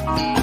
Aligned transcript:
you 0.00 0.39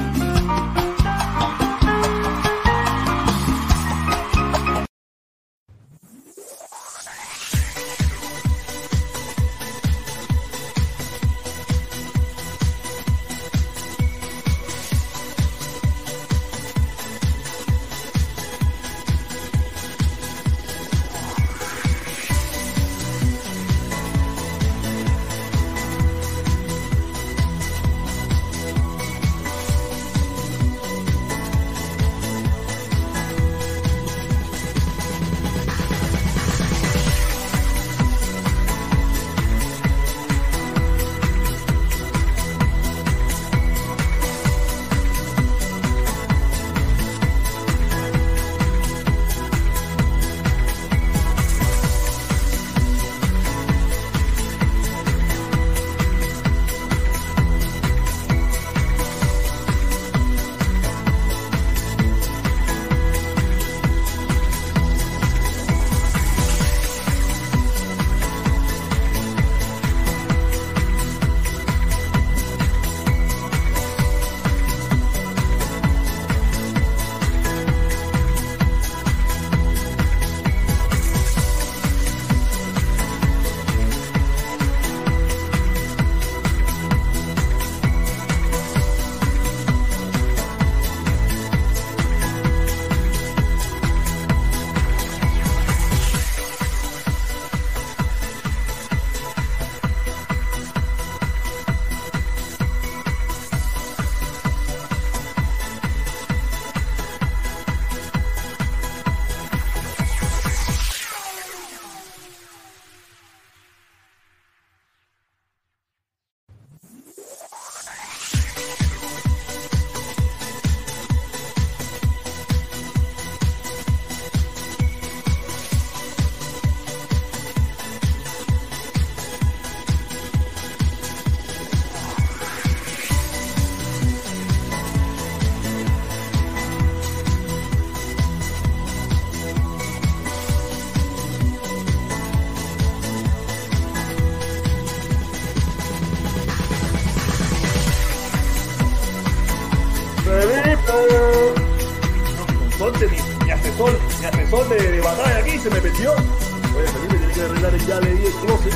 garrezón 154.22 154.70
de, 154.70 154.92
de, 154.92 155.02
batalla 155.02 155.38
aquí 155.38 155.60
se 155.60 155.70
me 155.70 155.82
metió. 155.82 156.14
Oye, 156.14 156.88
Felipe 156.88 157.18
tiene 157.18 157.34
que 157.34 157.42
arreglar 157.42 157.78
ya 157.78 158.00
leí 158.00 158.26
el 158.26 158.34
closet. 158.34 158.74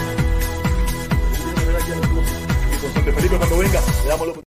Tiene 1.36 1.54
que 1.54 1.62
arreglar 1.62 1.88
ya 1.88 1.96
el 1.96 2.02
closet. 2.02 2.38
Y 2.74 3.04
con 3.04 3.16
Felipe 3.16 3.38
cuando 3.38 3.58
venga, 3.58 3.82
le 4.04 4.10
damos 4.10 4.28
los 4.28 4.51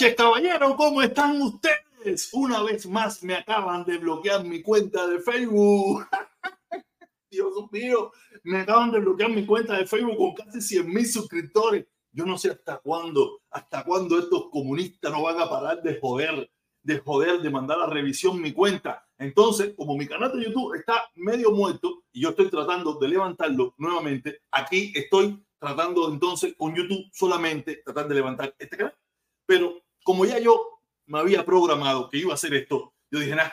noches, 0.00 0.16
caballero. 0.16 0.76
¿Cómo 0.76 1.02
están 1.02 1.42
ustedes? 1.42 2.30
Una 2.32 2.62
vez 2.62 2.86
más 2.86 3.22
me 3.22 3.34
acaban 3.34 3.84
de 3.84 3.98
bloquear 3.98 4.42
mi 4.44 4.62
cuenta 4.62 5.06
de 5.06 5.20
Facebook. 5.20 6.06
Dios 7.30 7.52
mío, 7.70 8.10
me 8.44 8.60
acaban 8.60 8.92
de 8.92 9.00
bloquear 9.00 9.30
mi 9.30 9.44
cuenta 9.44 9.76
de 9.76 9.86
Facebook 9.86 10.16
con 10.16 10.34
casi 10.34 10.62
100 10.62 10.88
mil 10.88 11.06
suscriptores. 11.06 11.86
Yo 12.12 12.24
no 12.24 12.38
sé 12.38 12.50
hasta 12.50 12.78
cuándo, 12.78 13.42
hasta 13.50 13.84
cuándo 13.84 14.18
estos 14.18 14.48
comunistas 14.50 15.12
no 15.12 15.22
van 15.22 15.38
a 15.38 15.50
parar 15.50 15.82
de 15.82 16.00
joder, 16.00 16.50
de 16.82 16.98
joder, 17.00 17.42
de 17.42 17.50
mandar 17.50 17.78
a 17.80 17.86
revisión 17.86 18.40
mi 18.40 18.52
cuenta. 18.52 19.06
Entonces, 19.18 19.74
como 19.76 19.98
mi 19.98 20.06
canal 20.06 20.32
de 20.32 20.46
YouTube 20.46 20.76
está 20.76 21.10
medio 21.14 21.50
muerto 21.50 22.04
y 22.10 22.22
yo 22.22 22.30
estoy 22.30 22.48
tratando 22.48 22.94
de 22.94 23.06
levantarlo 23.06 23.74
nuevamente, 23.76 24.40
aquí 24.50 24.94
estoy 24.94 25.44
tratando 25.58 26.10
entonces 26.10 26.54
con 26.56 26.74
YouTube 26.74 27.04
solamente 27.12 27.82
tratar 27.84 28.08
de 28.08 28.14
levantar 28.14 28.54
este 28.58 28.78
canal. 28.78 28.96
Pero 29.44 29.82
como 30.04 30.24
ya 30.24 30.38
yo 30.38 30.80
me 31.06 31.18
había 31.18 31.44
programado 31.44 32.08
que 32.08 32.18
iba 32.18 32.32
a 32.32 32.34
hacer 32.34 32.54
esto, 32.54 32.94
yo 33.10 33.18
dije, 33.18 33.34
nada, 33.34 33.52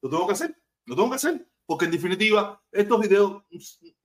lo 0.00 0.10
tengo 0.10 0.26
que 0.26 0.32
hacer, 0.32 0.56
lo 0.84 0.96
tengo 0.96 1.10
que 1.10 1.16
hacer, 1.16 1.48
porque 1.66 1.84
en 1.86 1.90
definitiva, 1.90 2.62
estos 2.72 3.00
videos 3.00 3.42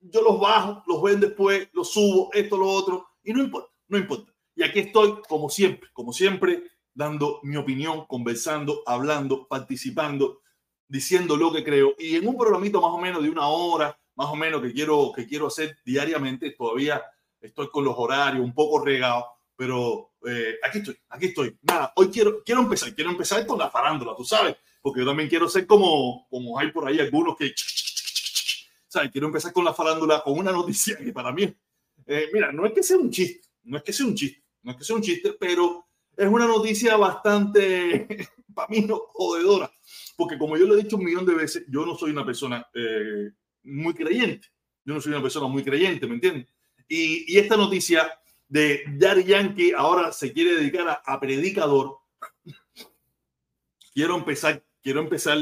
yo 0.00 0.22
los 0.22 0.40
bajo, 0.40 0.82
los 0.86 1.02
ven 1.02 1.20
después, 1.20 1.68
los 1.72 1.92
subo, 1.92 2.30
esto, 2.32 2.56
lo 2.56 2.68
otro, 2.68 3.06
y 3.22 3.32
no 3.32 3.42
importa, 3.42 3.70
no 3.88 3.98
importa. 3.98 4.32
Y 4.54 4.62
aquí 4.62 4.80
estoy, 4.80 5.20
como 5.28 5.48
siempre, 5.48 5.88
como 5.92 6.12
siempre, 6.12 6.64
dando 6.94 7.40
mi 7.42 7.56
opinión, 7.56 8.06
conversando, 8.06 8.82
hablando, 8.86 9.46
participando, 9.48 10.40
diciendo 10.88 11.36
lo 11.36 11.52
que 11.52 11.64
creo. 11.64 11.94
Y 11.98 12.16
en 12.16 12.28
un 12.28 12.36
programito 12.36 12.80
más 12.80 12.90
o 12.90 12.98
menos 12.98 13.22
de 13.22 13.30
una 13.30 13.48
hora, 13.48 13.98
más 14.14 14.28
o 14.28 14.36
menos 14.36 14.60
que 14.60 14.72
quiero, 14.72 15.12
que 15.14 15.26
quiero 15.26 15.46
hacer 15.46 15.78
diariamente, 15.84 16.50
todavía 16.50 17.02
estoy 17.40 17.68
con 17.70 17.84
los 17.84 17.94
horarios 17.96 18.44
un 18.44 18.54
poco 18.54 18.84
regados, 18.84 19.24
pero 19.56 20.12
eh, 20.26 20.56
aquí 20.62 20.78
estoy, 20.78 20.96
aquí 21.08 21.26
estoy. 21.26 21.56
Nada, 21.62 21.92
hoy 21.96 22.08
quiero, 22.08 22.42
quiero 22.44 22.62
empezar, 22.62 22.94
quiero 22.94 23.10
empezar 23.10 23.46
con 23.46 23.58
la 23.58 23.70
farándula, 23.70 24.14
tú 24.16 24.24
sabes, 24.24 24.56
porque 24.80 25.00
yo 25.00 25.06
también 25.06 25.28
quiero 25.28 25.48
ser 25.48 25.66
como, 25.66 26.26
como 26.28 26.58
hay 26.58 26.70
por 26.70 26.86
ahí 26.86 26.98
algunos 26.98 27.36
que, 27.36 27.52
¿sabes? 28.88 29.10
Quiero 29.10 29.26
empezar 29.26 29.52
con 29.52 29.64
la 29.64 29.74
farándula 29.74 30.22
con 30.22 30.38
una 30.38 30.52
noticia 30.52 30.96
que 30.96 31.12
para 31.12 31.32
mí, 31.32 31.54
eh, 32.06 32.28
mira, 32.32 32.52
no 32.52 32.66
es 32.66 32.72
que 32.72 32.82
sea 32.82 32.96
un 32.96 33.10
chiste, 33.10 33.48
no 33.64 33.76
es 33.76 33.82
que 33.82 33.92
sea 33.92 34.06
un 34.06 34.14
chiste, 34.14 34.42
no 34.62 34.72
es 34.72 34.78
que 34.78 34.84
sea 34.84 34.96
un 34.96 35.02
chiste, 35.02 35.34
pero 35.38 35.86
es 36.16 36.28
una 36.28 36.46
noticia 36.46 36.96
bastante, 36.96 38.06
para 38.54 38.68
mí, 38.68 38.80
no, 38.82 39.00
jodedora, 39.12 39.70
porque 40.16 40.38
como 40.38 40.56
yo 40.56 40.66
lo 40.66 40.74
he 40.74 40.82
dicho 40.82 40.96
un 40.96 41.04
millón 41.04 41.26
de 41.26 41.34
veces, 41.34 41.64
yo 41.68 41.86
no 41.86 41.96
soy 41.96 42.10
una 42.10 42.24
persona 42.24 42.66
eh, 42.74 43.30
muy 43.64 43.94
creyente, 43.94 44.48
yo 44.84 44.94
no 44.94 45.00
soy 45.00 45.12
una 45.12 45.22
persona 45.22 45.46
muy 45.46 45.62
creyente, 45.62 46.06
¿me 46.06 46.14
entiendes? 46.14 46.48
Y, 46.88 47.32
y 47.32 47.38
esta 47.38 47.56
noticia 47.56 48.10
de 48.52 48.84
Daddy 48.86 49.24
Yankee 49.24 49.72
ahora 49.74 50.12
se 50.12 50.30
quiere 50.30 50.56
dedicar 50.56 51.00
a, 51.02 51.20
predicador, 51.20 51.96
quiero 53.94 54.14
empezar, 54.14 54.62
quiero 54.82 55.00
empezar 55.00 55.38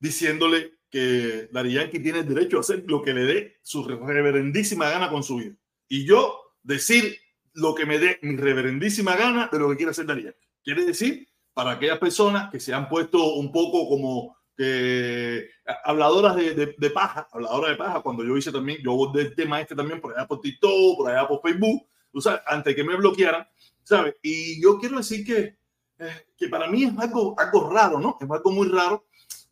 diciéndole 0.00 0.72
que 0.90 1.48
Daddy 1.52 1.74
Yankee 1.74 2.00
tiene 2.00 2.18
el 2.18 2.28
derecho 2.28 2.56
a 2.56 2.60
hacer 2.60 2.82
lo 2.88 3.00
que 3.00 3.14
le 3.14 3.22
dé 3.22 3.58
su 3.62 3.84
reverendísima 3.84 4.90
gana 4.90 5.08
con 5.08 5.22
su 5.22 5.36
vida. 5.36 5.54
Y 5.86 6.04
yo 6.04 6.36
decir 6.64 7.18
lo 7.52 7.76
que 7.76 7.86
me 7.86 8.00
dé 8.00 8.18
mi 8.22 8.36
reverendísima 8.36 9.14
gana 9.14 9.48
de 9.52 9.58
lo 9.60 9.70
que 9.70 9.76
quiere 9.76 9.92
hacer 9.92 10.06
Darían. 10.06 10.34
Quiere 10.64 10.84
decir, 10.84 11.28
para 11.54 11.72
aquellas 11.72 11.98
personas 11.98 12.50
que 12.50 12.58
se 12.58 12.74
han 12.74 12.88
puesto 12.88 13.34
un 13.34 13.52
poco 13.52 13.88
como 13.88 14.36
que 14.56 15.48
habladoras 15.84 16.34
de, 16.34 16.74
de, 16.76 16.90
paja, 16.90 17.28
habladoras 17.30 17.70
de 17.70 17.76
paja, 17.76 18.00
cuando 18.00 18.24
yo 18.24 18.36
hice 18.36 18.50
también, 18.50 18.80
yo 18.82 18.90
abordé 18.90 19.22
el 19.22 19.34
tema 19.36 19.60
este 19.60 19.76
también 19.76 20.00
por 20.00 20.12
allá 20.12 20.26
por 20.26 20.40
TikTok, 20.40 20.96
por 20.96 21.08
allá 21.08 21.28
por 21.28 21.40
Facebook, 21.40 21.86
tú 22.12 22.20
sabes, 22.20 22.42
antes 22.46 22.74
que 22.74 22.84
me 22.84 22.96
bloquearan, 22.96 23.46
¿sabes? 23.82 24.16
Y 24.22 24.62
yo 24.62 24.78
quiero 24.78 24.98
decir 24.98 25.24
que, 25.24 25.58
eh, 25.98 26.26
que 26.36 26.48
para 26.48 26.68
mí 26.68 26.84
es 26.84 26.98
algo, 26.98 27.34
algo 27.38 27.70
raro, 27.70 27.98
¿no? 28.00 28.16
Es 28.20 28.30
algo 28.30 28.50
muy 28.50 28.68
raro. 28.68 29.06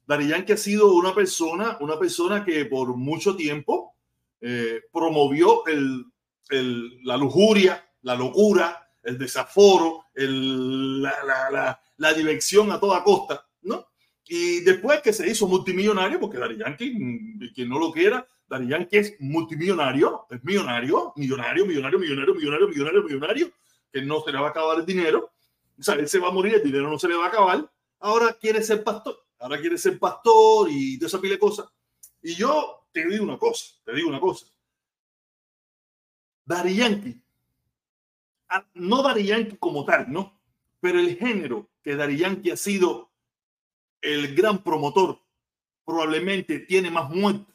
Darían 0.07 0.45
que 0.45 0.53
ha 0.53 0.57
sido 0.57 0.93
una 0.93 1.15
persona, 1.15 1.79
una 1.81 1.99
persona 1.99 2.45
que 2.45 2.65
por 2.67 2.97
mucho 2.97 3.35
tiempo 3.35 3.95
eh, 4.41 4.83
promovió 4.93 5.67
el, 5.67 6.05
el, 6.51 7.03
la 7.05 7.17
lujuria, 7.17 7.85
la 8.03 8.15
locura, 8.15 8.89
el 9.03 9.19
desaforo, 9.19 10.05
el, 10.15 11.03
la, 11.03 11.15
la, 11.25 11.51
la, 11.51 11.81
la, 11.97 12.13
diversión 12.13 12.71
a 12.73 12.79
toda 12.79 13.03
costa. 13.03 13.46
Y 14.29 14.61
después 14.61 15.01
que 15.03 15.13
se 15.13 15.29
hizo 15.29 15.47
multimillonario, 15.47 16.19
porque 16.19 16.39
Dari 16.39 16.57
Yankee, 16.59 16.93
mm, 16.93 17.55
quien 17.55 17.69
no 17.69 17.79
lo 17.79 17.93
quiera, 17.93 18.27
Dari 18.49 18.67
Yankee 18.69 18.99
es 18.99 19.17
multimillonario, 19.21 20.27
es 20.31 20.43
millonario, 20.43 21.13
millonario, 21.17 21.67
millonario, 21.67 21.99
millonario, 21.99 22.35
millonario, 22.35 22.69
millonario, 22.69 23.03
millonario, 23.05 23.53
que 23.93 24.03
no 24.03 24.21
se 24.21 24.33
le 24.33 24.39
va 24.39 24.49
a 24.49 24.51
acabar 24.51 24.79
el 24.79 24.87
dinero, 24.87 25.33
o 25.79 25.83
sea, 25.83 25.95
él 25.95 26.09
se 26.09 26.19
va 26.19 26.29
a 26.29 26.33
morir, 26.33 26.55
el 26.55 26.63
dinero 26.63 26.91
no 26.91 26.99
se 26.99 27.09
le 27.09 27.17
va 27.17 27.27
a 27.27 27.29
acabar, 27.29 27.71
ahora 28.01 28.33
quiere 28.35 28.63
ser 28.63 28.83
pastor, 28.83 29.17
ahora 29.39 29.61
quiere 29.61 29.79
ser 29.79 29.99
pastor 29.99 30.69
y 30.71 30.97
de 30.97 31.07
esa 31.07 31.21
pile 31.21 31.35
de 31.35 31.41
cosas. 31.41 31.67
Y 32.23 32.35
yo 32.35 32.89
te 32.93 33.07
digo 33.07 33.25
una 33.25 33.39
cosa, 33.39 33.75
te 33.85 33.93
digo 33.95 34.09
una 34.09 34.21
cosa. 34.21 34.47
Dari 36.45 36.77
Yankee, 36.77 37.21
ah, 38.49 38.67
no 38.75 39.03
Dari 39.03 39.27
Yankee 39.27 39.57
como 39.59 39.85
tal, 39.85 40.11
¿no? 40.13 40.41
Pero 40.81 40.99
el 40.99 41.17
género 41.17 41.69
que 41.83 41.95
Dari 41.95 42.17
Yankee 42.17 42.51
ha 42.51 42.57
sido 42.57 43.11
el 44.07 44.37
gran 44.37 44.63
promotor 44.63 45.21
probablemente 45.85 46.61
tiene 46.61 46.93
más 46.93 47.11
muertes 47.11 47.55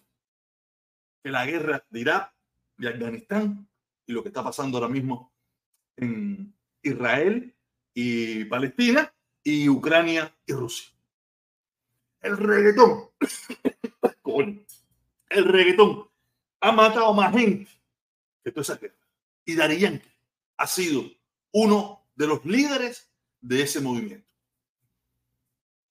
que 1.24 1.32
la 1.32 1.46
guerra 1.46 1.86
de 1.90 2.00
Irak, 2.02 2.34
de 2.78 2.90
Afganistán 2.90 3.70
y 4.06 4.12
lo 4.12 4.22
que 4.22 4.30
está 4.30 4.44
pasando 4.44 4.78
ahora 4.78 4.90
mismo 4.90 5.32
en 5.96 6.54
Israel 6.84 7.56
y 7.94 8.44
Palestina 8.46 9.14
y 9.44 9.70
Ucrania 9.70 10.36
y 10.46 10.52
Rusia. 10.52 10.92
El 12.20 12.38
reggaetón, 12.38 13.10
el 15.30 15.46
reggaetón 15.46 16.10
ha 16.60 16.72
matado 16.74 17.14
más 17.14 17.34
gente 17.34 17.72
que 18.44 18.52
toda 18.52 18.62
esa 18.64 18.76
guerra. 18.76 18.96
Y 19.46 19.56
Dari 19.56 19.80
Yankee 19.80 20.12
ha 20.58 20.68
sido 20.68 21.10
uno 21.54 22.06
de 22.16 22.28
los 22.28 22.46
líderes 22.46 23.10
de 23.40 23.64
ese 23.64 23.80
movimiento. 23.80 24.31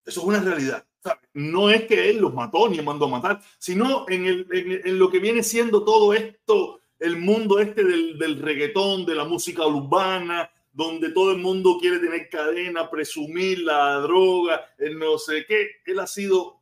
Eso 0.05 0.21
es 0.21 0.27
una 0.27 0.41
realidad. 0.41 0.87
No 1.33 1.71
es 1.71 1.87
que 1.87 2.11
él 2.11 2.19
los 2.19 2.35
mató 2.35 2.69
ni 2.69 2.81
mandó 2.83 3.07
a 3.07 3.09
matar, 3.09 3.41
sino 3.59 4.05
en, 4.09 4.27
el, 4.27 4.47
en, 4.85 4.99
lo 4.99 5.11
que 5.11 5.19
viene 5.19 5.43
siendo 5.43 5.85
todo 5.85 6.13
esto, 6.13 6.81
el 6.99 7.17
mundo 7.17 7.59
este 7.59 7.85
del, 7.85 8.19
del, 8.19 8.41
reggaetón, 8.41 9.07
de 9.07 9.15
la 9.15 9.25
música 9.25 9.67
urbana, 9.67 10.51
donde 10.73 11.11
todo 11.11 11.33
el 11.33 11.39
mundo 11.39 11.79
quiere 11.81 11.99
tener 11.99 12.29
cadena, 12.29 12.91
presumir 12.91 13.61
la 13.61 13.95
droga, 14.01 14.67
el 14.79 14.99
no 14.99 15.19
sé 15.19 15.47
qué. 15.47 15.69
Él 15.87 15.99
ha 16.01 16.07
sido 16.07 16.61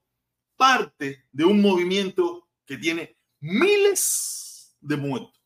parte 0.56 1.24
de 1.32 1.44
un 1.44 1.60
movimiento 1.60 2.48
que 2.64 2.76
tiene 2.76 3.16
miles 3.40 4.76
de 4.80 4.96
muertos. 4.96 5.40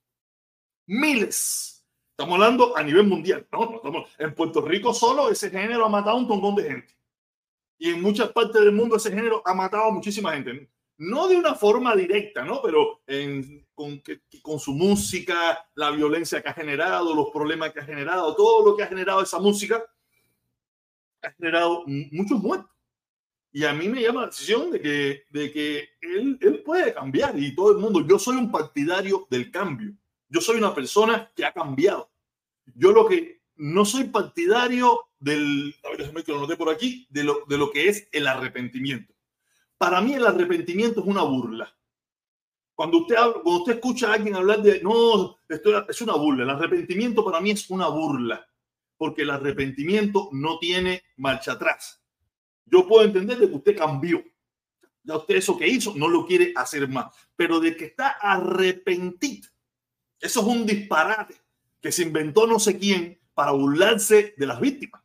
Miles. 0.87 1.87
Estamos 2.11 2.35
hablando 2.35 2.77
a 2.77 2.83
nivel 2.83 3.07
mundial. 3.07 3.47
¿no? 3.53 3.77
Estamos, 3.77 4.11
en 4.19 4.35
Puerto 4.35 4.61
Rico 4.61 4.93
solo 4.93 5.31
ese 5.31 5.51
género 5.51 5.87
ha 5.87 5.89
matado 5.89 6.17
un 6.19 6.29
montón 6.29 6.57
de 6.57 6.65
gente 6.65 7.02
y 7.83 7.91
en 7.91 8.01
muchas 8.01 8.31
partes 8.31 8.63
del 8.63 8.71
mundo 8.71 8.95
ese 8.95 9.11
género 9.11 9.43
ha 9.45 9.55
matado 9.55 9.87
a 9.87 9.91
muchísima 9.91 10.35
gente. 10.35 10.71
No 10.99 11.27
de 11.27 11.35
una 11.35 11.57
forma 11.57 11.97
directa, 11.97 12.45
¿no? 12.45 12.63
Pero 12.63 13.01
con, 13.75 14.01
con 14.41 14.61
su 14.61 14.73
música, 14.73 15.69
la 15.75 15.91
violencia 15.91 16.41
que 16.41 16.49
ha 16.49 16.55
generado, 16.55 17.13
los 17.13 17.31
problemas 17.31 17.73
que 17.73 17.81
ha 17.81 17.85
generado, 17.85 18.37
todo 18.37 18.65
lo 18.65 18.77
que 18.77 18.85
ha 18.85 18.87
generado 18.87 19.21
esa 19.21 19.41
música, 19.41 19.85
ha 21.23 21.33
generado 21.33 21.83
muchos 22.13 22.41
muertos. 22.41 22.71
Y 23.51 23.65
a 23.65 23.73
mí 23.73 23.89
me 23.89 24.01
llama 24.01 24.21
la 24.21 24.27
decisión 24.29 24.71
de 24.71 24.81
que, 24.81 25.25
de 25.31 25.53
que 25.53 25.89
él, 26.03 26.39
él 26.41 26.63
puede 26.63 26.95
cambiar 26.95 27.37
y 27.37 27.53
todo 27.53 27.73
el 27.73 27.79
mundo. 27.79 28.07
Yo 28.07 28.17
soy 28.17 28.37
un 28.37 28.53
partidario 28.53 29.27
del 29.29 29.51
cambio. 29.51 29.93
Yo 30.29 30.41
soy 30.41 30.57
una 30.59 30.73
persona 30.73 31.33
que 31.35 31.45
ha 31.45 31.53
cambiado. 31.53 32.13
Yo 32.77 32.93
lo 32.93 33.09
que 33.09 33.43
no 33.57 33.85
soy 33.85 34.05
partidario 34.05 35.01
del, 35.23 35.75
a 35.85 35.97
ver, 35.97 36.25
que 36.25 36.33
lo 36.33 36.41
noté 36.41 36.57
por 36.57 36.69
aquí, 36.69 37.07
de 37.11 37.23
lo, 37.23 37.45
de 37.49 37.57
lo 37.57 37.71
que 37.71 37.89
es 37.89 38.09
el 38.11 38.27
arrepentimiento. 38.27 39.15
Para 39.79 40.01
mí 40.01 40.15
el 40.15 40.27
arrepentimiento 40.27 41.01
es 41.01 41.07
una 41.07 41.23
burla. 41.23 41.73
Cuando 42.75 42.99
usted, 42.99 43.15
cuando 43.15 43.61
usted 43.61 43.75
escucha 43.75 44.11
a 44.11 44.15
alguien 44.15 44.35
hablar 44.35 44.63
de, 44.63 44.83
no, 44.83 45.39
esto 45.49 45.89
es 45.89 46.01
una 46.01 46.15
burla. 46.15 46.43
El 46.43 46.51
arrepentimiento 46.51 47.25
para 47.25 47.41
mí 47.41 47.53
es 47.53 47.71
una 47.71 47.87
burla, 47.89 48.47
porque 48.97 49.23
el 49.23 49.31
arrepentimiento 49.31 50.29
no 50.33 50.59
tiene 50.59 51.03
marcha 51.17 51.53
atrás. 51.53 52.03
Yo 52.67 52.87
puedo 52.87 53.05
entender 53.05 53.39
de 53.39 53.49
que 53.49 53.55
usted 53.55 53.77
cambió. 53.77 54.25
Ya 55.05 55.17
usted 55.17 55.37
eso 55.37 55.57
que 55.57 55.69
hizo 55.69 55.95
no 55.95 56.09
lo 56.09 56.27
quiere 56.27 56.53
hacer 56.57 56.89
más, 56.89 57.15
pero 57.37 57.61
de 57.61 57.77
que 57.77 57.87
está 57.87 58.11
arrepentido. 58.21 59.49
Eso 60.19 60.41
es 60.41 60.47
un 60.47 60.67
disparate 60.67 61.35
que 61.81 61.93
se 61.93 62.03
inventó 62.03 62.47
no 62.47 62.59
sé 62.59 62.79
quién 62.79 63.21
para 63.35 63.53
burlarse 63.53 64.35
de 64.37 64.47
las 64.47 64.61
víctimas. 64.61 65.02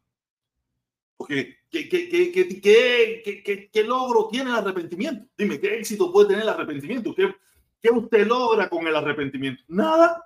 Porque, 1.18 1.58
¿qué, 1.72 1.90
qué, 1.90 3.70
qué, 3.74 3.84
logro 3.84 4.28
tiene 4.32 4.52
el 4.52 4.56
arrepentimiento? 4.56 5.28
Dime, 5.36 5.60
¿qué 5.60 5.80
éxito 5.80 6.14
puede 6.14 6.30
tener 6.30 6.44
el 6.44 6.50
arrepentimiento? 6.50 7.14
¿Qué, 7.16 7.36
qué 7.82 7.90
usted 7.90 8.28
logra 8.28 8.70
con 8.70 8.88
el 8.88 8.96
arrepentimiento? 8.96 9.64
Nada. 9.68 10.24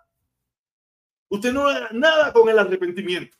Usted 1.29 1.53
no 1.53 1.63
logra 1.63 1.89
nada 1.93 2.33
con 2.33 2.49
el 2.49 2.59
arrepentimiento. 2.59 3.37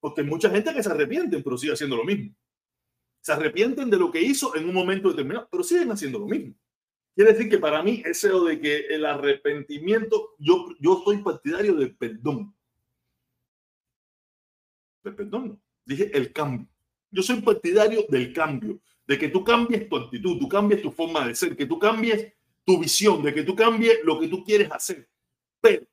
Porque 0.00 0.22
hay 0.22 0.26
mucha 0.26 0.48
gente 0.48 0.72
que 0.72 0.82
se 0.82 0.90
arrepiente, 0.90 1.40
pero 1.42 1.58
sigue 1.58 1.74
haciendo 1.74 1.96
lo 1.96 2.04
mismo. 2.04 2.34
Se 3.20 3.32
arrepienten 3.32 3.90
de 3.90 3.98
lo 3.98 4.10
que 4.10 4.22
hizo 4.22 4.56
en 4.56 4.66
un 4.66 4.74
momento 4.74 5.10
determinado, 5.10 5.46
pero 5.50 5.62
siguen 5.62 5.90
haciendo 5.90 6.18
lo 6.18 6.26
mismo. 6.26 6.54
Quiere 7.14 7.32
decir 7.32 7.50
que 7.50 7.58
para 7.58 7.82
mí, 7.82 8.02
eso 8.06 8.44
de 8.44 8.60
que 8.60 8.86
el 8.86 9.04
arrepentimiento, 9.04 10.36
yo, 10.38 10.68
yo 10.80 11.02
soy 11.04 11.18
partidario 11.18 11.74
del 11.74 11.94
perdón. 11.96 12.54
Del 15.02 15.16
perdón, 15.16 15.60
dije 15.84 16.16
el 16.16 16.32
cambio. 16.32 16.68
Yo 17.10 17.22
soy 17.22 17.40
partidario 17.40 18.04
del 18.08 18.32
cambio, 18.32 18.80
de 19.06 19.18
que 19.18 19.28
tú 19.28 19.42
cambies 19.42 19.88
tu 19.88 19.96
actitud, 19.96 20.38
tú 20.38 20.48
cambies 20.48 20.82
tu 20.82 20.90
forma 20.90 21.26
de 21.26 21.34
ser, 21.34 21.56
que 21.56 21.66
tú 21.66 21.78
cambies 21.78 22.32
tu 22.64 22.78
visión, 22.78 23.22
de 23.22 23.32
que 23.32 23.42
tú 23.42 23.56
cambies 23.56 23.98
lo 24.04 24.20
que 24.20 24.28
tú 24.28 24.44
quieres 24.44 24.70
hacer. 24.70 25.08
Pero 25.60 25.86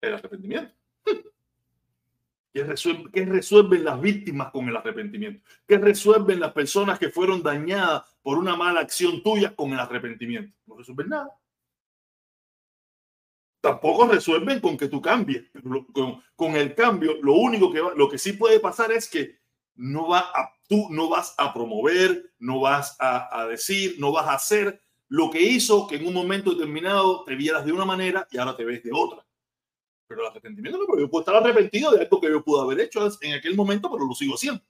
el 0.00 0.14
arrepentimiento. 0.14 0.74
¿Qué, 2.52 3.24
resuelven 3.24 3.84
las 3.84 4.00
víctimas 4.00 4.50
con 4.50 4.68
el 4.68 4.76
arrepentimiento? 4.76 5.48
¿Qué 5.66 5.78
resuelven 5.78 6.40
las 6.40 6.52
personas 6.52 6.98
que 6.98 7.10
fueron 7.10 7.42
dañadas 7.42 8.02
por 8.22 8.38
una 8.38 8.56
mala 8.56 8.80
acción 8.80 9.22
tuya 9.22 9.54
con 9.54 9.72
el 9.72 9.78
arrepentimiento? 9.78 10.56
No 10.66 10.76
resuelven 10.76 11.10
nada. 11.10 11.30
Tampoco 13.60 14.08
resuelven 14.08 14.58
con 14.58 14.76
que 14.76 14.88
tú 14.88 15.00
cambies. 15.00 15.44
Con, 15.92 16.22
con 16.34 16.56
el 16.56 16.74
cambio, 16.74 17.18
lo 17.22 17.34
único 17.34 17.70
que 17.70 17.80
lo 17.94 18.08
que 18.08 18.18
sí 18.18 18.32
puede 18.32 18.58
pasar 18.58 18.90
es 18.90 19.08
que 19.08 19.39
no 19.80 20.08
va 20.08 20.18
a, 20.34 20.52
tú 20.68 20.88
no 20.90 21.08
vas 21.08 21.34
a 21.38 21.54
promover, 21.54 22.34
no 22.38 22.60
vas 22.60 22.96
a, 23.00 23.40
a, 23.40 23.46
decir, 23.46 23.96
no 23.98 24.12
vas 24.12 24.26
a 24.28 24.34
hacer 24.34 24.82
lo 25.08 25.30
que 25.30 25.40
hizo 25.40 25.86
que 25.86 25.96
en 25.96 26.06
un 26.06 26.12
momento 26.12 26.52
determinado 26.52 27.24
te 27.24 27.34
vieras 27.34 27.64
de 27.64 27.72
una 27.72 27.86
manera 27.86 28.28
y 28.30 28.36
ahora 28.36 28.54
te 28.56 28.64
ves 28.64 28.82
de 28.82 28.90
otra. 28.92 29.26
Pero 30.06 30.20
el 30.20 30.26
arrepentimiento 30.28 30.78
no, 30.78 30.98
yo 30.98 31.08
puedo 31.08 31.22
estar 31.22 31.34
arrepentido 31.34 31.92
de 31.92 32.02
algo 32.02 32.20
que 32.20 32.28
yo 32.28 32.44
pude 32.44 32.62
haber 32.62 32.80
hecho 32.80 33.08
en 33.22 33.34
aquel 33.34 33.56
momento, 33.56 33.90
pero 33.90 34.04
lo 34.04 34.14
sigo 34.14 34.34
haciendo. 34.34 34.62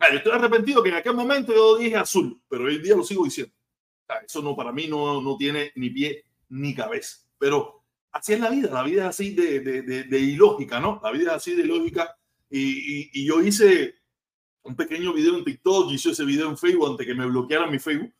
yo 0.00 0.16
estoy 0.16 0.32
arrepentido 0.32 0.82
que 0.82 0.90
en 0.90 0.94
aquel 0.94 1.14
momento 1.14 1.52
yo 1.52 1.76
dije 1.76 1.96
azul, 1.96 2.40
pero 2.48 2.64
hoy 2.64 2.78
día 2.78 2.94
lo 2.94 3.02
sigo 3.02 3.24
diciendo. 3.24 3.52
eso 4.24 4.42
no, 4.42 4.54
para 4.54 4.70
mí 4.70 4.86
no, 4.86 5.20
no 5.20 5.36
tiene 5.36 5.72
ni 5.74 5.90
pie 5.90 6.24
ni 6.50 6.72
cabeza. 6.72 7.26
Pero 7.36 7.82
así 8.12 8.34
es 8.34 8.40
la 8.40 8.50
vida, 8.50 8.70
la 8.70 8.84
vida 8.84 9.02
es 9.02 9.08
así 9.08 9.34
de, 9.34 9.58
de, 9.58 9.82
de, 9.82 10.04
de 10.04 10.18
ilógica, 10.20 10.78
¿no? 10.78 11.00
La 11.02 11.10
vida 11.10 11.32
es 11.32 11.36
así 11.38 11.56
de 11.56 11.62
ilógica 11.64 12.16
y, 12.50 13.26
yo 13.26 13.42
hice 13.42 13.94
un 14.62 14.76
pequeño 14.76 15.12
video 15.12 15.36
en 15.36 15.44
TikTok, 15.44 15.90
hice 15.92 16.10
ese 16.10 16.24
video 16.24 16.48
en 16.48 16.58
Facebook 16.58 16.90
antes 16.90 17.06
que 17.06 17.14
me 17.14 17.26
bloquearan 17.26 17.70
mi 17.70 17.78
Facebook. 17.78 18.12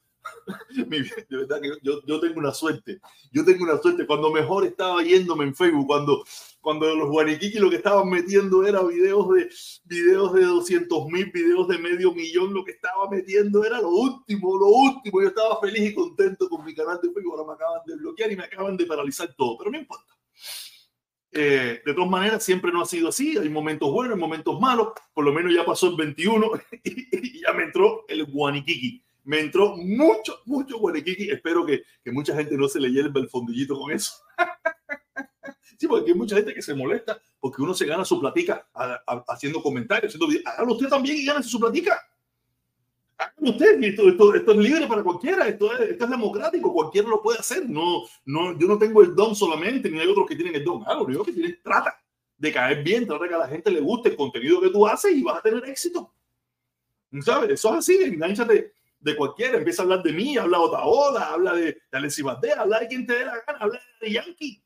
de 0.75 1.37
verdad 1.37 1.61
que 1.61 1.71
yo, 1.83 2.05
yo, 2.07 2.21
tengo 2.21 2.39
una 2.39 2.53
suerte. 2.53 3.01
Yo 3.33 3.45
tengo 3.45 3.65
una 3.65 3.79
suerte. 3.79 4.07
Cuando 4.07 4.31
mejor 4.31 4.67
estaba 4.67 5.03
yéndome 5.03 5.45
en 5.45 5.55
Facebook, 5.55 5.87
cuando, 5.87 6.25
cuando 6.61 6.95
los 6.95 7.09
guaniquiqui 7.09 7.59
lo 7.59 7.71
que 7.71 7.77
estaban 7.77 8.09
metiendo 8.11 8.67
era 8.67 8.83
videos 8.83 9.29
de 9.31 9.49
videos 9.85 10.35
de 10.35 10.45
200 10.45 11.07
mil, 11.07 11.31
videos 11.33 11.69
de 11.69 11.79
medio 11.79 12.13
millón, 12.13 12.53
lo 12.53 12.65
que 12.65 12.73
estaba 12.73 13.09
metiendo 13.09 13.65
era 13.65 13.81
lo 13.81 13.89
último, 13.89 14.59
lo 14.59 14.67
último. 14.67 15.23
Yo 15.23 15.29
estaba 15.29 15.61
feliz 15.61 15.91
y 15.91 15.95
contento 15.95 16.49
con 16.49 16.65
mi 16.65 16.75
canal 16.75 16.99
de 17.03 17.13
Facebook. 17.13 17.39
Ahora 17.39 17.49
me 17.49 17.55
acaban 17.55 17.81
de 17.87 17.97
bloquear 17.97 18.33
y 18.33 18.37
me 18.37 18.45
acaban 18.45 18.77
de 18.77 18.87
paralizar 18.87 19.35
todo, 19.35 19.57
pero 19.59 19.71
no 19.71 19.79
importa. 19.79 20.15
Eh, 21.33 21.83
de 21.85 21.95
todas 21.95 22.11
maneras, 22.11 22.45
siempre 22.45 22.73
no 22.73 22.83
ha 22.83 22.87
sido 22.87 23.09
así. 23.09 23.37
Hay 23.37 23.49
momentos 23.49 23.91
buenos, 23.91 24.15
hay 24.15 24.21
momentos 24.21 24.61
malos. 24.61 24.89
Por 25.13 25.25
lo 25.25 25.33
menos 25.33 25.53
ya 25.55 25.65
pasó 25.65 25.89
el 25.89 25.97
21 25.97 26.51
y, 26.85 27.41
ya 27.41 27.53
me 27.53 27.65
entró 27.65 28.05
el 28.09 28.25
guaniquiqui. 28.25 29.03
Me 29.25 29.41
entró 29.41 29.77
mucho, 29.77 30.41
mucho 30.47 30.79
guaniquiqui. 30.79 31.31
Espero 31.31 31.67
que, 31.67 31.83
que 32.03 32.11
mucha 32.11 32.35
gente 32.35 32.57
no 32.57 32.69
se 32.69 32.81
le 32.81 32.91
hierva 32.91 33.21
el 33.21 33.29
fondillito 33.29 33.79
con 33.79 33.93
eso. 33.93 34.13
sí, 35.79 35.87
porque 35.87 36.13
hay 36.13 36.17
mucha 36.17 36.37
gente 36.37 36.55
que 36.55 36.63
se 36.63 36.75
molesta 36.75 37.21
porque 37.41 37.63
uno 37.63 37.75
se 37.75 37.87
gana 37.87 38.05
su 38.05 38.19
platica 38.21 38.67
haciendo 39.29 39.63
comentarios. 39.63 40.15
Haciendo 40.15 40.51
Hágalo 40.51 40.73
usted 40.73 40.89
también 40.89 41.17
y 41.19 41.25
gánese 41.25 41.49
su 41.51 41.61
platica. 41.61 42.01
Hágalo 43.19 43.51
usted. 43.51 43.83
Esto, 43.83 44.09
esto, 44.09 44.35
esto, 44.35 44.53
es 44.53 44.59
libre 44.59 44.87
para 44.87 45.03
cualquiera. 45.03 45.47
Esto 45.47 45.73
es, 45.75 45.91
esto 45.91 46.05
es 46.05 46.11
democrático. 46.11 46.73
Cualquiera 46.73 47.09
lo 47.09 47.21
puede 47.21 47.39
hacer. 47.39 47.69
No, 47.69 48.05
no, 48.25 48.59
yo 48.59 48.67
no 48.67 48.79
tengo 48.79 49.03
el 49.03 49.15
don 49.15 49.35
solamente, 49.35 49.91
ni 49.91 49.99
hay 49.99 50.07
otros 50.09 50.27
que 50.27 50.37
tienen 50.37 50.55
el 50.55 50.65
don. 50.65 50.83
Algo 50.87 51.09
lo 51.09 51.25
que 51.25 51.33
tienes, 51.33 51.63
trata 51.63 52.01
de 52.37 52.53
caer 52.53 52.83
bien, 52.83 53.07
trata 53.07 53.25
de 53.25 53.29
que 53.29 53.35
a 53.35 53.39
la 53.39 53.49
gente 53.49 53.71
le 53.71 53.81
guste 53.81 54.11
el 54.11 54.17
contenido 54.17 54.61
que 54.61 54.71
tú 54.71 54.87
haces 54.87 55.15
y 55.15 55.23
vas 55.23 55.39
a 55.39 55.43
tener 55.43 55.65
éxito. 55.69 56.15
¿Sabes? 57.21 57.51
Eso 57.51 57.71
es 57.71 57.75
así. 57.75 57.99
Enganchate 58.03 58.73
de 59.01 59.17
cualquiera. 59.17 59.59
Empieza 59.59 59.83
a 59.83 59.85
hablar 59.85 60.03
de 60.03 60.13
mí, 60.13 60.37
habla 60.37 60.59
de 60.59 60.65
Otaola, 60.65 61.33
habla 61.33 61.55
de, 61.55 61.65
de 61.65 61.99
Alexis 61.99 62.25
habla 62.25 62.81
de 62.81 62.89
quien 62.89 63.07
te 63.07 63.15
dé 63.15 63.25
la 63.25 63.43
gana, 63.47 63.59
habla 63.59 63.81
de 64.01 64.13
Yankee 64.13 64.63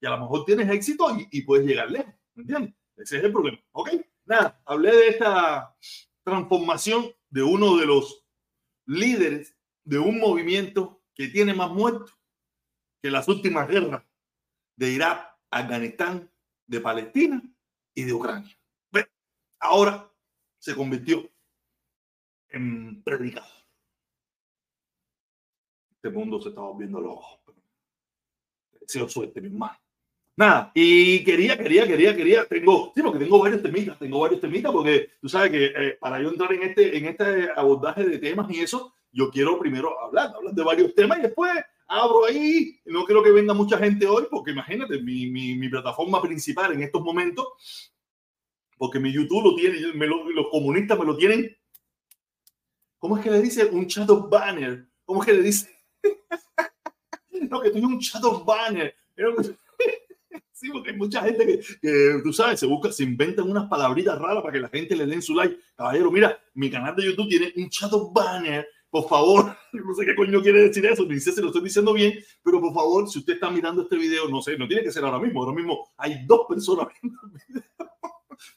y 0.00 0.06
a 0.06 0.10
lo 0.10 0.18
mejor 0.18 0.44
tienes 0.44 0.68
éxito 0.70 1.06
y, 1.30 1.42
puedes 1.42 1.66
llegar 1.66 1.90
lejos. 1.90 2.12
¿Entiendes? 2.36 2.74
Ese 2.96 3.18
es 3.18 3.24
el 3.24 3.32
problema. 3.32 3.58
¿Ok? 3.72 3.90
Nada, 4.24 4.60
hablé 4.64 4.94
de 4.94 5.08
esta 5.08 5.74
transformación 6.22 7.12
de 7.30 7.42
uno 7.42 7.76
de 7.76 7.86
los 7.86 8.26
líderes 8.86 9.56
de 9.84 9.98
un 9.98 10.18
movimiento 10.18 11.02
que 11.14 11.28
tiene 11.28 11.54
más 11.54 11.70
muertos 11.70 12.18
que 13.02 13.10
las 13.10 13.28
últimas 13.28 13.68
guerras 13.68 14.04
de 14.76 14.90
Irak, 14.92 15.38
Afganistán, 15.50 16.30
de 16.66 16.80
Palestina 16.80 17.42
y 17.94 18.04
de 18.04 18.12
Ucrania. 18.12 18.56
Ahora 19.58 20.12
se 20.58 20.74
convirtió 20.74 21.28
en 22.48 23.02
predicador. 23.02 23.50
Este 25.90 26.10
mundo 26.10 26.40
se 26.40 26.50
está 26.50 26.60
volviendo 26.60 27.00
loco. 27.00 27.40
Deseo 28.80 29.08
suerte, 29.08 29.40
mi 29.40 29.48
hermano. 29.48 29.78
Nada, 30.38 30.70
y 30.74 31.24
quería, 31.24 31.56
quería, 31.56 31.86
quería, 31.86 32.14
quería, 32.14 32.44
tengo, 32.44 32.92
sí, 32.94 33.00
porque 33.00 33.18
tengo 33.18 33.38
varios 33.38 33.62
temitas, 33.62 33.98
tengo 33.98 34.20
varios 34.20 34.38
temitas, 34.38 34.70
porque 34.70 35.12
tú 35.18 35.30
sabes 35.30 35.50
que 35.50 35.64
eh, 35.74 35.96
para 35.98 36.20
yo 36.20 36.28
entrar 36.28 36.52
en 36.52 36.62
este, 36.62 36.94
en 36.94 37.06
este 37.06 37.48
abordaje 37.56 38.04
de 38.04 38.18
temas 38.18 38.50
y 38.50 38.60
eso, 38.60 38.92
yo 39.12 39.30
quiero 39.30 39.58
primero 39.58 39.98
hablar, 39.98 40.34
hablar 40.36 40.52
de 40.52 40.62
varios 40.62 40.94
temas 40.94 41.18
y 41.18 41.22
después 41.22 41.52
abro 41.88 42.26
ahí, 42.26 42.78
no 42.84 43.06
quiero 43.06 43.22
que 43.22 43.30
venga 43.30 43.54
mucha 43.54 43.78
gente 43.78 44.06
hoy, 44.06 44.26
porque 44.30 44.50
imagínate, 44.50 45.00
mi, 45.00 45.26
mi, 45.26 45.54
mi 45.54 45.70
plataforma 45.70 46.20
principal 46.20 46.70
en 46.72 46.82
estos 46.82 47.00
momentos, 47.00 47.46
porque 48.76 49.00
mi 49.00 49.10
YouTube 49.10 49.42
lo 49.42 49.54
tiene, 49.54 49.94
me 49.94 50.06
lo, 50.06 50.28
los 50.30 50.48
comunistas 50.50 50.98
me 50.98 51.06
lo 51.06 51.16
tienen, 51.16 51.56
¿cómo 52.98 53.16
es 53.16 53.24
que 53.24 53.30
le 53.30 53.40
dice? 53.40 53.64
Un 53.64 53.86
shadow 53.86 54.28
banner, 54.28 54.86
¿cómo 55.06 55.22
es 55.22 55.26
que 55.26 55.32
le 55.32 55.42
dice? 55.42 55.74
no, 57.48 57.62
que 57.62 57.70
tiene 57.70 57.86
un 57.86 57.98
shadow 58.00 58.44
banner. 58.44 58.94
Sí, 60.56 60.70
porque 60.70 60.88
hay 60.88 60.96
mucha 60.96 61.20
gente 61.22 61.60
que, 61.82 62.20
tú 62.24 62.32
sabes, 62.32 62.58
se 62.58 62.64
busca, 62.64 62.90
se 62.90 63.02
inventan 63.04 63.46
unas 63.50 63.68
palabritas 63.68 64.18
raras 64.18 64.42
para 64.42 64.54
que 64.54 64.60
la 64.60 64.70
gente 64.70 64.96
le 64.96 65.04
den 65.04 65.20
su 65.20 65.34
like. 65.34 65.58
Caballero, 65.76 66.10
mira, 66.10 66.42
mi 66.54 66.70
canal 66.70 66.96
de 66.96 67.04
YouTube 67.04 67.28
tiene 67.28 67.52
un 67.56 67.68
chat 67.68 67.92
banner. 68.10 68.66
Por 68.88 69.06
favor, 69.06 69.54
no 69.74 69.94
sé 69.94 70.06
qué 70.06 70.14
coño 70.14 70.40
quiere 70.40 70.62
decir 70.62 70.86
eso, 70.86 71.04
ni 71.04 71.20
sé 71.20 71.32
si 71.32 71.42
lo 71.42 71.48
estoy 71.48 71.62
diciendo 71.62 71.92
bien, 71.92 72.14
pero 72.42 72.58
por 72.58 72.72
favor, 72.72 73.06
si 73.06 73.18
usted 73.18 73.34
está 73.34 73.50
mirando 73.50 73.82
este 73.82 73.96
video, 73.96 74.30
no 74.30 74.40
sé, 74.40 74.56
no 74.56 74.66
tiene 74.66 74.82
que 74.82 74.90
ser 74.90 75.04
ahora 75.04 75.18
mismo, 75.18 75.42
ahora 75.42 75.54
mismo 75.54 75.92
hay 75.98 76.24
dos 76.24 76.46
personas 76.48 76.88
viendo 77.02 77.20
el 77.24 77.32
video. 77.32 77.62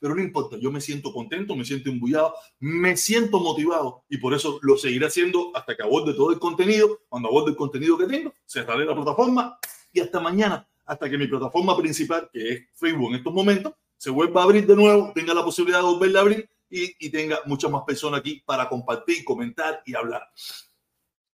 Pero 0.01 0.13
no 0.13 0.21
importa, 0.21 0.57
yo 0.57 0.71
me 0.71 0.81
siento 0.81 1.11
contento, 1.11 1.55
me 1.55 1.63
siento 1.63 1.89
embullado, 1.89 2.33
me 2.59 2.95
siento 2.97 3.39
motivado 3.39 4.03
y 4.09 4.17
por 4.17 4.33
eso 4.33 4.59
lo 4.61 4.77
seguiré 4.77 5.05
haciendo 5.05 5.51
hasta 5.55 5.75
que 5.75 5.83
aborde 5.83 6.13
todo 6.13 6.31
el 6.31 6.39
contenido. 6.39 6.99
Cuando 7.07 7.29
aborde 7.29 7.51
el 7.51 7.57
contenido 7.57 7.97
que 7.97 8.05
tengo, 8.05 8.33
cerraré 8.45 8.85
la 8.85 8.95
plataforma 8.95 9.57
y 9.93 10.01
hasta 10.01 10.19
mañana 10.19 10.67
hasta 10.89 11.07
que 11.07 11.19
mi 11.19 11.27
plataforma 11.27 11.77
principal, 11.77 12.27
que 12.33 12.49
es 12.49 12.61
Facebook 12.73 13.09
en 13.09 13.17
estos 13.17 13.31
momentos, 13.31 13.73
se 13.95 14.09
vuelva 14.09 14.41
a 14.41 14.45
abrir 14.45 14.65
de 14.65 14.75
nuevo, 14.75 15.11
tenga 15.13 15.35
la 15.35 15.43
posibilidad 15.43 15.79
de 15.79 15.85
volverla 15.85 16.19
a 16.19 16.21
abrir 16.23 16.49
y, 16.67 17.09
tenga 17.11 17.39
muchas 17.45 17.69
más 17.69 17.83
personas 17.83 18.21
aquí 18.21 18.41
para 18.43 18.67
compartir, 18.67 19.23
comentar 19.23 19.83
y 19.85 19.93
hablar. 19.95 20.23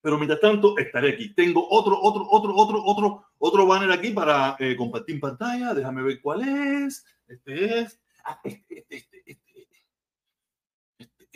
Pero 0.01 0.17
mientras 0.17 0.41
tanto, 0.41 0.77
estaré 0.77 1.13
aquí. 1.13 1.33
Tengo 1.33 1.65
otro, 1.69 1.97
otro, 2.01 2.27
otro, 2.29 2.53
otro, 2.53 2.83
otro, 2.83 3.25
otro 3.37 3.65
banner 3.65 3.91
aquí 3.91 4.09
para 4.09 4.57
eh, 4.59 4.75
compartir 4.75 5.21
pantalla. 5.21 5.73
Déjame 5.73 6.03
ver 6.03 6.21
cuál 6.21 6.41
es. 6.47 7.05
Este 7.27 7.79
es. 7.79 7.99
Ah, 8.25 8.39
este, 8.43 8.79
este, 8.79 8.97
este, 8.97 9.14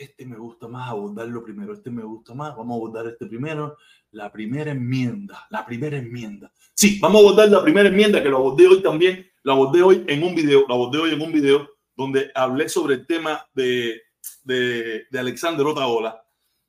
este, 0.02 0.26
me 0.26 0.36
gusta 0.36 0.68
más 0.68 0.88
abordarlo 0.88 1.44
primero. 1.44 1.72
Este 1.72 1.90
me 1.90 2.02
gusta 2.02 2.34
más. 2.34 2.56
Vamos 2.56 2.74
a 2.74 2.76
abordar 2.76 3.06
este 3.06 3.26
primero 3.26 3.76
la 4.12 4.32
primera 4.32 4.72
enmienda, 4.72 5.46
la 5.50 5.64
primera 5.64 5.96
enmienda. 5.96 6.52
Sí, 6.74 6.98
vamos 7.00 7.20
a 7.20 7.24
abordar 7.24 7.48
la 7.48 7.62
primera 7.62 7.88
enmienda 7.88 8.22
que 8.22 8.28
lo 8.28 8.38
abordé 8.38 8.66
hoy 8.66 8.82
también, 8.82 9.30
lo 9.42 9.52
abordé 9.52 9.82
hoy 9.82 10.04
en 10.08 10.22
un 10.22 10.34
video, 10.34 10.64
lo 10.66 10.74
abordé 10.74 10.98
hoy 10.98 11.12
en 11.12 11.20
un 11.20 11.32
video 11.32 11.68
donde 11.96 12.30
hablé 12.34 12.68
sobre 12.68 12.94
el 12.94 13.06
tema 13.06 13.46
de, 13.54 14.02
de, 14.42 15.06
de 15.10 15.18
Alexander 15.18 15.66
Otaola, 15.66 16.22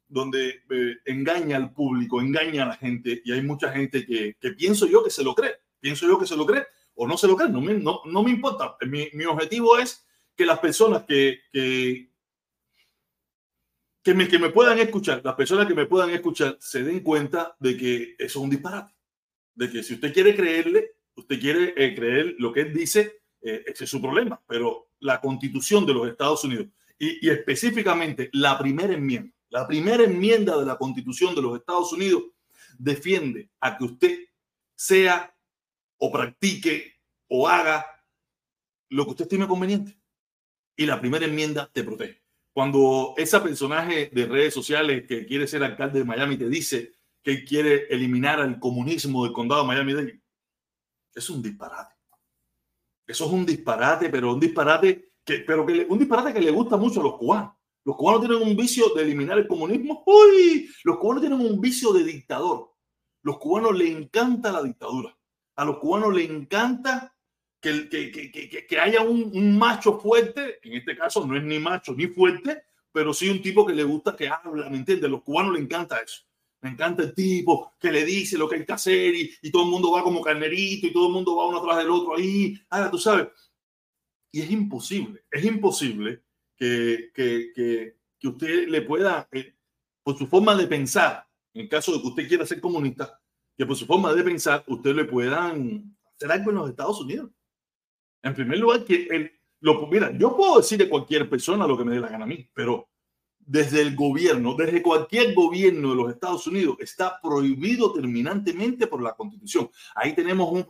donde 0.07 0.61
eh, 0.69 0.97
engaña 1.05 1.57
al 1.57 1.73
público, 1.73 2.21
engaña 2.21 2.63
a 2.63 2.67
la 2.67 2.75
gente 2.75 3.21
y 3.23 3.31
hay 3.31 3.41
mucha 3.41 3.71
gente 3.71 4.05
que, 4.05 4.35
que, 4.39 4.51
pienso 4.51 4.87
yo 4.87 5.03
que 5.03 5.09
se 5.09 5.23
lo 5.23 5.33
cree, 5.33 5.55
pienso 5.79 6.07
yo 6.07 6.19
que 6.19 6.27
se 6.27 6.35
lo 6.35 6.45
cree 6.45 6.65
o 6.95 7.07
no 7.07 7.17
se 7.17 7.27
lo 7.27 7.35
cree, 7.35 7.49
no 7.49 7.61
me, 7.61 7.73
no, 7.73 8.01
no 8.05 8.23
me 8.23 8.31
importa. 8.31 8.75
Mi, 8.87 9.07
mi 9.13 9.25
objetivo 9.25 9.77
es 9.77 10.05
que 10.35 10.45
las 10.45 10.59
personas 10.59 11.03
que, 11.05 11.39
que, 11.51 12.10
que 14.03 14.13
me, 14.13 14.27
que 14.27 14.39
me 14.39 14.49
puedan 14.49 14.79
escuchar, 14.79 15.21
las 15.23 15.35
personas 15.35 15.67
que 15.67 15.75
me 15.75 15.85
puedan 15.85 16.09
escuchar, 16.09 16.57
se 16.59 16.83
den 16.83 17.01
cuenta 17.01 17.55
de 17.59 17.77
que 17.77 18.15
eso 18.17 18.39
es 18.39 18.43
un 18.43 18.49
disparate. 18.49 18.93
De 19.53 19.69
que 19.69 19.83
si 19.83 19.95
usted 19.95 20.13
quiere 20.13 20.35
creerle, 20.35 20.95
usted 21.15 21.39
quiere 21.39 21.73
eh, 21.77 21.93
creer 21.95 22.35
lo 22.39 22.51
que 22.51 22.61
él 22.61 22.73
dice, 22.73 23.21
eh, 23.41 23.63
ese 23.67 23.83
es 23.83 23.89
su 23.89 24.01
problema. 24.01 24.41
Pero 24.47 24.89
la 24.99 25.21
constitución 25.21 25.85
de 25.85 25.93
los 25.93 26.07
Estados 26.07 26.43
Unidos 26.43 26.67
y, 26.97 27.27
y 27.27 27.29
específicamente 27.29 28.29
la 28.33 28.57
primera 28.57 28.93
enmienda, 28.93 29.33
la 29.49 29.67
primera 29.67 30.03
enmienda 30.03 30.57
de 30.57 30.65
la 30.65 30.77
constitución 30.77 31.35
de 31.35 31.41
los 31.41 31.59
Estados 31.59 31.91
Unidos 31.93 32.23
defiende 32.77 33.49
a 33.59 33.77
que 33.77 33.83
usted 33.83 34.19
sea 34.75 35.35
o 35.97 36.11
practique 36.11 36.95
o 37.27 37.47
haga 37.47 37.85
lo 38.89 39.05
que 39.05 39.11
usted 39.11 39.25
estime 39.25 39.47
conveniente. 39.47 39.97
Y 40.75 40.85
la 40.85 40.99
primera 40.99 41.25
enmienda 41.25 41.69
te 41.71 41.83
protege. 41.83 42.21
Cuando 42.53 43.13
ese 43.17 43.39
personaje 43.39 44.09
de 44.11 44.25
redes 44.25 44.53
sociales 44.53 45.05
que 45.07 45.25
quiere 45.25 45.47
ser 45.47 45.63
alcalde 45.63 45.99
de 45.99 46.05
Miami 46.05 46.37
te 46.37 46.49
dice 46.49 46.93
que 47.23 47.45
quiere 47.45 47.87
eliminar 47.89 48.39
el 48.41 48.59
comunismo 48.59 49.23
del 49.23 49.33
condado 49.33 49.61
de 49.61 49.67
Miami, 49.67 50.21
es 51.13 51.29
un 51.29 51.41
disparate. 51.41 51.95
Eso 53.07 53.25
es 53.25 53.31
un 53.31 53.45
disparate, 53.45 54.09
pero 54.09 54.33
un 54.33 54.39
disparate 54.39 55.13
que, 55.23 55.39
pero 55.39 55.65
que 55.65 55.85
un 55.89 55.99
disparate 55.99 56.33
que 56.33 56.41
le 56.41 56.51
gusta 56.51 56.77
mucho 56.77 56.99
a 56.99 57.03
los 57.03 57.17
cubanos. 57.17 57.53
Los 57.83 57.95
cubanos 57.95 58.21
tienen 58.21 58.41
un 58.41 58.55
vicio 58.55 58.89
de 58.95 59.01
eliminar 59.01 59.37
el 59.39 59.47
comunismo. 59.47 60.03
¡Uy! 60.05 60.69
Los 60.83 60.97
cubanos 60.97 61.21
tienen 61.21 61.41
un 61.41 61.59
vicio 61.59 61.91
de 61.93 62.03
dictador. 62.03 62.73
Los 63.23 63.37
cubanos 63.37 63.75
le 63.75 63.89
encanta 63.89 64.51
la 64.51 64.61
dictadura. 64.61 65.17
A 65.55 65.65
los 65.65 65.77
cubanos 65.79 66.13
le 66.13 66.23
encanta 66.25 67.10
que, 67.61 67.87
que, 67.89 68.11
que, 68.11 68.67
que 68.67 68.79
haya 68.79 69.01
un, 69.01 69.31
un, 69.33 69.57
macho 69.57 69.99
fuerte, 69.99 70.59
en 70.63 70.73
este 70.73 70.97
caso 70.97 71.25
no 71.25 71.37
es 71.37 71.43
ni 71.43 71.59
macho 71.59 71.93
ni 71.93 72.07
fuerte, 72.07 72.63
pero 72.91 73.13
sí 73.13 73.29
un 73.29 73.41
tipo 73.41 73.65
que 73.65 73.73
le 73.73 73.83
gusta 73.83 74.15
que 74.15 74.27
habla, 74.27 74.69
¿me 74.69 74.77
entiendes? 74.77 75.05
A 75.05 75.11
los 75.11 75.23
cubanos 75.23 75.53
le 75.53 75.59
encanta 75.59 75.99
eso. 75.99 76.23
Me 76.61 76.69
encanta 76.69 77.03
el 77.03 77.13
tipo 77.13 77.73
que 77.79 77.91
le 77.91 78.05
dice 78.05 78.37
lo 78.37 78.47
que 78.47 78.57
hay 78.57 78.65
que 78.65 78.73
hacer 78.73 79.15
y, 79.15 79.31
y 79.41 79.51
todo 79.51 79.63
el 79.63 79.69
mundo 79.69 79.91
va 79.91 80.03
como 80.03 80.21
carnerito 80.21 80.87
y 80.87 80.93
todo 80.93 81.07
el 81.07 81.13
mundo 81.13 81.35
va 81.35 81.47
uno 81.47 81.59
atrás 81.59 81.77
del 81.77 81.89
otro 81.89 82.15
ahí. 82.15 82.59
Ahora, 82.69 82.91
tú 82.91 82.97
sabes. 82.97 83.27
Y 84.31 84.41
es 84.41 84.51
imposible, 84.51 85.23
es 85.29 85.43
imposible 85.43 86.23
que, 86.55 87.11
que, 87.13 87.51
que, 87.53 87.97
que 88.19 88.27
usted 88.27 88.67
le 88.67 88.81
pueda, 88.83 89.27
eh, 89.31 89.55
por 90.03 90.17
su 90.17 90.27
forma 90.27 90.55
de 90.55 90.67
pensar, 90.67 91.27
en 91.53 91.67
caso 91.67 91.93
de 91.93 92.01
que 92.01 92.07
usted 92.07 92.27
quiera 92.27 92.45
ser 92.45 92.61
comunista, 92.61 93.19
que 93.57 93.65
por 93.65 93.75
su 93.75 93.85
forma 93.85 94.13
de 94.13 94.23
pensar 94.23 94.63
usted 94.67 94.95
le 94.95 95.05
puedan 95.05 95.97
hacer 96.15 96.31
algo 96.31 96.51
en 96.51 96.57
los 96.57 96.69
Estados 96.69 97.01
Unidos. 97.01 97.31
En 98.23 98.33
primer 98.33 98.59
lugar, 98.59 98.83
que 98.85 99.07
el, 99.09 99.31
lo, 99.61 99.87
mira, 99.87 100.11
yo 100.17 100.35
puedo 100.35 100.57
decir 100.57 100.77
de 100.77 100.89
cualquier 100.89 101.29
persona 101.29 101.67
lo 101.67 101.77
que 101.77 101.85
me 101.85 101.93
dé 101.93 101.99
la 101.99 102.09
gana 102.09 102.25
a 102.25 102.27
mí, 102.27 102.49
pero 102.53 102.89
desde 103.39 103.81
el 103.81 103.95
gobierno, 103.95 104.55
desde 104.55 104.81
cualquier 104.81 105.33
gobierno 105.33 105.89
de 105.89 105.95
los 105.95 106.11
Estados 106.11 106.47
Unidos, 106.47 106.77
está 106.79 107.19
prohibido 107.21 107.91
terminantemente 107.91 108.87
por 108.87 109.01
la 109.01 109.13
Constitución. 109.13 109.69
Ahí 109.95 110.13
tenemos 110.15 110.65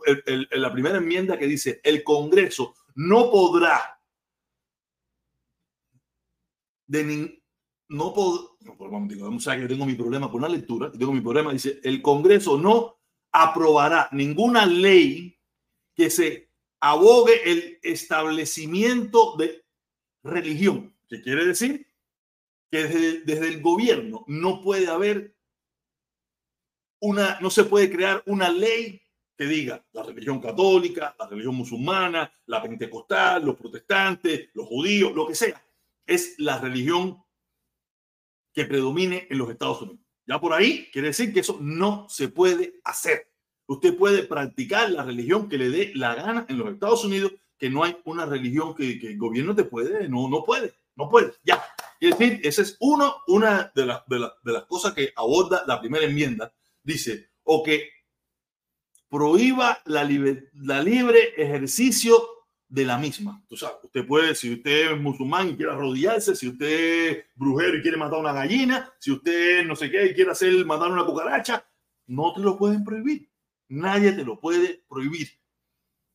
la 0.50 0.72
primera 0.72 0.98
enmienda 0.98 1.38
que 1.38 1.46
dice, 1.46 1.80
el 1.84 2.02
Congreso 2.02 2.74
no 2.94 3.30
podrá 3.30 4.00
de 6.86 7.04
ni, 7.04 7.42
no 7.88 8.12
podrá, 8.12 8.48
no, 8.60 8.76
vamos 8.78 9.48
a 9.48 9.56
que 9.56 9.68
tengo 9.68 9.86
mi 9.86 9.94
problema 9.94 10.30
con 10.30 10.42
la 10.42 10.48
lectura, 10.48 10.90
tengo 10.90 11.12
mi 11.12 11.20
problema, 11.20 11.52
dice, 11.52 11.80
el 11.84 12.02
Congreso 12.02 12.58
no 12.58 12.98
aprobará 13.30 14.08
ninguna 14.12 14.66
ley 14.66 15.38
que 15.94 16.10
se 16.10 16.51
abogue 16.82 17.48
el 17.50 17.78
establecimiento 17.82 19.36
de 19.36 19.64
religión, 20.24 20.94
que 21.08 21.22
quiere 21.22 21.46
decir 21.46 21.86
que 22.70 22.84
desde, 22.84 23.20
desde, 23.20 23.48
el 23.48 23.62
gobierno 23.62 24.24
no 24.26 24.60
puede 24.60 24.88
haber 24.88 25.36
una, 27.00 27.38
no 27.40 27.50
se 27.50 27.64
puede 27.64 27.90
crear 27.90 28.22
una 28.26 28.48
ley 28.48 29.00
que 29.36 29.44
diga 29.44 29.84
la 29.92 30.02
religión 30.02 30.40
católica, 30.40 31.14
la 31.18 31.28
religión 31.28 31.54
musulmana, 31.54 32.32
la 32.46 32.60
pentecostal, 32.60 33.44
los 33.44 33.56
protestantes, 33.56 34.50
los 34.54 34.66
judíos, 34.66 35.14
lo 35.14 35.26
que 35.28 35.36
sea. 35.36 35.64
Es 36.04 36.34
la 36.38 36.58
religión 36.58 37.22
que 38.52 38.64
predomine 38.64 39.28
en 39.30 39.38
los 39.38 39.50
Estados 39.50 39.82
Unidos. 39.82 40.00
Ya 40.26 40.40
por 40.40 40.52
ahí 40.52 40.90
quiere 40.92 41.08
decir 41.08 41.32
que 41.32 41.40
eso 41.40 41.58
no 41.60 42.08
se 42.08 42.28
puede 42.28 42.80
hacer. 42.82 43.31
Usted 43.66 43.96
puede 43.96 44.24
practicar 44.24 44.90
la 44.90 45.04
religión 45.04 45.48
que 45.48 45.58
le 45.58 45.70
dé 45.70 45.92
la 45.94 46.14
gana 46.14 46.46
en 46.48 46.58
los 46.58 46.72
Estados 46.72 47.04
Unidos, 47.04 47.32
que 47.58 47.70
no 47.70 47.84
hay 47.84 47.96
una 48.04 48.26
religión 48.26 48.74
que, 48.74 48.92
el 48.92 49.18
gobierno 49.18 49.54
te 49.54 49.64
puede, 49.64 50.08
no, 50.08 50.28
no 50.28 50.44
puede, 50.44 50.74
no 50.96 51.08
puede. 51.08 51.32
Ya. 51.44 51.62
Es 52.00 52.18
decir, 52.18 52.40
esa 52.42 52.62
es 52.62 52.76
una 52.80 53.72
de, 53.74 53.86
las 53.86 54.64
cosas 54.64 54.92
que 54.94 55.12
aborda 55.14 55.62
la 55.66 55.80
primera 55.80 56.04
enmienda. 56.04 56.52
Dice, 56.82 57.30
o 57.44 57.62
que 57.62 57.88
prohíba 59.08 59.78
la 59.84 60.02
libre 60.02 61.34
ejercicio 61.36 62.20
de 62.72 62.86
la 62.86 62.96
misma. 62.96 63.44
Tú 63.46 63.54
sabes, 63.54 63.76
usted 63.82 64.06
puede, 64.06 64.34
si 64.34 64.54
usted 64.54 64.92
es 64.92 64.98
musulmán 64.98 65.50
y 65.50 65.56
quiere 65.56 65.72
arrodillarse, 65.72 66.34
si 66.34 66.48
usted 66.48 67.10
es 67.10 67.24
brujero 67.34 67.76
y 67.76 67.82
quiere 67.82 67.98
matar 67.98 68.18
una 68.18 68.32
gallina, 68.32 68.90
si 68.98 69.12
usted 69.12 69.62
no 69.66 69.76
sé 69.76 69.90
qué 69.90 70.06
y 70.06 70.14
quiere 70.14 70.30
hacer 70.30 70.64
matar 70.64 70.90
una 70.90 71.04
cucaracha, 71.04 71.66
no 72.06 72.32
te 72.32 72.40
lo 72.40 72.56
pueden 72.56 72.82
prohibir. 72.82 73.28
Nadie 73.72 74.12
te 74.12 74.22
lo 74.22 74.38
puede 74.38 74.82
prohibir. 74.86 75.28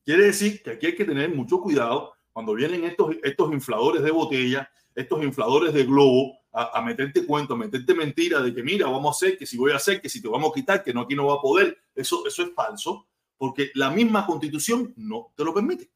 Quiere 0.04 0.26
decir 0.26 0.62
que 0.62 0.70
aquí 0.70 0.86
hay 0.86 0.94
que 0.94 1.04
tener 1.04 1.34
mucho 1.34 1.60
cuidado 1.60 2.14
cuando 2.32 2.54
vienen 2.54 2.84
estos, 2.84 3.16
estos 3.22 3.52
infladores 3.52 4.02
de 4.02 4.12
botella, 4.12 4.70
estos 4.94 5.22
infladores 5.24 5.74
de 5.74 5.84
globo, 5.84 6.38
a, 6.52 6.78
a, 6.78 6.82
meterte 6.82 7.26
cuento, 7.26 7.54
a 7.54 7.56
meterte 7.56 7.94
mentira 7.94 8.40
de 8.40 8.54
que 8.54 8.62
mira, 8.62 8.86
vamos 8.86 9.08
a 9.08 9.16
hacer, 9.16 9.36
que 9.36 9.44
si 9.44 9.56
voy 9.56 9.72
a 9.72 9.76
hacer, 9.76 10.00
que 10.00 10.08
si 10.08 10.22
te 10.22 10.28
vamos 10.28 10.50
a 10.50 10.54
quitar, 10.54 10.84
que 10.84 10.94
no 10.94 11.00
aquí 11.00 11.16
no 11.16 11.26
va 11.26 11.34
a 11.34 11.40
poder. 11.40 11.76
Eso, 11.96 12.24
eso 12.28 12.44
es 12.44 12.54
falso 12.54 13.08
porque 13.36 13.72
la 13.74 13.90
misma 13.90 14.24
constitución 14.24 14.94
no 14.96 15.32
te 15.36 15.44
lo 15.44 15.52
permite. 15.52 15.90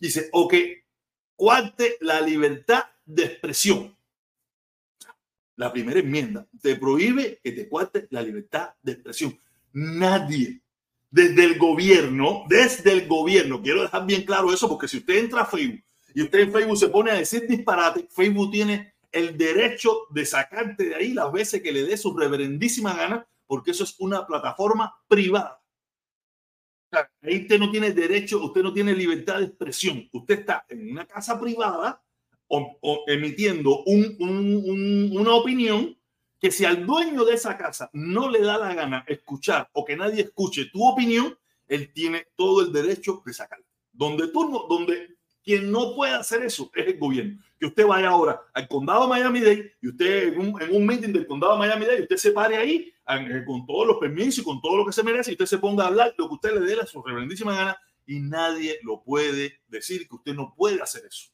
Dice, 0.00 0.30
o 0.32 0.48
que 0.48 0.84
cuarte 1.36 1.96
la 2.00 2.20
libertad 2.20 2.84
de 3.04 3.24
expresión. 3.24 3.96
La 5.54 5.72
primera 5.72 6.00
enmienda 6.00 6.48
te 6.60 6.74
prohíbe 6.74 7.38
que 7.40 7.52
te 7.52 7.68
cuarte 7.68 8.08
la 8.10 8.20
libertad 8.20 8.70
de 8.82 8.92
expresión. 8.92 9.38
Nadie, 9.72 10.63
desde 11.14 11.44
el 11.44 11.58
gobierno, 11.58 12.42
desde 12.48 12.90
el 12.90 13.06
gobierno, 13.06 13.62
quiero 13.62 13.82
dejar 13.82 14.04
bien 14.04 14.24
claro 14.24 14.52
eso, 14.52 14.68
porque 14.68 14.88
si 14.88 14.96
usted 14.96 15.18
entra 15.18 15.42
a 15.42 15.46
Facebook 15.46 15.84
y 16.12 16.22
usted 16.22 16.40
en 16.40 16.52
Facebook 16.52 16.76
se 16.76 16.88
pone 16.88 17.12
a 17.12 17.14
decir 17.14 17.46
disparate, 17.46 18.08
Facebook 18.10 18.50
tiene 18.50 18.94
el 19.12 19.38
derecho 19.38 20.06
de 20.10 20.26
sacarte 20.26 20.86
de 20.86 20.94
ahí 20.96 21.12
las 21.12 21.30
veces 21.30 21.62
que 21.62 21.70
le 21.70 21.84
dé 21.84 21.96
su 21.96 22.16
reverendísima 22.16 22.94
gana, 22.94 23.24
porque 23.46 23.70
eso 23.70 23.84
es 23.84 23.94
una 24.00 24.26
plataforma 24.26 24.92
privada 25.06 25.60
ahí 27.22 27.42
usted 27.42 27.58
no 27.58 27.70
tiene 27.70 27.90
derecho, 27.92 28.44
usted 28.44 28.62
no 28.62 28.72
tiene 28.72 28.94
libertad 28.94 29.38
de 29.38 29.46
expresión. 29.46 30.08
Usted 30.12 30.40
está 30.40 30.64
en 30.68 30.92
una 30.92 31.06
casa 31.06 31.40
privada 31.40 32.00
o, 32.46 32.78
o 32.80 33.04
emitiendo 33.08 33.82
un, 33.84 34.16
un, 34.20 34.62
un, 34.64 35.16
una 35.16 35.34
opinión 35.34 35.96
que 36.44 36.50
si 36.50 36.66
al 36.66 36.84
dueño 36.84 37.24
de 37.24 37.32
esa 37.32 37.56
casa 37.56 37.88
no 37.94 38.28
le 38.28 38.40
da 38.40 38.58
la 38.58 38.74
gana 38.74 39.02
escuchar 39.08 39.70
o 39.72 39.82
que 39.82 39.96
nadie 39.96 40.24
escuche 40.24 40.66
tu 40.66 40.86
opinión, 40.86 41.38
él 41.66 41.90
tiene 41.94 42.26
todo 42.36 42.60
el 42.60 42.70
derecho 42.70 43.22
de 43.24 43.32
sacarla. 43.32 43.64
Donde 43.90 44.28
tú 44.28 44.50
no, 44.50 44.66
donde 44.68 45.16
quien 45.42 45.72
no 45.72 45.94
puede 45.94 46.12
hacer 46.12 46.42
eso 46.42 46.70
es 46.74 46.86
el 46.86 46.98
gobierno. 46.98 47.42
Que 47.58 47.64
usted 47.64 47.86
vaya 47.86 48.10
ahora 48.10 48.42
al 48.52 48.68
condado 48.68 49.04
de 49.04 49.08
Miami-Dade 49.08 49.72
y 49.80 49.88
usted 49.88 50.34
en 50.34 50.38
un, 50.38 50.60
en 50.60 50.76
un 50.76 50.84
meeting 50.84 51.14
del 51.14 51.26
condado 51.26 51.54
de 51.54 51.60
Miami-Dade, 51.60 52.02
usted 52.02 52.16
se 52.18 52.32
pare 52.32 52.58
ahí 52.58 52.92
eh, 53.08 53.42
con 53.46 53.64
todos 53.64 53.86
los 53.86 53.96
permisos 53.96 54.40
y 54.40 54.44
con 54.44 54.60
todo 54.60 54.76
lo 54.76 54.84
que 54.84 54.92
se 54.92 55.02
merece 55.02 55.30
y 55.30 55.34
usted 55.36 55.46
se 55.46 55.56
ponga 55.56 55.84
a 55.84 55.86
hablar 55.86 56.14
lo 56.18 56.28
que 56.28 56.34
usted 56.34 56.60
le 56.60 56.60
dé 56.60 56.78
a 56.78 56.84
su 56.84 57.02
reverendísima 57.02 57.54
gana 57.54 57.78
y 58.04 58.20
nadie 58.20 58.80
lo 58.82 59.02
puede 59.02 59.60
decir 59.66 60.06
que 60.06 60.14
usted 60.14 60.34
no 60.34 60.54
puede 60.54 60.82
hacer 60.82 61.06
eso. 61.06 61.30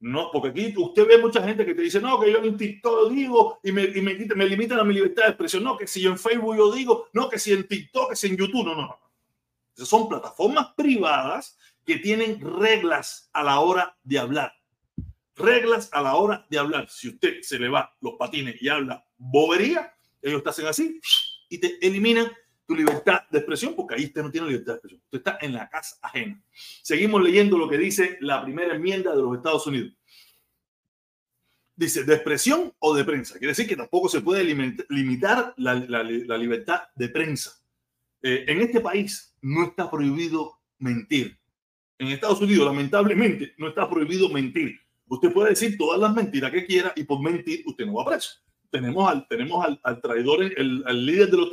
No, 0.00 0.30
porque 0.32 0.48
aquí 0.48 0.74
usted 0.76 1.06
ve 1.06 1.18
mucha 1.18 1.42
gente 1.42 1.66
que 1.66 1.74
te 1.74 1.82
dice, 1.82 2.00
no, 2.00 2.20
que 2.20 2.30
yo 2.30 2.38
en 2.38 2.56
TikTok 2.56 3.10
digo 3.10 3.58
y 3.64 3.72
me, 3.72 3.84
y 3.84 4.00
me, 4.00 4.14
me 4.14 4.46
limitan 4.46 4.78
a 4.78 4.84
libertad 4.84 5.24
de 5.24 5.28
expresión. 5.30 5.64
No, 5.64 5.76
que 5.76 5.88
si 5.88 6.00
yo 6.00 6.10
en 6.10 6.18
Facebook 6.18 6.56
yo 6.56 6.72
digo, 6.72 7.08
no, 7.12 7.28
que 7.28 7.38
si 7.38 7.52
en 7.52 7.66
TikTok, 7.66 8.10
que 8.10 8.16
si 8.16 8.28
en 8.28 8.36
YouTube, 8.36 8.64
no, 8.64 8.74
no, 8.76 8.82
no. 8.82 8.98
Esas 9.74 9.88
son 9.88 10.08
plataformas 10.08 10.68
privadas 10.76 11.58
que 11.84 11.96
tienen 11.96 12.40
reglas 12.40 13.28
a 13.32 13.42
la 13.42 13.60
hora 13.60 13.96
de 14.04 14.18
hablar. 14.18 14.52
Reglas 15.34 15.88
a 15.92 16.02
la 16.02 16.14
hora 16.14 16.46
de 16.48 16.58
hablar. 16.58 16.88
Si 16.88 17.08
usted 17.08 17.42
se 17.42 17.58
le 17.58 17.68
va 17.68 17.96
los 18.00 18.14
patines 18.14 18.60
y 18.60 18.68
habla 18.68 19.04
bobería, 19.16 19.94
ellos 20.22 20.42
te 20.42 20.50
hacen 20.50 20.66
así 20.66 21.00
y 21.48 21.58
te 21.58 21.84
eliminan 21.84 22.30
tu 22.68 22.76
libertad 22.76 23.22
de 23.30 23.38
expresión 23.38 23.74
porque 23.74 23.94
ahí 23.94 24.04
usted 24.04 24.22
no 24.22 24.30
tiene 24.30 24.48
libertad 24.48 24.74
de 24.74 24.76
expresión. 24.76 25.00
Usted 25.06 25.18
está 25.18 25.38
en 25.40 25.54
la 25.54 25.70
casa 25.70 25.96
ajena. 26.02 26.40
Seguimos 26.82 27.22
leyendo 27.22 27.56
lo 27.56 27.66
que 27.66 27.78
dice 27.78 28.18
la 28.20 28.44
primera 28.44 28.74
enmienda 28.74 29.16
de 29.16 29.22
los 29.22 29.34
Estados 29.34 29.66
Unidos. 29.66 29.94
Dice, 31.74 32.04
de 32.04 32.14
expresión 32.14 32.74
o 32.78 32.94
de 32.94 33.04
prensa. 33.04 33.38
Quiere 33.38 33.52
decir 33.52 33.66
que 33.66 33.76
tampoco 33.76 34.10
se 34.10 34.20
puede 34.20 34.44
limitar 34.44 35.54
la, 35.56 35.74
libertad 35.74 36.82
de 36.94 37.08
prensa. 37.08 37.58
Eh, 38.20 38.44
en 38.46 38.60
este 38.60 38.80
país 38.80 39.34
no 39.40 39.64
está 39.64 39.90
prohibido 39.90 40.60
mentir 40.78 41.38
en 41.98 42.08
Estados 42.08 42.40
Unidos, 42.40 42.66
lamentablemente, 42.66 43.54
no 43.58 43.68
está 43.68 43.88
prohibido 43.88 44.28
mentir. 44.28 44.78
Usted 45.08 45.32
puede 45.32 45.50
decir 45.50 45.76
todas 45.76 45.98
las 45.98 46.14
mentiras 46.14 46.52
que 46.52 46.66
quiera 46.66 46.92
y 46.94 47.04
por 47.04 47.20
mentir 47.20 47.62
usted 47.66 47.86
no 47.86 47.94
va 47.94 48.04
preso. 48.04 48.38
Tenemos 48.70 49.10
al, 49.10 49.26
tenemos 49.26 49.64
al, 49.64 49.80
al 49.82 50.00
traidor, 50.00 50.42
el, 50.44 50.84
al, 50.86 51.06
líder 51.06 51.30
de 51.30 51.36
los 51.38 51.50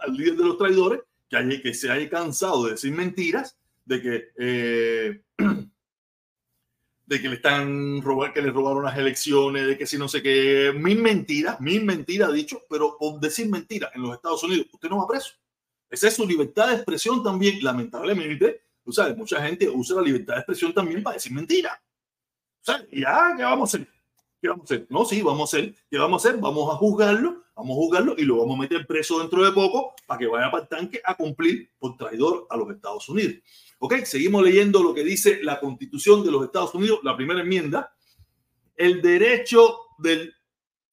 al 0.00 0.16
líder 0.16 0.36
de 0.36 0.44
los 0.44 0.58
traidores 0.58 1.00
que, 1.28 1.36
hay, 1.36 1.62
que 1.62 1.74
se 1.74 1.90
haya 1.90 2.08
cansado 2.08 2.64
de 2.64 2.72
decir 2.72 2.92
mentiras, 2.92 3.56
de 3.84 4.02
que, 4.02 4.28
eh, 4.38 5.22
de 7.06 7.22
que 7.22 7.28
le 7.28 7.36
están 7.36 8.02
que 8.34 8.42
le 8.42 8.50
robaron 8.50 8.84
las 8.84 8.96
elecciones, 8.96 9.66
de 9.66 9.78
que 9.78 9.86
si 9.86 9.98
no 9.98 10.08
sé 10.08 10.22
qué, 10.22 10.72
mil 10.74 11.00
mentiras, 11.02 11.60
mil 11.60 11.84
mentiras 11.84 12.32
dicho, 12.32 12.62
pero 12.68 12.96
por 12.98 13.20
decir 13.20 13.48
mentiras 13.48 13.90
en 13.94 14.02
los 14.02 14.14
Estados 14.14 14.42
Unidos 14.44 14.66
usted 14.72 14.88
no 14.88 14.98
va 14.98 15.08
preso. 15.08 15.34
Esa 15.88 16.08
es 16.08 16.14
su 16.14 16.26
libertad 16.26 16.68
de 16.68 16.76
expresión 16.76 17.22
también, 17.22 17.62
lamentablemente 17.62 18.62
Tú 18.84 18.92
sabes, 18.92 19.16
mucha 19.16 19.40
gente 19.42 19.68
usa 19.68 19.96
la 19.96 20.02
libertad 20.02 20.34
de 20.34 20.40
expresión 20.40 20.72
también 20.72 21.02
para 21.02 21.14
decir 21.14 21.32
mentira. 21.32 21.80
O 22.60 22.64
sea, 22.64 22.84
ya, 22.90 23.34
¿qué 23.36 23.42
vamos 23.42 23.72
a 23.72 23.76
hacer? 23.76 23.88
¿Qué 24.40 24.48
vamos 24.48 24.62
a 24.62 24.74
hacer? 24.74 24.86
No, 24.90 25.04
sí, 25.04 25.22
vamos 25.22 25.54
a 25.54 25.56
hacer. 25.56 25.74
¿Qué 25.90 25.98
vamos 25.98 26.24
a 26.24 26.28
hacer? 26.28 26.40
Vamos 26.40 26.74
a 26.74 26.76
juzgarlo, 26.76 27.44
vamos 27.60 27.76
a 27.76 27.80
juzgarlo 27.80 28.14
y 28.16 28.22
lo 28.22 28.38
vamos 28.38 28.56
a 28.56 28.60
meter 28.62 28.86
preso 28.86 29.18
dentro 29.18 29.44
de 29.44 29.52
poco 29.52 29.94
para 30.06 30.18
que 30.18 30.26
vaya 30.26 30.50
para 30.50 30.62
el 30.62 30.68
tanque 30.68 31.02
a 31.04 31.14
cumplir 31.14 31.70
por 31.78 31.94
traidor 31.96 32.46
a 32.48 32.56
los 32.56 32.70
Estados 32.70 33.06
Unidos. 33.08 33.34
Ok, 33.78 33.96
seguimos 34.04 34.42
leyendo 34.42 34.82
lo 34.82 34.94
que 34.94 35.04
dice 35.04 35.40
la 35.42 35.60
constitución 35.60 36.24
de 36.24 36.30
los 36.30 36.44
Estados 36.44 36.74
Unidos, 36.74 37.00
la 37.02 37.16
primera 37.16 37.40
enmienda. 37.40 37.94
El 38.76 39.02
derecho 39.02 39.76
del 39.98 40.34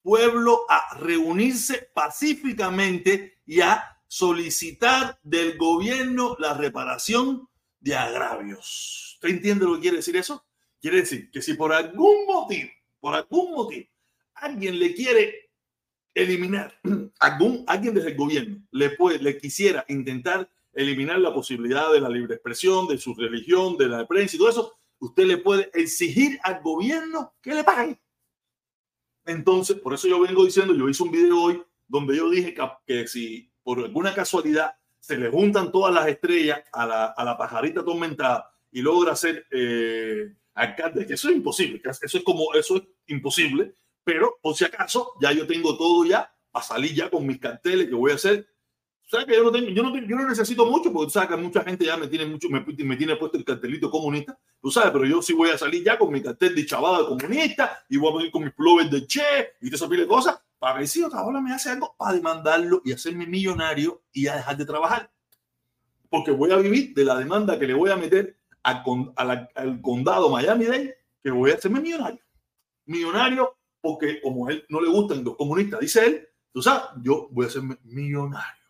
pueblo 0.02 0.66
a 0.68 0.98
reunirse 0.98 1.90
pacíficamente 1.94 3.38
y 3.46 3.60
a 3.60 3.98
solicitar 4.06 5.18
del 5.22 5.56
gobierno 5.56 6.36
la 6.38 6.52
reparación 6.52 7.48
de 7.80 7.96
agravios. 7.96 9.14
¿Usted 9.14 9.30
entiende 9.30 9.64
lo 9.64 9.76
que 9.76 9.80
quiere 9.80 9.96
decir 9.98 10.16
eso? 10.16 10.44
Quiere 10.80 10.98
decir 10.98 11.30
que 11.30 11.40
si 11.40 11.54
por 11.54 11.72
algún 11.72 12.26
motivo, 12.26 12.70
por 13.00 13.14
algún 13.14 13.52
motivo, 13.52 13.86
alguien 14.34 14.78
le 14.78 14.94
quiere 14.94 15.47
eliminar, 16.22 16.74
algún, 17.20 17.64
alguien 17.66 17.94
desde 17.94 18.10
el 18.10 18.16
gobierno 18.16 18.62
le, 18.70 18.90
puede, 18.90 19.18
le 19.18 19.38
quisiera 19.38 19.84
intentar 19.88 20.50
eliminar 20.72 21.18
la 21.18 21.32
posibilidad 21.32 21.92
de 21.92 22.00
la 22.00 22.08
libre 22.08 22.34
expresión, 22.34 22.86
de 22.86 22.98
su 22.98 23.14
religión, 23.14 23.76
de 23.76 23.88
la 23.88 24.06
prensa 24.06 24.36
y 24.36 24.38
todo 24.38 24.50
eso, 24.50 24.78
usted 24.98 25.24
le 25.24 25.38
puede 25.38 25.70
exigir 25.74 26.38
al 26.42 26.60
gobierno 26.62 27.34
que 27.42 27.54
le 27.54 27.64
pague. 27.64 28.00
Entonces, 29.26 29.76
por 29.76 29.94
eso 29.94 30.08
yo 30.08 30.20
vengo 30.20 30.44
diciendo, 30.44 30.74
yo 30.74 30.88
hice 30.88 31.02
un 31.02 31.10
video 31.10 31.42
hoy 31.42 31.62
donde 31.86 32.16
yo 32.16 32.30
dije 32.30 32.54
que, 32.86 33.06
si 33.06 33.50
por 33.62 33.78
alguna 33.78 34.14
casualidad 34.14 34.72
se 35.00 35.16
le 35.16 35.30
juntan 35.30 35.72
todas 35.72 35.94
las 35.94 36.06
estrellas 36.08 36.62
a 36.72 36.86
la, 36.86 37.06
a 37.06 37.24
la 37.24 37.36
pajarita 37.36 37.80
atormentada 37.80 38.50
y 38.70 38.82
logra 38.82 39.16
ser 39.16 39.46
eh, 39.50 40.34
alcalde, 40.54 41.06
que 41.06 41.14
eso 41.14 41.28
es 41.28 41.36
imposible, 41.36 41.80
eso 41.84 42.18
es 42.18 42.24
como, 42.24 42.52
eso 42.54 42.76
es 42.76 42.82
imposible, 43.06 43.74
pero 44.08 44.38
por 44.40 44.54
si 44.54 44.64
acaso 44.64 45.12
ya 45.20 45.32
yo 45.32 45.46
tengo 45.46 45.76
todo 45.76 46.02
ya 46.02 46.34
a 46.54 46.62
salir 46.62 46.94
ya 46.94 47.10
con 47.10 47.26
mis 47.26 47.38
carteles 47.38 47.88
que 47.88 47.94
voy 47.94 48.12
a 48.12 48.14
hacer. 48.14 48.48
O 49.04 49.08
sea 49.10 49.26
que 49.26 49.34
yo 49.34 49.44
no, 49.44 49.52
tengo, 49.52 49.68
yo, 49.68 49.82
no 49.82 49.94
yo 49.94 50.16
no 50.16 50.26
necesito 50.26 50.64
mucho 50.64 50.90
porque 50.90 51.08
tú 51.08 51.10
sabes 51.10 51.28
que 51.28 51.36
mucha 51.36 51.62
gente 51.62 51.84
ya 51.84 51.98
me 51.98 52.06
tiene 52.06 52.24
mucho, 52.24 52.48
me, 52.48 52.60
me, 52.60 52.96
tiene 52.96 53.16
puesto 53.16 53.36
el 53.36 53.44
cartelito 53.44 53.90
comunista, 53.90 54.38
tú 54.62 54.70
sabes, 54.70 54.92
pero 54.92 55.04
yo 55.04 55.20
sí 55.20 55.34
voy 55.34 55.50
a 55.50 55.58
salir 55.58 55.84
ya 55.84 55.98
con 55.98 56.10
mi 56.10 56.22
cartel 56.22 56.54
de 56.54 56.64
chavada 56.64 57.06
comunista 57.06 57.84
y 57.90 57.98
voy 57.98 58.10
a 58.10 58.16
venir 58.16 58.32
con 58.32 58.44
mis 58.44 58.54
plovers 58.54 58.90
de 58.90 59.06
Che 59.06 59.56
y 59.60 59.68
te 59.68 59.76
esa 59.76 59.86
de 59.86 60.06
cosas 60.06 60.40
para 60.58 60.78
ver 60.78 60.88
si 60.88 61.02
otra 61.02 61.22
me 61.42 61.52
hace 61.52 61.68
algo 61.68 61.94
para 61.98 62.14
demandarlo 62.14 62.80
y 62.86 62.92
hacerme 62.92 63.26
millonario 63.26 64.04
y 64.10 64.26
a 64.28 64.36
dejar 64.36 64.56
de 64.56 64.64
trabajar. 64.64 65.12
porque 66.08 66.30
voy 66.30 66.50
a 66.50 66.56
vivir 66.56 66.94
de 66.94 67.04
la 67.04 67.14
demanda 67.14 67.58
que 67.58 67.66
le 67.66 67.74
voy 67.74 67.90
a 67.90 67.96
meter 67.96 68.38
al 68.62 69.82
condado 69.82 70.30
Miami-Dade, 70.30 70.96
que 71.22 71.30
voy 71.30 71.50
a 71.50 71.56
hacerme 71.56 71.80
millonario. 71.80 72.20
Millonario 72.86 73.57
porque 73.80 74.20
como 74.20 74.48
él 74.48 74.64
no 74.68 74.80
le 74.80 74.88
gustan 74.88 75.24
los 75.24 75.36
comunistas, 75.36 75.80
dice 75.80 76.06
él, 76.06 76.28
tú 76.52 76.62
sabes, 76.62 76.84
yo 77.02 77.28
voy 77.30 77.46
a 77.46 77.50
ser 77.50 77.62
millonario. 77.84 78.64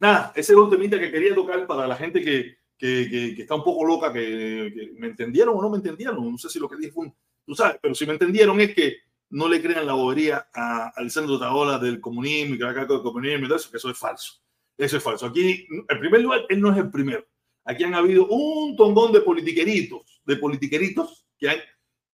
Nada, 0.00 0.32
ese 0.34 0.52
es 0.52 0.58
el 0.58 0.70
temita 0.70 0.98
que 0.98 1.10
quería 1.10 1.34
tocar 1.34 1.66
para 1.66 1.86
la 1.86 1.96
gente 1.96 2.22
que, 2.22 2.58
que, 2.76 3.08
que, 3.36 3.42
está 3.42 3.54
un 3.54 3.64
poco 3.64 3.84
loca, 3.84 4.12
que, 4.12 4.92
me 4.98 5.08
entendieron 5.08 5.56
o 5.56 5.62
no 5.62 5.70
me 5.70 5.78
entendieron, 5.78 6.30
no 6.30 6.38
sé 6.38 6.48
si 6.48 6.58
lo 6.58 6.68
que 6.68 6.76
dije 6.76 6.92
fue 6.92 7.06
un, 7.06 7.14
tú 7.46 7.54
sabes, 7.54 7.78
pero 7.80 7.94
si 7.94 8.06
me 8.06 8.12
entendieron 8.12 8.60
es 8.60 8.74
que 8.74 8.98
no 9.30 9.48
le 9.48 9.60
crean 9.60 9.86
la 9.86 9.94
bobería 9.94 10.48
a 10.54 10.92
Alessandro 10.96 11.38
Taola 11.38 11.78
del 11.78 12.00
comunismo 12.00 12.56
que 12.56 12.64
del 12.64 13.02
comunismo 13.02 13.46
y 13.46 13.52
eso, 13.52 13.70
que 13.70 13.78
eso 13.78 13.90
es 13.90 13.98
falso. 13.98 14.34
Eso 14.76 14.96
es 14.96 15.02
falso. 15.02 15.26
Aquí, 15.26 15.66
en 15.88 15.98
primer 15.98 16.20
lugar, 16.20 16.42
él 16.48 16.60
no 16.60 16.72
es 16.72 16.78
el 16.78 16.90
primero. 16.90 17.24
Aquí 17.64 17.84
han 17.84 17.94
habido 17.94 18.26
un 18.26 18.76
tongón 18.76 19.12
de 19.12 19.20
politiqueritos, 19.20 20.20
de 20.24 20.36
politiqueritos 20.36 21.26
que 21.38 21.48
han, 21.48 21.58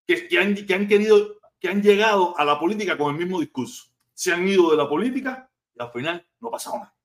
que, 0.07 0.29
que 0.29 0.38
han, 0.38 0.55
que 0.55 0.74
han 0.74 0.87
querido 0.87 1.39
que 1.60 1.68
han 1.68 1.82
llegado 1.82 2.36
a 2.38 2.44
la 2.44 2.58
política 2.58 2.96
con 2.96 3.14
el 3.14 3.20
mismo 3.20 3.40
discurso. 3.40 3.84
Se 4.14 4.32
han 4.32 4.48
ido 4.48 4.70
de 4.70 4.76
la 4.76 4.88
política 4.88 5.50
y 5.74 5.82
al 5.82 5.92
final 5.92 6.26
no 6.40 6.48
ha 6.48 6.52
pasado 6.52 6.78
nada. 6.78 6.96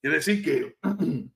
Quiere 0.00 0.16
decir 0.16 0.44
que 0.44 0.78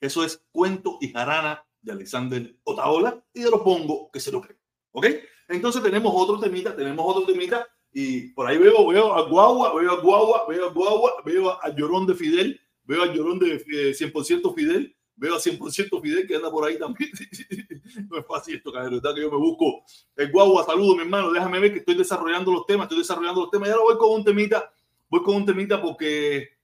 eso 0.00 0.24
es 0.24 0.42
cuento 0.50 0.98
y 1.00 1.12
jarana 1.12 1.64
de 1.80 1.92
Alexander 1.92 2.56
Otaola 2.64 3.22
y 3.32 3.42
de 3.42 3.50
los 3.50 3.60
pongo 3.60 4.10
que 4.10 4.20
se 4.20 4.32
lo 4.32 4.40
creen. 4.40 4.60
¿Ok? 4.92 5.06
Entonces 5.48 5.82
tenemos 5.82 6.12
otro 6.14 6.40
temita, 6.40 6.74
tenemos 6.74 7.04
otro 7.06 7.24
temita 7.24 7.66
y 7.92 8.28
por 8.32 8.46
ahí 8.46 8.58
veo, 8.58 8.86
veo 8.86 9.14
a 9.14 9.28
Guagua, 9.28 9.74
veo 9.74 9.92
a 9.92 10.00
Guagua, 10.00 10.46
veo 10.48 10.66
a 10.66 10.72
Guagua, 10.72 11.22
veo 11.24 11.62
a 11.62 11.68
Llorón 11.74 12.06
de 12.06 12.14
Fidel, 12.14 12.60
veo 12.84 13.02
a 13.02 13.06
Llorón 13.06 13.38
de 13.38 13.64
100% 13.64 14.54
Fidel 14.54 14.97
veo 15.18 15.34
a 15.34 15.38
100% 15.38 16.00
Fidel 16.00 16.26
que 16.26 16.36
anda 16.36 16.50
por 16.50 16.66
ahí 16.66 16.78
también. 16.78 17.10
no 18.08 18.18
es 18.18 18.26
fácil 18.26 18.56
esto, 18.56 18.72
cabrón. 18.72 19.00
que 19.00 19.20
yo 19.20 19.30
me 19.30 19.36
busco 19.36 19.82
el 20.16 20.30
guagua. 20.30 20.64
Saludo, 20.64 20.94
mi 20.94 21.02
hermano. 21.02 21.32
Déjame 21.32 21.58
ver 21.58 21.72
que 21.72 21.78
estoy 21.80 21.96
desarrollando 21.96 22.52
los 22.52 22.66
temas. 22.66 22.84
Estoy 22.84 22.98
desarrollando 22.98 23.42
los 23.42 23.50
temas. 23.50 23.68
Y 23.68 23.72
ahora 23.72 23.84
voy 23.84 23.98
con 23.98 24.12
un 24.12 24.24
temita. 24.24 24.72
Voy 25.08 25.22
con 25.22 25.36
un 25.36 25.46
temita 25.46 25.80
porque. 25.82 26.56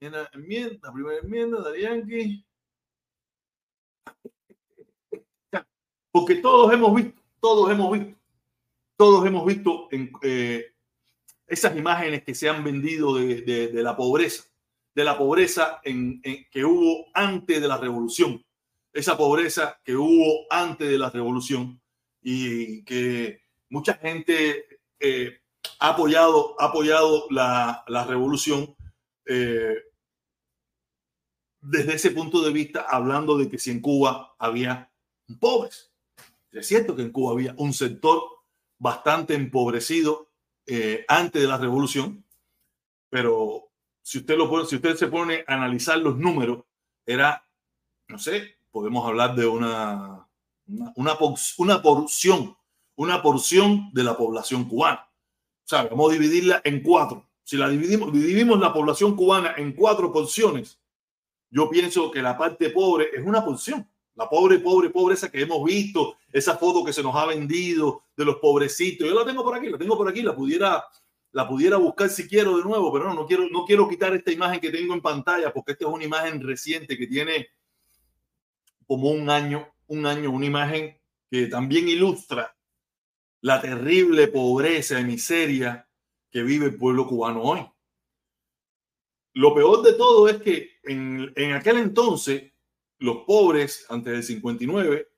La 0.00 0.28
enmienda, 0.34 0.78
la 0.82 0.92
primera 0.92 1.18
enmienda, 1.18 1.62
Darianki. 1.62 2.44
Porque 6.10 6.36
todos 6.36 6.72
hemos 6.72 6.94
visto, 6.94 7.20
todos 7.40 7.70
hemos 7.70 7.92
visto, 7.92 8.18
todos 8.96 9.26
hemos 9.26 9.46
visto 9.46 9.88
en, 9.90 10.12
eh, 10.22 10.74
esas 11.46 11.76
imágenes 11.76 12.22
que 12.22 12.34
se 12.34 12.48
han 12.48 12.62
vendido 12.62 13.16
de, 13.16 13.40
de 13.42 13.82
la 13.82 13.96
pobreza 13.96 14.44
de 14.94 15.04
la 15.04 15.18
pobreza 15.18 15.80
en, 15.82 16.22
que 16.22 16.64
hubo 16.64 17.06
antes 17.14 17.60
de 17.60 17.68
la 17.68 17.78
revolución, 17.78 18.44
esa 18.92 19.16
pobreza 19.16 19.80
que 19.84 19.96
hubo 19.96 20.46
antes 20.50 20.88
de 20.88 20.98
la 20.98 21.10
revolución 21.10 21.80
y 22.22 22.84
que 22.84 23.42
mucha 23.70 23.94
gente 23.94 24.80
eh, 25.00 25.40
ha 25.80 25.90
apoyado, 25.90 26.54
ha 26.60 26.66
apoyado 26.66 27.26
la, 27.30 27.84
la 27.88 28.04
revolución 28.04 28.76
eh, 29.26 29.74
desde 31.60 31.94
ese 31.94 32.10
punto 32.10 32.42
de 32.42 32.52
vista, 32.52 32.86
hablando 32.88 33.38
de 33.38 33.48
que 33.48 33.58
si 33.58 33.70
en 33.70 33.80
Cuba 33.80 34.34
había 34.38 34.90
pobres. 35.40 35.90
Es 36.52 36.66
cierto 36.66 36.94
que 36.94 37.02
en 37.02 37.10
Cuba 37.10 37.32
había 37.32 37.54
un 37.58 37.72
sector 37.72 38.22
bastante 38.78 39.34
empobrecido 39.34 40.30
eh, 40.66 41.04
antes 41.08 41.40
de 41.40 41.48
la 41.48 41.58
revolución, 41.58 42.24
pero 43.08 43.63
si 44.04 44.18
usted, 44.18 44.36
lo 44.36 44.50
pone, 44.50 44.66
si 44.66 44.76
usted 44.76 44.96
se 44.96 45.06
pone 45.06 45.44
a 45.46 45.54
analizar 45.54 45.96
los 45.96 46.18
números, 46.18 46.62
era, 47.06 47.42
no 48.06 48.18
sé, 48.18 48.58
podemos 48.70 49.06
hablar 49.08 49.34
de 49.34 49.46
una, 49.46 50.28
una, 50.66 50.92
una, 51.56 51.82
porción, 51.82 52.54
una 52.96 53.22
porción 53.22 53.90
de 53.94 54.04
la 54.04 54.14
población 54.14 54.68
cubana. 54.68 55.08
O 55.64 55.66
sea, 55.66 55.84
vamos 55.84 56.10
a 56.10 56.12
dividirla 56.12 56.60
en 56.64 56.82
cuatro. 56.82 57.26
Si 57.44 57.56
la 57.56 57.66
dividimos, 57.70 58.12
dividimos 58.12 58.60
la 58.60 58.74
población 58.74 59.16
cubana 59.16 59.54
en 59.56 59.72
cuatro 59.72 60.12
porciones, 60.12 60.78
yo 61.48 61.70
pienso 61.70 62.10
que 62.10 62.20
la 62.20 62.36
parte 62.36 62.68
pobre 62.68 63.08
es 63.14 63.24
una 63.24 63.42
porción. 63.42 63.88
La 64.16 64.28
pobre, 64.28 64.58
pobre, 64.58 64.90
pobreza 64.90 65.30
que 65.30 65.40
hemos 65.40 65.64
visto, 65.64 66.18
esa 66.30 66.58
foto 66.58 66.84
que 66.84 66.92
se 66.92 67.02
nos 67.02 67.16
ha 67.16 67.24
vendido 67.24 68.02
de 68.14 68.26
los 68.26 68.36
pobrecitos. 68.36 69.08
Yo 69.08 69.14
la 69.14 69.24
tengo 69.24 69.42
por 69.42 69.56
aquí, 69.56 69.70
la 69.70 69.78
tengo 69.78 69.96
por 69.96 70.08
aquí, 70.08 70.20
la 70.20 70.36
pudiera 70.36 70.84
la 71.34 71.48
pudiera 71.48 71.76
buscar 71.78 72.08
si 72.08 72.28
quiero 72.28 72.56
de 72.56 72.62
nuevo, 72.62 72.92
pero 72.92 73.06
no, 73.06 73.14
no 73.14 73.26
quiero, 73.26 73.48
no 73.48 73.64
quiero 73.64 73.88
quitar 73.88 74.14
esta 74.14 74.30
imagen 74.30 74.60
que 74.60 74.70
tengo 74.70 74.94
en 74.94 75.00
pantalla 75.00 75.52
porque 75.52 75.72
esta 75.72 75.84
es 75.84 75.90
una 75.90 76.04
imagen 76.04 76.40
reciente 76.40 76.96
que 76.96 77.08
tiene 77.08 77.48
como 78.86 79.10
un 79.10 79.28
año, 79.28 79.66
un 79.88 80.06
año, 80.06 80.30
una 80.30 80.46
imagen 80.46 80.96
que 81.28 81.48
también 81.48 81.88
ilustra 81.88 82.56
la 83.40 83.60
terrible 83.60 84.28
pobreza 84.28 85.00
y 85.00 85.04
miseria 85.04 85.88
que 86.30 86.44
vive 86.44 86.66
el 86.66 86.76
pueblo 86.76 87.04
cubano 87.08 87.42
hoy. 87.42 87.66
Lo 89.32 89.52
peor 89.56 89.82
de 89.82 89.94
todo 89.94 90.28
es 90.28 90.40
que 90.40 90.78
en, 90.84 91.32
en 91.34 91.52
aquel 91.54 91.78
entonces 91.78 92.52
los 92.98 93.24
pobres, 93.26 93.86
antes 93.88 94.12
del 94.12 94.22
59, 94.22 95.08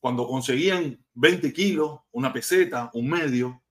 cuando 0.00 0.26
conseguían 0.26 1.02
20 1.14 1.50
kilos, 1.54 2.00
una 2.12 2.30
peseta, 2.30 2.90
un 2.92 3.08
medio, 3.08 3.62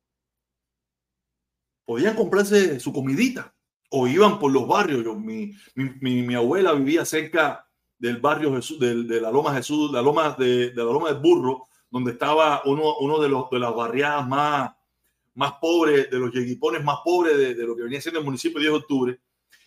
podían 1.86 2.16
comprarse 2.16 2.80
su 2.80 2.92
comidita 2.92 3.54
o 3.90 4.08
iban 4.08 4.40
por 4.40 4.52
los 4.52 4.68
barrios. 4.68 5.18
Mi, 5.18 5.54
mi, 5.76 6.24
mi, 6.24 6.36
abuela 6.36 6.74
vivía 6.74 7.06
cerca 7.06 7.68
del 7.98 8.18
barrio 8.18 8.54
Jesús, 8.56 8.80
de, 8.80 9.22
la 9.22 9.32
Loma 9.32 9.54
Jesús, 9.54 9.92
la 9.92 10.02
Loma 10.02 10.36
de, 10.38 10.74
la 10.76 10.84
Loma 10.84 11.10
del 11.10 11.22
Burro, 11.22 11.68
donde 11.90 12.12
estaba 12.12 12.62
uno, 12.66 12.98
uno 13.00 13.20
de, 13.20 13.30
los, 13.30 13.50
de 13.50 13.60
las 13.60 13.74
barriadas 13.74 14.28
más, 14.28 14.72
más 15.36 15.54
pobres, 15.62 16.10
de 16.10 16.18
los 16.18 16.32
yeguipones 16.34 16.84
más 16.84 17.00
pobres 17.04 17.38
de, 17.38 17.56
lo 17.64 17.76
que 17.76 17.84
venía 17.84 18.02
siendo 18.02 18.20
el 18.20 18.26
municipio 18.26 18.60
de 18.60 18.66
10 18.66 18.74
de 18.74 18.80
octubre. 18.80 19.20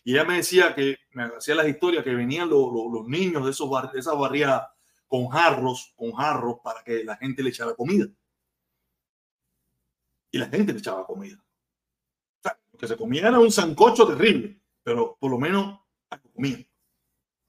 Y 0.04 0.12
ella 0.12 0.24
me 0.24 0.36
decía 0.36 0.74
que, 0.74 0.98
me 1.12 1.24
hacía 1.24 1.54
las 1.54 1.68
historias 1.68 2.04
que 2.04 2.14
venían 2.14 2.48
los, 2.48 2.72
los, 2.92 3.06
niños 3.06 3.44
de, 3.44 3.50
esos 3.50 3.70
de 3.92 3.98
esas 3.98 4.18
barriadas 4.18 4.68
con 5.06 5.28
jarros, 5.28 5.92
con 5.96 6.12
jarros 6.12 6.56
para 6.62 6.82
que 6.82 7.04
la 7.04 7.16
gente 7.16 7.42
le 7.42 7.50
echara 7.50 7.74
comida. 7.74 8.06
Y 10.30 10.38
la 10.38 10.46
gente 10.46 10.72
le 10.72 10.78
echaba 10.78 11.06
comida 11.06 11.42
que 12.78 12.86
se 12.86 12.96
comía 12.96 13.28
era 13.28 13.38
un 13.38 13.50
sancocho 13.50 14.06
terrible, 14.06 14.60
pero 14.82 15.16
por 15.18 15.30
lo 15.30 15.38
menos 15.38 15.80
comía. 16.32 16.64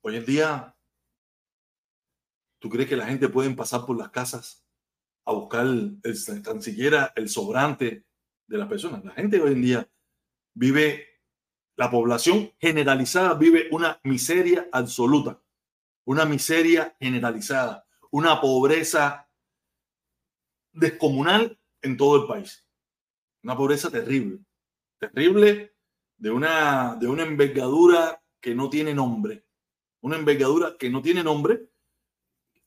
Hoy 0.01 0.15
en 0.15 0.25
día, 0.25 0.75
¿tú 2.59 2.69
crees 2.69 2.89
que 2.89 2.97
la 2.97 3.05
gente 3.05 3.29
puede 3.29 3.49
pasar 3.51 3.85
por 3.85 3.97
las 3.97 4.09
casas 4.09 4.65
a 5.25 5.33
buscar 5.33 5.65
el, 5.67 6.01
siquiera 6.61 7.13
el 7.15 7.29
sobrante 7.29 8.05
de 8.47 8.57
las 8.57 8.67
personas? 8.67 9.05
La 9.05 9.13
gente 9.13 9.39
hoy 9.39 9.53
en 9.53 9.61
día 9.61 9.91
vive, 10.55 11.05
la 11.75 11.91
población 11.91 12.51
generalizada 12.59 13.35
vive 13.35 13.67
una 13.71 13.99
miseria 14.03 14.67
absoluta, 14.71 15.41
una 16.05 16.25
miseria 16.25 16.95
generalizada, 16.99 17.85
una 18.11 18.41
pobreza 18.41 19.29
descomunal 20.71 21.59
en 21.83 21.97
todo 21.97 22.23
el 22.23 22.27
país, 22.27 22.67
una 23.43 23.55
pobreza 23.55 23.91
terrible 23.91 24.39
terrible 24.99 25.73
de 26.17 26.29
una, 26.29 26.95
de 26.95 27.07
una 27.07 27.23
envergadura 27.23 28.21
que 28.39 28.53
no 28.53 28.69
tiene 28.69 28.93
nombre. 28.93 29.45
Una 30.01 30.17
envergadura 30.17 30.77
que 30.77 30.89
no 30.89 31.01
tiene 31.01 31.23
nombre, 31.23 31.69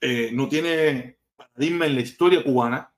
eh, 0.00 0.30
no 0.32 0.48
tiene 0.48 1.18
paradigma 1.36 1.86
en 1.86 1.94
la 1.94 2.00
historia 2.00 2.42
cubana, 2.42 2.94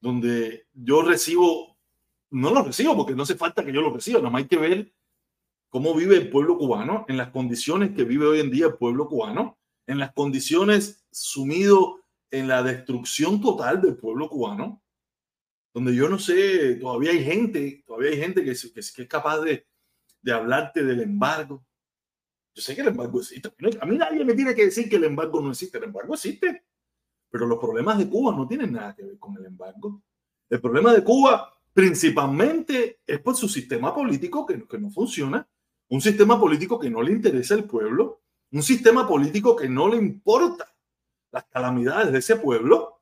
donde 0.00 0.66
yo 0.72 1.02
recibo, 1.02 1.78
no 2.30 2.50
lo 2.50 2.62
recibo 2.62 2.96
porque 2.96 3.14
no 3.14 3.22
hace 3.22 3.36
falta 3.36 3.64
que 3.64 3.72
yo 3.72 3.80
lo 3.80 3.92
reciba, 3.92 4.18
nada 4.18 4.30
más 4.30 4.42
hay 4.42 4.48
que 4.48 4.56
ver 4.56 4.92
cómo 5.68 5.94
vive 5.94 6.16
el 6.16 6.30
pueblo 6.30 6.58
cubano, 6.58 7.04
en 7.08 7.16
las 7.16 7.30
condiciones 7.30 7.90
que 7.94 8.04
vive 8.04 8.26
hoy 8.26 8.40
en 8.40 8.50
día 8.50 8.66
el 8.66 8.74
pueblo 8.74 9.08
cubano, 9.08 9.58
en 9.86 9.98
las 9.98 10.12
condiciones 10.12 11.04
sumido 11.10 12.00
en 12.30 12.48
la 12.48 12.62
destrucción 12.62 13.40
total 13.40 13.80
del 13.80 13.96
pueblo 13.96 14.28
cubano, 14.28 14.82
donde 15.72 15.94
yo 15.94 16.08
no 16.08 16.18
sé, 16.18 16.76
todavía 16.76 17.12
hay 17.12 17.24
gente, 17.24 17.84
todavía 17.86 18.10
hay 18.10 18.18
gente 18.18 18.44
que, 18.44 18.52
que, 18.52 18.72
que 18.72 19.02
es 19.02 19.08
capaz 19.08 19.40
de, 19.40 19.66
de, 20.20 20.32
hablarte 20.32 20.82
del 20.82 21.00
embargo. 21.00 21.64
Yo 22.54 22.62
sé 22.62 22.74
que 22.74 22.80
el 22.80 22.88
embargo 22.88 23.20
existe. 23.20 23.48
A 23.80 23.86
mí 23.86 23.96
nadie 23.96 24.24
me 24.24 24.34
tiene 24.34 24.54
que 24.54 24.64
decir 24.64 24.88
que 24.88 24.96
el 24.96 25.04
embargo 25.04 25.40
no 25.40 25.50
existe. 25.50 25.78
El 25.78 25.84
embargo 25.84 26.14
existe. 26.14 26.64
Pero 27.30 27.46
los 27.46 27.60
problemas 27.60 27.96
de 27.98 28.08
Cuba 28.08 28.34
no 28.34 28.48
tienen 28.48 28.72
nada 28.72 28.94
que 28.94 29.04
ver 29.04 29.18
con 29.18 29.36
el 29.36 29.46
embargo. 29.46 30.02
El 30.48 30.60
problema 30.60 30.92
de 30.92 31.04
Cuba 31.04 31.56
principalmente 31.72 33.00
es 33.06 33.20
por 33.20 33.36
su 33.36 33.48
sistema 33.48 33.94
político 33.94 34.44
que, 34.44 34.66
que 34.66 34.78
no 34.78 34.90
funciona. 34.90 35.48
Un 35.88 36.00
sistema 36.00 36.40
político 36.40 36.78
que 36.78 36.90
no 36.90 37.02
le 37.02 37.12
interesa 37.12 37.54
al 37.54 37.64
pueblo. 37.64 38.22
Un 38.50 38.64
sistema 38.64 39.06
político 39.06 39.54
que 39.54 39.68
no 39.68 39.88
le 39.88 39.96
importa 39.98 40.74
las 41.30 41.44
calamidades 41.44 42.10
de 42.10 42.18
ese 42.18 42.34
pueblo. 42.34 43.00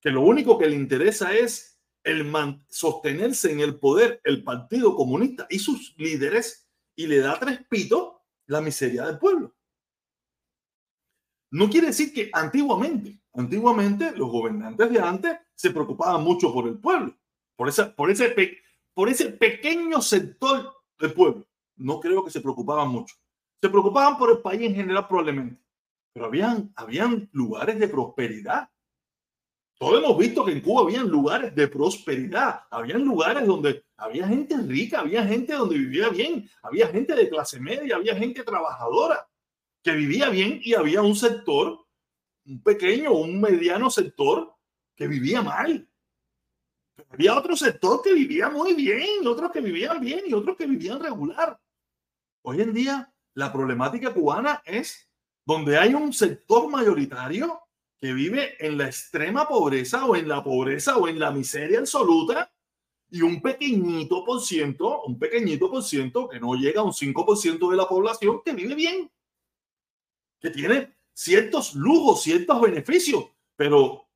Que 0.00 0.10
lo 0.10 0.20
único 0.20 0.56
que 0.56 0.68
le 0.68 0.76
interesa 0.76 1.34
es 1.34 1.73
el 2.04 2.30
sostenerse 2.68 3.50
en 3.50 3.60
el 3.60 3.78
poder 3.78 4.20
el 4.24 4.44
Partido 4.44 4.94
Comunista 4.94 5.46
y 5.50 5.58
sus 5.58 5.94
líderes 5.96 6.68
y 6.94 7.06
le 7.06 7.18
da 7.18 7.38
tres 7.40 7.64
pitos 7.68 8.12
la 8.46 8.60
miseria 8.60 9.06
del 9.06 9.18
pueblo. 9.18 9.54
No 11.50 11.70
quiere 11.70 11.88
decir 11.88 12.12
que 12.12 12.30
antiguamente, 12.32 13.20
antiguamente 13.32 14.12
los 14.16 14.30
gobernantes 14.30 14.90
de 14.90 15.00
antes 15.00 15.38
se 15.54 15.70
preocupaban 15.70 16.22
mucho 16.22 16.52
por 16.52 16.66
el 16.66 16.78
pueblo, 16.78 17.16
por, 17.56 17.68
esa, 17.68 17.94
por, 17.94 18.10
ese, 18.10 18.34
por 18.92 19.08
ese 19.08 19.26
pequeño 19.30 20.02
sector 20.02 20.74
del 20.98 21.12
pueblo. 21.12 21.46
No 21.76 22.00
creo 22.00 22.24
que 22.24 22.30
se 22.30 22.40
preocupaban 22.40 22.88
mucho. 22.88 23.14
Se 23.60 23.68
preocupaban 23.68 24.18
por 24.18 24.30
el 24.30 24.38
país 24.38 24.62
en 24.62 24.74
general 24.74 25.06
probablemente, 25.08 25.62
pero 26.12 26.26
habían, 26.26 26.72
habían 26.76 27.28
lugares 27.32 27.78
de 27.78 27.88
prosperidad. 27.88 28.68
Todos 29.84 30.02
hemos 30.02 30.16
visto 30.16 30.42
que 30.46 30.52
en 30.52 30.62
Cuba 30.62 30.80
habían 30.80 31.10
lugares 31.10 31.54
de 31.54 31.68
prosperidad, 31.68 32.62
habían 32.70 33.04
lugares 33.04 33.46
donde 33.46 33.84
había 33.98 34.26
gente 34.26 34.56
rica, 34.56 35.00
había 35.00 35.26
gente 35.26 35.52
donde 35.52 35.76
vivía 35.76 36.08
bien, 36.08 36.48
había 36.62 36.88
gente 36.88 37.14
de 37.14 37.28
clase 37.28 37.60
media, 37.60 37.96
había 37.96 38.16
gente 38.16 38.42
trabajadora 38.44 39.28
que 39.82 39.92
vivía 39.92 40.30
bien 40.30 40.58
y 40.62 40.72
había 40.72 41.02
un 41.02 41.14
sector, 41.14 41.86
un 42.46 42.62
pequeño, 42.62 43.12
un 43.12 43.38
mediano 43.38 43.90
sector 43.90 44.54
que 44.96 45.06
vivía 45.06 45.42
mal. 45.42 45.86
había 47.10 47.36
otro 47.36 47.54
sector 47.54 48.00
que 48.00 48.14
vivía 48.14 48.48
muy 48.48 48.72
bien, 48.72 49.26
otros 49.26 49.52
que 49.52 49.60
vivían 49.60 50.00
bien 50.00 50.22
y 50.26 50.32
otros 50.32 50.56
que 50.56 50.66
vivían 50.66 50.98
regular. 50.98 51.60
Hoy 52.40 52.62
en 52.62 52.72
día 52.72 53.12
la 53.34 53.52
problemática 53.52 54.14
cubana 54.14 54.62
es 54.64 55.10
donde 55.44 55.76
hay 55.76 55.92
un 55.92 56.10
sector 56.14 56.70
mayoritario 56.70 57.63
que 58.00 58.12
vive 58.12 58.56
en 58.64 58.78
la 58.78 58.86
extrema 58.86 59.48
pobreza 59.48 60.06
o 60.06 60.16
en 60.16 60.28
la 60.28 60.42
pobreza 60.42 60.96
o 60.98 61.08
en 61.08 61.18
la 61.18 61.30
miseria 61.30 61.78
absoluta 61.78 62.52
y 63.10 63.22
un 63.22 63.40
pequeñito 63.40 64.24
por 64.24 64.40
ciento, 64.40 65.02
un 65.02 65.18
pequeñito 65.18 65.70
por 65.70 65.82
ciento 65.82 66.28
que 66.28 66.40
no 66.40 66.54
llega 66.54 66.80
a 66.80 66.84
un 66.84 66.92
5% 66.92 67.70
de 67.70 67.76
la 67.76 67.86
población 67.86 68.42
que 68.44 68.52
vive 68.52 68.74
bien, 68.74 69.10
que 70.40 70.50
tiene 70.50 70.96
ciertos 71.12 71.74
lujos, 71.74 72.22
ciertos 72.22 72.60
beneficios, 72.60 73.26
pero 73.56 74.08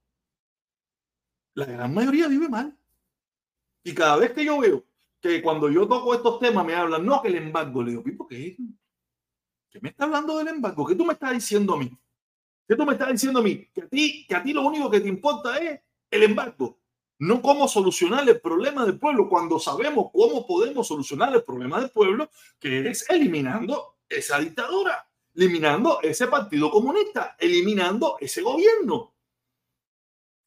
la 1.54 1.64
gran 1.66 1.94
mayoría 1.94 2.28
vive 2.28 2.48
mal. 2.48 2.76
Y 3.84 3.94
cada 3.94 4.16
vez 4.16 4.32
que 4.32 4.44
yo 4.44 4.58
veo 4.58 4.84
que 5.20 5.42
cuando 5.42 5.70
yo 5.70 5.86
toco 5.86 6.14
estos 6.14 6.38
temas 6.38 6.64
me 6.64 6.74
hablan, 6.74 7.04
no, 7.04 7.22
que 7.22 7.28
el 7.28 7.36
embargo, 7.36 7.82
le 7.82 7.90
digo, 7.90 8.02
¿por 8.16 8.28
qué? 8.28 8.56
¿Qué 9.70 9.80
me 9.80 9.90
está 9.90 10.04
hablando 10.04 10.38
del 10.38 10.48
embargo? 10.48 10.86
¿Qué 10.86 10.94
tú 10.94 11.04
me 11.04 11.12
estás 11.12 11.32
diciendo 11.32 11.74
a 11.74 11.78
mí? 11.78 11.90
¿Qué 12.68 12.76
tú 12.76 12.84
me 12.84 12.92
estás 12.92 13.10
diciendo 13.10 13.40
a 13.40 13.42
mí? 13.42 13.66
Que 13.72 13.80
a 13.80 13.88
ti, 13.88 14.26
que 14.28 14.34
a 14.36 14.42
ti 14.42 14.52
lo 14.52 14.60
único 14.60 14.90
que 14.90 15.00
te 15.00 15.08
importa 15.08 15.56
es 15.56 15.80
el 16.10 16.22
embargo, 16.22 16.78
no 17.18 17.40
cómo 17.40 17.66
solucionar 17.66 18.28
el 18.28 18.40
problema 18.42 18.84
del 18.84 18.98
pueblo 18.98 19.26
cuando 19.26 19.58
sabemos 19.58 20.10
cómo 20.12 20.46
podemos 20.46 20.86
solucionar 20.86 21.34
el 21.34 21.42
problema 21.42 21.80
del 21.80 21.90
pueblo, 21.90 22.30
que 22.60 22.90
es 22.90 23.08
eliminando 23.08 23.96
esa 24.06 24.38
dictadura, 24.38 25.08
eliminando 25.34 26.00
ese 26.02 26.26
partido 26.26 26.70
comunista, 26.70 27.36
eliminando 27.38 28.18
ese 28.20 28.42
gobierno. 28.42 29.14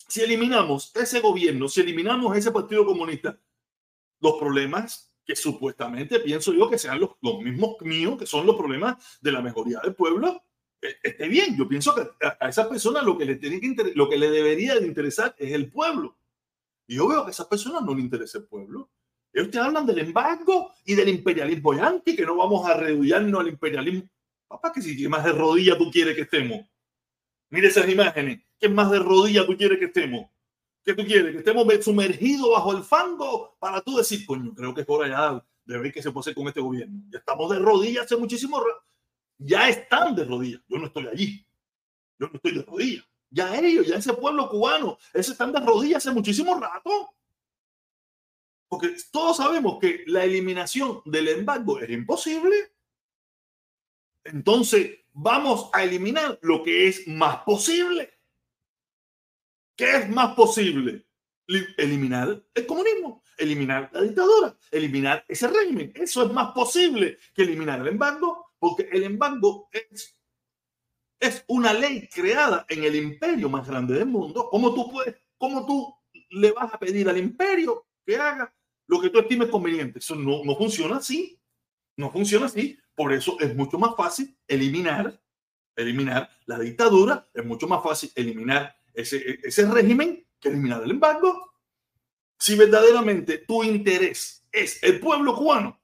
Si 0.08 0.22
eliminamos 0.22 0.92
ese 0.96 1.22
gobierno, 1.22 1.68
si 1.70 1.82
eliminamos 1.82 2.38
ese 2.38 2.52
partido 2.52 2.86
comunista, 2.86 3.40
los 4.20 4.34
problemas 4.34 5.12
que 5.26 5.36
supuestamente 5.36 6.20
pienso 6.20 6.54
yo 6.54 6.70
que 6.70 6.78
sean 6.78 7.00
los, 7.00 7.12
los 7.22 7.40
mismos 7.40 7.78
míos, 7.82 8.18
que 8.20 8.28
son 8.28 8.46
los 8.46 8.56
problemas 8.56 9.20
de 9.22 9.32
la 9.32 9.42
mejoría 9.42 9.80
del 9.84 9.96
pueblo, 9.96 10.44
esté 10.82 11.28
bien. 11.28 11.56
Yo 11.58 11.68
pienso 11.68 11.94
que 11.96 12.08
a, 12.26 12.50
esas 12.50 12.68
personas 12.68 13.04
lo 13.04 13.18
que 13.18 13.26
le, 13.26 13.36
tiene 13.36 13.60
que 13.60 13.92
lo 13.96 14.10
que 14.10 14.18
debería 14.18 14.80
de 14.80 14.88
interesar 14.88 15.36
es 15.38 15.54
el 15.54 15.70
pueblo. 15.70 16.18
Y 16.88 16.96
yo 16.96 17.08
veo 17.08 17.24
que 17.24 17.30
a 17.30 17.32
esas 17.32 17.48
personas 17.48 17.84
no 17.84 17.94
le 17.94 18.02
interesa 18.02 18.40
el 18.40 18.46
pueblo. 18.46 18.90
Ellos 19.34 19.50
te 19.50 19.60
hablan 19.60 19.86
del 19.86 20.00
embargo 20.00 20.74
y 20.86 20.94
del 20.94 21.10
imperialismo 21.10 21.74
yanqui, 21.74 22.16
que 22.16 22.26
no 22.26 22.36
vamos 22.36 22.68
a 22.68 22.74
reducirnos 22.74 23.40
al 23.40 23.48
imperialismo. 23.48 24.10
Papá, 24.48 24.74
que 24.74 24.82
si 24.82 25.08
más 25.08 25.24
de 25.24 25.32
rodillas 25.32 25.78
tú 25.78 25.90
quieres 25.90 26.16
que 26.16 26.24
estemos. 26.24 26.60
Mire 27.50 27.68
esas 27.68 27.88
imágenes. 27.88 28.42
¿Qué 28.60 28.68
más 28.68 28.92
de 28.92 29.00
rodillas 29.00 29.46
tú 29.46 29.56
quieres 29.56 29.80
que 29.80 29.86
estemos? 29.86 30.30
¿Qué 30.84 30.94
tú 30.94 31.06
quieres? 31.06 31.32
Que 31.32 31.38
estemos 31.40 31.66
sumergidos 31.82 32.52
bajo 32.52 32.76
el 32.76 32.84
fango 32.84 33.56
para 33.60 33.82
tú 33.82 33.98
decir, 33.98 34.26
coño, 34.26 34.54
creo 34.54 34.74
que 34.74 34.82
es 34.82 34.88
hora 34.90 35.08
ya 35.08 35.46
de 35.66 35.80
ver 35.80 35.92
qué 35.94 36.02
se 36.02 36.12
puede 36.12 36.36
con 36.36 36.48
este 36.48 36.60
gobierno. 36.60 37.04
Ya 37.10 37.20
estamos 37.20 37.50
de 37.52 37.60
rodillas 37.60 38.06
hace 38.06 38.18
muchísimo 38.18 38.60
rato. 38.60 38.91
Ya 39.44 39.70
están 39.70 40.16
de 40.16 40.24
rodillas. 40.24 40.62
Yo 40.68 40.78
no 40.78 40.86
estoy 40.86 41.08
allí. 41.08 41.46
Yo 42.20 42.28
no 42.28 42.36
estoy 42.36 42.54
de 42.54 42.62
rodillas. 42.62 43.06
Ya 43.30 43.58
ellos, 43.58 43.88
ya 43.88 43.96
ese 43.96 44.14
pueblo 44.14 44.50
cubano, 44.50 44.98
ese 45.14 45.32
están 45.32 45.54
de 45.54 45.60
rodillas 45.62 46.06
hace 46.06 46.14
muchísimo 46.14 46.60
rato. 46.60 47.16
Porque 48.68 48.96
todos 49.12 49.38
sabemos 49.38 49.80
que 49.80 50.04
la 50.08 50.24
eliminación 50.24 51.02
del 51.06 51.30
embargo 51.30 51.80
es 51.80 51.90
imposible. 51.90 52.74
Entonces, 54.24 55.00
vamos 55.14 55.70
a 55.74 55.84
eliminar 55.84 56.38
lo 56.42 56.64
que 56.64 56.88
es 56.88 57.08
más 57.08 57.38
posible. 57.38 58.14
¿Qué 59.76 59.98
es 59.98 60.10
más 60.10 60.36
posible? 60.36 61.08
Eliminar 61.78 62.44
el 62.54 62.66
comunismo, 62.66 63.24
eliminar 63.38 63.90
la 63.92 64.02
dictadura, 64.02 64.56
eliminar 64.70 65.26
ese 65.28 65.48
régimen. 65.48 65.92
Eso 65.96 66.24
es 66.24 66.32
más 66.32 66.52
posible 66.52 67.18
que 67.34 67.42
eliminar 67.42 67.82
el 67.82 67.88
embargo, 67.88 68.41
porque 68.62 68.88
el 68.92 69.02
embargo 69.02 69.70
es, 69.72 70.16
es 71.20 71.44
una 71.48 71.74
ley 71.74 72.08
creada 72.08 72.64
en 72.70 72.84
el 72.84 72.96
imperio 72.96 73.50
más 73.50 73.68
grande 73.68 73.96
del 73.96 74.06
mundo. 74.06 74.50
¿Cómo 74.52 74.72
tú 74.76 74.92
puedes, 74.92 75.16
cómo 75.36 75.66
tú 75.66 75.92
le 76.30 76.52
vas 76.52 76.72
a 76.72 76.78
pedir 76.78 77.10
al 77.10 77.18
imperio 77.18 77.88
que 78.06 78.18
haga 78.18 78.54
lo 78.86 79.02
que 79.02 79.10
tú 79.10 79.18
estimes 79.18 79.50
conveniente? 79.50 79.98
Eso 79.98 80.14
no, 80.14 80.44
no 80.44 80.56
funciona 80.56 80.98
así. 80.98 81.42
No 81.98 82.12
funciona 82.12 82.46
así. 82.46 82.78
Por 82.94 83.12
eso 83.14 83.36
es 83.40 83.56
mucho 83.56 83.80
más 83.80 83.96
fácil 83.98 84.38
eliminar, 84.48 85.20
eliminar 85.76 86.30
la 86.46 86.60
dictadura, 86.60 87.28
es 87.34 87.44
mucho 87.44 87.68
más 87.68 87.82
fácil 87.82 88.12
eliminar 88.14 88.76
ese, 88.94 89.40
ese 89.42 89.66
régimen 89.72 90.24
que 90.40 90.50
eliminar 90.50 90.84
el 90.84 90.92
embargo. 90.92 91.56
Si 92.38 92.56
verdaderamente 92.56 93.40
tu 93.40 93.64
interés 93.64 94.46
es 94.52 94.84
el 94.84 95.00
pueblo 95.00 95.36
cubano, 95.36 95.81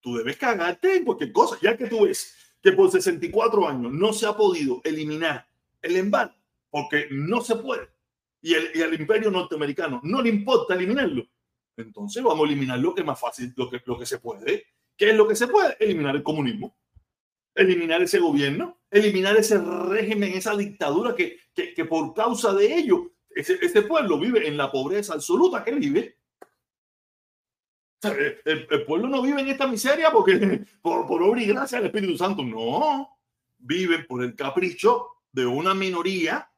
tú 0.00 0.16
debes 0.16 0.36
cagarte 0.36 0.96
en 0.96 1.04
cualquier 1.04 1.32
cosa, 1.32 1.58
ya 1.60 1.76
que 1.76 1.86
tú 1.86 2.04
ves 2.04 2.34
que 2.62 2.72
por 2.72 2.90
64 2.90 3.68
años 3.68 3.92
no 3.92 4.12
se 4.12 4.26
ha 4.26 4.36
podido 4.36 4.80
eliminar 4.84 5.46
el 5.82 5.96
embargo, 5.96 6.34
porque 6.68 7.06
no 7.10 7.40
se 7.40 7.56
puede, 7.56 7.88
y, 8.42 8.54
el, 8.54 8.70
y 8.74 8.82
al 8.82 8.94
imperio 8.94 9.30
norteamericano 9.30 10.00
no 10.04 10.22
le 10.22 10.28
importa 10.28 10.74
eliminarlo, 10.74 11.26
entonces 11.76 12.22
vamos 12.22 12.44
a 12.44 12.50
eliminar 12.50 12.78
lo 12.78 12.94
que 12.94 13.04
más 13.04 13.18
fácil, 13.18 13.52
lo 13.56 13.70
que, 13.70 13.80
lo 13.84 13.98
que 13.98 14.06
se 14.06 14.18
puede. 14.18 14.66
¿Qué 14.96 15.10
es 15.10 15.16
lo 15.16 15.26
que 15.26 15.34
se 15.34 15.48
puede? 15.48 15.76
Eliminar 15.80 16.14
el 16.14 16.22
comunismo 16.22 16.76
eliminar 17.54 18.02
ese 18.02 18.18
gobierno, 18.18 18.78
eliminar 18.90 19.36
ese 19.36 19.58
régimen, 19.58 20.32
esa 20.32 20.56
dictadura 20.56 21.14
que, 21.14 21.38
que, 21.54 21.84
por 21.84 22.14
causa 22.14 22.52
de 22.54 22.74
ello, 22.74 23.12
ese, 23.28 23.58
ese, 23.60 23.82
pueblo 23.82 24.18
vive 24.18 24.46
en 24.46 24.56
la 24.56 24.70
pobreza 24.70 25.14
absoluta 25.14 25.64
que 25.64 25.72
vive. 25.72 26.18
El, 28.02 28.84
pueblo 28.86 29.08
no 29.08 29.22
vive 29.22 29.40
en 29.40 29.48
esta 29.48 29.66
miseria 29.66 30.10
porque 30.10 30.64
por, 30.82 31.22
obra 31.22 31.42
y 31.42 31.46
gracia 31.46 31.78
del 31.78 31.86
Espíritu 31.86 32.16
Santo, 32.16 32.42
no. 32.42 33.16
Viven 33.58 34.06
por 34.06 34.24
el 34.24 34.34
capricho 34.34 35.08
de 35.32 35.44
una 35.44 35.74
minoría 35.74 36.50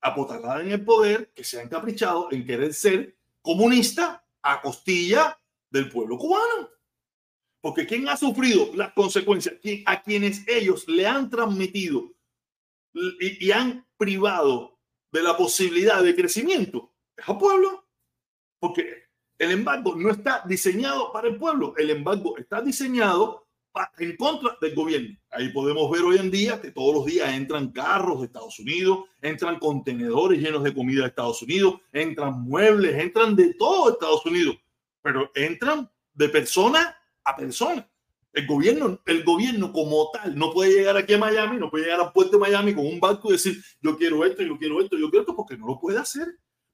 apotalada 0.00 0.60
en 0.60 0.72
el 0.72 0.84
poder 0.84 1.30
que 1.34 1.44
se 1.44 1.58
ha 1.58 1.62
encaprichado 1.62 2.28
en 2.32 2.44
querer 2.44 2.74
ser 2.74 3.16
comunista 3.42 4.24
a 4.42 4.60
costilla 4.60 5.38
del 5.70 5.88
pueblo 5.88 6.18
cubano. 6.18 6.70
Porque 7.60 7.86
¿quién 7.86 8.08
ha 8.08 8.16
sufrido 8.16 8.70
las 8.74 8.92
consecuencias? 8.92 9.56
A 9.86 10.02
quienes 10.02 10.46
ellos 10.48 10.86
le 10.88 11.06
han 11.06 11.28
transmitido 11.30 12.12
y, 13.20 13.50
han 13.50 13.86
privado 13.96 14.78
de 15.12 15.22
la 15.22 15.36
posibilidad 15.36 16.02
de 16.02 16.14
crecimiento 16.14 16.92
es 17.16 17.28
al 17.28 17.38
pueblo. 17.38 17.86
Porque 18.60 19.07
el 19.38 19.52
embargo 19.52 19.94
no 19.96 20.10
está 20.10 20.42
diseñado 20.46 21.12
para 21.12 21.28
el 21.28 21.36
pueblo, 21.36 21.74
el 21.76 21.90
embargo 21.90 22.36
está 22.36 22.60
diseñado 22.60 23.46
en 23.98 24.16
contra 24.16 24.56
del 24.60 24.74
gobierno. 24.74 25.16
Ahí 25.30 25.50
podemos 25.50 25.88
ver 25.90 26.02
hoy 26.02 26.16
en 26.16 26.30
día 26.30 26.60
que 26.60 26.72
todos 26.72 26.94
los 26.94 27.06
días 27.06 27.32
entran 27.32 27.70
carros 27.70 28.20
de 28.20 28.26
Estados 28.26 28.58
Unidos, 28.58 29.04
entran 29.22 29.58
contenedores 29.58 30.40
llenos 30.40 30.64
de 30.64 30.74
comida 30.74 31.02
de 31.02 31.08
Estados 31.08 31.42
Unidos, 31.42 31.74
entran 31.92 32.40
muebles, 32.42 32.96
entran 32.96 33.36
de 33.36 33.54
todo 33.54 33.92
Estados 33.92 34.26
Unidos, 34.26 34.56
pero 35.00 35.30
entran 35.34 35.88
de 36.14 36.28
personas 36.28 36.92
a 37.22 37.36
personas. 37.36 37.86
El 38.32 38.46
gobierno, 38.46 39.00
el 39.06 39.24
gobierno 39.24 39.72
como 39.72 40.10
tal 40.10 40.36
no 40.36 40.52
puede 40.52 40.72
llegar 40.72 40.96
aquí 40.96 41.14
a 41.14 41.18
Miami, 41.18 41.56
no 41.56 41.70
puede 41.70 41.84
llegar 41.84 42.00
al 42.00 42.12
puerto 42.12 42.32
de 42.32 42.40
Miami 42.40 42.74
con 42.74 42.86
un 42.86 43.00
barco 43.00 43.28
y 43.28 43.32
decir 43.32 43.62
yo 43.80 43.96
quiero 43.96 44.24
esto, 44.24 44.42
yo 44.42 44.58
quiero 44.58 44.80
esto, 44.80 44.98
yo 44.98 45.08
quiero 45.08 45.22
esto, 45.22 45.36
porque 45.36 45.56
no 45.56 45.66
lo 45.66 45.78
puede 45.78 45.98
hacer. 45.98 46.26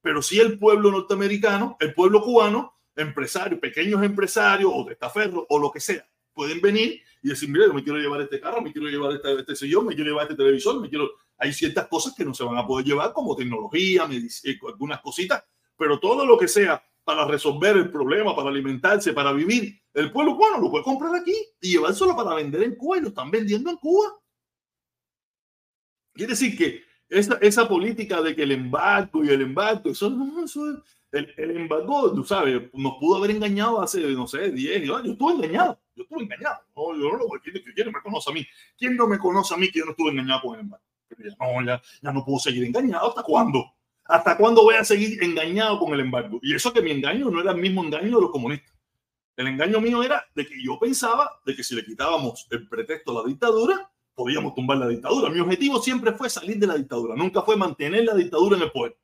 Pero 0.05 0.21
sí 0.21 0.39
el 0.39 0.59
pueblo 0.59 0.91
norteamericano, 0.91 1.79
el 1.81 1.95
pueblo 1.95 2.21
cubano, 2.21 2.75
empresarios, 2.95 3.59
pequeños 3.59 4.03
empresarios 4.03 4.71
o 4.73 4.85
de 4.85 4.93
estaferro 4.93 5.47
o 5.49 5.59
lo 5.59 5.71
que 5.71 5.81
sea, 5.81 6.07
pueden 6.35 6.61
venir 6.61 7.01
y 7.23 7.31
decir, 7.31 7.49
mira, 7.49 7.65
yo 7.65 7.73
me 7.73 7.83
quiero 7.83 7.99
llevar 7.99 8.21
este 8.21 8.39
carro, 8.39 8.61
me 8.61 8.71
quiero 8.71 8.89
llevar 8.89 9.13
este, 9.13 9.33
este 9.33 9.57
sillón, 9.57 9.87
me 9.87 9.95
quiero 9.95 10.11
llevar 10.11 10.25
este 10.25 10.37
televisor, 10.37 10.79
me 10.79 10.91
quiero... 10.91 11.11
Hay 11.39 11.55
ciertas 11.55 11.89
cosas 11.89 12.15
que 12.15 12.23
no 12.23 12.35
se 12.35 12.45
van 12.45 12.59
a 12.59 12.67
poder 12.67 12.85
llevar 12.85 13.15
como 13.15 13.35
tecnología, 13.35 14.07
eh, 14.13 14.59
algunas 14.69 15.01
cositas, 15.01 15.43
pero 15.75 15.99
todo 15.99 16.27
lo 16.27 16.37
que 16.37 16.49
sea 16.49 16.85
para 17.03 17.27
resolver 17.27 17.75
el 17.79 17.91
problema, 17.91 18.37
para 18.37 18.51
alimentarse, 18.51 19.15
para 19.15 19.33
vivir. 19.33 19.81
El 19.95 20.13
pueblo 20.13 20.37
cubano 20.37 20.61
lo 20.61 20.71
puede 20.71 20.85
comprar 20.85 21.15
aquí 21.15 21.35
y 21.63 21.71
llevárselo 21.71 22.15
para 22.15 22.35
vender 22.35 22.63
en 22.63 22.77
Cuba 22.77 22.99
y 22.99 23.01
lo 23.01 23.09
están 23.09 23.31
vendiendo 23.31 23.71
en 23.71 23.79
Cuba. 23.79 24.13
Quiere 26.13 26.33
decir 26.33 26.59
que 26.59 26.84
esa, 27.09 27.39
esa 27.41 27.69
política 27.69 28.23
de 28.23 28.35
que 28.35 28.43
el 28.43 28.53
embargo 28.53 29.25
y 29.25 29.29
el 29.29 29.43
embargo, 29.43 29.91
eso, 29.91 30.13
eso 30.45 30.83
el, 31.13 31.33
el, 31.37 31.57
embargo, 31.57 32.13
tú 32.13 32.25
sabes, 32.25 32.63
nos 32.73 32.95
pudo 32.99 33.19
haber 33.19 33.31
engañado 33.31 33.81
hace, 33.81 34.01
no 34.01 34.27
sé, 34.27 34.51
10 34.51 34.77
años. 34.77 35.03
Yo 35.05 35.13
estuve 35.13 35.35
engañado, 35.35 35.81
yo 35.95 36.03
estuve 36.03 36.23
engañado. 36.25 36.57
No, 36.75 36.95
yo 36.97 37.17
no, 37.17 37.25
¿quién, 37.43 37.63
¿quién 37.75 37.87
me 37.93 38.01
conoce 38.03 38.31
a 38.31 38.35
mí? 38.35 38.47
¿Quién 38.77 38.97
no 38.97 39.07
me 39.07 39.19
conoce 39.19 39.55
a 39.55 39.57
mí 39.57 39.71
que 39.71 39.79
yo 39.79 39.85
no 39.85 39.93
estuve 39.93 40.11
engañado 40.11 40.41
con 40.43 40.55
el 40.55 40.61
embargo? 40.63 40.85
Pero 41.09 41.31
ya 41.31 41.37
no, 41.39 41.65
ya, 41.65 41.83
ya 42.03 42.13
no 42.13 42.25
puedo 42.25 42.39
seguir 42.41 42.65
engañado. 42.65 43.09
¿Hasta 43.09 43.23
cuándo? 43.23 43.65
¿Hasta 44.07 44.37
cuándo 44.37 44.63
voy 44.63 44.75
a 44.75 44.85
seguir 44.85 45.23
engañado 45.23 45.79
con 45.79 45.95
el 45.95 46.01
embargo? 46.01 46.41
Y 46.43 46.55
eso 46.55 46.73
que 46.73 46.83
mi 46.83 46.91
engaño 46.91 47.31
no 47.31 47.41
era 47.41 47.53
el 47.53 47.59
mismo 47.59 47.85
engaño 47.85 48.17
de 48.17 48.23
los 48.23 48.31
comunistas. 48.31 48.75
El 49.37 49.49
engaño 49.49 49.81
mío 49.81 50.03
era 50.03 50.25
de 50.35 50.47
que 50.47 50.63
yo 50.63 50.79
pensaba 50.79 51.41
de 51.45 51.57
que 51.57 51.65
si 51.65 51.75
le 51.75 51.85
quitábamos 51.85 52.47
el 52.51 52.69
pretexto 52.69 53.13
a 53.13 53.23
la 53.23 53.29
dictadura, 53.29 53.91
podíamos 54.15 54.55
tumbar 54.55 54.79
la 54.79 54.89
dictadura. 54.89 55.31
Mi 55.31 55.41
objetivo 55.41 55.83
siempre 55.83 56.13
fue 56.13 56.31
salir 56.31 56.59
de 56.59 56.67
la 56.67 56.77
dictadura, 56.77 57.15
nunca 57.17 57.43
fue 57.43 57.57
mantener 57.57 58.05
la 58.05 58.15
dictadura 58.15 58.57
en 58.57 58.63
el 58.63 58.73
poder. 58.73 58.97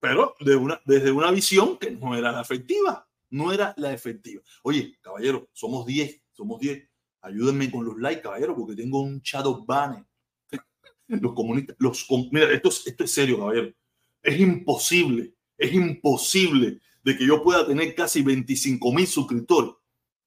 Pero 0.00 0.34
de 0.40 0.56
una, 0.56 0.80
desde 0.84 1.12
una 1.12 1.30
visión 1.30 1.76
que 1.76 1.90
no 1.90 2.16
era 2.16 2.32
la 2.32 2.40
efectiva, 2.40 3.06
no 3.30 3.52
era 3.52 3.74
la 3.76 3.92
efectiva. 3.92 4.42
Oye, 4.62 4.98
caballero, 5.00 5.48
somos 5.52 5.86
10, 5.86 6.22
somos 6.32 6.58
10. 6.60 6.88
Ayúdenme 7.22 7.70
con 7.70 7.84
los 7.84 7.98
likes, 7.98 8.22
caballero, 8.22 8.56
porque 8.56 8.74
tengo 8.74 9.02
un 9.02 9.20
shadow 9.20 9.64
banner. 9.64 10.04
Los 11.08 11.34
comunistas, 11.34 11.76
los, 11.78 12.06
mira, 12.30 12.50
esto 12.52 12.68
es, 12.68 12.86
esto 12.86 13.04
es 13.04 13.10
serio, 13.10 13.38
caballero. 13.38 13.74
Es 14.22 14.38
imposible, 14.38 15.34
es 15.58 15.72
imposible 15.72 16.80
de 17.02 17.16
que 17.16 17.26
yo 17.26 17.42
pueda 17.42 17.66
tener 17.66 17.94
casi 17.94 18.22
25 18.22 18.92
mil 18.92 19.06
suscriptores 19.06 19.72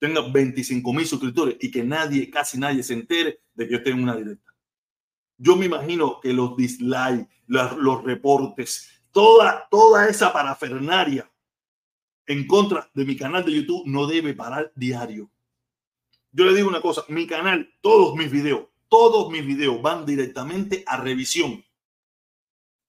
tenga 0.04 0.20
25 0.20 0.92
mil 0.92 1.06
suscriptores 1.06 1.56
y 1.60 1.70
que 1.70 1.82
nadie, 1.82 2.28
casi 2.28 2.58
nadie 2.58 2.82
se 2.82 2.92
entere 2.92 3.40
de 3.54 3.64
que 3.64 3.72
yo 3.72 3.78
estoy 3.78 3.94
en 3.94 4.02
una 4.02 4.14
directa. 4.14 4.54
Yo 5.38 5.56
me 5.56 5.64
imagino 5.64 6.20
que 6.20 6.34
los 6.34 6.54
dislikes, 6.58 7.26
los, 7.46 7.78
los 7.78 8.04
reportes, 8.04 9.02
toda, 9.12 9.66
toda 9.70 10.06
esa 10.06 10.30
parafernaria 10.30 11.30
en 12.26 12.46
contra 12.46 12.90
de 12.92 13.06
mi 13.06 13.16
canal 13.16 13.46
de 13.46 13.52
YouTube 13.52 13.86
no 13.86 14.06
debe 14.06 14.34
parar 14.34 14.70
diario. 14.74 15.30
Yo 16.32 16.44
le 16.44 16.54
digo 16.54 16.68
una 16.68 16.82
cosa, 16.82 17.04
mi 17.08 17.26
canal, 17.26 17.72
todos 17.80 18.14
mis 18.14 18.30
videos, 18.30 18.66
todos 18.90 19.32
mis 19.32 19.46
videos 19.46 19.80
van 19.80 20.04
directamente 20.04 20.84
a 20.86 20.98
revisión. 20.98 21.64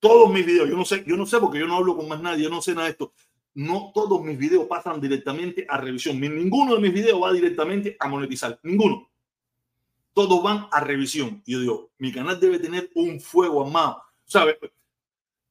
Todos 0.02 0.30
mis 0.34 0.46
videos, 0.46 0.68
yo 0.68 0.76
no 0.76 0.84
sé, 0.84 1.06
yo 1.08 1.16
no 1.16 1.26
sé 1.26 1.40
porque 1.40 1.60
yo 1.60 1.66
no 1.66 1.78
hablo 1.78 1.96
con 1.96 2.10
más 2.10 2.22
nadie, 2.22 2.44
yo 2.44 2.50
no 2.50 2.62
sé 2.62 2.76
nada 2.76 2.88
de 2.88 2.92
esto 2.92 3.14
no 3.56 3.92
todos 3.94 4.22
mis 4.22 4.38
videos 4.38 4.68
pasan 4.68 5.02
directamente 5.02 5.66
a 5.68 5.78
revisión. 5.78 6.20
Ninguno 6.20 6.76
de 6.76 6.82
mis 6.82 6.94
videos 6.94 7.22
va 7.24 7.32
directamente 7.32 7.96
a 8.00 8.08
monetizar. 8.08 8.60
Ninguno. 8.64 9.10
Todos 10.14 10.44
van 10.44 10.68
a 10.72 10.80
revisión. 10.82 11.42
Y 11.46 11.54
yo 11.54 11.60
digo, 11.62 11.92
mi 11.98 12.12
canal 12.12 12.40
debe 12.40 12.60
tener 12.60 12.90
un 12.96 13.20
fuego 13.20 13.66
armado. 13.66 14.04
¿Sabes? 14.26 14.58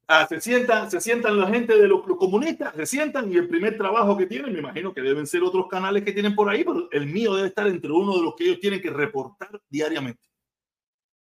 Ah, 0.06 0.26
se 0.28 0.38
sientan, 0.38 0.90
se 0.90 1.00
sientan 1.00 1.38
la 1.40 1.48
gente 1.48 1.78
de 1.78 1.88
los, 1.88 2.02
comunistas, 2.02 2.74
se 2.76 2.84
sientan 2.84 3.32
y 3.32 3.36
el 3.36 3.48
primer 3.48 3.78
trabajo 3.78 4.18
que 4.18 4.26
tienen, 4.26 4.52
me 4.52 4.58
imagino 4.58 4.92
que 4.92 5.00
deben 5.00 5.26
ser 5.26 5.42
otros 5.42 5.66
canales 5.66 6.04
que 6.04 6.12
tienen 6.12 6.34
por 6.34 6.50
ahí, 6.50 6.62
pero 6.62 6.90
el 6.92 7.06
mío 7.06 7.34
debe 7.34 7.48
estar 7.48 7.66
entre 7.66 7.90
uno 7.90 8.14
de 8.16 8.22
los 8.22 8.34
que 8.34 8.44
ellos 8.44 8.60
tienen 8.60 8.82
que 8.82 8.90
reportar 8.90 9.62
diariamente. 9.66 10.28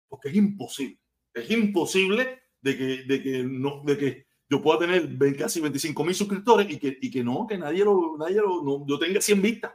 Porque 0.09 0.29
es 0.29 0.35
imposible, 0.35 0.99
es 1.35 1.51
imposible 1.51 2.41
de 2.61 2.77
que, 2.77 3.03
de 3.03 3.21
que, 3.21 3.43
no, 3.43 3.83
de 3.85 3.97
que 3.97 4.25
yo 4.53 4.61
puedo 4.61 4.77
tener 4.77 5.17
casi 5.35 5.59
25 5.59 6.03
mil 6.03 6.13
suscriptores 6.13 6.69
y 6.69 6.77
que, 6.77 6.95
y 7.01 7.09
que 7.09 7.23
no, 7.23 7.47
que 7.47 7.57
nadie 7.57 7.83
lo, 7.83 8.15
nadie 8.19 8.35
lo, 8.35 8.85
yo 8.85 8.99
tenga 8.99 9.19
100 9.19 9.41
vistas. 9.41 9.71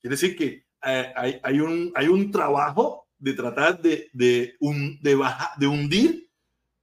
Quiere 0.00 0.14
decir 0.14 0.34
que 0.34 0.64
eh, 0.82 1.12
hay, 1.14 1.38
hay, 1.42 1.60
un, 1.60 1.92
hay 1.94 2.08
un 2.08 2.30
trabajo 2.30 3.06
de 3.18 3.34
tratar 3.34 3.82
de, 3.82 4.08
de, 4.14 4.56
un, 4.60 4.98
de, 5.02 5.14
bajar, 5.14 5.50
de 5.58 5.66
hundir 5.66 6.30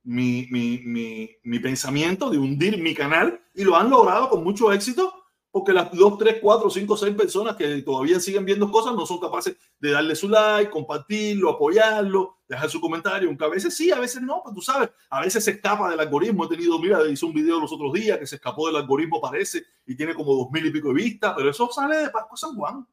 mi, 0.03 0.47
mi, 0.51 0.81
mi, 0.85 1.31
mi 1.43 1.57
pensamiento, 1.57 2.29
de 2.29 2.37
hundir 2.37 2.77
mi 2.77 2.93
canal 2.93 3.43
y 3.55 3.63
lo 3.63 3.75
han 3.75 3.89
logrado 3.89 4.29
con 4.29 4.43
mucho 4.43 4.71
éxito 4.71 5.22
porque 5.53 5.71
las 5.71 5.91
dos, 5.91 6.17
tres, 6.17 6.37
cuatro, 6.41 6.67
cinco, 6.67 6.97
seis 6.97 7.13
personas 7.13 7.55
que 7.55 7.83
todavía 7.83 8.19
siguen 8.19 8.43
viendo 8.43 8.71
cosas 8.71 8.95
no 8.95 9.05
son 9.05 9.19
capaces 9.19 9.55
de 9.79 9.91
darle 9.91 10.15
su 10.15 10.27
like, 10.27 10.71
compartirlo, 10.71 11.51
apoyarlo, 11.51 12.39
dejar 12.47 12.71
su 12.71 12.81
comentario. 12.81 13.29
Aunque 13.29 13.45
a 13.45 13.49
veces 13.49 13.77
sí, 13.77 13.91
a 13.91 13.99
veces 13.99 14.23
no, 14.23 14.41
pues 14.43 14.55
tú 14.55 14.61
sabes, 14.63 14.89
a 15.11 15.21
veces 15.21 15.43
se 15.43 15.51
escapa 15.51 15.91
del 15.91 15.99
algoritmo. 15.99 16.45
He 16.45 16.47
tenido, 16.47 16.79
mira, 16.79 17.07
hice 17.07 17.23
un 17.27 17.35
video 17.35 17.59
los 17.59 17.71
otros 17.71 17.93
días 17.93 18.17
que 18.17 18.25
se 18.25 18.37
escapó 18.37 18.65
del 18.65 18.77
algoritmo, 18.77 19.21
parece, 19.21 19.63
y 19.85 19.95
tiene 19.95 20.15
como 20.15 20.33
dos 20.33 20.49
mil 20.49 20.65
y 20.65 20.71
pico 20.71 20.87
de 20.87 20.95
vistas, 20.95 21.35
pero 21.37 21.51
eso 21.51 21.69
sale 21.71 21.97
de 21.97 22.09
Pasco 22.09 22.35
San 22.35 22.55
Juan. 22.55 22.87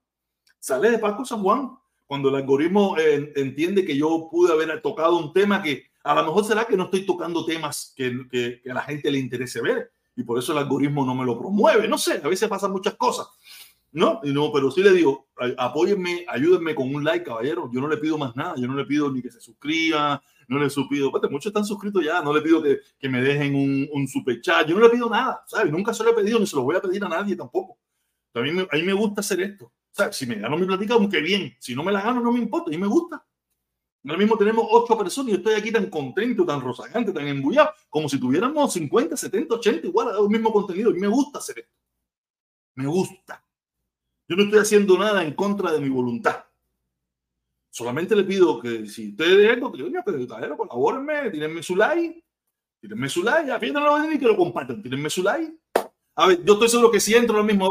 Sale 0.59 0.91
de 0.91 0.99
Pasco 0.99 1.25
San 1.25 1.43
Juan. 1.43 1.79
Cuando 2.05 2.29
el 2.29 2.35
algoritmo 2.35 2.95
eh, 2.99 3.33
entiende 3.37 3.87
que 3.87 3.97
yo 3.97 4.29
pude 4.31 4.53
haber 4.53 4.83
tocado 4.83 5.17
un 5.17 5.33
tema 5.33 5.63
que 5.63 5.87
a 6.05 6.15
lo 6.15 6.25
mejor 6.25 6.45
será 6.45 6.67
que 6.67 6.77
no 6.77 6.85
estoy 6.85 7.07
tocando 7.07 7.47
temas 7.47 7.95
que, 7.97 8.29
que, 8.31 8.61
que 8.63 8.71
a 8.71 8.75
la 8.75 8.83
gente 8.83 9.11
le 9.11 9.19
interese 9.19 9.63
ver 9.63 9.93
y 10.21 10.25
por 10.25 10.39
eso 10.39 10.53
el 10.53 10.59
algoritmo 10.59 11.05
no 11.07 11.15
me 11.15 11.25
lo 11.25 11.39
promueve. 11.39 11.89
No 11.89 11.97
sé, 11.97 12.21
a 12.23 12.29
veces 12.29 12.49
pasan 12.49 12.73
muchas 12.73 12.95
cosas. 12.95 13.27
No, 13.93 14.21
y 14.23 14.33
no, 14.33 14.53
pero 14.53 14.71
sí 14.71 14.83
le 14.83 14.93
digo, 14.93 15.29
apóyenme, 15.57 16.25
ayúdenme 16.29 16.75
con 16.75 16.95
un 16.95 17.03
like, 17.03 17.25
caballero. 17.25 17.71
Yo 17.73 17.81
no 17.81 17.89
le 17.89 17.97
pido 17.97 18.19
más 18.19 18.37
nada, 18.37 18.55
yo 18.57 18.69
no 18.69 18.75
le 18.75 18.85
pido 18.85 19.11
ni 19.11 19.23
que 19.23 19.31
se 19.31 19.41
suscriba, 19.41 20.23
no 20.47 20.59
le 20.59 20.69
pido, 20.89 21.11
muchos 21.31 21.47
están 21.47 21.65
suscritos 21.65 22.05
ya, 22.05 22.23
no 22.23 22.35
le 22.35 22.43
pido 22.43 22.63
que, 22.63 22.81
que 22.99 23.09
me 23.09 23.23
dejen 23.23 23.55
un, 23.55 23.89
un, 23.93 24.07
super 24.07 24.41
chat, 24.41 24.69
yo 24.69 24.77
no 24.77 24.83
le 24.83 24.91
pido 24.91 25.09
nada, 25.09 25.43
¿sabes? 25.47 25.73
Nunca 25.73 25.95
se 25.95 26.05
lo 26.05 26.11
he 26.11 26.15
pedido 26.15 26.39
ni 26.39 26.47
se 26.47 26.57
lo 26.57 26.63
voy 26.63 26.77
a 26.77 26.81
pedir 26.81 27.03
a 27.05 27.09
nadie 27.09 27.35
tampoco. 27.35 27.79
A 28.35 28.41
mí, 28.41 28.51
a 28.51 28.77
mí 28.77 28.83
me 28.83 28.93
gusta 28.93 29.23
hacer 29.23 29.41
esto. 29.41 29.73
¿sabes? 29.91 30.17
Si 30.17 30.27
me 30.27 30.37
gano 30.37 30.57
mi 30.57 30.67
platica, 30.67 30.95
aunque 30.95 31.21
bien, 31.21 31.57
si 31.59 31.75
no 31.75 31.83
me 31.83 31.91
la 31.91 32.03
gano, 32.03 32.21
no 32.21 32.31
me 32.31 32.39
importa, 32.39 32.71
a 32.71 32.73
mí 32.73 32.79
me 32.79 32.87
gusta. 32.87 33.25
Ahora 34.05 34.19
mismo 34.19 34.37
tenemos 34.39 34.67
ocho 34.71 34.97
personas 34.97 35.33
y 35.33 35.35
estoy 35.37 35.55
aquí 35.55 35.71
tan 35.71 35.91
contento, 35.91 36.47
tan 36.47 36.61
rozagante, 36.61 37.13
tan 37.13 37.29
embullado, 37.29 37.71
como 37.91 38.09
si 38.09 38.19
tuviéramos 38.19 38.73
50, 38.73 39.17
70, 39.17 39.55
80 39.57 39.87
igual 39.87 40.09
a 40.09 40.19
el 40.19 40.29
mismo 40.29 40.53
contenido. 40.53 40.91
Y 40.91 40.99
me 40.99 41.09
gusta 41.09 41.39
hacer 41.39 41.59
esto. 41.59 41.75
Me 42.77 42.87
gusta. 42.87 43.45
Yo 44.27 44.37
no 44.37 44.45
estoy 44.45 44.61
haciendo 44.61 44.97
nada 44.97 45.23
en 45.23 45.35
contra 45.35 45.73
de 45.73 45.81
mi 45.81 45.89
voluntad. 45.89 46.45
Solamente 47.69 48.17
le 48.17 48.25
pido 48.25 48.61
que 48.61 48.87
si 48.87 49.11
ustedes 49.11 49.39
de 49.39 49.51
algo, 49.51 49.71
pero 49.71 50.57
colabórenme, 50.57 51.31
tírenme 51.31 51.63
su 51.63 51.77
like, 51.77 52.25
tírenme 52.81 53.09
su 53.09 53.23
like, 53.23 53.53
apriétanlo 53.53 54.13
y 54.13 54.19
que 54.19 54.27
lo 54.27 54.37
compartan, 54.37 54.83
tírenme 54.83 55.11
su 55.11 55.23
like. 55.23 55.55
A 56.17 56.27
ver, 56.27 56.45
yo 56.45 56.55
estoy 56.55 56.69
seguro 56.69 56.91
que 56.91 57.01
si 57.01 57.15
entro 57.15 57.37
ahora 57.37 57.47
mismo 57.47 57.71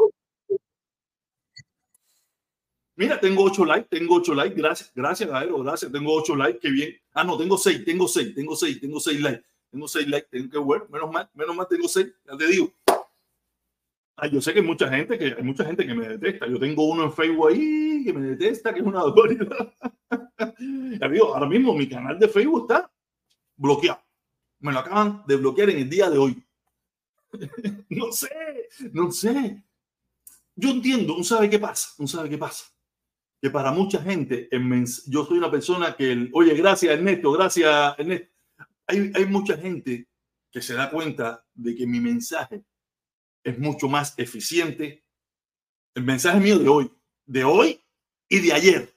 Mira, 3.00 3.18
tengo 3.18 3.46
ocho 3.46 3.64
likes, 3.64 3.88
tengo 3.88 4.16
ocho 4.16 4.34
likes, 4.34 4.56
gracias, 4.56 4.92
gracias, 4.94 5.30
Gabriel, 5.30 5.64
gracias, 5.64 5.90
tengo 5.90 6.14
ocho 6.14 6.36
likes, 6.36 6.60
qué 6.60 6.70
bien. 6.70 6.98
Ah, 7.14 7.24
no, 7.24 7.38
tengo 7.38 7.58
seis, 7.58 7.86
tengo 7.86 8.10
seis, 8.10 8.36
tengo 8.36 8.58
seis, 8.58 8.82
tengo 8.82 9.00
seis 9.00 9.22
likes, 9.22 9.46
tengo 9.72 9.88
seis 9.88 10.06
likes, 10.06 10.28
tengo 10.30 10.50
que 10.50 10.58
bueno, 10.58 10.86
menos 10.90 11.10
mal, 11.10 11.30
menos 11.34 11.56
mal 11.56 11.66
tengo 11.70 11.88
seis, 11.88 12.08
ya 12.30 12.36
te 12.36 12.48
digo. 12.48 12.74
Ah, 14.18 14.28
yo 14.28 14.42
sé 14.42 14.52
que 14.52 14.60
hay 14.60 14.66
mucha 14.66 14.90
gente 14.90 15.18
que 15.18 15.28
hay 15.28 15.44
mucha 15.44 15.64
gente 15.64 15.88
que 15.88 15.94
me 15.96 16.10
detesta. 16.10 16.46
Yo 16.46 16.60
tengo 16.60 16.90
uno 16.90 17.06
en 17.06 17.14
Facebook 17.14 17.48
ahí 17.48 18.04
que 18.04 18.12
me 18.12 18.20
detesta, 18.36 18.74
que 18.74 18.82
es 18.82 18.86
una 18.86 19.00
autoridad. 19.00 19.74
ya 21.00 21.08
digo, 21.08 21.34
ahora 21.34 21.48
mismo 21.48 21.74
mi 21.74 21.88
canal 21.88 22.20
de 22.20 22.28
Facebook 22.28 22.64
está 22.70 22.92
bloqueado. 23.56 24.04
Me 24.60 24.74
lo 24.74 24.80
acaban 24.80 25.24
de 25.26 25.38
bloquear 25.38 25.70
en 25.70 25.78
el 25.78 25.90
día 25.90 26.10
de 26.10 26.18
hoy. 26.18 26.44
no 27.92 28.12
sé, 28.12 28.68
no 28.92 29.10
sé. 29.10 29.64
Yo 30.54 30.72
entiendo, 30.72 31.16
¿no 31.18 31.24
sabe 31.24 31.50
qué 31.50 31.60
pasa? 31.60 31.92
¿No 31.98 32.06
sabe 32.06 32.30
qué 32.30 32.38
pasa? 32.38 32.66
Que 33.42 33.50
para 33.50 33.72
mucha 33.72 34.02
gente, 34.02 34.50
yo 35.08 35.26
soy 35.26 35.38
una 35.38 35.50
persona 35.52 35.96
que, 35.96 36.30
oye, 36.34 36.54
gracias 36.56 36.94
Ernesto, 36.94 37.32
gracias 37.32 37.96
Ernesto. 37.98 38.28
Hay, 38.88 39.12
hay 39.14 39.26
mucha 39.26 39.58
gente 39.58 40.08
que 40.52 40.62
se 40.62 40.74
da 40.74 40.90
cuenta 40.90 41.46
de 41.54 41.76
que 41.76 41.88
mi 41.88 42.00
mensaje 42.00 42.64
es 43.44 43.58
mucho 43.58 43.88
más 43.88 44.14
eficiente. 44.18 45.06
El 45.94 46.04
mensaje 46.04 46.40
mío 46.40 46.60
de 46.60 46.68
hoy, 46.68 46.92
de 47.26 47.44
hoy 47.44 47.82
y 48.28 48.40
de 48.40 48.54
ayer. 48.54 48.96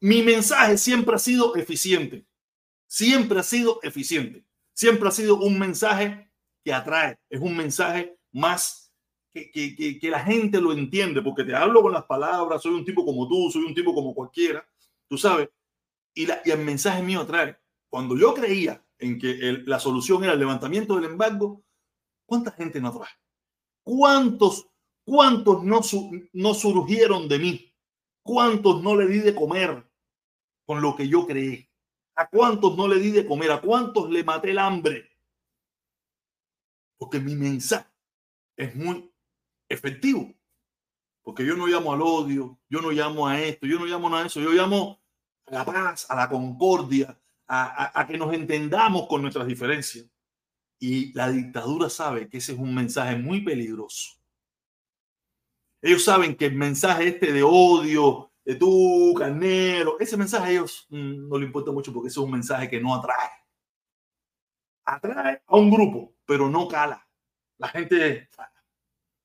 Mi 0.00 0.22
mensaje 0.22 0.76
siempre 0.76 1.14
ha 1.14 1.18
sido 1.18 1.56
eficiente. 1.56 2.26
Siempre 2.86 3.40
ha 3.40 3.42
sido 3.42 3.80
eficiente. 3.82 4.44
Siempre 4.74 5.08
ha 5.08 5.12
sido 5.12 5.36
un 5.36 5.58
mensaje 5.58 6.30
que 6.64 6.72
atrae. 6.72 7.18
Es 7.30 7.40
un 7.40 7.56
mensaje 7.56 8.18
más 8.32 8.81
que, 9.32 9.98
que, 9.98 10.10
la 10.10 10.20
gente 10.20 10.60
lo 10.60 10.72
entiende, 10.72 11.22
porque 11.22 11.44
te 11.44 11.54
hablo 11.54 11.82
con 11.82 11.92
las 11.92 12.04
palabras, 12.04 12.62
soy 12.62 12.74
un 12.74 12.84
tipo 12.84 13.04
como 13.04 13.26
tú, 13.28 13.50
soy 13.50 13.64
un 13.64 13.74
tipo 13.74 13.94
como 13.94 14.14
cualquiera, 14.14 14.66
tú 15.08 15.16
sabes, 15.16 15.48
y, 16.14 16.26
la, 16.26 16.42
y 16.44 16.50
el 16.50 16.58
mensaje 16.58 17.02
mío 17.02 17.26
trae. 17.26 17.56
Cuando 17.88 18.16
yo 18.16 18.34
creía 18.34 18.84
en 18.98 19.18
que 19.18 19.62
la 19.64 19.78
solución 19.78 20.22
era 20.24 20.34
el 20.34 20.38
levantamiento 20.38 20.96
del 20.96 21.04
embargo, 21.04 21.64
¿cuánta 22.26 22.50
gente 22.52 22.80
no 22.80 22.92
trae? 22.92 23.10
¿Cuántos, 23.82 24.68
cuántos 25.04 25.64
no, 25.64 25.80
no 26.32 26.54
surgieron 26.54 27.28
de 27.28 27.38
mí? 27.38 27.74
¿Cuántos 28.22 28.82
no 28.82 28.96
le 28.96 29.06
di 29.06 29.18
de 29.18 29.34
comer 29.34 29.84
con 30.64 30.80
lo 30.80 30.94
que 30.94 31.08
yo 31.08 31.26
creí? 31.26 31.68
¿A 32.14 32.28
cuántos 32.28 32.76
no 32.76 32.86
le 32.86 32.98
di 32.98 33.10
de 33.10 33.26
comer? 33.26 33.50
¿A 33.50 33.60
cuántos 33.60 34.10
le 34.10 34.22
maté 34.22 34.50
el 34.50 34.58
hambre? 34.58 35.10
Porque 36.98 37.18
mi 37.18 37.34
mensaje 37.34 37.90
es 38.56 38.76
muy 38.76 39.11
efectivo. 39.72 40.32
Porque 41.22 41.44
yo 41.46 41.56
no 41.56 41.66
llamo 41.66 41.92
al 41.92 42.02
odio, 42.02 42.58
yo 42.68 42.80
no 42.80 42.90
llamo 42.90 43.28
a 43.28 43.40
esto, 43.40 43.66
yo 43.66 43.78
no 43.78 43.86
llamo 43.86 44.14
a 44.14 44.26
eso, 44.26 44.40
yo 44.40 44.50
llamo 44.50 45.00
la 45.46 45.64
paz, 45.64 46.10
a 46.10 46.16
la 46.16 46.28
concordia, 46.28 47.18
a, 47.46 48.06
que 48.06 48.16
nos 48.18 48.32
entendamos 48.32 49.06
con 49.06 49.22
nuestras 49.22 49.46
diferencias. 49.46 50.06
Y 50.80 51.12
la 51.12 51.30
dictadura 51.30 51.88
sabe 51.88 52.28
que 52.28 52.38
ese 52.38 52.52
es 52.52 52.58
un 52.58 52.74
mensaje 52.74 53.16
muy 53.16 53.42
peligroso. 53.42 54.18
Ellos 55.80 56.02
saben 56.02 56.34
que 56.36 56.46
el 56.46 56.54
mensaje 56.54 57.08
este 57.08 57.32
de 57.32 57.42
odio, 57.42 58.32
de 58.44 58.56
tú, 58.56 59.14
carnero, 59.16 59.98
ese 60.00 60.16
mensaje 60.16 60.44
a 60.46 60.50
ellos 60.50 60.86
mm, 60.90 61.28
no 61.28 61.38
le 61.38 61.46
importa 61.46 61.70
mucho 61.70 61.92
porque 61.92 62.08
ese 62.08 62.18
es 62.18 62.24
un 62.24 62.32
mensaje 62.32 62.68
que 62.68 62.80
no 62.80 62.94
atrae. 62.94 63.30
Atrae 64.84 65.42
a 65.46 65.56
un 65.56 65.70
grupo, 65.70 66.14
pero 66.24 66.48
no 66.48 66.66
cala. 66.66 67.06
La 67.58 67.68
gente, 67.68 68.28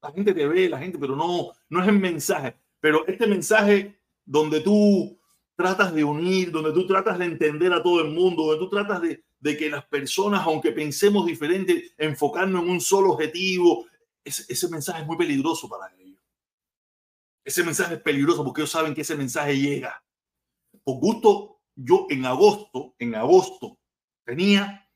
la 0.01 0.11
gente 0.11 0.33
te 0.33 0.47
ve, 0.47 0.69
la 0.69 0.79
gente, 0.79 0.97
pero 0.97 1.15
no, 1.15 1.51
no 1.69 1.81
es 1.81 1.87
el 1.87 1.99
mensaje. 1.99 2.55
Pero 2.79 3.05
este 3.07 3.27
mensaje 3.27 3.99
donde 4.25 4.61
tú 4.61 5.19
tratas 5.55 5.93
de 5.93 6.03
unir, 6.03 6.51
donde 6.51 6.71
tú 6.71 6.85
tratas 6.85 7.17
de 7.17 7.25
entender 7.25 7.73
a 7.73 7.81
todo 7.81 8.01
el 8.01 8.11
mundo, 8.11 8.43
donde 8.43 8.59
tú 8.59 8.69
tratas 8.69 9.01
de, 9.01 9.23
de 9.39 9.57
que 9.57 9.69
las 9.69 9.85
personas, 9.85 10.41
aunque 10.45 10.71
pensemos 10.71 11.25
diferente, 11.25 11.91
enfocarnos 11.97 12.63
en 12.63 12.69
un 12.69 12.81
solo 12.81 13.13
objetivo, 13.13 13.85
ese, 14.23 14.45
ese 14.47 14.69
mensaje 14.69 15.01
es 15.01 15.07
muy 15.07 15.17
peligroso 15.17 15.67
para 15.67 15.93
ellos. 15.95 16.21
Ese 17.43 17.63
mensaje 17.63 17.95
es 17.95 18.01
peligroso 18.01 18.43
porque 18.43 18.61
ellos 18.61 18.71
saben 18.71 18.93
que 18.93 19.01
ese 19.01 19.15
mensaje 19.15 19.57
llega. 19.57 20.03
Por 20.83 20.99
gusto, 20.99 21.61
yo 21.75 22.07
en 22.09 22.25
agosto, 22.25 22.95
en 22.99 23.15
agosto, 23.15 23.79
tenía, 24.25 24.89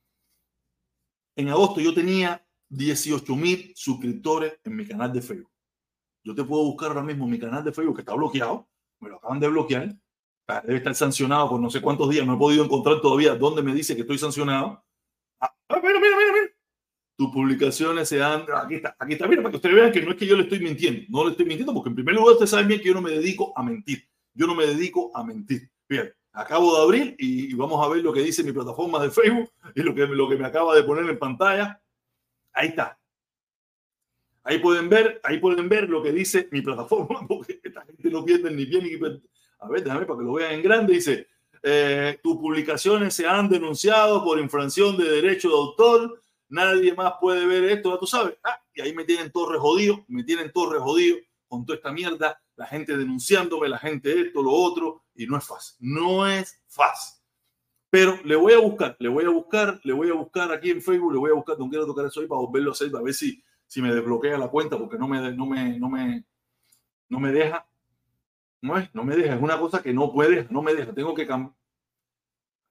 en 1.35 1.49
agosto 1.49 1.79
yo 1.79 1.93
tenía 1.93 2.45
18 2.71 3.35
mil 3.35 3.71
suscriptores 3.75 4.59
en 4.63 4.75
mi 4.75 4.85
canal 4.85 5.13
de 5.13 5.21
Facebook. 5.21 5.51
Yo 6.23 6.35
te 6.35 6.43
puedo 6.43 6.63
buscar 6.63 6.89
ahora 6.89 7.03
mismo 7.03 7.27
mi 7.27 7.39
canal 7.39 7.63
de 7.63 7.71
Facebook 7.71 7.95
que 7.95 8.01
está 8.01 8.13
bloqueado, 8.13 8.67
me 8.99 9.09
lo 9.09 9.17
acaban 9.17 9.39
de 9.39 9.47
bloquear 9.47 9.95
debe 10.59 10.77
estar 10.77 10.95
sancionado 10.95 11.49
por 11.49 11.59
no 11.59 11.69
sé 11.69 11.81
cuántos 11.81 12.09
días. 12.09 12.25
No 12.25 12.35
he 12.35 12.37
podido 12.37 12.65
encontrar 12.65 12.99
todavía 12.99 13.35
dónde 13.35 13.61
me 13.61 13.73
dice 13.73 13.95
que 13.95 14.01
estoy 14.01 14.17
sancionado. 14.17 14.83
Ah, 15.39 15.53
ah, 15.69 15.79
mira, 15.81 15.99
mira, 15.99 16.17
mira, 16.17 16.33
mira. 16.33 16.53
Tus 17.17 17.31
publicaciones 17.31 18.09
se 18.09 18.17
dan. 18.17 18.45
Aquí 18.53 18.75
está, 18.75 18.95
aquí 18.99 19.13
está. 19.13 19.27
Mira, 19.27 19.41
para 19.41 19.51
que 19.51 19.57
ustedes 19.57 19.75
vean 19.75 19.91
que 19.91 20.01
no 20.01 20.11
es 20.11 20.17
que 20.17 20.27
yo 20.27 20.35
le 20.35 20.43
estoy 20.43 20.59
mintiendo. 20.59 21.03
No 21.09 21.25
le 21.25 21.31
estoy 21.31 21.45
mintiendo 21.45 21.73
porque, 21.73 21.89
en 21.89 21.95
primer 21.95 22.15
lugar, 22.15 22.33
ustedes 22.33 22.49
saben 22.49 22.67
bien 22.67 22.81
que 22.81 22.87
yo 22.87 22.93
no 22.93 23.01
me 23.01 23.11
dedico 23.11 23.53
a 23.55 23.63
mentir. 23.63 24.07
Yo 24.33 24.47
no 24.47 24.55
me 24.55 24.65
dedico 24.65 25.15
a 25.15 25.23
mentir. 25.23 25.69
Bien, 25.87 26.11
acabo 26.33 26.75
de 26.75 26.83
abrir 26.83 27.15
y, 27.17 27.53
vamos 27.53 27.85
a 27.85 27.89
ver 27.89 28.03
lo 28.03 28.13
que 28.13 28.21
dice 28.21 28.43
mi 28.43 28.51
plataforma 28.51 29.01
de 29.01 29.11
Facebook 29.11 29.51
y 29.75 29.81
lo 29.81 29.93
que, 29.93 30.07
lo 30.07 30.29
que 30.29 30.37
me 30.37 30.45
acaba 30.45 30.75
de 30.75 30.83
poner 30.83 31.09
en 31.09 31.19
pantalla. 31.19 31.80
Ahí 32.53 32.69
está. 32.69 32.97
Ahí 34.43 34.59
pueden 34.59 34.89
ver, 34.89 35.21
ahí 35.23 35.39
pueden 35.39 35.69
ver 35.69 35.87
lo 35.87 36.01
que 36.01 36.11
dice 36.11 36.49
mi 36.51 36.61
plataforma, 36.61 37.25
porque 37.27 37.59
esta 37.63 37.85
gente 37.85 38.09
no 38.09 38.25
pierde 38.25 38.51
ni 38.51 38.65
bien 38.65 38.83
ni 38.83 38.97
a 39.61 39.67
ver, 39.67 39.83
déjame 39.83 40.05
para 40.05 40.19
que 40.19 40.25
lo 40.25 40.33
vean 40.33 40.53
en 40.53 40.63
grande. 40.63 40.93
Dice, 40.93 41.27
eh, 41.61 42.19
tus 42.23 42.37
publicaciones 42.37 43.13
se 43.13 43.27
han 43.27 43.47
denunciado 43.47 44.23
por 44.23 44.39
infracción 44.39 44.97
de 44.97 45.05
derecho 45.05 45.49
de 45.49 45.55
autor. 45.55 46.21
Nadie 46.49 46.93
más 46.95 47.13
puede 47.21 47.45
ver 47.45 47.65
esto, 47.65 47.93
ya 47.93 47.99
tú 47.99 48.07
sabes. 48.07 48.35
Ah, 48.43 48.59
y 48.73 48.81
ahí 48.81 48.93
me 48.93 49.05
tienen 49.05 49.31
torre 49.31 49.59
jodido, 49.59 50.03
me 50.07 50.23
tienen 50.23 50.51
torre 50.51 50.79
jodido 50.79 51.17
con 51.47 51.63
toda 51.63 51.77
esta 51.77 51.91
mierda. 51.91 52.41
La 52.55 52.65
gente 52.65 52.97
denunciándome, 52.97 53.69
la 53.69 53.77
gente 53.77 54.19
esto, 54.19 54.41
lo 54.41 54.51
otro. 54.51 55.03
Y 55.13 55.27
no 55.27 55.37
es 55.37 55.45
fácil. 55.45 55.77
No 55.79 56.27
es 56.27 56.59
fácil. 56.67 57.20
Pero 57.91 58.17
le 58.23 58.37
voy 58.37 58.53
a 58.53 58.59
buscar, 58.59 58.95
le 58.99 59.09
voy 59.09 59.25
a 59.25 59.29
buscar, 59.29 59.81
le 59.83 59.91
voy 59.91 60.09
a 60.09 60.13
buscar 60.13 60.49
aquí 60.53 60.71
en 60.71 60.81
Facebook, 60.81 61.11
le 61.11 61.19
voy 61.19 61.31
a 61.31 61.33
buscar, 61.33 61.59
no 61.59 61.69
quiero 61.69 61.85
tocar 61.85 62.05
eso 62.05 62.21
ahí 62.21 62.27
para 62.27 62.39
volverlo 62.39 62.71
a 62.71 62.73
hacer, 62.73 62.89
a 62.95 63.01
ver 63.01 63.13
si, 63.13 63.43
si 63.67 63.81
me 63.81 63.93
desbloquea 63.93 64.37
la 64.37 64.47
cuenta, 64.47 64.77
porque 64.77 64.97
no 64.97 65.09
me, 65.09 65.33
no 65.33 65.45
me, 65.45 65.77
no 65.77 65.89
me, 65.89 66.25
no 67.09 67.19
me 67.19 67.31
deja. 67.33 67.67
No 68.61 68.77
es, 68.77 68.93
no 68.95 69.03
me 69.03 69.15
deja, 69.17 69.35
es 69.35 69.41
una 69.41 69.59
cosa 69.59 69.81
que 69.83 69.93
no 69.93 70.13
puede, 70.13 70.47
no 70.49 70.61
me 70.61 70.73
deja, 70.73 70.93
tengo 70.93 71.13
que 71.13 71.27
cambiar. 71.27 71.53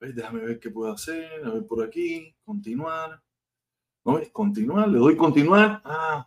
Déjame 0.00 0.40
ver 0.40 0.58
qué 0.58 0.70
puedo 0.70 0.90
hacer, 0.90 1.44
a 1.44 1.50
ver 1.50 1.66
por 1.66 1.84
aquí, 1.84 2.34
continuar. 2.42 3.22
¿No 4.04 4.18
es? 4.18 4.30
Continuar, 4.30 4.88
le 4.88 4.98
doy 4.98 5.16
continuar. 5.16 5.82
Ah. 5.84 6.26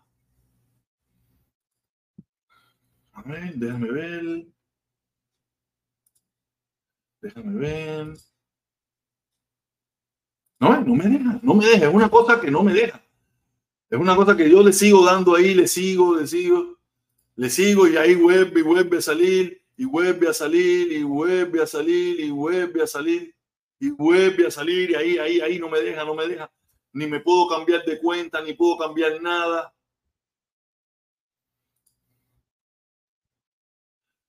A 3.13 3.21
ver, 3.23 3.55
déjame 3.55 3.91
ver. 3.91 4.45
Déjame 7.21 7.55
ver. 7.55 8.32
No, 10.63 10.81
no 10.81 10.95
me 10.95 11.09
deja, 11.09 11.39
no 11.41 11.53
me 11.53 11.65
deja, 11.65 11.87
es 11.87 11.93
una 11.93 12.09
cosa 12.09 12.39
que 12.39 12.49
no 12.49 12.63
me 12.63 12.73
deja. 12.73 13.01
Es 13.89 13.99
una 13.99 14.15
cosa 14.15 14.35
que 14.35 14.49
yo 14.49 14.63
le 14.63 14.73
sigo 14.73 15.05
dando 15.05 15.35
ahí, 15.35 15.53
le 15.53 15.67
sigo, 15.67 16.15
le 16.15 16.27
sigo 16.27 16.73
le 17.35 17.49
sigo 17.49 17.87
y 17.87 17.97
ahí 17.97 18.15
vuelve 18.15 18.59
y 18.59 18.63
vuelve 18.63 18.97
a 18.97 19.01
salir 19.01 19.61
y 19.75 19.85
vuelve 19.85 20.29
a 20.29 20.33
salir 20.33 20.91
y 20.91 21.03
vuelve 21.03 21.61
a 21.61 21.67
salir 21.67 22.19
y 22.19 22.29
vuelve 22.29 22.83
a 22.83 22.87
salir 22.87 23.35
y 23.79 23.89
vuelve 23.89 24.47
a 24.47 24.51
salir 24.51 24.91
y 24.91 24.95
ahí, 24.95 25.17
ahí, 25.17 25.41
ahí 25.41 25.59
no 25.59 25.69
me 25.69 25.81
deja, 25.81 26.05
no 26.05 26.13
me 26.13 26.27
deja. 26.27 26.51
Ni 26.93 27.07
me 27.07 27.19
puedo 27.19 27.47
cambiar 27.47 27.83
de 27.83 27.99
cuenta, 27.99 28.41
ni 28.41 28.53
puedo 28.53 28.77
cambiar 28.77 29.19
nada. 29.21 29.73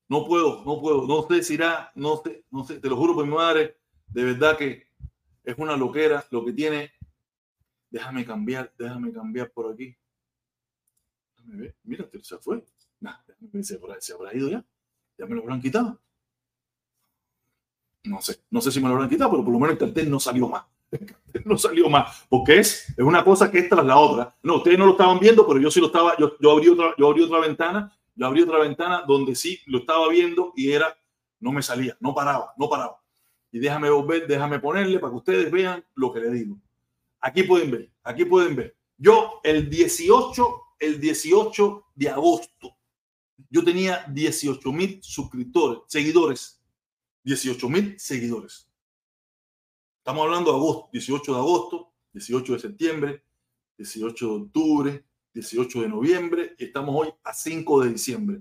No 0.08 0.24
puedo, 0.26 0.64
no 0.64 0.80
puedo, 0.80 1.06
no 1.06 1.26
sé 1.28 1.42
si 1.42 1.54
irá, 1.54 1.90
no 1.94 2.22
sé, 2.24 2.44
no 2.50 2.64
sé, 2.64 2.78
te 2.78 2.88
lo 2.88 2.96
juro 2.96 3.14
por 3.14 3.26
mi 3.26 3.34
madre, 3.34 3.76
de 4.08 4.24
verdad 4.24 4.56
que 4.56 4.88
es 5.44 5.56
una 5.58 5.76
loquera 5.76 6.24
lo 6.30 6.44
que 6.44 6.52
tiene. 6.52 6.92
Déjame 7.90 8.24
cambiar, 8.24 8.72
déjame 8.76 9.12
cambiar 9.12 9.50
por 9.52 9.72
aquí. 9.72 9.96
Mira, 11.84 12.08
se 12.22 12.38
fue. 12.38 12.64
¿se, 13.62 13.76
habrá, 13.76 14.00
¿Se 14.00 14.14
habrá 14.14 14.34
ido 14.34 14.48
ya? 14.48 14.64
¿Ya 15.18 15.26
me 15.26 15.34
lo 15.34 15.42
habrán 15.42 15.60
quitado? 15.60 16.00
No 18.04 18.20
sé, 18.20 18.40
no 18.50 18.60
sé 18.60 18.70
si 18.72 18.80
me 18.80 18.88
lo 18.88 18.94
habrán 18.94 19.08
quitado, 19.08 19.30
pero 19.30 19.44
por 19.44 19.52
lo 19.52 19.58
menos 19.58 19.74
el 19.74 19.78
cartel 19.78 20.10
no 20.10 20.20
salió 20.20 20.48
más. 20.48 20.64
No 21.44 21.58
salió 21.58 21.90
más, 21.90 22.24
porque 22.28 22.60
es, 22.60 22.88
es 22.90 23.04
una 23.04 23.24
cosa 23.24 23.50
que 23.50 23.58
es 23.58 23.68
tras 23.68 23.84
la 23.84 23.98
otra. 23.98 24.36
No, 24.44 24.58
ustedes 24.58 24.78
no 24.78 24.86
lo 24.86 24.92
estaban 24.92 25.18
viendo, 25.18 25.44
pero 25.44 25.58
yo 25.58 25.68
sí 25.68 25.80
lo 25.80 25.86
estaba, 25.86 26.16
yo, 26.16 26.36
yo, 26.38 26.52
abrí, 26.52 26.68
otra, 26.68 26.94
yo 26.96 27.08
abrí 27.08 27.22
otra 27.22 27.40
ventana, 27.40 27.92
yo 28.14 28.26
abrí 28.26 28.42
otra 28.42 28.60
ventana 28.60 29.02
donde 29.04 29.34
sí 29.34 29.60
lo 29.66 29.78
estaba 29.78 30.08
viendo 30.08 30.52
y 30.54 30.70
era, 30.70 30.96
no 31.40 31.50
me 31.50 31.60
salía, 31.60 31.96
no 31.98 32.14
paraba, 32.14 32.54
no 32.56 32.68
paraba. 32.68 33.03
Y 33.54 33.60
déjame 33.60 33.88
volver, 33.88 34.26
déjame 34.26 34.58
ponerle 34.58 34.98
para 34.98 35.12
que 35.12 35.18
ustedes 35.18 35.48
vean 35.48 35.84
lo 35.94 36.12
que 36.12 36.18
le 36.18 36.30
digo. 36.32 36.58
Aquí 37.20 37.44
pueden 37.44 37.70
ver, 37.70 37.88
aquí 38.02 38.24
pueden 38.24 38.56
ver. 38.56 38.76
Yo 38.96 39.40
el 39.44 39.70
18, 39.70 40.62
el 40.80 41.00
18 41.00 41.86
de 41.94 42.08
agosto 42.08 42.76
yo 43.48 43.62
tenía 43.62 44.04
18 44.08 44.72
mil 44.72 44.98
suscriptores, 45.00 45.82
seguidores. 45.86 46.60
18 47.22 47.68
mil 47.68 47.94
seguidores. 47.96 48.68
Estamos 49.98 50.24
hablando 50.24 50.50
de 50.50 50.56
agosto, 50.56 50.88
18 50.92 51.32
de 51.32 51.38
agosto, 51.38 51.92
18 52.12 52.54
de 52.54 52.58
septiembre, 52.58 53.24
18 53.78 54.26
de 54.26 54.42
octubre, 54.42 55.04
18 55.32 55.82
de 55.82 55.88
noviembre 55.88 56.56
y 56.58 56.64
estamos 56.64 56.92
hoy 56.96 57.14
a 57.22 57.32
5 57.32 57.84
de 57.84 57.90
diciembre. 57.90 58.40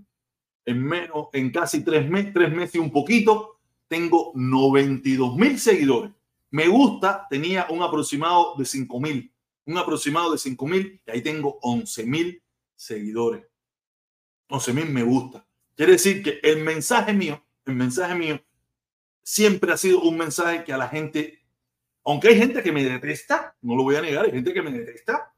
En 0.65 0.83
menos, 0.83 1.27
en 1.33 1.51
casi 1.51 1.83
tres 1.83 2.09
meses, 2.09 2.33
tres 2.33 2.51
meses 2.51 2.73
y 2.73 2.79
un 2.79 2.91
poquito, 2.91 3.52
tengo 3.93 4.31
92 4.33 5.35
mil 5.35 5.59
seguidores. 5.59 6.11
Me 6.49 6.67
gusta, 6.67 7.27
tenía 7.29 7.67
un 7.69 7.83
aproximado 7.83 8.55
de 8.57 8.65
5 8.65 8.99
mil, 8.99 9.31
un 9.67 9.77
aproximado 9.77 10.31
de 10.31 10.39
5 10.39 10.65
mil 10.65 10.99
y 11.05 11.11
ahí 11.11 11.21
tengo 11.21 11.59
11 11.61 12.03
mil 12.07 12.41
seguidores. 12.73 13.45
11 14.47 14.73
mil 14.73 14.89
me 14.89 15.03
gusta. 15.03 15.45
Quiere 15.75 15.91
decir 15.91 16.23
que 16.23 16.39
el 16.41 16.63
mensaje 16.63 17.13
mío, 17.13 17.45
el 17.65 17.75
mensaje 17.75 18.15
mío, 18.15 18.43
siempre 19.21 19.71
ha 19.71 19.77
sido 19.77 20.01
un 20.01 20.17
mensaje 20.17 20.63
que 20.63 20.73
a 20.73 20.77
la 20.77 20.87
gente, 20.87 21.45
aunque 22.03 22.29
hay 22.29 22.39
gente 22.39 22.63
que 22.63 22.71
me 22.71 22.83
detesta, 22.83 23.55
no 23.61 23.75
lo 23.75 23.83
voy 23.83 23.97
a 23.97 24.01
negar, 24.01 24.25
hay 24.25 24.31
gente 24.31 24.55
que 24.55 24.61
me 24.63 24.71
detesta, 24.71 25.35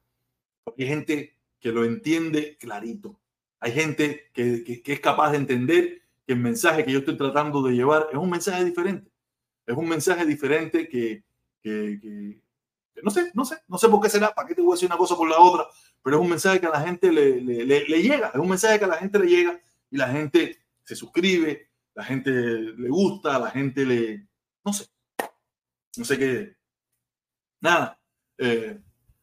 hay 0.64 0.86
gente 0.86 1.36
que 1.60 1.72
lo 1.72 1.84
entiende 1.84 2.56
clarito. 2.56 3.20
Hay 3.60 3.72
gente 3.72 4.30
que, 4.32 4.64
que, 4.82 4.92
es 4.94 5.00
capaz 5.00 5.32
de 5.32 5.36
entender 5.36 6.05
que 6.26 6.32
el 6.32 6.40
mensaje 6.40 6.84
que 6.84 6.92
yo 6.92 6.98
estoy 6.98 7.16
tratando 7.16 7.62
de 7.62 7.74
llevar 7.74 8.08
es 8.10 8.18
un 8.18 8.28
mensaje 8.28 8.64
diferente. 8.64 9.10
Es 9.64 9.76
un 9.76 9.88
mensaje 9.88 10.24
diferente 10.26 10.88
que, 10.88 11.24
que, 11.62 12.40
no 13.02 13.10
sé, 13.10 13.30
no 13.34 13.44
sé, 13.44 13.56
no 13.68 13.78
sé 13.78 13.88
por 13.88 14.00
qué 14.00 14.08
será, 14.08 14.34
para 14.34 14.48
qué 14.48 14.54
te 14.54 14.62
voy 14.62 14.72
a 14.72 14.74
decir 14.74 14.88
una 14.88 14.96
cosa 14.96 15.16
por 15.16 15.28
la 15.28 15.38
otra, 15.38 15.66
pero 16.02 16.16
es 16.16 16.22
un 16.22 16.30
mensaje 16.30 16.60
que 16.60 16.66
a 16.66 16.70
la 16.70 16.80
gente 16.80 17.12
le, 17.12 17.40
le, 17.40 18.02
llega, 18.02 18.28
es 18.28 18.40
un 18.40 18.48
mensaje 18.48 18.78
que 18.78 18.84
a 18.84 18.88
la 18.88 18.98
gente 18.98 19.18
le 19.18 19.26
llega 19.26 19.60
y 19.90 19.96
la 19.96 20.08
gente 20.08 20.58
se 20.84 20.96
suscribe, 20.96 21.68
la 21.94 22.04
gente 22.04 22.30
le 22.30 22.88
gusta, 22.88 23.38
la 23.38 23.50
gente 23.50 23.84
le, 23.84 24.26
no 24.64 24.72
sé, 24.72 24.86
no 25.96 26.04
sé 26.04 26.18
qué. 26.18 26.56
Nada, 27.60 27.98
eh, 28.38 28.80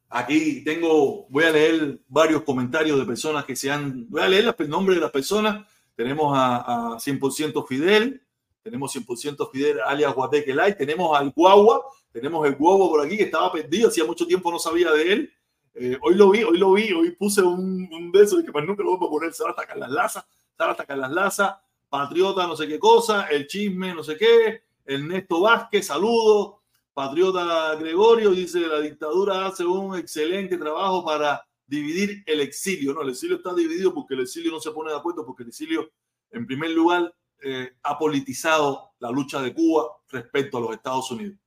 aquí 0.09 0.63
tengo, 0.63 1.27
voy 1.29 1.43
a 1.45 1.51
leer 1.51 1.99
varios 2.07 2.43
comentarios 2.43 2.99
de 2.99 3.05
personas 3.05 3.45
que 3.45 3.55
se 3.55 3.71
han, 3.71 4.09
voy 4.09 4.21
a 4.21 4.27
leer 4.27 4.55
el 4.57 4.69
nombre 4.69 4.95
de 4.95 5.01
las 5.01 5.11
personas. 5.11 5.65
Tenemos 5.95 6.35
a, 6.35 6.93
a 6.93 6.97
100% 6.97 7.65
Fidel, 7.67 8.21
tenemos 8.61 8.95
100% 8.95 9.49
Fidel 9.51 9.79
alias 9.85 10.13
Guateque 10.13 10.53
Light, 10.53 10.77
tenemos 10.77 11.17
al 11.17 11.31
Guagua, 11.31 11.83
tenemos 12.11 12.45
el 12.47 12.55
Guagua 12.55 12.89
por 12.89 13.05
aquí 13.05 13.17
que 13.17 13.23
estaba 13.23 13.51
perdido, 13.51 13.89
hacía 13.89 14.05
mucho 14.05 14.25
tiempo 14.25 14.51
no 14.51 14.59
sabía 14.59 14.91
de 14.91 15.13
él. 15.13 15.33
Eh, 15.75 15.97
hoy 16.01 16.15
lo 16.15 16.29
vi, 16.29 16.43
hoy 16.43 16.57
lo 16.57 16.73
vi, 16.73 16.91
hoy 16.93 17.11
puse 17.11 17.41
un, 17.41 17.89
un 17.91 18.11
de 18.11 18.23
esos 18.23 18.43
que 18.43 18.51
más 18.51 18.63
nunca 18.63 18.83
lo 18.83 18.95
voy 18.97 19.07
a 19.07 19.09
poner, 19.09 19.33
Sara 19.33 19.53
hasta 19.57 19.75
las 19.75 19.89
Laza, 19.89 20.27
Sara 20.57 20.71
hasta 20.71 20.95
las 20.95 21.11
Laza, 21.11 21.61
Patriota, 21.89 22.47
no 22.47 22.55
sé 22.55 22.67
qué 22.67 22.79
cosa, 22.79 23.27
el 23.27 23.47
chisme, 23.47 23.93
no 23.93 24.03
sé 24.03 24.17
qué, 24.17 24.63
Ernesto 24.85 25.41
Vázquez, 25.41 25.87
saludos. 25.87 26.55
Patriota 26.93 27.73
Gregorio 27.75 28.31
dice, 28.31 28.59
la 28.67 28.79
dictadura 28.79 29.47
hace 29.47 29.65
un 29.65 29.97
excelente 29.97 30.57
trabajo 30.57 31.03
para 31.03 31.43
dividir 31.73 32.23
el 32.25 32.39
exilio. 32.41 32.93
No, 32.93 33.01
el 33.01 33.09
exilio 33.09 33.37
está 33.37 33.53
dividido 33.53 33.93
porque 33.93 34.13
el 34.13 34.21
exilio 34.21 34.51
no 34.51 34.59
se 34.59 34.71
pone 34.71 34.91
de 34.91 34.97
acuerdo, 34.97 35.25
porque 35.25 35.43
el 35.43 35.49
exilio, 35.49 35.91
en 36.31 36.45
primer 36.45 36.71
lugar, 36.71 37.13
eh, 37.41 37.73
ha 37.83 37.97
politizado 37.97 38.93
la 38.99 39.11
lucha 39.11 39.41
de 39.41 39.53
Cuba 39.53 39.87
respecto 40.09 40.57
a 40.57 40.61
los 40.61 40.71
Estados 40.71 41.11
Unidos. 41.11 41.37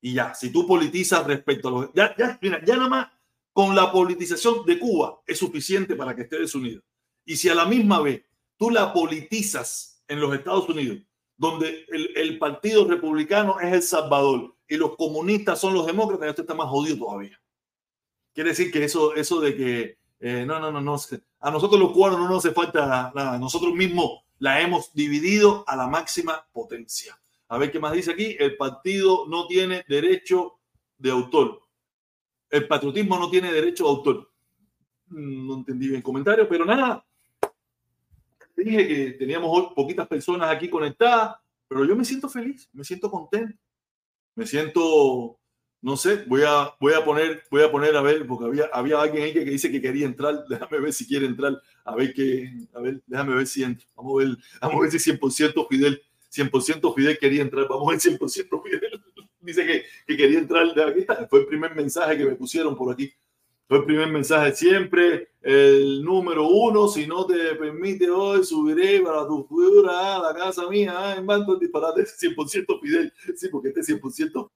Y 0.00 0.14
ya, 0.14 0.34
si 0.34 0.50
tú 0.50 0.66
politizas 0.66 1.26
respecto 1.26 1.68
a 1.68 1.70
los... 1.70 1.92
Ya, 1.94 2.14
ya, 2.16 2.38
mira, 2.40 2.64
ya 2.64 2.76
nada 2.76 2.88
más 2.88 3.08
con 3.52 3.74
la 3.74 3.90
politización 3.90 4.64
de 4.64 4.78
Cuba 4.78 5.22
es 5.26 5.38
suficiente 5.38 5.96
para 5.96 6.14
que 6.14 6.22
esté 6.22 6.38
desunido. 6.38 6.82
Y 7.24 7.36
si 7.36 7.48
a 7.48 7.54
la 7.54 7.66
misma 7.66 8.00
vez 8.00 8.24
tú 8.56 8.70
la 8.70 8.92
politizas 8.92 10.02
en 10.08 10.20
los 10.20 10.34
Estados 10.34 10.68
Unidos, 10.68 10.98
donde 11.36 11.84
el, 11.88 12.16
el 12.16 12.38
Partido 12.38 12.86
Republicano 12.86 13.60
es 13.60 13.72
El 13.72 13.82
Salvador 13.82 14.56
y 14.68 14.76
los 14.76 14.96
comunistas 14.96 15.60
son 15.60 15.74
los 15.74 15.86
demócratas, 15.86 16.28
esto 16.28 16.42
está 16.42 16.54
más 16.54 16.68
jodido 16.68 16.98
todavía. 16.98 17.38
Quiere 18.34 18.50
decir 18.50 18.70
que 18.70 18.84
eso, 18.84 19.14
eso 19.14 19.40
de 19.40 19.56
que 19.56 19.98
eh, 20.20 20.44
no, 20.44 20.58
no, 20.58 20.72
no, 20.72 20.80
no, 20.80 20.96
a 21.40 21.50
nosotros 21.50 21.80
los 21.80 21.92
cubanos 21.92 22.18
no 22.18 22.28
nos 22.28 22.44
hace 22.44 22.54
falta 22.54 23.12
nada, 23.14 23.38
nosotros 23.38 23.74
mismos 23.74 24.24
la 24.38 24.60
hemos 24.60 24.92
dividido 24.92 25.64
a 25.66 25.76
la 25.76 25.86
máxima 25.86 26.46
potencia. 26.52 27.18
A 27.48 27.58
ver 27.58 27.70
qué 27.70 27.78
más 27.78 27.92
dice 27.92 28.12
aquí, 28.12 28.36
el 28.38 28.56
partido 28.56 29.26
no 29.28 29.46
tiene 29.46 29.84
derecho 29.88 30.58
de 30.98 31.10
autor. 31.10 31.60
El 32.50 32.66
patriotismo 32.66 33.18
no 33.18 33.30
tiene 33.30 33.52
derecho 33.52 33.84
de 33.84 33.90
autor. 33.90 34.32
Mm, 35.08 35.46
no 35.46 35.54
entendí 35.54 35.86
bien 35.86 35.98
el 35.98 36.02
comentario, 36.02 36.48
pero 36.48 36.64
nada. 36.64 37.04
Dije 38.56 38.88
que 38.88 39.10
teníamos 39.12 39.72
poquitas 39.74 40.08
personas 40.08 40.50
aquí 40.50 40.68
conectadas, 40.68 41.36
pero 41.68 41.84
yo 41.84 41.94
me 41.94 42.04
siento 42.04 42.28
feliz, 42.28 42.68
me 42.72 42.84
siento 42.84 43.10
contento, 43.10 43.58
me 44.34 44.46
siento 44.46 45.38
no 45.84 45.98
sé, 45.98 46.24
voy 46.26 46.40
a, 46.46 46.74
voy 46.80 46.94
a 46.94 47.04
poner, 47.04 47.42
voy 47.50 47.62
a 47.62 47.70
poner 47.70 47.94
a 47.94 48.00
ver, 48.00 48.26
porque 48.26 48.46
había, 48.46 48.70
había 48.72 49.02
alguien 49.02 49.24
ahí 49.24 49.34
que, 49.34 49.44
dice 49.44 49.70
que 49.70 49.82
quería 49.82 50.06
entrar. 50.06 50.42
Déjame 50.48 50.80
ver 50.80 50.94
si 50.94 51.06
quiere 51.06 51.26
entrar. 51.26 51.60
A 51.84 51.94
ver 51.94 52.14
que, 52.14 52.50
a 52.72 52.80
ver, 52.80 53.02
déjame 53.06 53.34
ver 53.34 53.46
si 53.46 53.62
entra. 53.62 53.86
Vamos 53.94 54.14
a 54.14 54.24
ver, 54.24 54.36
vamos 54.62 54.76
a 54.76 54.80
ver 54.80 54.90
si 54.90 55.12
100% 55.12 55.68
Fidel, 55.68 56.02
100% 56.32 56.94
Fidel 56.94 57.18
quería 57.18 57.42
entrar. 57.42 57.68
Vamos 57.68 57.86
a 57.86 57.90
ver 57.90 58.00
100% 58.00 58.62
Fidel. 58.62 59.02
Dice 59.42 59.66
que, 59.66 59.84
que 60.06 60.16
quería 60.16 60.38
entrar. 60.38 60.66
Aquí. 60.88 61.04
Fue 61.28 61.40
el 61.40 61.46
primer 61.46 61.74
mensaje 61.74 62.16
que 62.16 62.24
me 62.24 62.34
pusieron 62.34 62.74
por 62.74 62.90
aquí. 62.90 63.12
Fue 63.68 63.76
el 63.76 63.84
primer 63.84 64.08
mensaje 64.08 64.54
siempre. 64.54 65.32
El 65.42 66.02
número 66.02 66.48
uno, 66.48 66.88
si 66.88 67.06
no 67.06 67.26
te 67.26 67.56
permite 67.56 68.08
hoy, 68.08 68.42
subiré 68.42 69.02
para 69.02 69.26
tu 69.26 69.44
futura 69.44 70.16
a 70.16 70.32
la 70.32 70.34
casa 70.34 70.66
mía 70.70 71.16
en 71.18 71.26
Banco 71.26 71.56
Disparate 71.56 72.04
100% 72.06 72.80
Fidel. 72.80 73.12
Sí, 73.36 73.48
porque 73.48 73.68
este 73.68 73.82
100% 73.82 74.50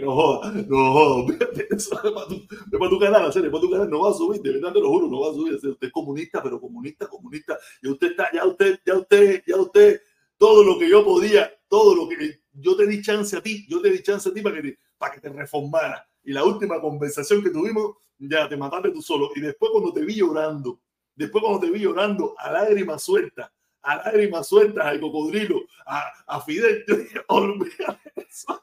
no 0.00 0.42
no 0.68 0.92
jodas. 0.92 1.36
Es 1.70 1.88
para 1.88 2.02
para 2.02 2.90
tu 2.90 2.98
canal, 3.70 3.90
no 3.90 4.00
va 4.00 4.10
a 4.10 4.14
subir, 4.14 4.42
de 4.42 4.52
verdad 4.52 4.72
te 4.72 4.80
lo 4.80 4.88
juro, 4.88 5.08
no 5.08 5.20
va 5.20 5.30
a 5.30 5.34
subir. 5.34 5.54
Usted 5.54 5.76
es 5.80 5.92
comunista, 5.92 6.42
pero 6.42 6.60
comunista, 6.60 7.06
comunista. 7.06 7.58
Y 7.82 7.88
usted 7.88 8.10
está, 8.12 8.30
ya 8.32 8.46
usted, 8.46 8.80
ya 8.84 8.94
usted, 8.96 9.42
ya 9.46 9.56
usted, 9.56 10.00
todo 10.38 10.64
lo 10.64 10.78
que 10.78 10.88
yo 10.88 11.04
podía, 11.04 11.52
todo 11.68 11.94
lo 11.94 12.08
que 12.08 12.40
yo 12.52 12.76
te 12.76 12.86
di 12.86 13.02
chance 13.02 13.36
a 13.36 13.42
ti, 13.42 13.66
yo 13.68 13.80
te 13.80 13.90
di 13.90 14.02
chance 14.02 14.28
a 14.28 14.32
ti 14.32 14.40
para 14.42 14.56
que 14.56 14.62
te, 14.62 14.78
para 14.98 15.14
que 15.14 15.20
te 15.20 15.28
reformara. 15.28 16.06
Y 16.24 16.32
la 16.32 16.44
última 16.44 16.80
conversación 16.80 17.42
que 17.42 17.50
tuvimos, 17.50 17.96
ya 18.18 18.48
te 18.48 18.56
mataste 18.56 18.90
tú 18.90 19.02
solo. 19.02 19.30
Y 19.34 19.40
después 19.40 19.70
cuando 19.72 19.92
te 19.92 20.04
vi 20.04 20.14
llorando, 20.14 20.80
después 21.14 21.42
cuando 21.42 21.60
te 21.60 21.70
vi 21.70 21.80
llorando 21.80 22.34
a 22.38 22.52
lágrimas 22.52 23.02
sueltas, 23.02 23.50
a 23.82 23.96
lágrimas 23.96 24.46
sueltas 24.46 24.86
al 24.86 25.00
cocodrilo, 25.00 25.62
a, 25.86 26.02
a 26.26 26.40
Fidel, 26.40 26.84
yo 26.86 26.96
dije, 26.96 27.20
eso 28.16 28.62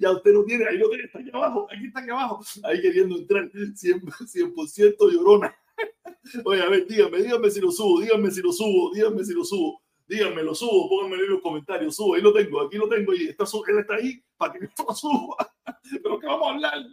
ya 0.00 0.12
usted 0.12 0.32
lo 0.32 0.44
tiene, 0.44 0.66
ahí 0.66 0.78
lo 0.78 0.88
tiene, 0.88 1.04
está 1.04 1.18
aquí 1.18 1.30
abajo, 1.32 1.68
aquí 1.70 1.86
está 1.86 2.00
aquí 2.00 2.10
abajo, 2.10 2.40
ahí 2.64 2.80
queriendo 2.80 3.16
entrar, 3.16 3.50
100%, 3.50 4.66
100 4.66 4.94
llorona. 4.98 5.54
Oye, 6.44 6.62
a 6.62 6.68
ver, 6.68 6.86
díganme, 6.86 7.22
díganme 7.22 7.50
si 7.50 7.60
lo 7.60 7.70
subo, 7.70 8.00
díganme 8.00 8.30
si 8.30 8.42
lo 8.42 8.52
subo, 8.52 8.92
díganme 8.94 9.24
si 9.24 9.32
lo 9.32 9.44
subo, 9.44 9.82
díganme, 10.06 10.42
lo 10.42 10.54
subo, 10.54 10.88
pónganme 10.88 11.16
en 11.24 11.30
los 11.30 11.40
comentarios, 11.40 11.96
subo, 11.96 12.14
ahí 12.14 12.22
lo 12.22 12.32
tengo, 12.32 12.60
aquí 12.60 12.76
lo 12.76 12.88
tengo, 12.88 13.14
y 13.14 13.28
está, 13.28 13.44
él 13.68 13.78
está 13.78 13.94
ahí 13.94 14.22
para 14.36 14.52
que 14.52 14.60
lo 14.60 14.94
suba. 14.94 15.36
Pero 16.02 16.18
¿qué 16.18 16.26
vamos 16.26 16.46
a 16.46 16.50
hablar? 16.50 16.86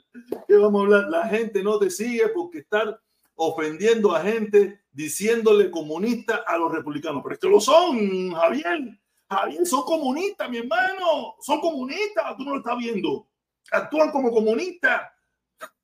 ¿Qué 0.48 0.56
vamos 0.56 0.82
a 0.82 0.86
hablar? 0.86 1.10
La 1.10 1.28
gente 1.28 1.64
no 1.64 1.80
te 1.80 1.90
sigue 1.90 2.28
porque 2.30 2.60
estar 2.60 3.00
ofendiendo 3.36 4.14
a 4.14 4.22
gente 4.22 4.82
diciéndole 4.92 5.72
comunista 5.72 6.44
a 6.46 6.58
los 6.58 6.72
republicanos. 6.72 7.22
Pero 7.24 7.34
estos 7.34 7.52
lo 7.52 7.62
son, 7.62 8.34
Javier. 8.34 9.00
Javier, 9.30 9.66
son 9.66 9.84
comunistas, 9.84 10.50
mi 10.50 10.58
hermano. 10.58 11.36
Son 11.42 11.60
comunistas. 11.60 12.36
Tú 12.38 12.44
no 12.44 12.52
lo 12.52 12.58
estás 12.58 12.78
viendo. 12.78 13.28
Actúan 13.72 14.12
como 14.12 14.32
comunistas. 14.32 15.04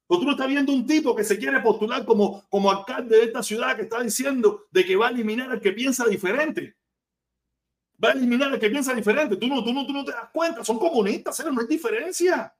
O 0.07 0.19
tú 0.19 0.25
no 0.25 0.31
estás 0.31 0.47
viendo 0.47 0.71
un 0.71 0.85
tipo 0.85 1.15
que 1.15 1.23
se 1.23 1.37
quiere 1.37 1.59
postular 1.61 2.05
como, 2.05 2.43
como 2.49 2.71
alcalde 2.71 3.17
de 3.17 3.23
esta 3.23 3.41
ciudad 3.41 3.75
que 3.75 3.83
está 3.83 4.01
diciendo 4.01 4.65
de 4.71 4.85
que 4.85 4.95
va 4.95 5.07
a 5.07 5.11
eliminar 5.11 5.51
al 5.51 5.61
que 5.61 5.71
piensa 5.71 6.05
diferente. 6.05 6.75
Va 8.03 8.09
a 8.09 8.13
eliminar 8.13 8.51
al 8.51 8.59
que 8.59 8.69
piensa 8.69 8.93
diferente. 8.93 9.35
Tú 9.37 9.47
no, 9.47 9.63
tú 9.63 9.73
no, 9.73 9.85
tú 9.85 9.93
no 9.93 10.03
te 10.03 10.11
das 10.11 10.29
cuenta. 10.31 10.63
Son 10.63 10.77
comunistas, 10.77 11.43
no 11.45 11.61
hay 11.61 11.67
diferencia. 11.67 12.53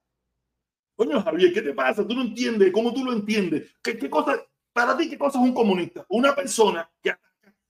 Coño, 0.96 1.22
Javier, 1.22 1.54
¿qué 1.54 1.62
te 1.62 1.74
pasa? 1.74 2.08
Tú 2.08 2.16
no 2.16 2.22
entiendes. 2.22 2.72
¿Cómo 2.72 2.94
tú 2.94 3.04
lo 3.04 3.12
entiendes? 3.12 3.76
¿Qué, 3.82 3.98
qué 3.98 4.10
cosa, 4.10 4.42
para 4.72 4.96
ti, 4.98 5.10
qué 5.10 5.18
cosa 5.18 5.40
es 5.40 5.44
un 5.44 5.54
comunista? 5.54 6.06
Una 6.10 6.34
persona 6.34 6.90
que 7.02 7.16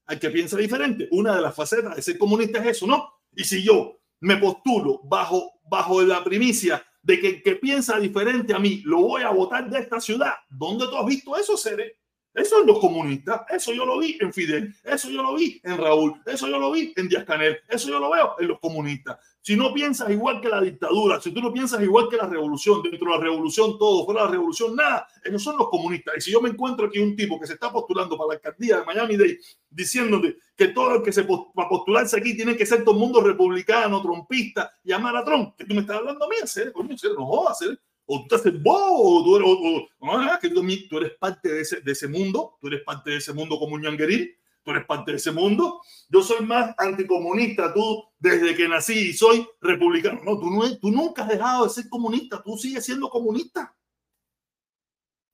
al 0.05 0.19
que 0.19 0.29
piensa 0.29 0.57
diferente. 0.57 1.07
Una 1.11 1.35
de 1.35 1.41
las 1.41 1.55
facetas 1.55 1.95
de 1.95 2.01
ser 2.01 2.17
comunista 2.17 2.59
es 2.59 2.77
eso, 2.77 2.87
¿no? 2.87 3.07
Y 3.35 3.43
si 3.43 3.63
yo 3.63 3.99
me 4.21 4.37
postulo 4.37 5.01
bajo, 5.03 5.53
bajo 5.69 6.01
la 6.01 6.23
primicia 6.23 6.85
de 7.01 7.19
que 7.19 7.27
el 7.27 7.43
que 7.43 7.55
piensa 7.55 7.99
diferente 7.99 8.53
a 8.53 8.59
mí 8.59 8.81
lo 8.85 9.01
voy 9.01 9.23
a 9.23 9.29
votar 9.29 9.69
de 9.69 9.79
esta 9.79 9.99
ciudad, 9.99 10.33
¿dónde 10.49 10.85
tú 10.87 10.97
has 10.97 11.05
visto 11.05 11.35
eso, 11.37 11.55
Cere? 11.57 11.99
Eso 12.35 12.59
es 12.59 12.67
los 12.67 12.79
comunistas, 12.79 13.43
eso 13.49 13.71
yo 13.71 13.85
lo 13.85 13.97
vi 13.97 14.17
en 14.19 14.33
Fidel, 14.33 14.75
eso 14.83 15.09
yo 15.09 15.23
lo 15.23 15.35
vi 15.35 15.61
en 15.63 15.77
Raúl, 15.77 16.21
eso 16.25 16.49
yo 16.49 16.59
lo 16.59 16.69
vi 16.69 16.93
en 16.97 17.07
Díaz 17.07 17.23
Canel, 17.23 17.57
eso 17.69 17.87
yo 17.87 17.97
lo 17.97 18.11
veo 18.11 18.35
en 18.37 18.49
los 18.49 18.59
comunistas. 18.59 19.17
Si 19.41 19.55
no 19.55 19.73
piensas 19.73 20.09
igual 20.09 20.41
que 20.41 20.49
la 20.49 20.59
dictadura, 20.59 21.21
si 21.21 21.31
tú 21.31 21.39
no 21.39 21.53
piensas 21.53 21.81
igual 21.81 22.09
que 22.09 22.17
la 22.17 22.27
revolución, 22.27 22.81
dentro 22.83 23.09
de 23.09 23.17
la 23.17 23.23
revolución 23.23 23.77
todo, 23.79 24.03
fuera 24.03 24.21
de 24.21 24.25
la 24.25 24.31
revolución 24.33 24.75
nada, 24.75 25.07
ellos 25.23 25.41
son 25.41 25.55
los 25.55 25.69
comunistas. 25.69 26.15
Y 26.17 26.21
si 26.21 26.31
yo 26.31 26.41
me 26.41 26.49
encuentro 26.49 26.87
aquí 26.87 26.99
un 26.99 27.15
tipo 27.15 27.39
que 27.39 27.47
se 27.47 27.53
está 27.53 27.71
postulando 27.71 28.17
para 28.17 28.29
la 28.29 28.33
alcaldía 28.33 28.79
de 28.79 28.85
Miami-Dade 28.85 29.39
diciéndote 29.69 30.35
que 30.57 30.69
todo 30.69 30.95
el 30.95 31.03
que 31.03 31.13
se 31.13 31.21
va 31.21 31.63
a 31.63 31.69
postularse 31.69 32.17
aquí 32.17 32.35
tiene 32.35 32.57
que 32.57 32.65
ser 32.65 32.83
todo 32.83 32.95
mundo 32.95 33.21
republicano, 33.21 34.01
trompista, 34.01 34.73
y 34.83 34.91
amar 34.91 35.15
a 35.15 35.23
Trump, 35.23 35.55
que 35.55 35.63
tú 35.63 35.73
me 35.73 35.81
estás 35.81 35.97
hablando 35.97 36.25
a 36.25 36.27
mí, 36.27 36.35
hacer, 36.43 36.73
coño, 36.73 36.95
no 37.17 37.25
jodas, 37.25 37.61
hacer 37.61 37.79
o 38.05 38.21
tú 38.21 38.27
te 38.27 38.35
haces 38.35 38.61
bobo, 38.61 39.19
o 39.19 39.23
tú 39.23 39.35
eres, 39.35 39.47
o, 39.47 40.11
ah, 40.11 40.39
tú, 40.41 40.97
eres 40.97 41.11
parte 41.19 41.49
de 41.49 41.61
ese, 41.61 41.81
de 41.81 41.91
ese 41.91 42.07
mundo, 42.07 42.57
tú 42.61 42.67
eres 42.67 42.83
parte 42.83 43.11
de 43.11 43.17
ese 43.17 43.33
mundo 43.33 43.57
como 43.57 43.75
un 43.75 43.81
ñangueril, 43.81 44.35
tú 44.63 44.71
eres 44.71 44.85
parte 44.85 45.11
de 45.11 45.17
ese 45.17 45.31
mundo. 45.31 45.81
Yo 46.09 46.21
soy 46.21 46.45
más 46.45 46.75
anticomunista, 46.77 47.73
tú 47.73 48.03
desde 48.19 48.55
que 48.55 48.67
nací 48.67 49.09
y 49.09 49.13
soy 49.13 49.47
republicano. 49.61 50.21
No, 50.23 50.39
tú, 50.39 50.49
no, 50.49 50.77
tú 50.77 50.91
nunca 50.91 51.23
has 51.23 51.29
dejado 51.29 51.65
de 51.65 51.69
ser 51.69 51.89
comunista, 51.89 52.41
tú 52.43 52.57
sigues 52.57 52.85
siendo 52.85 53.09
comunista. 53.09 53.75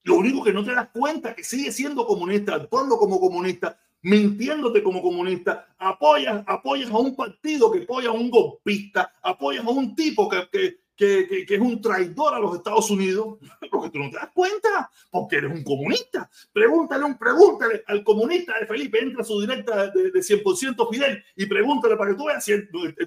Lo 0.04 0.16
único 0.16 0.44
que 0.44 0.54
no 0.54 0.64
te 0.64 0.74
das 0.74 0.90
cuenta 0.92 1.36
que 1.36 1.44
sigues 1.44 1.76
siendo 1.76 2.06
comunista, 2.06 2.56
actuando 2.56 2.98
como 2.98 3.20
comunista, 3.20 3.80
mintiéndote 4.02 4.82
como 4.82 5.02
comunista, 5.02 5.76
apoyas, 5.78 6.44
apoyas 6.48 6.90
a 6.90 6.98
un 6.98 7.16
partido 7.16 7.72
que 7.72 7.84
apoya 7.84 8.10
a 8.10 8.14
un 8.14 8.32
golpista, 8.32 9.14
apoyas 9.22 9.66
a 9.66 9.70
un 9.70 9.96
tipo 9.96 10.28
que, 10.28 10.50
que, 10.52 10.81
que, 11.02 11.56
es 11.56 11.60
un 11.60 11.82
traidor 11.82 12.36
a 12.36 12.40
los 12.40 12.56
Estados 12.56 12.90
Unidos, 12.92 13.40
porque 13.72 13.90
tú 13.90 14.00
no 14.00 14.10
te 14.10 14.18
das 14.18 14.30
cuenta, 14.34 14.92
porque 15.10 15.38
eres 15.38 15.52
un 15.52 15.64
comunista. 15.64 16.30
Pregúntale, 16.54 17.06
un, 17.06 17.18
pregúntale 17.18 17.84
al 17.88 18.04
comunista 18.04 18.60
de 18.60 18.68
Felipe, 18.68 19.00
entra 19.00 19.24
su 19.24 19.42
directa 19.42 19.88
de, 19.88 20.12
de 20.12 20.20
100% 20.20 20.90
Fidel 20.92 21.24
y 21.36 21.46
pregúntale 21.48 21.96
para 21.96 22.12
que 22.12 22.18
tú 22.18 22.26
veas 22.26 22.44
si 22.44 22.54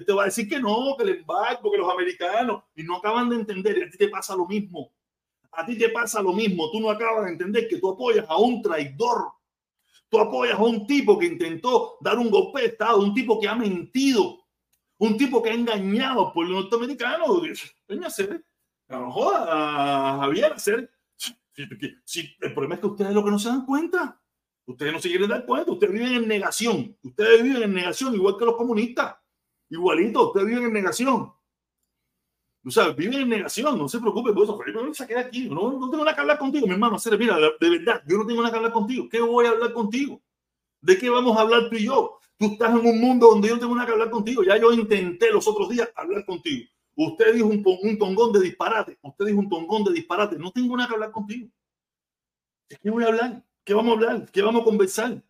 te 0.05 0.13
va 0.13 0.23
a 0.23 0.25
decir 0.25 0.49
que 0.49 0.59
no, 0.59 0.95
que 0.97 1.03
el 1.03 1.19
embargo, 1.19 1.71
que 1.71 1.77
los 1.77 1.91
americanos, 1.91 2.63
y 2.75 2.83
no 2.83 2.97
acaban 2.97 3.29
de 3.29 3.37
entender, 3.37 3.77
y 3.77 3.83
a 3.83 3.89
ti 3.89 3.97
te 3.97 4.09
pasa 4.09 4.35
lo 4.35 4.45
mismo. 4.45 4.91
A 5.51 5.65
ti 5.65 5.77
te 5.77 5.87
pasa 5.89 6.21
lo 6.21 6.33
mismo, 6.33 6.69
tú 6.71 6.81
no 6.81 6.89
acabas 6.89 7.25
de 7.25 7.31
entender 7.31 7.67
que 7.69 7.77
tú 7.77 7.89
apoyas 7.89 8.25
a 8.27 8.37
un 8.37 8.61
traidor. 8.61 9.31
Tú 10.09 10.19
apoyas 10.19 10.59
a 10.59 10.63
un 10.63 10.85
tipo 10.85 11.17
que 11.17 11.25
intentó 11.25 11.97
dar 12.01 12.19
un 12.19 12.29
golpe 12.29 12.61
de 12.61 12.67
Estado, 12.67 12.99
un 12.99 13.13
tipo 13.13 13.39
que 13.39 13.47
ha 13.47 13.55
mentido, 13.55 14.44
un 14.97 15.17
tipo 15.17 15.41
que 15.41 15.49
ha 15.49 15.53
engañado 15.53 16.27
al 16.27 16.33
pueblo 16.33 16.61
norteamericano. 16.61 17.25
Hacer, 18.05 18.45
no 18.87 19.11
joda, 19.11 20.19
Javier, 20.19 20.53
hacer. 20.53 20.91
Si, 22.03 22.35
el 22.41 22.53
problema 22.53 22.75
es 22.75 22.81
que 22.81 22.87
ustedes 22.87 23.13
lo 23.13 23.23
que 23.23 23.31
no 23.31 23.39
se 23.39 23.49
dan 23.49 23.65
cuenta. 23.65 24.21
Ustedes 24.67 24.93
no 24.93 24.99
se 24.99 25.09
quieren 25.09 25.29
dar 25.29 25.45
cuenta. 25.45 25.71
Ustedes 25.71 25.93
viven 25.93 26.13
en 26.13 26.27
negación. 26.27 26.97
Ustedes 27.03 27.43
viven 27.43 27.63
en 27.63 27.73
negación, 27.73 28.15
igual 28.15 28.35
que 28.37 28.45
los 28.45 28.55
comunistas. 28.55 29.15
Igualito, 29.69 30.27
ustedes 30.27 30.47
viven 30.47 30.63
en 30.63 30.73
negación. 30.73 31.31
O 32.67 32.71
sea, 32.71 32.89
viven 32.89 33.21
en 33.21 33.29
negación, 33.29 33.77
no 33.77 33.87
se 33.87 33.99
preocupe 33.99 34.33
por 34.33 34.43
eso. 34.43 34.59
No 34.73 34.93
se 34.93 35.05
queda 35.05 35.21
aquí. 35.21 35.47
No, 35.47 35.71
no 35.71 35.89
tengo 35.89 36.03
nada 36.03 36.15
que 36.15 36.21
hablar 36.21 36.39
contigo, 36.39 36.65
mi 36.65 36.73
hermano. 36.73 36.97
Mira, 37.17 37.37
de 37.37 37.69
verdad, 37.69 38.03
yo 38.07 38.17
no 38.17 38.25
tengo 38.25 38.41
nada 38.41 38.51
que 38.51 38.57
hablar 38.57 38.71
contigo. 38.71 39.07
¿Qué 39.09 39.21
voy 39.21 39.45
a 39.45 39.51
hablar 39.51 39.71
contigo? 39.71 40.21
¿De 40.81 40.97
qué 40.97 41.09
vamos 41.09 41.37
a 41.37 41.41
hablar 41.41 41.69
tú 41.69 41.75
y 41.75 41.85
yo? 41.85 42.19
Tú 42.37 42.47
estás 42.47 42.71
en 42.71 42.85
un 42.85 42.99
mundo 42.99 43.29
donde 43.29 43.47
yo 43.47 43.55
no 43.55 43.61
tengo 43.61 43.75
nada 43.75 43.87
que 43.87 43.93
hablar 43.93 44.09
contigo. 44.09 44.43
Ya 44.43 44.57
yo 44.57 44.71
intenté 44.73 45.31
los 45.31 45.47
otros 45.47 45.69
días 45.69 45.89
hablar 45.95 46.25
contigo. 46.25 46.69
Usted 46.95 47.33
dijo 47.33 47.47
un, 47.47 47.63
un 47.81 47.97
tongón 47.97 48.33
de 48.33 48.41
disparate. 48.41 48.97
Usted 49.01 49.25
dijo 49.25 49.39
un 49.39 49.49
tongón 49.49 49.83
de 49.83 49.93
disparate. 49.93 50.37
No 50.37 50.51
tengo 50.51 50.75
nada 50.75 50.89
que 50.89 50.93
hablar 50.95 51.11
contigo. 51.11 51.49
qué 52.81 52.89
voy 52.89 53.03
a 53.03 53.07
hablar? 53.07 53.43
¿Qué 53.63 53.73
vamos 53.73 53.91
a 53.91 53.93
hablar? 53.95 54.31
¿Qué 54.31 54.41
vamos 54.41 54.61
a 54.61 54.65
conversar? 54.65 55.23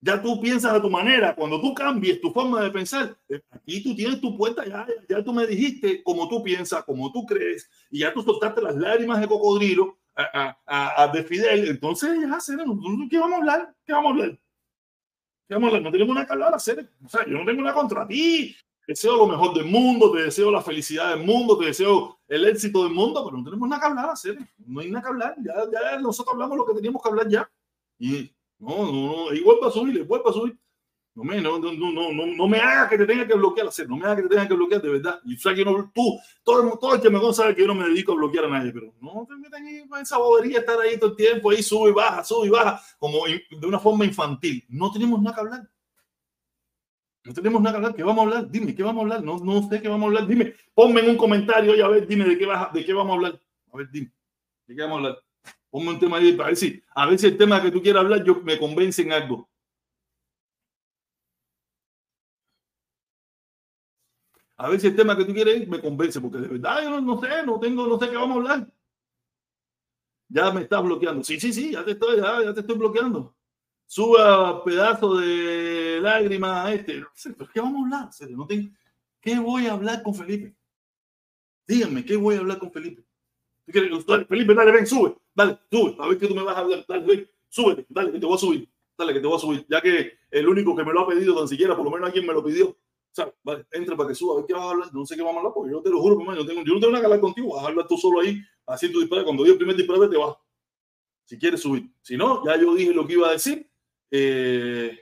Ya 0.00 0.22
tú 0.22 0.40
piensas 0.40 0.72
a 0.72 0.80
tu 0.80 0.88
manera. 0.88 1.34
Cuando 1.34 1.60
tú 1.60 1.74
cambies 1.74 2.20
tu 2.20 2.30
forma 2.30 2.62
de 2.62 2.70
pensar, 2.70 3.16
eh, 3.28 3.40
aquí 3.50 3.82
tú 3.82 3.94
tienes 3.94 4.20
tu 4.20 4.36
puerta. 4.36 4.64
Ya, 4.64 4.86
ya 5.08 5.22
tú 5.22 5.32
me 5.32 5.46
dijiste 5.46 6.02
cómo 6.02 6.28
tú 6.28 6.42
piensas, 6.42 6.84
cómo 6.84 7.10
tú 7.12 7.26
crees, 7.26 7.68
y 7.90 8.00
ya 8.00 8.12
tú 8.12 8.22
soltaste 8.22 8.62
las 8.62 8.76
lágrimas 8.76 9.20
de 9.20 9.26
cocodrilo 9.26 9.98
a, 10.14 10.56
a, 10.66 11.02
a 11.02 11.08
de 11.08 11.24
Fidel. 11.24 11.68
Entonces, 11.68 12.10
ya, 12.20 12.38
¿qué 13.10 13.18
vamos 13.18 13.34
a 13.34 13.36
hablar? 13.38 13.74
¿Qué 13.84 13.92
vamos 13.92 14.06
a 14.06 14.10
hablar? 14.10 14.38
¿Qué 15.48 15.54
vamos 15.54 15.68
a 15.72 15.76
hablar? 15.76 15.82
No 15.82 15.92
tenemos 15.92 16.14
nada 16.14 16.26
que 16.26 16.32
hablar, 16.34 16.54
hacer. 16.54 16.90
O 17.02 17.08
sea, 17.08 17.24
yo 17.26 17.38
no 17.38 17.44
tengo 17.46 17.62
nada 17.62 17.74
contra 17.74 18.06
ti. 18.06 18.54
Deseo 18.86 19.16
lo 19.16 19.26
mejor 19.26 19.54
del 19.54 19.64
mundo, 19.64 20.12
te 20.12 20.22
deseo 20.22 20.50
la 20.50 20.62
felicidad 20.62 21.16
del 21.16 21.24
mundo, 21.24 21.56
te 21.56 21.66
deseo 21.66 22.18
el 22.28 22.46
éxito 22.46 22.84
del 22.84 22.92
mundo, 22.92 23.24
pero 23.24 23.38
no 23.38 23.44
tenemos 23.44 23.66
nada 23.68 23.80
que 23.80 23.86
hablar, 23.88 24.10
hacer. 24.10 24.38
No 24.58 24.80
hay 24.80 24.90
nada 24.90 25.02
que 25.02 25.08
hablar. 25.08 25.36
Ya, 25.42 25.54
ya 25.72 25.98
nosotros 26.00 26.34
hablamos 26.34 26.58
lo 26.58 26.66
que 26.66 26.74
teníamos 26.74 27.02
que 27.02 27.08
hablar 27.08 27.28
ya. 27.28 27.50
Y 27.98 28.30
no, 28.58 28.76
no, 28.76 28.92
no, 28.92 29.34
y 29.34 29.40
vuelve 29.40 29.66
a 29.66 29.70
subir, 29.70 30.04
vuelve 30.04 30.28
a 30.28 30.32
subir. 30.32 30.58
No 31.18 31.24
me, 31.24 31.40
no, 31.40 31.58
no, 31.58 31.72
no, 31.72 32.12
no, 32.12 32.46
me 32.46 32.58
hagas 32.60 32.88
que 32.88 32.96
te 32.96 33.04
tenga 33.04 33.26
que 33.26 33.34
bloquear, 33.34 33.66
hacer, 33.66 33.88
no 33.88 33.96
me 33.96 34.04
hagas 34.04 34.18
que 34.18 34.22
te 34.22 34.28
tenga 34.28 34.46
que 34.46 34.54
bloquear, 34.54 34.80
de 34.80 34.88
verdad. 34.88 35.20
Y 35.24 35.34
o 35.34 35.52
que 35.52 35.64
no, 35.64 35.90
tú, 35.92 36.16
todo, 36.44 36.78
todo 36.78 36.94
el 36.94 37.00
que 37.00 37.10
me 37.10 37.18
conoce 37.18 37.42
sabe 37.42 37.56
que 37.56 37.62
yo 37.62 37.66
no 37.66 37.74
me 37.74 37.88
dedico 37.88 38.12
a 38.12 38.14
bloquear 38.14 38.44
a 38.44 38.48
nadie, 38.48 38.70
pero 38.70 38.94
no 39.00 39.26
te 39.28 39.34
metas 39.34 39.60
en 39.60 39.88
esa 40.00 40.16
bobería, 40.16 40.60
estar 40.60 40.78
ahí 40.78 40.96
todo 40.96 41.10
el 41.10 41.16
tiempo, 41.16 41.50
ahí 41.50 41.60
sube 41.60 41.90
y 41.90 41.92
baja, 41.92 42.22
sube 42.22 42.46
y 42.46 42.50
baja, 42.50 42.80
como 43.00 43.26
de 43.26 43.66
una 43.66 43.80
forma 43.80 44.04
infantil. 44.04 44.64
No 44.68 44.92
tenemos 44.92 45.20
nada 45.20 45.34
que 45.34 45.40
hablar. 45.40 45.68
No 47.24 47.34
tenemos 47.34 47.62
nada 47.62 47.72
que 47.72 47.76
hablar. 47.78 47.94
¿Qué 47.96 48.04
vamos 48.04 48.20
a 48.20 48.28
hablar? 48.28 48.50
Dime, 48.52 48.72
¿qué 48.76 48.82
vamos 48.84 49.00
a 49.00 49.02
hablar? 49.02 49.24
No, 49.24 49.38
no 49.40 49.68
sé 49.68 49.82
qué 49.82 49.88
vamos 49.88 50.04
a 50.04 50.06
hablar. 50.06 50.26
Dime, 50.28 50.54
ponme 50.72 51.00
en 51.00 51.10
un 51.10 51.16
comentario 51.16 51.74
y 51.74 51.80
a 51.80 51.88
ver, 51.88 52.06
dime 52.06 52.26
de 52.26 52.38
qué, 52.38 52.46
vas, 52.46 52.72
de 52.72 52.84
qué 52.84 52.92
vamos 52.92 53.10
a 53.10 53.14
hablar. 53.16 53.40
A 53.72 53.76
ver, 53.76 53.90
dime, 53.90 54.12
¿de 54.68 54.76
qué 54.76 54.82
vamos 54.82 54.94
a 54.94 54.98
hablar? 54.98 55.22
Ponme 55.68 55.88
un 55.88 55.98
tema 55.98 56.18
ahí 56.18 56.32
para 56.34 56.50
ver 56.50 56.82
a 56.94 57.06
ver 57.06 57.24
el 57.24 57.36
tema 57.36 57.60
que 57.60 57.72
tú 57.72 57.82
quieras 57.82 58.04
hablar 58.04 58.22
yo 58.22 58.40
me 58.44 58.56
convence 58.56 59.02
en 59.02 59.12
algo. 59.12 59.48
A 64.58 64.68
ver 64.68 64.80
si 64.80 64.88
el 64.88 64.96
tema 64.96 65.16
que 65.16 65.24
tú 65.24 65.32
quieres 65.32 65.68
me 65.68 65.80
convence, 65.80 66.20
porque 66.20 66.38
de 66.38 66.48
verdad 66.48 66.82
yo 66.82 67.00
no, 67.00 67.20
sé, 67.20 67.28
no 67.46 67.60
tengo, 67.60 67.86
no 67.86 67.96
sé 67.96 68.10
qué 68.10 68.16
vamos 68.16 68.36
a 68.36 68.40
hablar. 68.40 68.72
Ya 70.28 70.50
me 70.50 70.62
estás 70.62 70.82
bloqueando. 70.82 71.22
Sí, 71.22 71.38
sí, 71.38 71.52
sí, 71.52 71.70
ya 71.70 71.84
te 71.84 71.92
estoy, 71.92 72.16
ya, 72.16 72.52
te 72.52 72.60
estoy 72.60 72.76
bloqueando. 72.76 73.36
Suba 73.86 74.62
pedazo 74.64 75.16
de 75.16 76.00
lágrimas 76.02 76.66
a 76.66 76.74
este. 76.74 77.04
pero 77.36 77.50
¿qué 77.54 77.60
vamos 77.60 77.80
a 77.92 78.02
hablar? 78.02 78.30
No 78.30 78.46
tengo, 78.46 78.68
¿Qué 79.20 79.38
voy 79.38 79.66
a 79.66 79.72
hablar 79.74 80.02
con 80.02 80.14
Felipe? 80.14 80.54
Díganme, 81.66 82.04
¿qué 82.04 82.16
voy 82.16 82.34
a 82.34 82.38
hablar 82.38 82.58
con 82.58 82.72
Felipe? 82.72 83.04
Felipe, 83.66 84.54
dale, 84.54 84.72
ven, 84.72 84.86
sube. 84.86 85.16
Dale, 85.34 85.58
sube, 85.70 85.96
a 86.00 86.08
ver 86.08 86.18
qué 86.18 86.26
tú 86.26 86.34
me 86.34 86.42
vas 86.42 86.56
a 86.56 86.60
hablar. 86.60 86.84
Dale, 86.88 87.06
ven, 87.06 87.28
dale, 87.88 88.12
que 88.12 88.18
te 88.18 88.26
voy 88.26 88.34
a 88.34 88.38
subir. 88.38 88.68
Dale, 88.96 89.12
que 89.12 89.20
te 89.20 89.26
voy 89.26 89.36
a 89.36 89.40
subir. 89.40 89.66
Ya 89.68 89.80
que 89.80 90.18
el 90.32 90.48
único 90.48 90.74
que 90.74 90.84
me 90.84 90.92
lo 90.92 91.02
ha 91.02 91.08
pedido, 91.08 91.36
tan 91.36 91.46
siquiera, 91.46 91.76
por 91.76 91.84
lo 91.84 91.92
menos 91.92 92.06
alguien 92.06 92.26
me 92.26 92.32
lo 92.32 92.42
pidió. 92.42 92.76
Entra 93.72 93.96
para 93.96 94.08
que 94.08 94.14
suba, 94.14 94.34
a 94.34 94.36
ver 94.38 94.46
qué 94.46 94.54
vas 94.54 94.62
a 94.62 94.70
hablar. 94.70 94.94
No 94.94 95.06
sé 95.06 95.16
qué 95.16 95.22
vamos 95.22 95.36
a 95.36 95.38
hablar, 95.40 95.52
porque 95.54 95.72
yo 95.72 95.82
te 95.82 95.90
lo 95.90 96.00
juro, 96.00 96.34
yo, 96.34 96.46
tengo, 96.46 96.62
yo 96.62 96.74
no 96.74 96.80
tengo 96.80 96.92
nada 96.92 97.00
que 97.00 97.06
hablar 97.06 97.20
contigo. 97.20 97.54
Vas 97.54 97.64
a 97.64 97.68
hablar 97.68 97.86
tú 97.86 97.96
solo 97.96 98.20
ahí, 98.20 98.40
haciendo 98.66 98.96
tu 98.96 99.00
disparate. 99.00 99.24
Cuando 99.24 99.42
diga 99.42 99.52
el 99.52 99.58
primer 99.58 99.76
disparate, 99.76 100.08
te 100.08 100.16
vas. 100.16 100.36
Si 101.24 101.38
quieres 101.38 101.60
subir. 101.60 101.90
Si 102.02 102.16
no, 102.16 102.44
ya 102.44 102.56
yo 102.60 102.74
dije 102.74 102.92
lo 102.92 103.06
que 103.06 103.12
iba 103.14 103.28
a 103.28 103.32
decir. 103.32 103.70
Eh, 104.10 104.98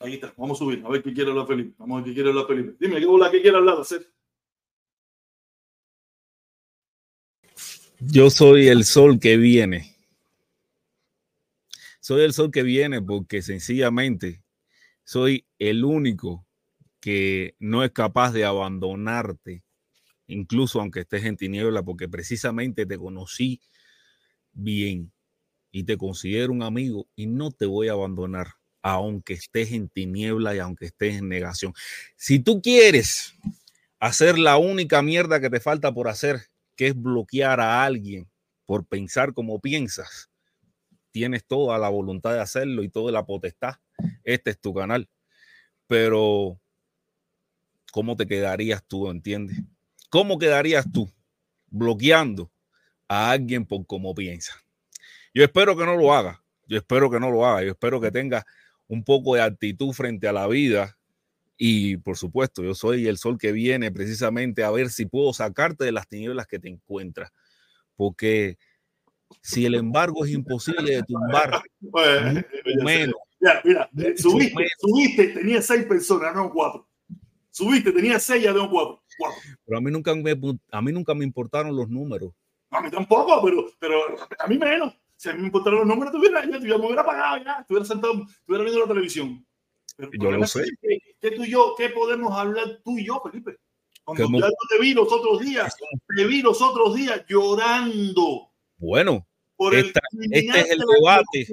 ahí 0.00 0.14
está, 0.14 0.32
vamos 0.36 0.58
a 0.58 0.64
subir, 0.64 0.82
a 0.84 0.88
ver 0.88 1.02
qué 1.02 1.12
quiere 1.12 1.30
hablar 1.30 1.46
Felipe. 1.46 1.74
Vamos 1.78 1.96
a 1.96 2.00
ver 2.00 2.10
qué 2.10 2.14
quiere 2.14 2.30
hablar 2.30 2.46
Felipe. 2.46 2.76
Dime, 2.80 2.98
¿qué 2.98 3.06
hola, 3.06 3.30
qué 3.30 3.42
quiere 3.42 3.56
hablar? 3.58 3.80
Hacer. 3.80 4.10
Yo 8.00 8.30
soy 8.30 8.68
el 8.68 8.84
sol 8.84 9.20
que 9.20 9.36
viene. 9.36 9.94
Soy 12.00 12.22
el 12.22 12.32
sol 12.32 12.50
que 12.50 12.62
viene 12.62 13.02
porque 13.02 13.42
sencillamente 13.42 14.42
soy 15.10 15.44
el 15.58 15.84
único 15.84 16.46
que 17.00 17.56
no 17.58 17.82
es 17.82 17.90
capaz 17.90 18.30
de 18.30 18.44
abandonarte, 18.44 19.64
incluso 20.28 20.80
aunque 20.80 21.00
estés 21.00 21.24
en 21.24 21.36
tiniebla, 21.36 21.82
porque 21.82 22.08
precisamente 22.08 22.86
te 22.86 22.96
conocí 22.96 23.60
bien 24.52 25.12
y 25.72 25.82
te 25.82 25.96
considero 25.96 26.52
un 26.52 26.62
amigo 26.62 27.08
y 27.16 27.26
no 27.26 27.50
te 27.50 27.66
voy 27.66 27.88
a 27.88 27.92
abandonar, 27.94 28.52
aunque 28.82 29.32
estés 29.32 29.72
en 29.72 29.88
tiniebla 29.88 30.54
y 30.54 30.60
aunque 30.60 30.86
estés 30.86 31.16
en 31.16 31.28
negación. 31.28 31.74
Si 32.14 32.38
tú 32.38 32.62
quieres 32.62 33.34
hacer 33.98 34.38
la 34.38 34.58
única 34.58 35.02
mierda 35.02 35.40
que 35.40 35.50
te 35.50 35.58
falta 35.58 35.92
por 35.92 36.06
hacer, 36.06 36.40
que 36.76 36.86
es 36.86 36.94
bloquear 36.94 37.58
a 37.58 37.82
alguien 37.82 38.30
por 38.64 38.86
pensar 38.86 39.34
como 39.34 39.58
piensas, 39.60 40.29
tienes 41.10 41.44
toda 41.44 41.78
la 41.78 41.88
voluntad 41.88 42.32
de 42.32 42.40
hacerlo 42.40 42.82
y 42.82 42.88
toda 42.88 43.12
la 43.12 43.26
potestad. 43.26 43.74
Este 44.24 44.50
es 44.50 44.60
tu 44.60 44.74
canal. 44.74 45.08
Pero, 45.86 46.60
¿cómo 47.92 48.16
te 48.16 48.26
quedarías 48.26 48.84
tú, 48.86 49.08
entiendes? 49.08 49.58
¿Cómo 50.08 50.38
quedarías 50.38 50.90
tú 50.92 51.10
bloqueando 51.68 52.50
a 53.08 53.30
alguien 53.30 53.66
por 53.66 53.86
cómo 53.86 54.14
piensa? 54.14 54.54
Yo 55.34 55.44
espero 55.44 55.76
que 55.76 55.84
no 55.84 55.96
lo 55.96 56.12
haga. 56.12 56.42
Yo 56.66 56.78
espero 56.78 57.10
que 57.10 57.20
no 57.20 57.30
lo 57.30 57.46
haga. 57.46 57.62
Yo 57.62 57.70
espero 57.70 58.00
que 58.00 58.10
tenga 58.10 58.46
un 58.88 59.04
poco 59.04 59.34
de 59.34 59.42
actitud 59.42 59.92
frente 59.92 60.28
a 60.28 60.32
la 60.32 60.46
vida 60.46 60.96
y 61.62 61.98
por 61.98 62.16
supuesto, 62.16 62.64
yo 62.64 62.74
soy 62.74 63.06
el 63.06 63.18
sol 63.18 63.36
que 63.36 63.52
viene 63.52 63.92
precisamente 63.92 64.64
a 64.64 64.70
ver 64.70 64.88
si 64.88 65.04
puedo 65.04 65.34
sacarte 65.34 65.84
de 65.84 65.92
las 65.92 66.08
tinieblas 66.08 66.46
que 66.46 66.58
te 66.58 66.70
encuentras. 66.70 67.32
Porque 67.96 68.56
si 69.40 69.64
el 69.66 69.74
embargo 69.74 70.24
es 70.24 70.32
imposible 70.32 70.96
de 70.96 71.02
tumbar, 71.02 71.62
menos. 72.84 73.14
Mira, 73.40 73.60
mira, 73.64 73.90
subiste, 74.16 74.66
subiste, 74.78 75.28
tenía 75.28 75.62
seis 75.62 75.84
personas, 75.84 76.34
no 76.34 76.50
cuatro. 76.52 76.86
Subiste, 77.50 77.92
tenía 77.92 78.20
seis, 78.20 78.44
ya 78.44 78.52
tengo 78.52 78.70
cuatro. 78.70 79.02
Pero 79.64 79.78
a 79.78 79.80
mí 79.80 79.90
nunca 79.90 80.14
me, 80.14 80.38
a 80.70 80.82
mí 80.82 80.92
nunca 80.92 81.14
me 81.14 81.24
importaron 81.24 81.74
los 81.74 81.88
números. 81.88 82.32
A 82.70 82.80
mí 82.80 82.90
tampoco, 82.90 83.42
pero, 83.42 83.66
pero 83.78 84.16
a 84.38 84.46
mí 84.46 84.58
menos. 84.58 84.94
Si 85.16 85.28
a 85.28 85.34
mí 85.34 85.40
me 85.40 85.46
importaron 85.46 85.80
los 85.80 85.88
números, 85.88 86.12
tuviera, 86.12 86.42
ya, 86.44 86.58
me 86.58 86.86
hubiera 86.86 87.04
pagado 87.04 87.44
ya, 87.44 87.58
estuviera 87.60 87.84
sentado, 87.84 88.24
estuviera 88.28 88.64
viendo 88.64 88.80
la 88.80 88.88
televisión. 88.88 89.44
Pero 89.96 90.10
yo 90.12 90.30
lo 90.30 90.46
sé. 90.46 90.64
¿Qué, 91.20 91.30
tú 91.32 91.44
y 91.44 91.50
yo, 91.50 91.74
¿Qué 91.76 91.90
podemos 91.90 92.32
hablar 92.32 92.80
tú 92.82 92.96
y 92.98 93.06
yo, 93.06 93.20
Felipe? 93.20 93.58
Cuando 94.04 94.38
ya 94.38 94.48
te 94.70 94.80
vi 94.80 94.94
los 94.94 95.12
otros 95.12 95.40
días, 95.40 95.76
te 96.16 96.26
vi 96.26 96.40
los 96.42 96.62
otros 96.62 96.94
días 96.94 97.24
llorando. 97.28 98.49
Bueno, 98.80 99.26
por 99.56 99.74
esta, 99.74 100.00
este 100.30 100.60
es 100.60 100.70
el 100.70 100.78
debate. 100.78 101.46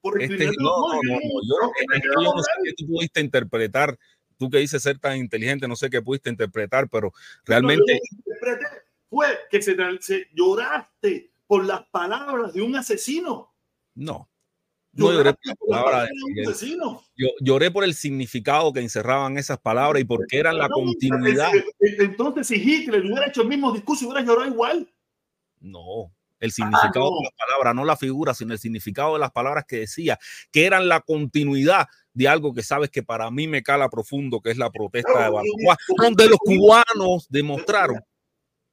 Por 0.00 0.22
el 0.22 0.30
este, 0.30 0.46
no, 0.58 0.92
no, 0.92 1.00
no, 1.02 1.18
yo, 1.42 2.22
yo 2.22 2.34
no 2.34 2.42
sé 2.42 2.50
qué 2.62 2.72
tú 2.76 2.86
pudiste 2.86 3.22
interpretar, 3.22 3.98
tú 4.36 4.50
que 4.50 4.58
dices 4.58 4.82
ser 4.82 4.98
tan 4.98 5.16
inteligente, 5.16 5.66
no 5.66 5.74
sé 5.74 5.88
qué 5.88 6.02
pudiste 6.02 6.28
interpretar, 6.28 6.88
pero 6.90 7.12
realmente... 7.46 7.98
fue 9.08 9.26
que 9.50 9.62
se, 9.62 9.74
se, 10.00 10.28
lloraste 10.34 11.32
por 11.46 11.64
las 11.64 11.86
palabras 11.86 12.52
de 12.52 12.60
un 12.60 12.76
asesino. 12.76 13.54
No, 13.94 14.28
no 14.92 15.12
lloré 15.12 15.32
por 15.32 16.08
Yo 17.16 17.28
lloré 17.40 17.70
por 17.70 17.84
el 17.84 17.94
significado 17.94 18.72
que 18.72 18.80
encerraban 18.80 19.38
esas 19.38 19.58
palabras 19.58 20.02
y 20.02 20.04
porque 20.04 20.38
eran 20.38 20.58
la 20.58 20.68
continuidad. 20.68 21.50
Entonces, 21.80 22.46
si 22.46 22.56
Hitler 22.56 23.00
hubiera 23.00 23.28
hecho 23.28 23.40
el 23.40 23.48
mismo 23.48 23.72
discurso, 23.72 24.06
hubiera 24.06 24.20
llorado 24.20 24.50
igual. 24.50 24.92
No, 25.60 26.12
el 26.44 26.52
significado 26.52 27.10
de 27.10 27.24
las 27.24 27.32
palabras, 27.32 27.74
no 27.74 27.84
la 27.84 27.96
figura, 27.96 28.34
sino 28.34 28.52
el 28.52 28.58
significado 28.58 29.14
de 29.14 29.20
las 29.20 29.30
palabras 29.30 29.64
que 29.66 29.80
decía, 29.80 30.18
que 30.50 30.66
eran 30.66 30.88
la 30.88 31.00
continuidad 31.00 31.86
de 32.12 32.28
algo 32.28 32.54
que 32.54 32.62
sabes 32.62 32.90
que 32.90 33.02
para 33.02 33.30
mí 33.30 33.48
me 33.48 33.62
cala 33.62 33.88
profundo, 33.88 34.40
que 34.40 34.50
es 34.50 34.58
la 34.58 34.70
protesta 34.70 35.12
de 35.12 35.30
Baraguá, 35.30 35.76
donde 35.96 36.28
los 36.28 36.38
cubanos 36.38 37.26
demostraron 37.28 38.00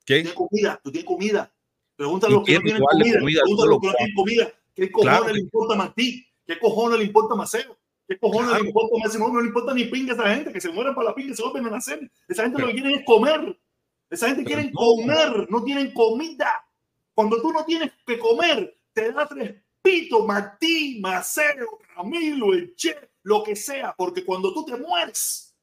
que. 0.05 0.23
Tú 0.23 0.29
tienes 0.29 0.33
comida, 0.33 0.81
tú 0.83 0.91
tienes 0.91 1.07
comida. 1.07 1.53
Pregúntale 1.95 2.33
a 2.33 2.37
los 2.37 2.45
que 2.45 2.53
no 2.55 2.61
tienen 2.61 2.81
comida. 2.81 3.13
Pregúntale 3.13 3.67
a 3.67 3.71
los 3.71 3.79
que 3.79 3.87
no 3.87 3.93
tienen 3.93 4.15
comida 4.15 4.53
¿Qué 4.75 4.91
cojones 4.91 5.33
le 5.33 5.39
importa 5.39 5.83
a 5.83 5.93
ti? 5.93 6.27
¿Qué 6.45 6.59
cojones 6.59 6.99
le 6.99 7.05
importa 7.05 7.35
a 7.35 7.47
¿Qué 8.07 8.17
cojones 8.19 8.61
le 8.61 8.67
importa 8.67 9.15
a 9.15 9.17
No 9.19 9.41
le 9.41 9.47
importa 9.47 9.73
ni 9.73 9.85
pinga 9.85 10.13
a 10.13 10.15
esa 10.15 10.35
gente, 10.35 10.53
que 10.53 10.61
se 10.61 10.71
mueren 10.71 10.95
para 10.95 11.09
la 11.09 11.15
pinga 11.15 11.31
y 11.31 11.35
se 11.35 11.43
vuelven 11.43 11.67
a 11.67 11.69
nacer. 11.69 12.11
Esa 12.27 12.43
gente 12.43 12.61
lo 12.61 12.67
que 12.67 12.73
quiere 12.73 12.93
es 12.95 13.05
comer. 13.05 13.57
Esa 14.09 14.27
gente 14.27 14.43
quiere 14.43 14.71
comer, 14.71 15.47
no 15.49 15.63
tienen 15.63 15.93
comida. 15.93 16.51
Cuando 17.13 17.41
tú 17.41 17.51
no 17.51 17.65
tienes 17.65 17.91
que 18.05 18.17
comer, 18.17 18.81
te 18.93 19.11
da 19.11 19.27
tres 19.27 19.63
pitos, 19.81 20.25
Martí, 20.25 20.99
Maceo, 21.01 21.79
Camilo, 21.95 22.53
el 22.53 22.75
Che, 22.75 23.11
lo 23.23 23.43
que 23.43 23.55
sea, 23.55 23.93
porque 23.95 24.25
cuando 24.25 24.53
tú 24.53 24.65
te 24.65 24.77
mueres, 24.77 25.55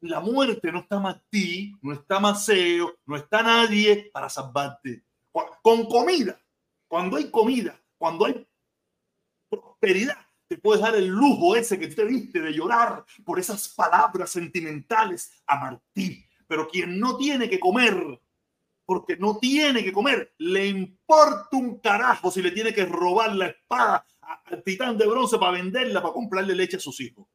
la 0.00 0.20
muerte 0.20 0.70
no 0.70 0.80
está 0.80 1.00
Martí, 1.00 1.74
no 1.82 1.92
está 1.92 2.20
Maceo, 2.20 2.98
no 3.06 3.16
está 3.16 3.42
nadie 3.42 4.10
para 4.12 4.28
salvarte. 4.28 5.04
Con 5.62 5.86
comida, 5.86 6.40
cuando 6.88 7.16
hay 7.16 7.30
comida, 7.30 7.80
cuando 7.96 8.26
hay 8.26 8.46
prosperidad, 9.48 10.18
te 10.48 10.56
puedes 10.56 10.82
dar 10.82 10.94
el 10.96 11.06
lujo 11.06 11.54
ese 11.56 11.78
que 11.78 11.88
te 11.88 12.06
diste 12.06 12.40
de 12.40 12.52
llorar 12.52 13.04
por 13.24 13.38
esas 13.38 13.68
palabras 13.68 14.30
sentimentales 14.30 15.30
a 15.46 15.58
Martí. 15.58 16.24
Pero 16.46 16.66
quien 16.66 16.98
no 16.98 17.16
tiene 17.16 17.50
que 17.50 17.60
comer, 17.60 18.20
porque 18.88 19.18
no 19.18 19.36
tiene 19.36 19.84
que 19.84 19.92
comer, 19.92 20.32
le 20.38 20.66
importa 20.66 21.58
un 21.58 21.78
carajo 21.78 22.30
si 22.30 22.40
le 22.40 22.52
tiene 22.52 22.72
que 22.72 22.86
robar 22.86 23.36
la 23.36 23.48
espada 23.48 24.06
al 24.46 24.62
titán 24.62 24.96
de 24.96 25.06
bronce 25.06 25.36
para 25.36 25.52
venderla, 25.52 26.00
para 26.00 26.14
comprarle 26.14 26.54
leche 26.54 26.78
a 26.78 26.80
sus 26.80 26.98
hijos. 27.02 27.26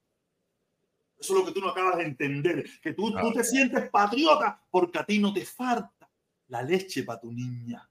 Eso 1.16 1.34
es 1.34 1.40
lo 1.40 1.46
que 1.46 1.52
tú 1.52 1.62
no 1.62 1.70
acabas 1.70 1.98
de 1.98 2.06
entender, 2.06 2.66
que 2.82 2.94
tú, 2.94 3.14
tú 3.14 3.32
te 3.32 3.44
sientes 3.44 3.88
patriota 3.92 4.66
porque 4.72 4.98
a 4.98 5.06
ti 5.06 5.20
no 5.20 5.32
te 5.32 5.46
falta 5.46 6.10
la 6.48 6.64
leche 6.64 7.04
para 7.04 7.20
tu 7.20 7.32
niña. 7.32 7.88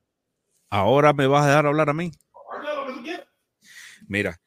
Ahora 0.68 1.12
me 1.12 1.28
vas 1.28 1.44
a 1.44 1.50
dejar 1.50 1.66
hablar 1.66 1.88
a 1.88 1.94
mí. 1.94 2.10
Mira, 4.08 4.40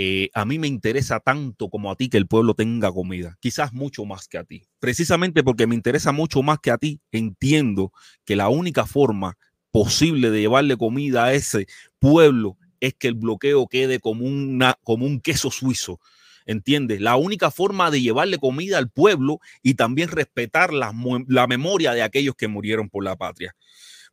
eh, 0.00 0.30
a 0.32 0.44
mí 0.44 0.60
me 0.60 0.68
interesa 0.68 1.18
tanto 1.18 1.70
como 1.70 1.90
a 1.90 1.96
ti 1.96 2.08
que 2.08 2.18
el 2.18 2.28
pueblo 2.28 2.54
tenga 2.54 2.92
comida, 2.92 3.36
quizás 3.40 3.72
mucho 3.72 4.04
más 4.04 4.28
que 4.28 4.38
a 4.38 4.44
ti. 4.44 4.62
Precisamente 4.78 5.42
porque 5.42 5.66
me 5.66 5.74
interesa 5.74 6.12
mucho 6.12 6.40
más 6.44 6.60
que 6.60 6.70
a 6.70 6.78
ti, 6.78 7.00
entiendo 7.10 7.90
que 8.24 8.36
la 8.36 8.48
única 8.48 8.86
forma 8.86 9.36
posible 9.72 10.30
de 10.30 10.38
llevarle 10.38 10.76
comida 10.76 11.24
a 11.24 11.32
ese 11.32 11.66
pueblo 11.98 12.56
es 12.78 12.94
que 12.94 13.08
el 13.08 13.14
bloqueo 13.14 13.66
quede 13.66 13.98
como, 13.98 14.24
una, 14.24 14.78
como 14.84 15.04
un 15.04 15.20
queso 15.20 15.50
suizo. 15.50 15.98
¿Entiendes? 16.46 17.00
La 17.00 17.16
única 17.16 17.50
forma 17.50 17.90
de 17.90 18.00
llevarle 18.00 18.38
comida 18.38 18.78
al 18.78 18.90
pueblo 18.90 19.40
y 19.64 19.74
también 19.74 20.10
respetar 20.10 20.72
la, 20.72 20.94
la 21.26 21.48
memoria 21.48 21.92
de 21.92 22.02
aquellos 22.02 22.36
que 22.36 22.46
murieron 22.46 22.88
por 22.88 23.02
la 23.02 23.16
patria. 23.16 23.56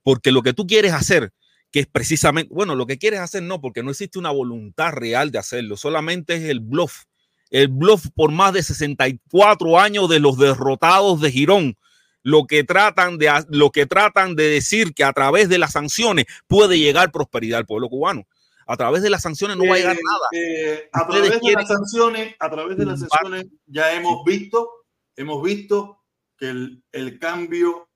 Porque 0.02 0.32
lo 0.32 0.42
que 0.42 0.54
tú 0.54 0.66
quieres 0.66 0.94
hacer, 0.94 1.32
que 1.76 1.82
es 1.82 1.88
precisamente, 1.88 2.54
bueno, 2.54 2.74
lo 2.74 2.86
que 2.86 2.98
quieres 2.98 3.20
hacer 3.20 3.44
no, 3.44 3.60
porque 3.60 3.84
no 3.84 3.92
existe 3.92 4.18
una 4.18 4.32
voluntad 4.32 4.94
real 4.94 5.30
de 5.30 5.40
hacerlo, 5.40 5.76
solamente 5.76 6.36
es 6.36 6.44
el 6.44 6.62
bluff. 6.62 7.04
El 7.50 7.68
bluff 7.68 8.06
por 8.16 8.32
más 8.32 8.54
de 8.54 8.64
64 8.64 9.78
años 9.78 10.08
de 10.10 10.22
los 10.22 10.38
derrotados 10.38 11.20
de 11.20 11.32
Girón, 11.34 11.78
lo 12.24 12.48
que 12.48 12.64
tratan 12.64 13.18
de, 13.18 13.30
lo 13.50 13.72
que 13.72 13.86
tratan 13.88 14.38
de 14.38 14.48
decir 14.48 14.94
que 14.94 15.04
a 15.04 15.12
través 15.12 15.50
de 15.50 15.58
las 15.58 15.74
sanciones 15.74 16.28
puede 16.48 16.80
llegar 16.80 17.12
prosperidad 17.12 17.60
al 17.60 17.66
pueblo 17.66 17.90
cubano. 17.90 18.26
A 18.68 18.78
través 18.78 19.04
de 19.04 19.10
las 19.10 19.24
sanciones 19.24 19.58
no 19.58 19.68
va 19.68 19.76
a 19.76 19.78
llegar 19.78 19.98
Eh, 19.98 20.02
nada. 20.02 20.28
eh, 20.32 20.90
a 20.94 21.06
través 21.06 21.42
de 21.42 21.52
las 21.52 21.68
sanciones, 21.68 22.36
a 22.40 22.50
través 22.50 22.78
de 22.78 22.86
las 22.86 23.02
sanciones 23.02 23.48
ya 23.66 23.94
hemos 23.94 24.24
visto, 24.24 24.70
hemos 25.18 25.44
visto 25.44 26.06
que 26.38 26.48
el, 26.52 26.82
el 26.94 27.20
cambio 27.20 27.90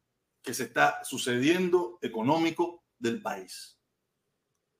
que 0.43 0.53
se 0.53 0.63
está 0.63 0.99
sucediendo 1.05 1.97
económico 2.01 2.78
del 2.99 3.21
país. 3.21 3.79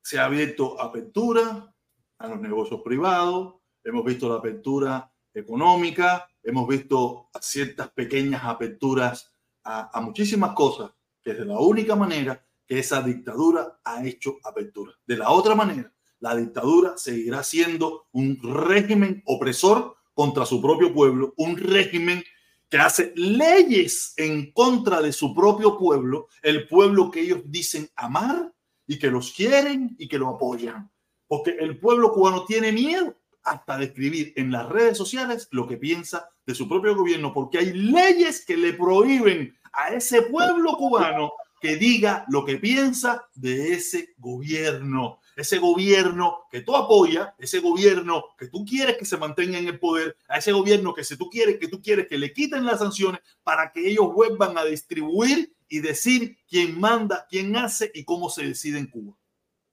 Se 0.01 0.19
ha 0.19 0.25
abierto 0.25 0.79
apertura 0.79 1.73
a 2.17 2.27
los 2.27 2.39
negocios 2.39 2.81
privados, 2.83 3.55
hemos 3.83 4.03
visto 4.05 4.29
la 4.29 4.35
apertura 4.35 5.11
económica, 5.33 6.29
hemos 6.43 6.67
visto 6.67 7.29
ciertas 7.41 7.89
pequeñas 7.91 8.43
aperturas 8.43 9.33
a, 9.63 9.97
a 9.97 10.01
muchísimas 10.01 10.53
cosas, 10.53 10.91
que 11.21 11.31
es 11.31 11.39
de 11.39 11.45
la 11.45 11.59
única 11.59 11.95
manera 11.95 12.45
que 12.65 12.79
esa 12.79 13.01
dictadura 13.01 13.79
ha 13.83 14.05
hecho 14.05 14.37
apertura. 14.43 14.93
De 15.05 15.17
la 15.17 15.31
otra 15.31 15.55
manera, 15.55 15.91
la 16.19 16.35
dictadura 16.35 16.97
seguirá 16.97 17.43
siendo 17.43 18.07
un 18.11 18.39
régimen 18.43 19.23
opresor 19.25 19.95
contra 20.13 20.45
su 20.45 20.61
propio 20.61 20.93
pueblo, 20.93 21.33
un 21.37 21.57
régimen 21.57 22.23
que 22.69 22.77
hace 22.77 23.11
leyes 23.15 24.13
en 24.17 24.51
contra 24.51 25.01
de 25.01 25.11
su 25.11 25.33
propio 25.33 25.77
pueblo, 25.77 26.27
el 26.43 26.67
pueblo 26.67 27.09
que 27.09 27.21
ellos 27.21 27.41
dicen 27.45 27.89
amar 27.95 28.53
y 28.85 28.99
que 28.99 29.09
los 29.09 29.31
quieren 29.31 29.95
y 29.97 30.07
que 30.07 30.19
lo 30.19 30.29
apoyan. 30.29 30.91
Porque 31.27 31.51
el 31.59 31.79
pueblo 31.79 32.11
cubano 32.11 32.45
tiene 32.45 32.71
miedo 32.71 33.15
hasta 33.43 33.77
de 33.77 33.85
escribir 33.85 34.33
en 34.35 34.51
las 34.51 34.67
redes 34.69 34.97
sociales 34.97 35.47
lo 35.51 35.67
que 35.67 35.77
piensa 35.77 36.29
de 36.45 36.53
su 36.53 36.67
propio 36.67 36.95
gobierno, 36.95 37.33
porque 37.33 37.59
hay 37.59 37.73
leyes 37.73 38.45
que 38.45 38.57
le 38.57 38.73
prohíben 38.73 39.55
a 39.73 39.89
ese 39.89 40.23
pueblo 40.23 40.75
cubano 40.77 41.31
que 41.61 41.75
diga 41.75 42.25
lo 42.29 42.45
que 42.45 42.57
piensa 42.57 43.27
de 43.35 43.73
ese 43.73 44.13
gobierno. 44.17 45.18
Ese 45.39 45.57
gobierno 45.57 46.39
que 46.51 46.61
tú 46.61 46.75
apoyas, 46.75 47.29
ese 47.37 47.59
gobierno 47.59 48.25
que 48.37 48.47
tú 48.47 48.65
quieres 48.65 48.97
que 48.97 49.05
se 49.05 49.15
mantenga 49.15 49.57
en 49.57 49.67
el 49.67 49.79
poder, 49.79 50.17
a 50.27 50.37
ese 50.37 50.51
gobierno 50.51 50.93
que 50.93 51.05
si 51.05 51.15
tú 51.15 51.29
quieres 51.29 51.57
que 51.59 51.69
tú 51.69 51.81
quieres 51.81 52.07
que 52.07 52.17
le 52.17 52.33
quiten 52.33 52.65
las 52.65 52.79
sanciones 52.79 53.21
para 53.43 53.71
que 53.71 53.87
ellos 53.89 54.13
vuelvan 54.13 54.57
a 54.57 54.65
distribuir 54.65 55.53
y 55.69 55.79
decir 55.79 56.37
quién 56.49 56.77
manda, 56.77 57.25
quién 57.29 57.55
hace 57.55 57.89
y 57.93 58.03
cómo 58.03 58.29
se 58.29 58.45
decide 58.45 58.79
en 58.79 58.87
Cuba. 58.87 59.15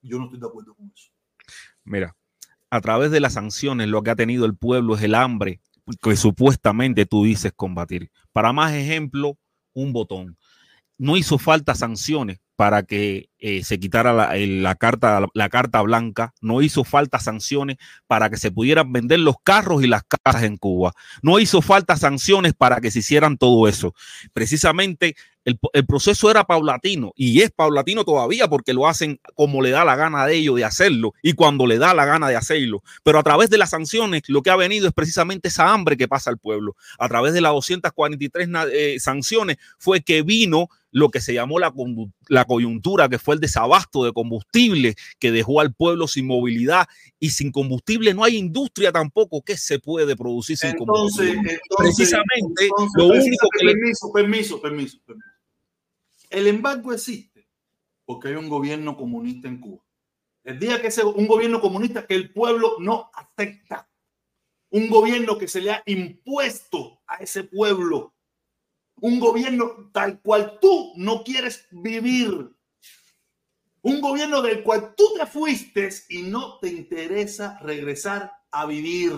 Yo 0.01 0.17
no 0.17 0.25
estoy 0.25 0.39
de 0.39 0.47
acuerdo 0.47 0.73
con 0.73 0.89
eso. 0.95 1.09
Mira, 1.83 2.15
a 2.69 2.79
través 2.79 3.11
de 3.11 3.19
las 3.19 3.33
sanciones 3.33 3.89
lo 3.89 4.03
que 4.03 4.11
ha 4.11 4.15
tenido 4.15 4.45
el 4.45 4.55
pueblo 4.55 4.95
es 4.95 5.03
el 5.03 5.15
hambre 5.15 5.59
que 6.01 6.15
supuestamente 6.15 7.05
tú 7.05 7.25
dices 7.25 7.51
combatir. 7.53 8.09
Para 8.31 8.53
más 8.53 8.73
ejemplo, 8.73 9.37
un 9.73 9.93
botón. 9.93 10.37
No 10.97 11.17
hizo 11.17 11.37
falta 11.37 11.75
sanciones 11.75 12.39
para 12.57 12.81
que 12.81 13.29
eh, 13.37 13.63
se 13.63 13.79
quitara 13.79 14.13
la, 14.13 14.35
la, 14.35 14.75
carta, 14.75 15.27
la 15.35 15.47
carta 15.47 15.79
blanca, 15.83 16.33
no 16.41 16.63
hizo 16.63 16.83
falta 16.83 17.19
sanciones 17.19 17.77
para 18.07 18.31
que 18.31 18.37
se 18.37 18.51
pudieran 18.51 18.91
vender 18.91 19.19
los 19.19 19.35
carros 19.43 19.83
y 19.83 19.87
las 19.87 20.01
casas 20.03 20.41
en 20.41 20.57
Cuba, 20.57 20.93
no 21.21 21.37
hizo 21.37 21.61
falta 21.61 21.95
sanciones 21.97 22.55
para 22.55 22.81
que 22.81 22.89
se 22.89 22.99
hicieran 22.99 23.37
todo 23.37 23.67
eso. 23.67 23.93
Precisamente 24.33 25.15
el, 25.47 25.57
el, 25.71 25.85
proceso 25.85 26.29
era 26.29 26.43
paulatino 26.43 27.13
y 27.15 27.41
es 27.41 27.51
paulatino 27.51 28.03
todavía 28.03 28.49
porque 28.49 28.73
lo 28.73 28.85
hacen 28.85 29.21
como 29.33 29.61
le 29.61 29.69
da 29.69 29.85
la 29.85 29.95
gana 29.95 30.25
de 30.25 30.35
ellos 30.35 30.57
de 30.57 30.65
hacerlo 30.65 31.13
y 31.23 31.33
cuando 31.33 31.65
le 31.65 31.77
da 31.77 31.93
la 31.93 32.05
gana 32.05 32.27
de 32.27 32.35
hacerlo. 32.35 32.83
Pero 33.03 33.17
a 33.17 33.23
través 33.23 33.49
de 33.49 33.57
las 33.57 33.69
sanciones 33.69 34.23
lo 34.27 34.41
que 34.41 34.49
ha 34.49 34.57
venido 34.57 34.87
es 34.87 34.93
precisamente 34.93 35.47
esa 35.47 35.71
hambre 35.71 35.95
que 35.95 36.09
pasa 36.09 36.29
al 36.29 36.37
pueblo. 36.37 36.75
A 36.99 37.07
través 37.07 37.33
de 37.33 37.39
las 37.39 37.53
243 37.53 38.49
eh, 38.73 38.99
sanciones 38.99 39.55
fue 39.77 40.01
que 40.01 40.21
vino 40.21 40.67
lo 40.91 41.09
que 41.09 41.21
se 41.21 41.33
llamó 41.33 41.59
la, 41.59 41.73
la, 42.27 42.45
coyuntura, 42.45 43.07
que 43.07 43.19
fue 43.19 43.35
el 43.35 43.41
desabasto 43.41 44.03
de 44.03 44.13
combustible 44.13 44.95
que 45.19 45.31
dejó 45.31 45.61
al 45.61 45.73
pueblo 45.73 46.07
sin 46.07 46.27
movilidad 46.27 46.87
y 47.19 47.29
sin 47.29 47.51
combustible 47.51 48.13
no 48.13 48.23
hay 48.23 48.37
industria 48.37 48.91
tampoco 48.91 49.41
que 49.43 49.57
se 49.57 49.79
puede 49.79 50.15
producir 50.15 50.57
sin 50.57 50.71
entonces, 50.71 50.87
combustible. 50.87 51.59
Entonces, 51.61 51.61
Precisamente 51.77 52.65
entonces, 52.65 52.93
lo 52.95 53.07
único 53.07 53.47
que 53.59 53.65
permiso, 53.65 54.11
permiso, 54.11 54.61
permiso, 54.61 54.97
permiso. 55.05 55.36
El 56.29 56.47
embargo 56.47 56.93
existe 56.93 57.49
porque 58.05 58.29
hay 58.29 58.35
un 58.35 58.49
gobierno 58.49 58.95
comunista 58.95 59.47
en 59.47 59.59
Cuba. 59.59 59.83
El 60.43 60.59
día 60.59 60.81
que 60.81 60.87
ese 60.87 61.03
un 61.03 61.27
gobierno 61.27 61.59
comunista 61.59 62.07
que 62.07 62.15
el 62.15 62.31
pueblo 62.31 62.77
no 62.79 63.11
acepta, 63.13 63.89
un 64.69 64.89
gobierno 64.89 65.37
que 65.37 65.47
se 65.47 65.61
le 65.61 65.71
ha 65.71 65.83
impuesto 65.85 67.01
a 67.05 67.17
ese 67.17 67.43
pueblo 67.43 68.13
un 68.99 69.19
gobierno 69.19 69.89
tal 69.93 70.21
cual 70.21 70.57
tú 70.59 70.93
no 70.95 71.23
quieres 71.23 71.67
vivir. 71.71 72.49
Un 73.81 74.01
gobierno 74.01 74.41
del 74.41 74.63
cual 74.63 74.95
tú 74.95 75.13
te 75.17 75.25
fuiste 75.25 75.89
y 76.09 76.23
no 76.23 76.59
te 76.59 76.69
interesa 76.69 77.59
regresar 77.61 78.31
a 78.51 78.65
vivir, 78.65 79.13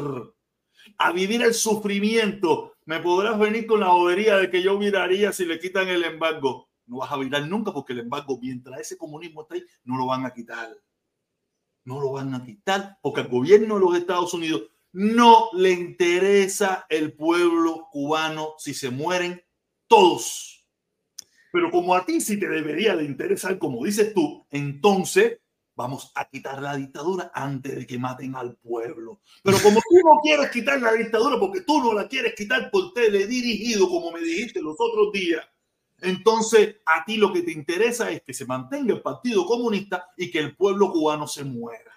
a 0.98 1.12
vivir 1.12 1.42
el 1.42 1.54
sufrimiento. 1.54 2.76
Me 2.86 3.00
podrás 3.00 3.40
venir 3.40 3.66
con 3.66 3.80
la 3.80 3.88
bobería 3.88 4.38
de 4.38 4.50
que 4.50 4.62
yo 4.62 4.78
viraría 4.78 5.32
si 5.32 5.46
le 5.46 5.60
quitan 5.60 5.88
el 5.88 6.04
embargo. 6.04 6.69
No 6.90 6.98
vas 6.98 7.12
a 7.12 7.18
virar 7.18 7.48
nunca 7.48 7.72
porque 7.72 7.94
el 7.94 8.00
embargo, 8.00 8.40
mientras 8.42 8.82
ese 8.82 8.98
comunismo 8.98 9.44
está 9.44 9.56
ahí, 9.56 9.64
no 9.84 9.96
lo 9.96 10.08
van 10.08 10.26
a 10.26 10.34
quitar. 10.34 10.76
No 11.86 12.02
lo 12.02 12.12
van 12.12 12.34
a 12.34 12.44
quitar 12.44 12.98
porque 13.02 13.22
al 13.22 13.28
gobierno 13.28 13.76
de 13.76 13.82
los 13.82 13.96
Estados 13.96 14.34
Unidos 14.34 14.64
no 14.92 15.50
le 15.54 15.72
interesa 15.72 16.88
el 16.90 17.14
pueblo 17.14 17.88
cubano 17.92 18.56
si 18.58 18.74
se 18.74 18.90
mueren 18.90 19.42
todos. 19.88 20.68
Pero 21.52 21.70
como 21.70 21.94
a 21.94 22.06
ti 22.06 22.22
sí 22.22 22.40
te 22.40 22.48
debería 22.48 22.96
de 22.96 23.06
interesar, 23.06 23.60
como 23.60 23.86
dices 23.86 24.14
tú, 24.14 24.48
entonces 24.50 25.40
vamos 25.76 26.12
a 26.16 26.28
quitar 26.28 26.62
la 26.62 26.76
dictadura 26.76 27.32
antes 27.34 27.76
de 27.76 27.88
que 27.88 28.00
maten 28.00 28.36
al 28.36 28.56
pueblo. 28.58 29.22
Pero 29.44 29.58
como 29.62 29.80
tú 29.80 29.96
no 30.04 30.20
quieres 30.22 30.50
quitar 30.50 30.82
la 30.82 30.94
dictadura 30.94 31.40
porque 31.40 31.62
tú 31.62 31.80
no 31.82 31.94
la 31.94 32.08
quieres 32.08 32.34
quitar 32.36 32.70
por 32.72 32.94
teledirigido, 32.94 33.88
como 33.88 34.12
me 34.12 34.22
dijiste 34.22 34.62
los 34.62 34.76
otros 34.78 35.12
días, 35.14 35.48
entonces 36.02 36.78
a 36.86 37.04
ti 37.06 37.18
lo 37.18 37.32
que 37.34 37.42
te 37.42 37.52
interesa 37.52 38.10
es 38.12 38.22
que 38.22 38.34
se 38.34 38.46
mantenga 38.46 38.94
el 38.94 39.02
Partido 39.02 39.46
Comunista 39.46 40.08
y 40.18 40.32
que 40.32 40.40
el 40.40 40.56
pueblo 40.56 40.92
cubano 40.92 41.28
se 41.28 41.44
muera. 41.44 41.92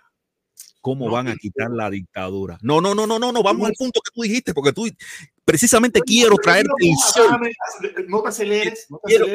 ¿Cómo 0.80 1.06
no, 1.06 1.12
van 1.12 1.28
a 1.28 1.36
quitar 1.36 1.70
la 1.70 1.88
dictadura? 1.88 2.58
No, 2.60 2.80
no, 2.80 2.92
no, 2.94 3.06
no, 3.06 3.18
no, 3.18 3.30
no, 3.30 3.42
vamos 3.42 3.68
al 3.68 3.74
punto 3.74 4.00
que 4.00 4.10
tú 4.12 4.22
dijiste, 4.22 4.52
porque 4.52 4.72
tú, 4.72 4.88
precisamente 5.44 6.00
quiero 6.00 6.36
traerte 6.36 6.70
el 6.80 6.96
sol. 6.96 7.40
No 8.08 8.22
te 8.22 8.28
aceleres. 8.28 8.86
quiero, 9.04 9.26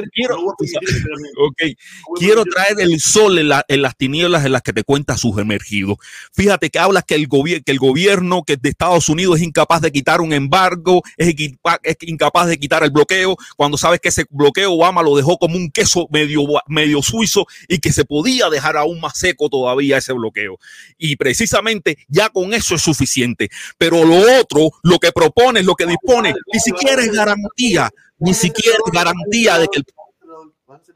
quiero 2.16 2.44
traer 2.46 2.80
el 2.80 3.00
sol 3.00 3.38
en, 3.40 3.82
las 3.82 3.98
tinieblas 3.98 4.46
en 4.46 4.52
las 4.52 4.62
que 4.62 4.74
te 4.74 4.84
cuenta 4.84 5.18
sus 5.18 5.38
emergidos. 5.38 5.98
Fíjate 6.34 6.70
que 6.70 6.80
hablas 6.80 7.04
que 7.06 7.16
el, 7.16 7.28
que 7.28 7.72
el 7.72 7.80
gobierno 7.80 8.44
que 8.44 8.58
de 8.58 8.70
Estados 8.70 9.10
Unidos 9.10 9.38
es 9.38 9.44
incapaz 9.44 9.82
de 9.82 9.92
quitar 9.92 10.22
un 10.22 10.34
embargo, 10.34 11.02
es, 11.18 11.36
es 11.84 11.98
incapaz 12.02 12.48
de 12.48 12.58
quitar 12.58 12.84
el 12.84 12.92
bloqueo, 12.92 13.36
cuando 13.56 13.78
sabes 13.78 14.00
que 14.00 14.10
ese 14.10 14.26
bloqueo 14.30 14.74
Obama 14.74 15.02
lo 15.02 15.16
dejó 15.16 15.38
como 15.38 15.56
un 15.56 15.70
queso 15.72 16.08
medio, 16.12 16.42
medio 16.68 17.02
suizo 17.02 17.46
y 17.68 17.80
que 17.80 17.92
se 17.92 18.06
podía 18.06 18.50
dejar 18.50 18.78
aún 18.78 19.00
más 19.00 19.18
seco 19.18 19.50
todavía 19.50 19.98
ese 19.98 20.14
bloqueo. 20.14 20.58
Y 20.98 21.16
precisamente 21.16 21.98
ya 22.08 22.30
con 22.30 22.54
eso 22.54 22.76
es 22.76 22.82
suficiente. 22.82 23.50
Pero 23.78 24.06
lo 24.06 24.40
otro, 24.40 24.70
lo 24.84 25.00
que 25.00 25.12
propones, 25.12 25.66
lo 25.66 25.76
que 25.76 25.86
dispone, 26.02 26.34
ni 26.54 26.60
siquiera 26.60 27.02
es 27.02 27.12
garantía, 27.12 27.90
ni 28.20 28.34
siquiera 28.34 28.78
es 28.86 28.92
garantía 28.92 29.60
de 29.60 29.68
que 29.68 29.80
el... 29.80 29.86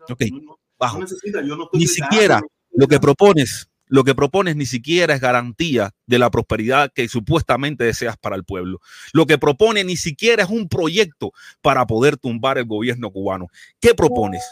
Ok, 0.10 0.24
bajo. 0.78 1.00
Ni 1.74 1.88
siquiera 1.88 2.42
lo 2.72 2.88
que 2.88 3.00
propones 3.00 3.68
lo 3.92 4.06
que 4.06 4.16
propones 4.16 4.56
ni 4.56 4.66
siquiera 4.66 5.14
es 5.14 5.20
garantía 5.20 5.92
de 6.08 6.18
la 6.18 6.32
prosperidad 6.32 6.94
que 6.96 7.10
supuestamente 7.10 7.84
deseas 7.84 8.16
para 8.16 8.38
el 8.38 8.46
pueblo. 8.46 8.80
Lo 9.12 9.26
que 9.26 9.38
propone 9.38 9.84
ni 9.84 9.98
siquiera 9.98 10.44
es 10.44 10.50
un 10.50 10.70
proyecto 10.70 11.34
para 11.62 11.86
poder 11.86 12.16
tumbar 12.16 12.58
el 12.58 12.64
gobierno 12.64 13.12
cubano. 13.12 13.48
¿Qué 13.82 13.94
propones? 13.94 14.44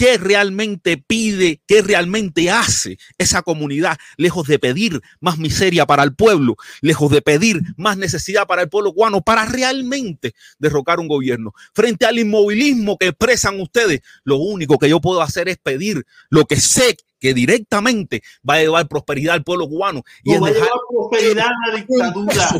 Qué 0.00 0.16
realmente 0.16 0.96
pide, 0.96 1.60
qué 1.66 1.82
realmente 1.82 2.50
hace 2.50 2.96
esa 3.18 3.42
comunidad, 3.42 3.98
lejos 4.16 4.48
de 4.48 4.58
pedir 4.58 5.02
más 5.20 5.36
miseria 5.36 5.84
para 5.84 6.02
el 6.04 6.14
pueblo, 6.14 6.56
lejos 6.80 7.10
de 7.10 7.20
pedir 7.20 7.60
más 7.76 7.98
necesidad 7.98 8.46
para 8.46 8.62
el 8.62 8.70
pueblo 8.70 8.94
cubano, 8.94 9.20
para 9.20 9.44
realmente 9.44 10.32
derrocar 10.58 11.00
un 11.00 11.06
gobierno. 11.06 11.52
Frente 11.74 12.06
al 12.06 12.18
inmovilismo 12.18 12.96
que 12.96 13.08
expresan 13.08 13.60
ustedes, 13.60 14.00
lo 14.24 14.38
único 14.38 14.78
que 14.78 14.88
yo 14.88 15.02
puedo 15.02 15.20
hacer 15.20 15.50
es 15.50 15.58
pedir 15.58 16.06
lo 16.30 16.46
que 16.46 16.56
sé 16.56 16.96
que 17.18 17.34
directamente 17.34 18.22
va 18.48 18.54
a 18.54 18.60
llevar 18.60 18.88
prosperidad 18.88 19.34
al 19.34 19.44
pueblo 19.44 19.68
cubano. 19.68 20.02
Y 20.24 20.34
va 20.38 20.48
a 20.48 20.50
llevar 20.50 20.70
prosperidad 20.88 21.46
a 21.46 21.68
la 21.68 21.76
dictadura. 21.76 22.58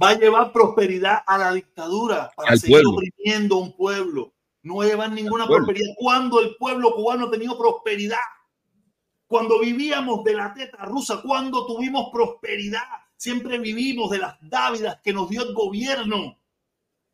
Va 0.00 0.08
a 0.10 0.18
llevar 0.18 0.52
prosperidad 0.52 1.18
a 1.26 1.36
la 1.36 1.52
dictadura 1.52 2.30
para 2.36 2.56
seguir 2.56 2.82
oprimiendo 2.86 3.56
un 3.56 3.76
pueblo 3.76 4.33
no 4.64 4.82
llevan 4.82 5.14
ninguna 5.14 5.46
prosperidad. 5.46 5.94
Cuando 5.96 6.40
el 6.40 6.56
pueblo 6.56 6.94
cubano 6.94 7.26
ha 7.26 7.30
tenido 7.30 7.56
prosperidad, 7.56 8.16
cuando 9.26 9.60
vivíamos 9.60 10.24
de 10.24 10.34
la 10.34 10.52
teta 10.52 10.84
rusa, 10.86 11.20
cuando 11.22 11.66
tuvimos 11.66 12.08
prosperidad, 12.10 12.82
siempre 13.16 13.58
vivimos 13.58 14.10
de 14.10 14.18
las 14.18 14.36
dávidas 14.40 15.00
que 15.02 15.12
nos 15.12 15.28
dio 15.28 15.42
el 15.42 15.54
gobierno. 15.54 16.38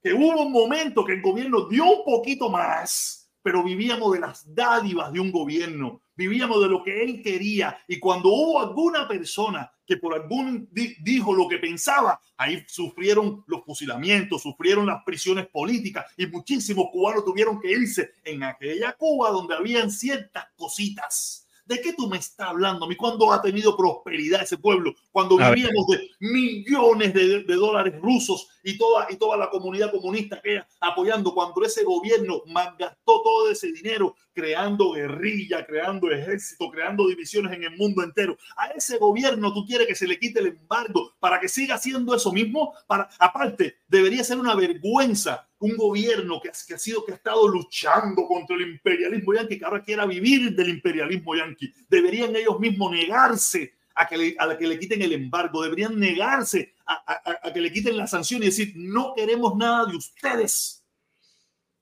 Que 0.02 0.12
hubo 0.14 0.42
un 0.42 0.52
momento 0.52 1.04
que 1.04 1.14
el 1.14 1.22
gobierno 1.22 1.66
dio 1.66 1.84
un 1.84 2.04
poquito 2.04 2.48
más, 2.48 3.30
pero 3.42 3.62
vivíamos 3.64 4.12
de 4.12 4.20
las 4.20 4.54
dádivas 4.54 5.12
de 5.12 5.20
un 5.20 5.32
gobierno, 5.32 6.02
vivíamos 6.20 6.60
de 6.60 6.68
lo 6.68 6.82
que 6.82 7.02
él 7.02 7.22
quería. 7.22 7.78
Y 7.88 7.98
cuando 7.98 8.28
hubo 8.28 8.60
alguna 8.60 9.08
persona 9.08 9.70
que 9.86 9.96
por 9.96 10.14
algún 10.14 10.68
dijo 10.70 11.32
lo 11.32 11.48
que 11.48 11.56
pensaba, 11.56 12.20
ahí 12.36 12.62
sufrieron 12.68 13.42
los 13.46 13.64
fusilamientos, 13.64 14.42
sufrieron 14.42 14.86
las 14.86 15.02
prisiones 15.02 15.46
políticas 15.48 16.04
y 16.16 16.26
muchísimos 16.26 16.86
cubanos 16.92 17.24
tuvieron 17.24 17.58
que 17.58 17.72
irse 17.72 18.12
en 18.22 18.42
aquella 18.44 18.92
Cuba 18.92 19.30
donde 19.30 19.54
habían 19.54 19.90
ciertas 19.90 20.44
cositas 20.56 21.48
¿De 21.70 21.80
qué 21.80 21.92
tú 21.92 22.08
me 22.08 22.16
estás 22.16 22.48
hablando 22.48 22.88
mí? 22.88 22.96
¿Cuándo 22.96 23.32
ha 23.32 23.40
tenido 23.40 23.76
prosperidad 23.76 24.42
ese 24.42 24.58
pueblo? 24.58 24.92
Cuando 25.12 25.36
vivíamos 25.36 25.86
de 25.86 26.10
millones 26.18 27.14
de, 27.14 27.44
dólares 27.44 27.94
rusos 28.02 28.48
y 28.62 28.76
toda, 28.78 29.06
y 29.10 29.16
toda 29.16 29.36
la 29.36 29.50
comunidad 29.50 29.90
comunista 29.90 30.40
que 30.42 30.62
apoyando, 30.80 31.34
cuando 31.34 31.64
ese 31.64 31.84
gobierno 31.84 32.42
malgastó 32.46 33.22
todo 33.22 33.50
ese 33.50 33.72
dinero 33.72 34.14
creando 34.32 34.92
guerrilla, 34.92 35.66
creando 35.66 36.10
ejército, 36.10 36.70
creando 36.70 37.06
divisiones 37.08 37.52
en 37.52 37.64
el 37.64 37.76
mundo 37.76 38.02
entero. 38.02 38.36
A 38.56 38.68
ese 38.68 38.98
gobierno 38.98 39.52
tú 39.52 39.64
quieres 39.66 39.86
que 39.86 39.94
se 39.94 40.06
le 40.06 40.18
quite 40.18 40.40
el 40.40 40.46
embargo 40.46 41.12
para 41.20 41.40
que 41.40 41.48
siga 41.48 41.74
haciendo 41.74 42.14
eso 42.14 42.32
mismo. 42.32 42.72
Para, 42.86 43.08
aparte, 43.18 43.76
debería 43.88 44.24
ser 44.24 44.38
una 44.38 44.54
vergüenza 44.54 45.46
un 45.60 45.76
gobierno 45.76 46.40
que, 46.40 46.48
ha 46.48 46.78
sido 46.78 47.04
que 47.04 47.12
ha 47.12 47.16
estado 47.16 47.46
luchando 47.46 48.26
contra 48.26 48.56
el 48.56 48.62
imperialismo 48.62 49.34
yanqui, 49.34 49.58
que 49.58 49.64
ahora 49.64 49.82
quiera 49.82 50.06
vivir 50.06 50.54
del 50.56 50.70
imperialismo 50.70 51.36
yanqui. 51.36 51.72
Deberían 51.88 52.34
ellos 52.34 52.58
mismos 52.58 52.92
negarse 52.92 53.74
a 53.94 54.08
que 54.08 54.16
le, 54.16 54.36
a 54.38 54.56
que 54.56 54.66
le 54.66 54.78
quiten 54.78 55.02
el 55.02 55.12
embargo, 55.12 55.62
deberían 55.62 55.98
negarse 55.98 56.72
a, 56.90 57.46
a, 57.46 57.52
que 57.52 57.60
le 57.60 57.72
quiten 57.72 57.96
la 57.96 58.06
sanción 58.06 58.42
y 58.42 58.46
decir, 58.46 58.72
no 58.76 59.14
queremos 59.14 59.56
nada 59.56 59.86
de 59.86 59.96
ustedes. 59.96 60.84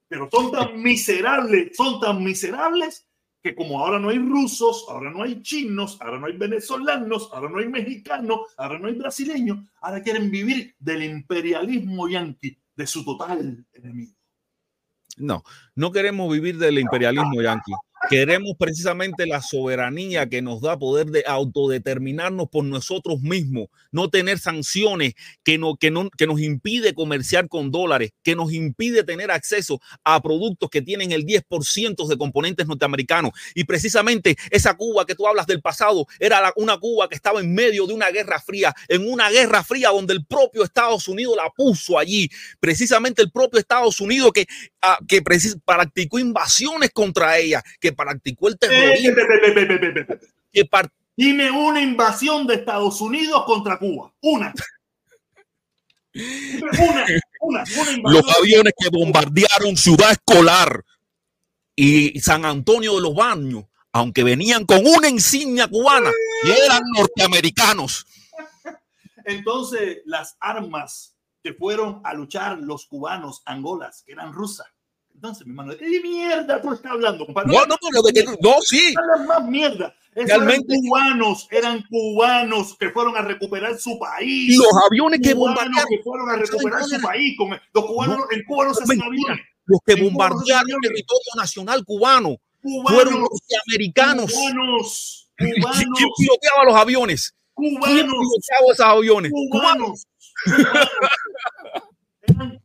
Pero 0.08 0.28
son 0.30 0.52
tan 0.52 0.80
miserables, 0.82 1.76
son 1.76 2.00
tan 2.00 2.22
miserables 2.22 3.06
que 3.42 3.54
como 3.54 3.80
ahora 3.80 3.98
no 3.98 4.08
hay 4.08 4.18
rusos, 4.18 4.86
ahora 4.88 5.10
no 5.10 5.22
hay 5.22 5.42
chinos, 5.42 5.98
ahora 6.00 6.18
no 6.18 6.26
hay 6.26 6.36
venezolanos, 6.36 7.30
ahora 7.32 7.48
no 7.48 7.58
hay 7.58 7.68
mexicanos, 7.68 8.40
ahora 8.56 8.78
no 8.78 8.88
hay 8.88 8.94
brasileños, 8.94 9.64
ahora 9.80 10.02
quieren 10.02 10.30
vivir 10.30 10.74
del 10.78 11.04
imperialismo 11.04 12.08
yanqui 12.08 12.58
de 12.74 12.86
su 12.86 13.04
total 13.04 13.64
enemigo. 13.72 14.12
No, 15.16 15.42
no 15.74 15.92
queremos 15.92 16.32
vivir 16.32 16.58
del 16.58 16.78
imperialismo 16.78 17.42
yanqui. 17.42 17.72
Queremos 18.08 18.52
precisamente 18.58 19.26
la 19.26 19.42
soberanía 19.42 20.30
que 20.30 20.40
nos 20.40 20.62
da 20.62 20.78
poder 20.78 21.08
de 21.08 21.24
autodeterminarnos 21.26 22.48
por 22.48 22.64
nosotros 22.64 23.20
mismos, 23.20 23.66
no 23.92 24.08
tener 24.08 24.38
sanciones 24.38 25.12
que, 25.44 25.58
no, 25.58 25.76
que, 25.76 25.90
no, 25.90 26.08
que 26.16 26.26
nos 26.26 26.40
impide 26.40 26.94
comerciar 26.94 27.48
con 27.48 27.70
dólares, 27.70 28.12
que 28.22 28.34
nos 28.34 28.50
impide 28.54 29.04
tener 29.04 29.30
acceso 29.30 29.78
a 30.04 30.22
productos 30.22 30.70
que 30.70 30.80
tienen 30.80 31.12
el 31.12 31.26
10% 31.26 32.08
de 32.08 32.16
componentes 32.16 32.66
norteamericanos. 32.66 33.32
Y 33.54 33.64
precisamente 33.64 34.36
esa 34.50 34.74
Cuba 34.74 35.04
que 35.04 35.14
tú 35.14 35.26
hablas 35.26 35.46
del 35.46 35.60
pasado 35.60 36.06
era 36.18 36.50
una 36.56 36.78
Cuba 36.78 37.10
que 37.10 37.14
estaba 37.14 37.40
en 37.40 37.52
medio 37.52 37.86
de 37.86 37.92
una 37.92 38.08
guerra 38.08 38.40
fría, 38.40 38.74
en 38.88 39.06
una 39.06 39.28
guerra 39.28 39.62
fría 39.62 39.90
donde 39.90 40.14
el 40.14 40.24
propio 40.24 40.64
Estados 40.64 41.08
Unidos 41.08 41.36
la 41.36 41.50
puso 41.50 41.98
allí. 41.98 42.30
Precisamente 42.58 43.20
el 43.20 43.30
propio 43.30 43.60
Estados 43.60 44.00
Unidos 44.00 44.32
que, 44.32 44.46
ah, 44.80 44.98
que 45.06 45.20
practicó 45.20 46.18
invasiones 46.18 46.90
contra 46.90 47.36
ella, 47.36 47.62
que 47.78 47.97
practicó 47.98 48.48
el 48.48 48.58
terrorismo. 48.58 49.16
Dime 51.16 51.50
una 51.50 51.80
invasión 51.82 52.46
de 52.46 52.54
Estados 52.54 53.00
Unidos 53.00 53.42
contra 53.44 53.78
Cuba. 53.78 54.12
Una. 54.22 54.54
Una, 56.14 57.04
una, 57.42 57.64
Los 58.10 58.36
aviones 58.36 58.72
que 58.76 58.88
bombardearon 58.88 59.76
Ciudad 59.76 60.10
Escolar 60.10 60.84
y 61.76 62.18
San 62.18 62.44
Antonio 62.44 62.96
de 62.96 63.02
los 63.02 63.14
Baños, 63.14 63.66
aunque 63.92 64.24
venían 64.24 64.64
con 64.64 64.84
una 64.84 65.08
insignia 65.08 65.68
cubana 65.68 66.10
y 66.42 66.50
eran 66.50 66.82
norteamericanos. 66.96 68.04
Entonces, 69.24 69.98
las 70.06 70.36
armas 70.40 71.14
que 71.42 71.52
fueron 71.52 72.00
a 72.02 72.14
luchar 72.14 72.58
los 72.58 72.86
cubanos 72.86 73.42
angolas, 73.44 74.02
que 74.04 74.12
eran 74.12 74.32
rusas, 74.32 74.66
entonces, 75.18 75.44
mi 75.48 75.50
hermano, 75.50 75.74
¿de 75.74 76.00
mierda 76.00 76.62
tú 76.62 76.72
estás 76.72 76.92
hablando, 76.92 77.26
compadre? 77.26 77.52
No, 77.52 77.66
no, 77.66 77.76
no, 77.92 78.02
de 78.02 78.12
que, 78.12 78.24
no 78.24 78.54
sí. 78.62 78.94
más 79.26 79.44
mierda. 79.48 79.92
Realmente, 80.14 80.74
eran 80.74 80.84
cubanos, 80.86 81.48
eran 81.50 81.84
cubanos 81.90 82.76
que 82.78 82.90
fueron 82.90 83.16
a 83.16 83.22
recuperar 83.22 83.76
su 83.80 83.98
país. 83.98 84.56
Los 84.56 84.68
aviones 84.88 85.18
que 85.20 85.34
bombardearon. 85.34 85.88
que 85.90 85.98
fueron 86.04 86.30
a 86.30 86.36
recuperar 86.36 86.84
su 86.84 87.00
país. 87.00 87.36
Con, 87.36 87.50
los 87.50 87.84
cubanos, 87.84 88.18
en 88.30 88.44
Cuba 88.44 88.66
no 88.66 88.74
se 88.74 88.84
hacen 88.84 89.02
aviones. 89.02 89.40
Los 89.64 89.80
que 89.84 89.96
bombardearon 89.96 90.70
el 90.70 90.80
territorio 90.82 91.32
nacional 91.36 91.84
cubano 91.84 92.36
cubanos, 92.62 92.92
fueron 92.92 93.20
los 93.20 93.40
americanos. 93.66 94.32
Cubanos, 94.32 95.30
cubanos. 95.36 95.84
¿Quién 95.96 96.08
piloteaba 96.16 96.64
los 96.64 96.76
aviones? 96.76 97.34
Cubanos. 97.54 97.88
¿Quién 97.88 98.06
piloteaba 98.06 98.72
esos 98.72 98.86
aviones? 98.86 99.32
Cubanos. 99.32 99.50
cubanos 99.54 100.04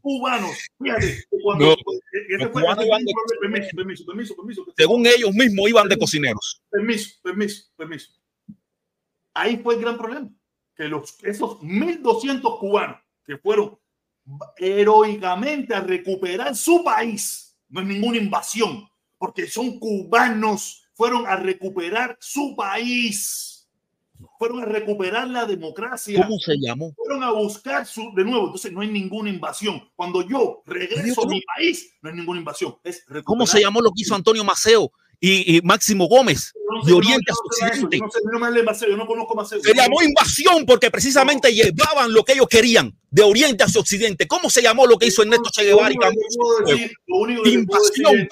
cubanos. 0.03 0.55
Fíjate, 0.79 1.25
cuando, 1.41 1.75
permiso, 3.41 3.69
permiso, 3.75 4.35
permiso, 4.35 4.65
Según 4.77 5.07
ellos 5.07 5.33
mismos 5.33 5.69
iban 5.69 5.87
de 5.87 5.97
cocineros. 5.97 6.61
Permiso, 6.69 7.15
permiso, 7.23 7.63
permiso. 7.75 8.11
Ahí 9.33 9.57
fue 9.57 9.75
el 9.75 9.81
gran 9.81 9.97
problema. 9.97 10.29
Que 10.75 10.87
los, 10.87 11.17
esos 11.23 11.59
1.200 11.61 12.59
cubanos 12.59 12.99
que 13.25 13.37
fueron 13.37 13.79
heroicamente 14.57 15.73
a 15.73 15.79
recuperar 15.79 16.55
su 16.55 16.83
país, 16.83 17.57
no 17.69 17.81
es 17.81 17.87
ninguna 17.87 18.17
invasión, 18.17 18.87
porque 19.17 19.47
son 19.47 19.79
cubanos, 19.79 20.83
fueron 20.93 21.25
a 21.25 21.35
recuperar 21.37 22.17
su 22.19 22.55
país 22.55 23.52
fueron 24.43 24.61
a 24.61 24.65
recuperar 24.65 25.29
la 25.29 25.45
democracia. 25.45 26.21
¿Cómo 26.21 26.37
se 26.37 26.55
llamó? 26.59 26.93
Fueron 26.97 27.23
a 27.23 27.31
buscar 27.31 27.85
su, 27.85 28.11
de 28.13 28.25
nuevo, 28.25 28.47
entonces 28.47 28.73
no 28.73 28.81
hay 28.81 28.89
ninguna 28.89 29.29
invasión. 29.29 29.81
Cuando 29.95 30.27
yo 30.27 30.63
regreso 30.65 31.23
a 31.23 31.27
mi 31.27 31.41
país, 31.55 31.93
no 32.01 32.09
hay 32.09 32.17
ninguna 32.17 32.39
invasión. 32.39 32.75
Es 32.83 33.05
¿Cómo 33.23 33.47
se 33.47 33.61
llamó 33.61 33.79
lo 33.79 33.91
que 33.91 34.01
hizo 34.01 34.15
Antonio 34.15 34.43
Maceo 34.43 34.91
y, 35.21 35.61
Máximo 35.63 36.09
Gómez 36.09 36.51
de 36.85 36.91
Oriente 36.91 37.31
a 37.31 37.35
Occidente. 37.35 37.99
Se 39.63 39.73
llamó 39.73 40.01
invasión 40.01 40.65
porque 40.65 40.91
precisamente 40.91 41.53
llevaban 41.53 42.11
lo 42.11 42.25
que 42.25 42.33
ellos 42.33 42.47
querían 42.49 42.93
de 43.09 43.23
Oriente 43.23 43.63
hacia 43.63 43.79
Occidente. 43.79 44.27
¿Cómo 44.27 44.49
se 44.49 44.61
llamó 44.61 44.85
lo 44.85 44.97
que 44.97 45.05
hizo 45.05 45.21
Ernesto 45.21 45.49
Che 45.53 45.63
Guevara 45.63 45.93
y 47.45 47.49
Invasión 47.49 48.27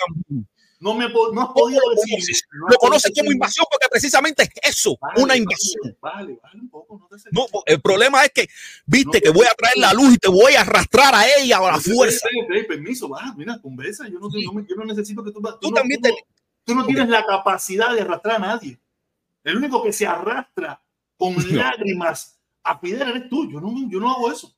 no 0.82 0.96
me 0.96 1.08
no 1.08 1.42
has 1.42 1.50
podido 1.54 1.80
decir. 1.96 2.36
lo 2.52 2.76
conoce 2.78 3.12
como 3.14 3.32
invasión 3.32 3.66
porque 3.70 3.88
precisamente 3.90 4.44
es 4.44 4.50
eso, 4.78 4.98
una 5.16 5.38
invasión. 5.38 5.96
Vale, 6.02 6.40
vale, 6.42 6.60
un 6.60 6.70
poco, 6.70 7.08
no, 7.32 7.46
el 7.68 7.82
problema 7.82 8.24
es 8.26 8.32
que, 8.32 8.50
viste, 8.86 9.22
que 9.22 9.30
voy 9.30 9.46
a 9.46 9.54
traer 9.54 9.78
la 9.78 9.94
luz 9.94 10.16
y 10.16 10.18
te 10.18 10.28
voy 10.28 10.56
a 10.56 10.62
arrastrar 10.62 11.14
a 11.14 11.26
ella 11.38 11.60
a 11.60 11.74
la 11.74 11.80
fuerza. 11.80 12.28
permiso, 12.68 13.08
va, 13.10 13.34
mira, 13.38 13.60
conversa. 13.62 14.08
Yo 14.08 14.20
no, 14.20 14.30
yo 14.32 14.76
no 14.76 14.86
necesito 14.86 15.24
que 15.24 15.32
tú. 15.32 15.40
Tú, 15.40 15.58
tú 15.62 15.72
también 15.72 16.02
tú, 16.64 16.76
no 16.76 16.86
tienes 16.86 17.10
la 17.10 17.26
capacidad 17.26 17.94
de 17.94 18.02
arrastrar 18.02 18.38
a 18.38 18.40
nadie. 18.40 18.80
El 19.44 19.58
único 19.58 19.84
que 19.84 19.94
se 19.94 20.08
arrastra 20.08 20.82
con 21.16 21.36
lágrimas 21.56 22.40
a 22.64 22.80
Fidel 22.80 23.10
eres 23.10 23.30
tú. 23.30 23.50
Yo 23.52 23.62
no, 23.62 23.72
yo 23.88 24.00
no 24.00 24.12
hago 24.12 24.32
eso. 24.32 24.52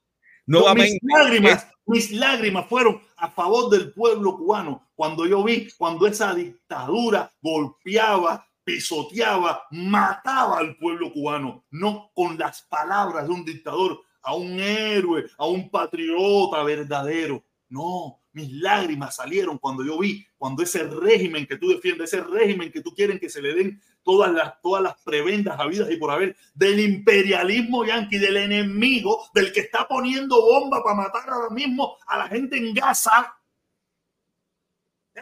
Nuevamente. 0.45 0.99
Mis 1.01 1.13
lágrimas, 1.13 1.67
mis 1.85 2.11
lágrimas 2.11 2.67
fueron 2.67 3.01
a 3.17 3.29
favor 3.29 3.69
del 3.69 3.93
pueblo 3.93 4.37
cubano 4.37 4.89
cuando 4.95 5.25
yo 5.25 5.43
vi 5.43 5.69
cuando 5.77 6.07
esa 6.07 6.33
dictadura 6.33 7.31
golpeaba, 7.41 8.47
pisoteaba, 8.63 9.63
mataba 9.71 10.59
al 10.59 10.77
pueblo 10.77 11.11
cubano, 11.11 11.65
no 11.71 12.11
con 12.13 12.37
las 12.37 12.61
palabras 12.63 13.27
de 13.27 13.33
un 13.33 13.43
dictador, 13.43 14.01
a 14.21 14.35
un 14.35 14.59
héroe, 14.59 15.25
a 15.37 15.45
un 15.47 15.69
patriota 15.69 16.63
verdadero. 16.63 17.43
No, 17.69 18.21
mis 18.31 18.51
lágrimas 18.53 19.15
salieron 19.15 19.57
cuando 19.57 19.83
yo 19.83 19.97
vi, 19.99 20.25
cuando 20.37 20.63
ese 20.63 20.83
régimen 20.83 21.45
que 21.45 21.57
tú 21.57 21.69
defiendes, 21.69 22.13
ese 22.13 22.23
régimen 22.23 22.71
que 22.71 22.81
tú 22.81 22.93
quieres 22.93 23.19
que 23.19 23.29
se 23.29 23.41
le 23.41 23.53
den 23.53 23.81
todas 24.03 24.31
las, 24.31 24.61
todas 24.61 24.83
las 24.83 25.01
prebendas 25.01 25.59
habidas 25.59 25.89
y 25.89 25.97
por 25.97 26.11
haber 26.11 26.35
del 26.53 26.79
imperialismo 26.79 27.85
yanqui, 27.85 28.17
del 28.17 28.37
enemigo, 28.37 29.25
del 29.33 29.51
que 29.51 29.61
está 29.61 29.87
poniendo 29.87 30.41
bomba 30.41 30.83
para 30.83 30.95
matar 30.95 31.29
ahora 31.29 31.49
mismo 31.49 31.97
a 32.07 32.17
la 32.17 32.27
gente 32.27 32.57
en 32.57 32.73
Gaza. 32.73 33.35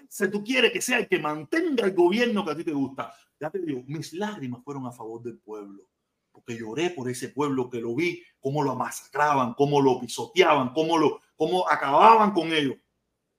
Si 0.09 0.29
tú 0.29 0.43
quieres 0.43 0.71
que 0.71 0.82
sea 0.82 0.99
el 0.99 1.07
que 1.07 1.19
mantenga 1.19 1.86
el 1.86 1.93
gobierno 1.93 2.45
que 2.45 2.51
a 2.51 2.55
ti 2.55 2.63
te 2.63 2.71
gusta, 2.71 3.13
ya 3.39 3.49
te 3.49 3.59
digo, 3.59 3.84
mis 3.88 4.13
lágrimas 4.13 4.63
fueron 4.63 4.86
a 4.86 4.91
favor 4.91 5.21
del 5.21 5.38
pueblo, 5.39 5.88
porque 6.32 6.57
lloré 6.57 6.91
por 6.91 7.09
ese 7.09 7.29
pueblo 7.29 7.69
que 7.69 7.82
lo 7.82 7.95
vi, 7.95 8.23
cómo 8.39 8.63
lo 8.63 8.75
masacraban, 8.75 9.53
cómo 9.53 9.82
lo 9.82 9.99
pisoteaban, 9.99 10.73
cómo, 10.73 10.97
lo, 10.97 11.21
cómo 11.36 11.67
acababan 11.67 12.32
con 12.32 12.53
ellos, 12.53 12.77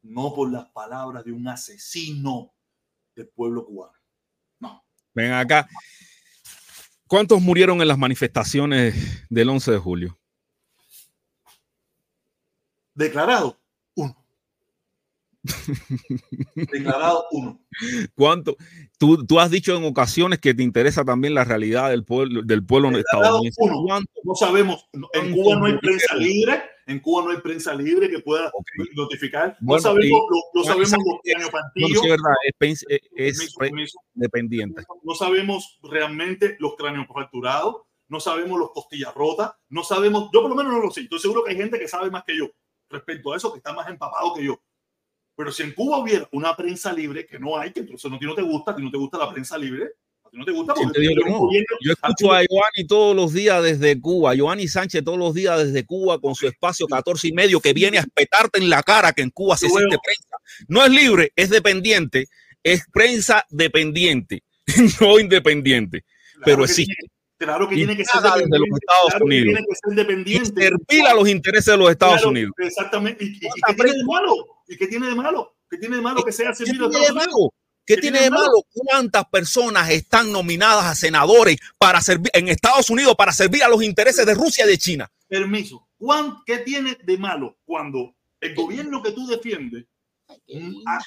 no 0.02 0.34
por 0.34 0.50
las 0.50 0.68
palabras 0.70 1.24
de 1.24 1.32
un 1.32 1.46
asesino 1.48 2.52
del 3.14 3.28
pueblo 3.28 3.64
cubano. 3.64 4.01
Ven 5.14 5.32
acá. 5.32 5.68
¿Cuántos 7.06 7.42
murieron 7.42 7.80
en 7.82 7.88
las 7.88 7.98
manifestaciones 7.98 9.26
del 9.28 9.50
11 9.50 9.72
de 9.72 9.78
julio? 9.78 10.18
Declarado, 12.94 13.58
uno. 13.94 14.16
Declarado 16.54 17.24
uno. 17.32 17.60
¿Cuánto? 18.14 18.56
Tú, 18.98 19.26
tú, 19.26 19.40
has 19.40 19.50
dicho 19.50 19.76
en 19.76 19.84
ocasiones 19.84 20.38
que 20.38 20.54
te 20.54 20.62
interesa 20.62 21.04
también 21.04 21.34
la 21.34 21.44
realidad 21.44 21.90
del 21.90 22.04
pueblo, 22.04 22.42
del 22.42 22.64
pueblo 22.64 22.96
estadounidense. 22.96 23.60
No 24.24 24.34
sabemos. 24.34 24.88
En 25.12 25.32
Cuba 25.32 25.56
no 25.56 25.66
hay 25.66 25.78
prensa 25.78 26.14
libre. 26.16 26.62
En 26.86 27.00
Cuba 27.00 27.24
no 27.24 27.30
hay 27.30 27.38
prensa 27.38 27.74
libre 27.74 28.10
que 28.10 28.20
pueda 28.20 28.50
notificar. 28.94 29.56
No 29.60 29.78
sabemos, 29.78 30.20
lo, 30.52 30.64
sabemos 30.64 30.92
los 31.74 32.00
es, 32.60 32.84
es, 33.16 33.56
dependiente. 34.14 34.82
No 35.02 35.14
sabemos 35.14 35.78
realmente 35.82 36.56
los 36.58 36.74
cráneos 36.76 37.06
fracturados. 37.12 37.82
No 38.08 38.20
sabemos 38.20 38.58
los 38.58 38.72
costillas 38.72 39.14
rotas. 39.14 39.52
No 39.68 39.84
sabemos, 39.84 40.28
yo 40.32 40.42
por 40.42 40.50
lo 40.50 40.56
menos 40.56 40.72
no 40.72 40.80
lo 40.80 40.90
sé. 40.90 41.02
Estoy 41.02 41.18
seguro 41.18 41.44
que 41.44 41.52
hay 41.52 41.56
gente 41.56 41.78
que 41.78 41.88
sabe 41.88 42.10
más 42.10 42.24
que 42.24 42.36
yo 42.36 42.50
respecto 42.90 43.32
a 43.32 43.36
eso, 43.36 43.52
que 43.52 43.58
está 43.58 43.72
más 43.72 43.88
empapado 43.88 44.34
que 44.34 44.44
yo. 44.44 44.60
Pero 45.34 45.50
si 45.50 45.62
en 45.62 45.72
Cuba 45.72 45.98
hubiera 45.98 46.28
una 46.32 46.54
prensa 46.54 46.92
libre, 46.92 47.26
que 47.26 47.38
no 47.38 47.56
hay, 47.56 47.72
que 47.72 47.80
entonces 47.80 48.10
no, 48.10 48.18
no 48.20 48.34
te 48.34 48.42
gusta, 48.42 48.72
a 48.72 48.78
no 48.78 48.90
te 48.90 48.98
gusta 48.98 49.18
la 49.18 49.32
prensa 49.32 49.56
libre, 49.56 49.92
no 50.32 50.44
te 50.44 50.52
gusta 50.52 50.74
Yo 51.80 51.92
escucho 51.92 52.32
a 52.32 52.42
Giovanni 52.42 52.86
todos 52.88 53.14
los 53.14 53.32
días 53.32 53.62
desde 53.62 54.00
Cuba, 54.00 54.34
Giovanni 54.34 54.66
Sánchez 54.66 55.04
todos 55.04 55.18
los 55.18 55.34
días 55.34 55.64
desde 55.64 55.84
Cuba 55.84 56.18
con 56.20 56.34
su 56.34 56.46
espacio 56.46 56.86
14 56.86 57.28
y 57.28 57.32
medio 57.32 57.60
que 57.60 57.72
viene 57.72 57.98
a 57.98 58.00
espetarte 58.00 58.58
en 58.58 58.70
la 58.70 58.82
cara 58.82 59.12
que 59.12 59.22
en 59.22 59.30
Cuba 59.30 59.56
se 59.56 59.68
siente 59.68 59.96
prensa. 60.02 60.36
No 60.68 60.84
es 60.84 60.90
libre, 60.90 61.32
es 61.36 61.50
dependiente, 61.50 62.28
es 62.62 62.84
prensa 62.92 63.46
dependiente, 63.50 64.42
no 65.00 65.18
independiente, 65.18 66.04
pero 66.44 66.64
existe. 66.64 66.94
Claro 67.36 67.68
que 67.68 67.74
tiene 67.74 67.96
que 67.96 68.04
ser 68.04 68.22
de 68.22 68.58
los 68.58 68.68
Estados 68.80 69.20
Unidos. 69.20 69.46
Tiene 69.46 69.66
que 69.68 69.74
ser 69.74 69.96
dependiente. 69.96 70.60
Y 70.60 70.64
servir 70.64 71.06
a 71.08 71.14
los 71.14 71.28
intereses 71.28 71.66
de 71.66 71.76
los 71.76 71.90
Estados 71.90 72.24
Unidos. 72.24 72.52
Exactamente. 72.56 73.24
¿Y, 73.24 73.40
qué 73.40 73.48
tiene 73.74 73.90
de 73.90 74.04
malo? 74.04 74.46
¿Y 74.68 74.76
qué 74.76 74.86
tiene 74.86 75.06
de 75.08 75.14
malo? 75.16 75.56
¿Qué 75.68 75.76
tiene 75.76 75.96
de 75.96 76.02
malo 76.02 76.22
que 76.22 76.30
sea 76.30 76.54
servido 76.54 76.86
a 76.86 76.88
Estados 76.88 77.10
Unidos? 77.10 77.50
¿Qué, 77.84 77.96
tiene 77.96 78.20
de 78.20 78.30
malo? 78.30 78.64
¿Cuántas 78.72 79.24
personas 79.26 79.90
están 79.90 80.30
nominadas 80.30 80.84
a 80.84 80.94
senadores 80.94 81.58
para 81.78 82.00
servir 82.00 82.30
en 82.34 82.48
Estados 82.48 82.90
Unidos 82.90 83.14
para 83.16 83.32
servir 83.32 83.64
a 83.64 83.68
los 83.68 83.82
intereses 83.82 84.24
de 84.24 84.34
Rusia 84.34 84.64
y 84.64 84.68
de 84.68 84.78
China? 84.78 85.10
Permiso. 85.28 85.88
¿Qué 86.44 86.58
tiene 86.58 86.98
de 87.02 87.16
malo 87.16 87.58
cuando 87.64 88.14
el 88.40 88.54
gobierno 88.54 89.02
que 89.02 89.12
tú 89.12 89.26
defiendes 89.26 89.86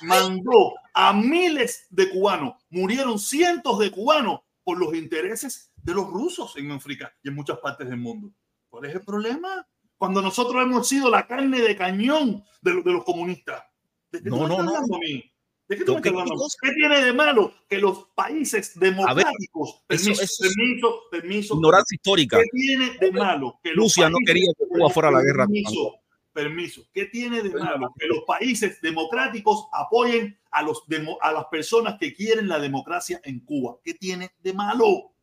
mandó 0.01 0.73
a 0.93 1.13
miles 1.13 1.87
de 1.89 2.09
cubanos, 2.09 2.55
murieron 2.69 3.19
cientos 3.19 3.79
de 3.79 3.91
cubanos 3.91 4.41
por 4.63 4.77
los 4.77 4.93
intereses 4.95 5.71
de 5.75 5.93
los 5.93 6.07
rusos 6.07 6.55
en 6.57 6.71
África 6.71 7.13
y 7.23 7.29
en 7.29 7.35
muchas 7.35 7.59
partes 7.59 7.89
del 7.89 7.97
mundo. 7.97 8.31
¿Cuál 8.69 8.85
es 8.85 8.95
el 8.95 9.01
problema? 9.01 9.67
Cuando 9.97 10.21
nosotros 10.21 10.63
hemos 10.63 10.87
sido 10.87 11.09
la 11.09 11.27
carne 11.27 11.61
de 11.61 11.75
cañón 11.75 12.43
de, 12.61 12.73
los 12.73 13.03
comunistas. 13.03 13.63
no, 14.23 14.47
no, 14.47 14.63
no. 14.63 14.73
¿De 15.67 15.77
qué, 15.77 15.83
¿Qué 15.83 16.71
tiene 16.73 17.03
de 17.03 17.13
malo 17.13 17.51
que 17.67 17.79
los 17.79 18.09
países 18.13 18.79
democráticos, 18.79 19.81
permiso, 19.87 20.23
permiso, 20.39 21.01
permiso, 21.09 21.55
ignorancia 21.55 21.95
histórica. 21.95 22.37
¿Qué 22.37 22.49
tiene 22.51 22.97
de 22.99 23.11
malo 23.11 23.59
que 23.63 23.73
Rusia 23.73 24.07
no 24.07 24.17
quería 24.23 24.51
que 24.55 24.67
Cuba 24.67 24.91
fuera 24.91 25.09
la 25.09 25.23
guerra? 25.23 25.45
Permiso, 25.45 25.95
permiso. 26.31 26.87
¿Qué 26.93 27.05
tiene 27.05 27.41
de 27.41 27.49
malo 27.49 27.91
que 27.97 28.05
los 28.05 28.19
países 28.27 28.79
democráticos 28.79 29.65
apoyen 29.71 30.37
a, 30.51 30.61
los 30.61 30.83
a 31.21 31.31
las 31.31 31.45
personas 31.45 31.97
que 31.99 32.13
quieren 32.13 32.47
la 32.47 32.59
democracia 32.59 33.19
en 33.23 33.39
Cuba? 33.39 33.79
¿Qué 33.83 33.95
tiene 33.95 34.35
de 34.43 34.53
malo? 34.53 35.13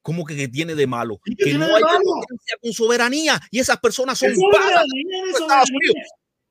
¿Cómo 0.00 0.24
que, 0.24 0.36
que 0.36 0.48
tiene 0.48 0.74
de 0.74 0.86
malo? 0.86 1.20
Que 1.22 1.52
no 1.52 1.66
hay 1.66 1.82
democracia 1.82 2.56
con 2.62 2.72
soberanía 2.72 3.38
y 3.50 3.58
esas 3.58 3.78
personas 3.78 4.18
son 4.18 4.32
pagas 4.50 4.84
Estados 5.34 5.70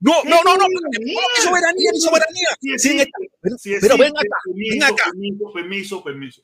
Unidos. 0.06 0.24
No, 0.26 0.44
no, 0.44 0.58
no, 0.58 0.58
no, 0.58 0.92
soberanía, 1.44 1.92
ni 1.92 2.00
soberanía. 2.00 2.50
pero, 3.82 3.98
ven 3.98 4.14
acá, 4.16 4.38
ven 4.54 4.84
acá. 4.84 5.12
Permiso, 5.54 6.04
permiso, 6.04 6.42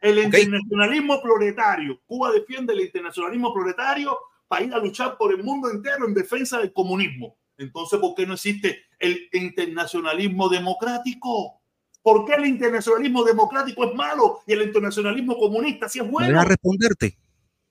el 0.00 0.18
internacionalismo 0.18 1.20
proletario, 1.22 2.00
Cuba 2.06 2.32
defiende 2.32 2.72
el 2.72 2.80
internacionalismo 2.80 3.52
proletario 3.52 4.18
para 4.48 4.64
ir 4.64 4.74
a 4.74 4.78
luchar 4.78 5.16
por 5.16 5.32
el 5.32 5.44
mundo 5.44 5.70
entero 5.70 6.06
en 6.06 6.14
defensa 6.14 6.58
del 6.58 6.72
comunismo. 6.72 7.36
Entonces, 7.58 8.00
¿por 8.00 8.14
qué 8.14 8.26
no 8.26 8.34
existe 8.34 8.84
el 8.98 9.28
internacionalismo 9.32 10.48
democrático? 10.48 11.60
¿Por 12.02 12.24
qué 12.24 12.34
el 12.34 12.46
internacionalismo 12.46 13.22
democrático 13.22 13.84
es 13.84 13.94
malo 13.94 14.40
y 14.46 14.54
el 14.54 14.62
internacionalismo 14.62 15.36
comunista 15.36 15.88
sí 15.88 15.98
es 15.98 16.10
bueno? 16.10 16.30
Voy 16.30 16.38
a 16.38 16.44
responderte. 16.44 17.18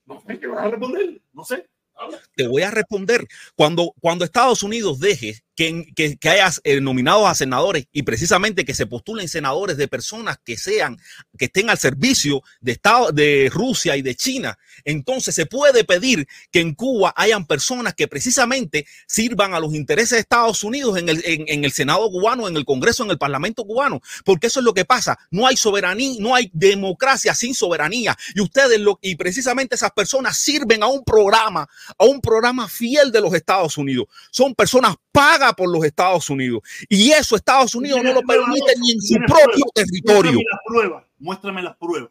No 0.06 0.22
sé 0.24 0.38
qué 0.38 0.46
vas 0.46 0.64
a 0.64 0.68
responder, 0.68 1.20
no 1.32 1.44
sé. 1.44 1.66
Te 2.34 2.46
voy 2.46 2.62
a 2.62 2.70
responder. 2.70 3.26
Cuando, 3.54 3.94
cuando 4.00 4.24
Estados 4.24 4.62
Unidos 4.62 5.00
deje 5.00 5.42
que, 5.94 6.16
que, 6.18 6.28
hayas 6.30 6.62
eh, 6.64 6.80
nominados 6.80 7.28
a 7.28 7.34
senadores 7.34 7.86
y 7.92 8.02
precisamente 8.02 8.64
que 8.64 8.72
se 8.72 8.86
postulen 8.86 9.28
senadores 9.28 9.76
de 9.76 9.88
personas 9.88 10.38
que 10.42 10.56
sean, 10.56 10.98
que 11.36 11.46
estén 11.46 11.68
al 11.68 11.76
servicio 11.76 12.42
de 12.62 12.72
Estado, 12.72 13.12
de 13.12 13.50
Rusia 13.52 13.94
y 13.96 14.02
de 14.02 14.14
China, 14.14 14.58
entonces 14.84 15.34
se 15.34 15.44
puede 15.44 15.84
pedir 15.84 16.26
que 16.50 16.60
en 16.60 16.74
Cuba 16.74 17.12
hayan 17.14 17.46
personas 17.46 17.92
que 17.94 18.08
precisamente 18.08 18.86
sirvan 19.06 19.52
a 19.52 19.60
los 19.60 19.74
intereses 19.74 20.12
de 20.12 20.20
Estados 20.20 20.64
Unidos 20.64 20.96
en 20.96 21.10
el, 21.10 21.22
en, 21.26 21.64
el 21.64 21.72
Senado 21.72 22.10
cubano, 22.10 22.48
en 22.48 22.56
el 22.56 22.64
Congreso, 22.64 23.04
en 23.04 23.10
el 23.10 23.18
Parlamento 23.18 23.64
cubano, 23.64 24.00
porque 24.24 24.46
eso 24.46 24.60
es 24.60 24.64
lo 24.64 24.72
que 24.72 24.86
pasa. 24.86 25.18
No 25.30 25.46
hay 25.46 25.58
soberanía, 25.58 26.16
no 26.20 26.34
hay 26.34 26.50
democracia 26.54 27.34
sin 27.34 27.54
soberanía. 27.54 28.16
Y 28.34 28.40
ustedes, 28.40 28.80
lo, 28.80 28.98
y 29.02 29.16
precisamente 29.16 29.74
esas 29.74 29.90
personas 29.90 30.38
sirven 30.38 30.82
a 30.82 30.86
un 30.86 31.04
programa, 31.04 31.68
a 31.98 32.04
un 32.06 32.22
programa 32.22 32.66
fiel 32.66 33.12
de 33.12 33.20
los 33.20 33.34
Estados 33.34 33.76
Unidos. 33.76 34.06
Son 34.30 34.54
personas 34.54 34.96
pagas 35.12 35.49
por 35.54 35.70
los 35.70 35.84
Estados 35.84 36.28
Unidos. 36.30 36.62
Y 36.88 37.10
eso 37.12 37.36
Estados 37.36 37.74
Unidos 37.74 38.00
no 38.02 38.12
lo 38.12 38.22
permite 38.22 38.72
ni 38.80 38.92
en 38.92 39.00
su 39.00 39.14
propio 39.26 39.64
territorio. 39.74 40.40
Muéstrame 41.18 41.62
las 41.62 41.76
pruebas. 41.76 42.10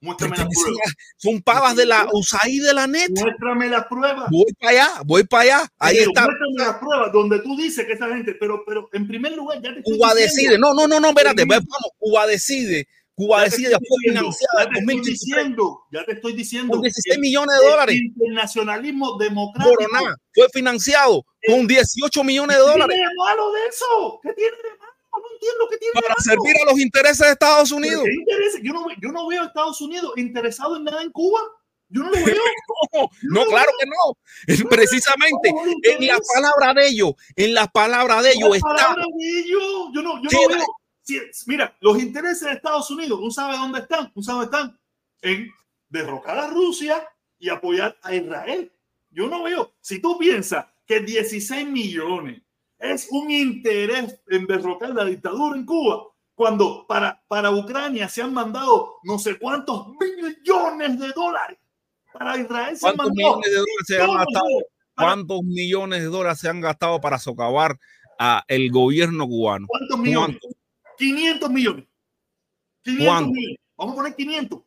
Muéstrame 0.00 0.36
las 0.36 0.46
pruebas. 0.46 0.94
Son 1.16 1.42
pavas 1.42 1.74
de 1.74 1.84
la 1.84 2.06
USAID 2.12 2.64
de 2.64 2.72
la 2.74 2.86
net. 2.86 3.10
Muéstrame 3.10 3.68
las 3.68 3.84
pruebas. 3.86 4.30
Voy 4.30 4.52
para 4.60 4.70
allá, 4.70 4.88
voy 5.04 5.24
para 5.24 5.42
allá. 5.42 5.72
Ahí 5.78 5.96
Pero 5.98 6.10
está. 6.10 6.22
Muéstrame 6.24 6.54
las 6.56 6.74
pruebas 6.78 7.12
donde 7.12 7.38
tú 7.40 7.56
dices 7.56 7.84
que 7.84 7.92
esa 7.94 8.06
gente, 8.08 8.34
pero, 8.38 8.62
pero 8.64 8.88
en 8.92 9.08
primer 9.08 9.32
lugar, 9.32 9.60
ya 9.60 9.74
te 9.74 9.82
Cuba 9.82 10.14
diciendo- 10.14 10.14
decide. 10.14 10.58
No, 10.58 10.72
no, 10.72 10.86
no, 10.86 11.00
no, 11.00 11.08
espérate. 11.08 11.44
Vamos, 11.44 11.66
Cuba 11.98 12.26
decide. 12.28 12.86
Cuba 13.18 13.42
decide 13.42 13.76
financiada 14.04 14.64
2023 14.74 15.04
diciendo, 15.04 15.80
ya 15.90 16.04
te 16.04 16.12
estoy 16.12 16.32
diciendo. 16.34 16.72
con 16.74 16.82
16 16.82 17.16
el- 17.16 17.20
millones 17.20 17.58
de 17.58 17.64
el 17.64 17.70
dólares. 17.72 17.96
internacionalismo 17.96 19.18
democrático. 19.18 19.74
Coroná 19.76 20.14
fue 20.32 20.48
financiado 20.54 21.24
con 21.46 21.66
18 21.66 22.22
millones 22.24 22.56
de 22.56 22.62
¿Qué 22.62 22.70
dólares 22.70 22.94
tiene 22.94 23.08
de 23.10 23.14
malo 23.16 23.52
de 23.52 23.66
eso? 23.66 24.20
¿Qué 24.22 24.32
tiene 24.34 24.56
de 24.56 24.70
malo? 24.78 24.92
No 25.10 25.24
entiendo 25.34 25.68
qué 25.68 25.76
tiene 25.78 25.92
para 25.94 26.06
de 26.06 26.14
malo. 26.14 26.22
servir 26.44 26.62
a 26.62 26.70
los 26.70 26.80
intereses 26.80 27.26
de 27.26 27.32
Estados 27.32 27.68
¿Pero 27.70 27.76
Unidos. 27.78 28.02
qué 28.04 28.12
interesa? 28.14 28.58
Yo 28.62 28.72
no, 28.72 28.86
yo 29.02 29.08
no 29.12 29.26
veo 29.26 29.42
a 29.42 29.46
Estados 29.46 29.80
Unidos 29.80 30.12
interesado 30.16 30.76
en 30.76 30.84
nada 30.84 31.02
en 31.02 31.10
Cuba. 31.10 31.40
Yo 31.90 32.02
no 32.02 32.10
lo 32.10 32.24
veo. 32.24 32.36
No, 33.22 33.44
no, 33.44 33.44
claro 33.46 33.70
que 33.80 33.86
no. 33.86 34.66
Precisamente 34.68 35.48
en 35.48 35.70
interesa. 36.02 36.20
palabras 36.34 36.74
de 36.76 36.88
ellos, 36.88 37.12
en 37.36 37.54
las 37.54 37.68
palabras 37.70 38.22
de 38.22 38.32
ellos 38.32 38.56
está. 38.56 38.94
de 38.94 39.40
ellos, 39.40 39.62
Yo 39.94 40.02
no, 40.02 40.22
yo 40.22 40.28
no 40.30 40.48
veo. 40.54 40.66
Mira, 41.46 41.76
los 41.80 42.00
intereses 42.00 42.42
de 42.42 42.52
Estados 42.52 42.90
Unidos, 42.90 43.20
¿un 43.20 43.32
sabe 43.32 43.56
dónde 43.56 43.80
están? 43.80 44.10
¿Un 44.14 44.22
sabe 44.22 44.46
dónde 44.46 44.56
están? 44.56 44.80
En 45.22 45.50
derrocar 45.88 46.38
a 46.38 46.48
Rusia 46.48 47.08
y 47.38 47.48
apoyar 47.48 47.96
a 48.02 48.14
Israel. 48.14 48.72
Yo 49.10 49.28
no 49.28 49.42
veo. 49.42 49.74
Si 49.80 50.00
tú 50.00 50.18
piensas 50.18 50.66
que 50.86 51.00
16 51.00 51.68
millones 51.68 52.42
es 52.78 53.08
un 53.10 53.30
interés 53.30 54.20
en 54.28 54.46
derrocar 54.46 54.90
la 54.90 55.04
dictadura 55.04 55.56
en 55.56 55.64
Cuba, 55.64 56.04
cuando 56.34 56.86
para, 56.86 57.20
para 57.26 57.50
Ucrania 57.50 58.08
se 58.08 58.22
han 58.22 58.32
mandado 58.32 58.98
no 59.02 59.18
sé 59.18 59.38
cuántos 59.38 59.88
millones 59.88 61.00
de 61.00 61.08
dólares. 61.12 61.58
Para 62.12 62.38
Israel 62.38 62.76
se 62.76 62.86
han 62.86 62.96
¿Cuántos 62.96 63.16
mandado 63.16 63.36
millones 63.38 63.50
de 63.50 63.56
dólares 63.56 63.86
se 63.86 64.00
han 64.00 64.14
gastado? 64.14 64.46
¿Cuántos 64.94 65.42
millones 65.42 66.00
de 66.00 66.06
dólares 66.06 66.38
se 66.38 66.48
han 66.48 66.60
gastado 66.60 67.00
para 67.00 67.18
socavar 67.18 67.78
a 68.18 68.44
el 68.48 68.70
gobierno 68.70 69.26
cubano? 69.26 69.66
¿Cuántos 69.66 69.98
millones? 69.98 70.38
500 70.98 71.50
millones. 71.50 71.86
500 72.82 73.06
¿Cuánto? 73.06 73.30
millones. 73.32 73.56
Vamos 73.76 73.92
a 73.92 73.96
poner 73.96 74.14
500. 74.16 74.60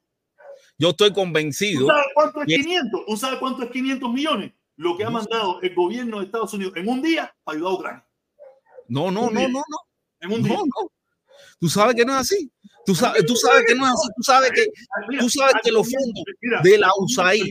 Yo 0.78 0.90
estoy 0.90 1.10
¿Tú 1.10 1.16
convencido. 1.16 1.88
sabes 1.88 2.06
cuánto 2.16 2.42
es 2.42 2.48
Yes. 2.48 2.58
500? 2.66 3.06
¿Tú 3.06 3.18
sabes 3.18 3.40
cuánto 3.40 3.64
es 3.64 3.72
500 3.72 4.14
millones? 4.14 4.52
Lo 4.78 4.98
que 4.98 5.04
ha 5.04 5.10
mandado 5.10 5.62
el 5.62 5.76
gobierno 5.76 6.20
de 6.20 6.26
Estados 6.26 6.54
Unidos 6.54 6.74
en 6.76 6.88
un 6.88 7.02
día 7.02 7.34
para 7.44 7.56
ayudar 7.58 7.72
a 7.72 7.76
Ucrania. 7.76 8.06
No, 8.88 9.12
no, 9.12 9.30
no, 9.30 9.42
no, 9.42 9.48
no. 9.50 9.78
En 10.22 10.32
un 10.32 10.44
día. 10.44 10.54
No, 10.54 10.64
no. 10.66 10.92
Tú 11.60 11.70
sabes 11.70 11.96
que 11.96 12.04
no 12.06 12.14
es 12.14 12.20
así. 12.20 12.52
Tú 12.86 12.96
sabes, 12.96 13.24
tú 13.26 13.36
sabes 13.36 13.64
que 13.68 13.76
no 13.76 13.86
es 13.86 13.92
así. 13.94 14.08
Tú 14.16 14.24
sabes 14.24 14.52
que 14.52 14.62
Ah, 14.64 15.06
tú 15.20 15.30
sabes 15.30 15.54
que 15.64 15.72
los 15.72 15.88
fondos 15.88 16.24
de 16.64 16.78
la 16.80 16.90
USAID 16.98 17.46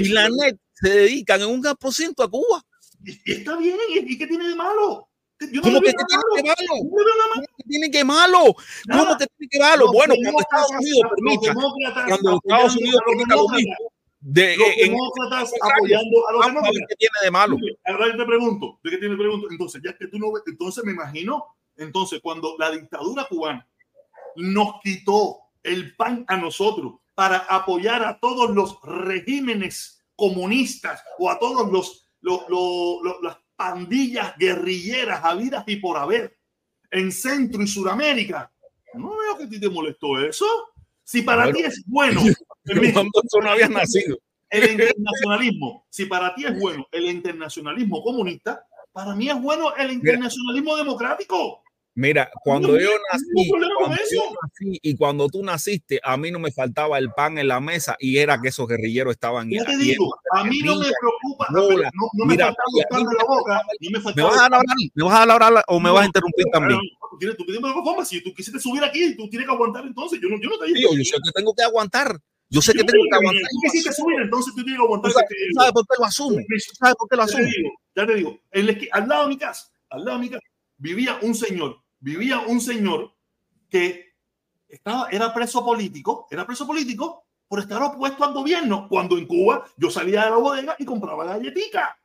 y 0.00 0.08
la 0.10 0.28
NET 0.28 0.58
se 0.74 0.90
dedican 0.90 1.40
en 1.40 1.48
un 1.48 1.62
por 1.80 1.94
ciento 1.94 2.22
a 2.22 2.30
Cuba. 2.30 2.62
Y, 3.04 3.32
está 3.32 3.56
bien. 3.56 3.78
¿Y, 3.88 4.12
y 4.12 4.18
qué 4.18 4.26
tiene 4.26 4.48
de 4.48 4.54
malo? 4.54 5.05
Yo 5.38 5.60
no 5.60 5.62
¿Cómo 5.62 5.80
que, 5.80 5.90
que 5.90 5.96
nada 5.96 6.22
tiene 6.34 6.42
que 6.42 6.54
malo? 6.54 6.74
No 6.84 6.96
le 6.98 7.04
veo 7.04 7.14
nada 7.16 7.28
malo. 7.34 7.46
¿Cómo 7.46 7.56
que 7.56 7.64
tiene 7.68 7.90
que 7.90 8.04
malo? 8.04 8.54
¿Cómo 8.86 9.18
que 9.18 9.26
tiene 9.26 9.48
que 9.50 9.58
malo? 9.58 9.92
Bueno, 9.92 10.14
cuando 10.22 10.40
Estados 10.40 10.70
Unidos 10.80 11.02
permita, 11.14 11.54
cuando 12.08 12.40
Estados 12.42 12.76
Unidos 12.76 13.00
permita 13.06 13.36
lo 13.36 13.48
mismo, 13.50 13.74
de, 14.20 14.56
los 14.56 14.66
eh, 14.68 14.74
en, 14.78 14.92
demócratas 14.92 15.52
en- 15.52 15.72
apoyando 15.72 16.28
a 16.28 16.32
los 16.32 16.46
demócratas. 16.46 16.80
qué 16.88 16.96
tiene 16.96 17.12
de 17.22 17.30
malo. 17.30 17.56
Ahora 17.84 18.06
yo 18.12 18.16
te 18.16 18.24
pregunto, 18.24 18.80
¿de 18.82 18.90
qué 18.90 18.96
tiene 18.98 19.16
pregunto? 19.16 19.46
Entonces, 19.50 19.82
ya 19.84 19.96
que 19.96 20.06
tú 20.08 20.18
no 20.18 20.32
ves, 20.32 20.42
entonces 20.46 20.82
me 20.84 20.92
imagino, 20.92 21.44
entonces 21.76 22.20
cuando 22.22 22.56
la 22.58 22.70
dictadura 22.70 23.26
cubana 23.28 23.68
nos 24.36 24.80
quitó 24.82 25.36
el 25.62 25.94
pan 25.96 26.24
a 26.28 26.36
nosotros 26.38 26.94
para 27.14 27.38
apoyar 27.38 28.04
a 28.04 28.18
todos 28.18 28.50
los 28.50 28.78
regímenes 28.82 30.02
comunistas 30.16 31.02
o 31.18 31.30
a 31.30 31.38
todos 31.38 31.70
los, 31.70 32.08
los- 32.20 32.48
los- 32.48 33.02
los- 33.02 33.22
las 33.22 33.36
pandillas 33.56 34.36
guerrilleras 34.36 35.24
habidas 35.24 35.64
y 35.66 35.76
por 35.76 35.96
haber 35.96 36.38
en 36.90 37.10
Centro 37.10 37.62
y 37.62 37.66
Suramérica. 37.66 38.52
No 38.94 39.16
veo 39.16 39.38
que 39.38 39.44
a 39.44 39.48
ti 39.48 39.60
te 39.60 39.68
molestó 39.68 40.20
eso. 40.20 40.46
Si 41.02 41.22
para 41.22 41.52
ti 41.52 41.60
es 41.60 41.82
bueno, 41.86 42.20
eso 42.64 43.40
no 43.40 43.50
había 43.50 43.68
nacido. 43.68 44.18
el 44.50 44.70
internacionalismo, 44.72 45.86
si 45.90 46.06
para 46.06 46.34
ti 46.34 46.44
es 46.44 46.58
bueno 46.58 46.86
el 46.90 47.04
internacionalismo 47.06 48.02
comunista, 48.02 48.64
para 48.92 49.14
mí 49.14 49.28
es 49.28 49.40
bueno 49.40 49.74
el 49.76 49.92
internacionalismo 49.92 50.76
democrático. 50.76 51.62
Mira, 51.96 52.30
cuando 52.44 52.68
No, 52.68 52.78
yo 52.78 52.90
nací, 53.10 53.48
cuando 53.48 53.94
eso. 53.94 54.14
yo 54.16 54.34
nací 54.42 54.78
y 54.82 54.96
cuando 54.96 55.28
tú 55.28 55.42
naciste, 55.42 55.98
a 56.04 56.18
mí 56.18 56.30
no 56.30 56.38
me 56.38 56.52
faltaba 56.52 56.98
el 56.98 57.10
pan 57.10 57.38
en 57.38 57.48
la 57.48 57.58
mesa 57.58 57.96
y 57.98 58.18
era 58.18 58.38
que 58.38 58.48
esos 58.48 58.68
guerrilleros 58.68 59.12
estaban 59.12 59.48
Ya 59.48 59.64
te 59.64 59.78
digo, 59.78 60.14
a 60.32 60.44
mí 60.44 60.58
no 60.60 60.76
me 60.76 60.84
preocupa, 61.00 61.46
no, 61.50 61.62
no 61.70 62.24
me 62.26 62.34
mira, 62.34 62.46
faltaba 62.48 62.68
el 62.76 62.84
pan 62.90 63.04
de 63.06 63.16
la 63.16 63.24
boca, 63.24 63.62
no 63.80 63.90
me 63.90 63.96
¿Me 63.96 64.00
faltaba 64.02 64.28
vas 64.28 64.38
a 64.38 64.44
hablar? 64.44 64.62
¿Me 64.94 65.04
vas 65.04 65.14
a 65.14 65.22
hablar 65.22 65.64
o 65.68 65.80
me 65.80 65.90
vas 65.90 66.02
a 66.02 66.06
interrumpir 66.06 66.44
también? 66.52 66.80
Tienes, 67.18 67.36
tú 67.38 67.44
si 68.04 68.20
tú 68.22 68.34
quisiste 68.34 68.60
subir 68.60 68.84
aquí, 68.84 69.16
tú 69.16 69.30
tienes 69.30 69.48
que 69.48 69.54
aguantar 69.54 69.86
entonces. 69.86 70.20
Yo 70.20 70.28
no, 70.28 70.36
yo 70.38 70.50
no 70.50 70.58
te 70.58 70.72
Tío, 70.74 70.90
yo 70.92 71.02
sé 71.02 71.16
que 71.24 71.30
tengo 71.34 71.54
que 71.54 71.62
aguantar. 71.62 72.20
Yo 72.50 72.60
sé 72.60 72.74
que 72.74 72.84
tengo 72.84 73.04
que 73.10 73.16
aguantar. 73.16 73.42
Tú 73.50 73.58
quisiste 73.62 73.92
subir, 73.94 74.20
entonces 74.20 74.54
tú 74.54 74.62
tienes 74.62 74.74
que 74.74 74.76
¿Tú 74.76 74.84
aguantar. 74.84 75.12
sabes, 75.12 75.28
que 75.28 75.34
te 75.34 75.40
tú 75.40 75.48
digo. 75.48 75.60
sabes 76.78 76.94
por 76.98 77.08
qué 77.08 77.16
lo 77.16 77.24
lo 77.24 77.30
Ya 77.32 77.36
te 77.38 77.46
digo, 77.56 77.70
ya 77.96 78.06
te 78.06 78.14
digo, 78.14 78.38
en 78.52 78.88
al 78.92 79.08
lado 79.08 79.22
de 79.22 79.28
mi 79.30 79.38
casa, 79.38 79.66
al 79.88 80.04
lado 80.04 80.18
de 80.18 80.24
mi 80.24 80.30
casa, 80.30 80.44
vivía 80.78 81.18
un 81.22 81.34
señor, 81.34 81.78
vivía 82.00 82.40
un 82.40 82.60
señor 82.60 83.14
que 83.68 84.14
estaba, 84.68 85.08
era 85.10 85.32
preso 85.32 85.64
político, 85.64 86.26
era 86.30 86.46
preso 86.46 86.66
político 86.66 87.24
por 87.48 87.60
estar 87.60 87.82
opuesto 87.82 88.24
al 88.24 88.34
gobierno, 88.34 88.88
cuando 88.88 89.16
en 89.18 89.26
Cuba 89.26 89.64
yo 89.76 89.90
salía 89.90 90.24
de 90.24 90.30
la 90.30 90.36
bodega 90.36 90.76
y 90.78 90.84
compraba 90.84 91.24
galletica. 91.24 91.96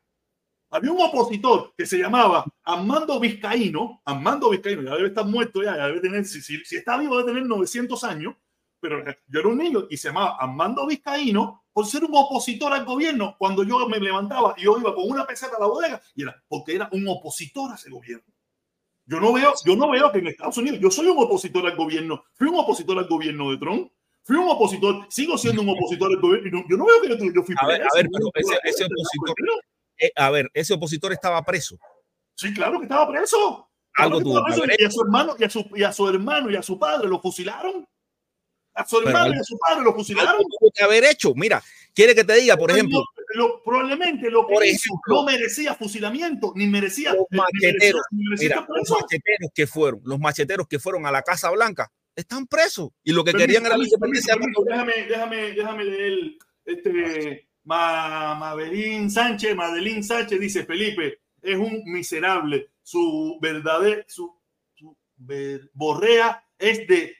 Había 0.69 0.91
un 0.91 1.01
opositor 1.01 1.73
que 1.75 1.85
se 1.85 1.97
llamaba 1.97 2.45
Armando 2.63 3.19
Vizcaíno, 3.19 4.01
Armando 4.05 4.49
Vizcaíno, 4.49 4.83
ya 4.83 4.95
debe 4.95 5.09
estar 5.09 5.25
muerto 5.25 5.61
ya, 5.63 5.75
ya 5.75 5.87
debe 5.87 5.99
tener, 5.99 6.25
si, 6.25 6.41
si, 6.41 6.63
si 6.63 6.77
está 6.77 6.97
vivo 6.97 7.17
debe 7.17 7.31
tener 7.31 7.45
900 7.45 8.03
años, 8.05 8.35
pero 8.79 9.03
yo 9.27 9.39
era 9.39 9.49
un 9.49 9.57
niño 9.57 9.87
y 9.89 9.97
se 9.97 10.07
llamaba 10.07 10.37
Armando 10.39 10.87
Vizcaíno 10.87 11.65
por 11.73 11.85
ser 11.85 12.03
un 12.03 12.11
opositor 12.13 12.73
al 12.73 12.85
gobierno 12.85 13.35
cuando 13.37 13.63
yo 13.63 13.87
me 13.87 13.99
levantaba 13.99 14.55
y 14.57 14.63
yo 14.63 14.77
iba 14.77 14.93
con 14.95 15.09
una 15.09 15.25
peseta 15.25 15.57
a 15.57 15.59
la 15.59 15.67
bodega 15.67 16.01
y 16.15 16.23
era 16.23 16.41
porque 16.47 16.75
era 16.75 16.89
un 16.91 17.07
opositor 17.07 17.71
a 17.71 17.75
ese 17.75 17.89
gobierno. 17.89 18.25
Yo 19.11 19.19
no 19.19 19.33
veo, 19.33 19.53
yo 19.65 19.75
no 19.75 19.91
veo 19.91 20.09
que 20.09 20.19
en 20.19 20.27
Estados 20.27 20.57
Unidos 20.57 20.79
yo 20.81 20.89
soy 20.89 21.07
un 21.07 21.21
opositor 21.21 21.67
al 21.67 21.75
gobierno, 21.75 22.23
fui 22.33 22.47
un 22.47 22.57
opositor 22.57 22.97
al 22.97 23.09
gobierno 23.09 23.51
de 23.51 23.57
Trump, 23.57 23.91
fui 24.23 24.37
un 24.37 24.47
opositor, 24.47 25.05
sigo 25.09 25.37
siendo 25.37 25.63
un 25.63 25.69
opositor 25.69 26.11
al 26.11 26.21
gobierno. 26.21 26.63
yo 26.69 26.77
no 26.77 26.85
veo 26.85 27.01
que 27.01 27.09
yo, 27.09 27.33
yo 27.33 27.43
fui 27.43 27.53
A 27.59 27.67
ver, 27.67 27.81
a 27.81 27.87
ver, 27.93 28.07
pero 28.09 28.29
ese- 28.63 28.85
opositor-. 28.85 29.35
Eh, 29.97 30.11
a 30.15 30.29
ver, 30.29 30.49
ese 30.53 30.73
opositor 30.75 31.11
estaba 31.11 31.43
preso. 31.43 31.75
Sí, 32.35 32.53
claro 32.53 32.79
que 32.79 32.85
estaba 32.85 33.11
preso. 33.11 33.69
Claro 33.91 34.15
Algo 34.15 34.29
estaba 34.29 34.45
preso. 34.45 34.63
Y 34.79 34.85
a 34.85 34.89
su 34.91 35.01
hermano, 35.01 35.35
y 35.37 35.43
a 35.43 35.49
su, 35.49 35.69
y 35.75 35.83
a 35.83 35.91
su 35.91 36.07
hermano 36.07 36.49
y 36.49 36.55
a 36.55 36.63
su 36.63 36.79
padre 36.79 37.09
lo 37.09 37.19
fusilaron. 37.19 37.85
A 38.73 38.85
su 38.87 38.99
hermano 38.99 39.35
y 39.35 39.39
a 39.39 39.43
su 39.43 39.57
padre 39.57 39.83
lo 39.83 39.93
fusilaron. 39.93 40.41
Que 40.73 40.83
haber 40.85 41.03
hecho. 41.03 41.33
Mira, 41.35 41.61
quiere 41.93 42.15
que 42.15 42.23
te 42.23 42.35
diga, 42.35 42.55
por 42.55 42.71
ejemplo, 42.71 43.03
Lo- 43.35 43.61
probablemente 43.63 44.29
lo 44.29 44.45
que 44.47 44.53
Por 44.53 44.65
hizo 44.65 44.93
ejemplo, 44.93 45.15
no 45.15 45.23
merecía 45.23 45.75
fusilamiento, 45.75 46.53
ni 46.55 46.67
merecía. 46.67 47.13
los 47.13 47.25
merecía- 47.29 47.71
macheteros, 47.71 48.01
ni 48.11 48.23
merecía 48.25 48.47
mira, 48.49 48.59
estar 48.61 48.69
los 48.69 48.79
preso. 48.89 48.95
macheteros 49.01 49.51
que 49.53 49.67
fueron, 49.67 50.01
los 50.05 50.19
macheteros 50.19 50.67
que 50.67 50.79
fueron 50.79 51.05
a 51.05 51.11
la 51.11 51.21
Casa 51.21 51.49
Blanca, 51.51 51.91
están 52.15 52.45
presos. 52.47 52.89
Y 53.03 53.13
lo 53.13 53.23
que 53.23 53.31
Permiso, 53.31 53.45
querían 53.47 53.65
era 53.65 53.77
la 53.77 53.83
independencia. 53.83 54.35
Déjame, 54.65 54.93
déjame, 55.07 55.51
déjame 55.53 55.83
leer 55.85 56.19
este 56.65 57.47
Ma, 57.63 58.35
Mabelín 58.35 59.09
Sánchez, 59.11 59.55
Madeline 59.55 60.03
Sánchez 60.03 60.39
dice 60.39 60.65
Felipe 60.65 61.19
es 61.41 61.57
un 61.57 61.83
miserable, 61.85 62.71
su 62.83 63.37
verdadero, 63.41 64.03
su, 64.07 64.35
su 64.75 64.97
ver- 65.15 65.69
borrea 65.73 66.43
es 66.57 66.87
de 66.87 67.15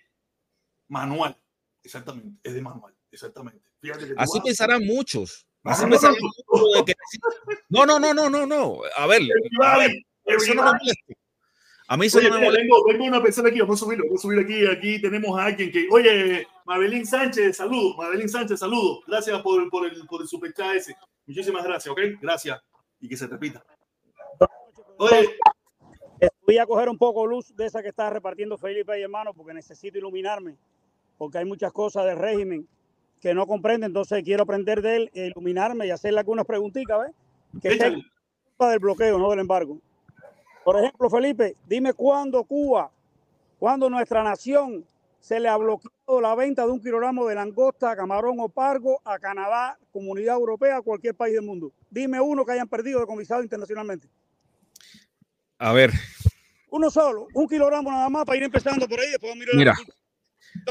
manual, 0.88 1.38
exactamente, 1.83 2.39
es 2.43 2.53
de 2.53 2.61
manual, 2.61 2.93
exactamente. 3.11 3.69
Fíjate 3.79 4.07
que 4.07 4.13
tú 4.13 4.19
Así 4.19 4.39
pensarán 4.41 4.83
muchos. 4.85 5.47
De 5.63 6.85
que- 6.85 6.93
No, 7.69 7.85
no, 7.85 7.99
no, 7.99 8.13
no, 8.13 8.29
no, 8.29 8.45
no. 8.45 8.81
A 8.95 9.07
ver, 9.07 9.21
a 9.61 9.77
ver, 9.77 9.91
eso 10.25 10.53
no 10.53 10.63
me 10.63 10.71
molesta. 10.71 11.13
A 11.88 11.97
mí 11.97 12.05
eso 12.05 12.19
Oye, 12.19 12.29
no 12.29 12.35
me 12.35 12.45
molesta. 12.45 12.61
tengo, 12.63 12.85
tengo 12.85 13.05
una 13.05 13.21
persona 13.21 13.49
aquí, 13.49 13.59
vamos 13.59 13.81
a 13.81 13.85
subirlo, 13.85 14.05
vamos 14.05 14.21
a 14.21 14.23
subir 14.23 14.39
aquí, 14.39 14.65
aquí 14.65 15.01
tenemos 15.01 15.38
a 15.38 15.45
alguien 15.45 15.71
que, 15.71 15.88
oye, 15.91 16.47
Mabelín 16.65 17.05
Sánchez, 17.05 17.57
saludos, 17.57 17.97
Mabelín 17.97 18.29
Sánchez, 18.29 18.59
saludos, 18.59 19.03
gracias 19.07 19.41
por, 19.41 19.69
por 19.69 19.85
el, 19.85 20.05
por 20.07 20.21
el 20.21 20.27
superchat 20.27 20.75
ese, 20.75 20.95
muchísimas 21.27 21.63
gracias, 21.65 21.91
ok, 21.91 21.99
gracias, 22.21 22.61
y 23.01 23.09
que 23.09 23.17
se 23.17 23.27
repita. 23.27 23.63
Oye, 24.97 25.38
Voy 26.45 26.57
a 26.59 26.65
coger 26.67 26.88
un 26.88 26.97
poco 26.99 27.25
luz 27.25 27.55
de 27.55 27.65
esa 27.65 27.81
que 27.81 27.89
está 27.89 28.09
repartiendo 28.09 28.55
Felipe 28.57 28.97
y 28.99 29.01
hermano 29.01 29.33
porque 29.33 29.53
necesito 29.53 29.97
iluminarme, 29.97 30.55
porque 31.17 31.39
hay 31.39 31.45
muchas 31.45 31.73
cosas 31.73 32.05
del 32.05 32.17
régimen 32.17 32.67
que 33.22 33.34
no 33.35 33.45
comprende, 33.45 33.85
entonces 33.85 34.23
quiero 34.23 34.43
aprender 34.43 34.81
de 34.81 34.95
él, 34.95 35.11
e 35.14 35.27
iluminarme 35.27 35.85
y 35.85 35.91
hacerle 35.91 36.19
algunas 36.19 36.45
preguntitas, 36.45 36.99
¿ves? 36.99 37.11
Que 37.61 37.68
es 37.69 37.93
culpa 38.48 38.72
del 38.72 38.80
bloqueo, 38.80 39.19
no 39.19 39.30
del 39.30 39.39
embargo. 39.39 39.80
Por 40.65 40.77
ejemplo, 40.80 41.10
Felipe, 41.10 41.56
dime 41.68 41.93
cuándo 41.93 42.43
Cuba, 42.43 42.91
cuándo 43.60 43.89
nuestra 43.89 44.23
nación 44.23 44.84
se 45.19 45.39
le 45.39 45.48
ha 45.49 45.57
bloqueado 45.57 46.19
la 46.19 46.34
venta 46.34 46.65
de 46.65 46.72
un 46.72 46.81
kilogramo 46.81 47.27
de 47.27 47.35
langosta, 47.35 47.95
camarón 47.95 48.39
o 48.39 48.49
pargo 48.49 48.99
a 49.06 49.19
Canadá, 49.19 49.77
Comunidad 49.91 50.35
Europea, 50.35 50.77
a 50.77 50.81
cualquier 50.81 51.14
país 51.14 51.35
del 51.35 51.43
mundo. 51.43 51.72
Dime 51.91 52.19
uno 52.19 52.43
que 52.43 52.53
hayan 52.53 52.68
perdido 52.68 52.99
de 52.99 53.06
comisado 53.06 53.43
internacionalmente. 53.43 54.10
A 55.60 55.73
ver. 55.73 55.91
Uno 56.72 56.89
solo, 56.89 57.27
un 57.35 57.48
kilogramo 57.48 57.91
nada 57.91 58.10
más 58.10 58.26
para 58.26 58.38
ir 58.38 58.43
empezando 58.43 58.88
por 58.88 58.99
ahí. 58.99 59.11
Después 59.11 59.35
mirar 59.35 59.56
Mira. 59.56 59.76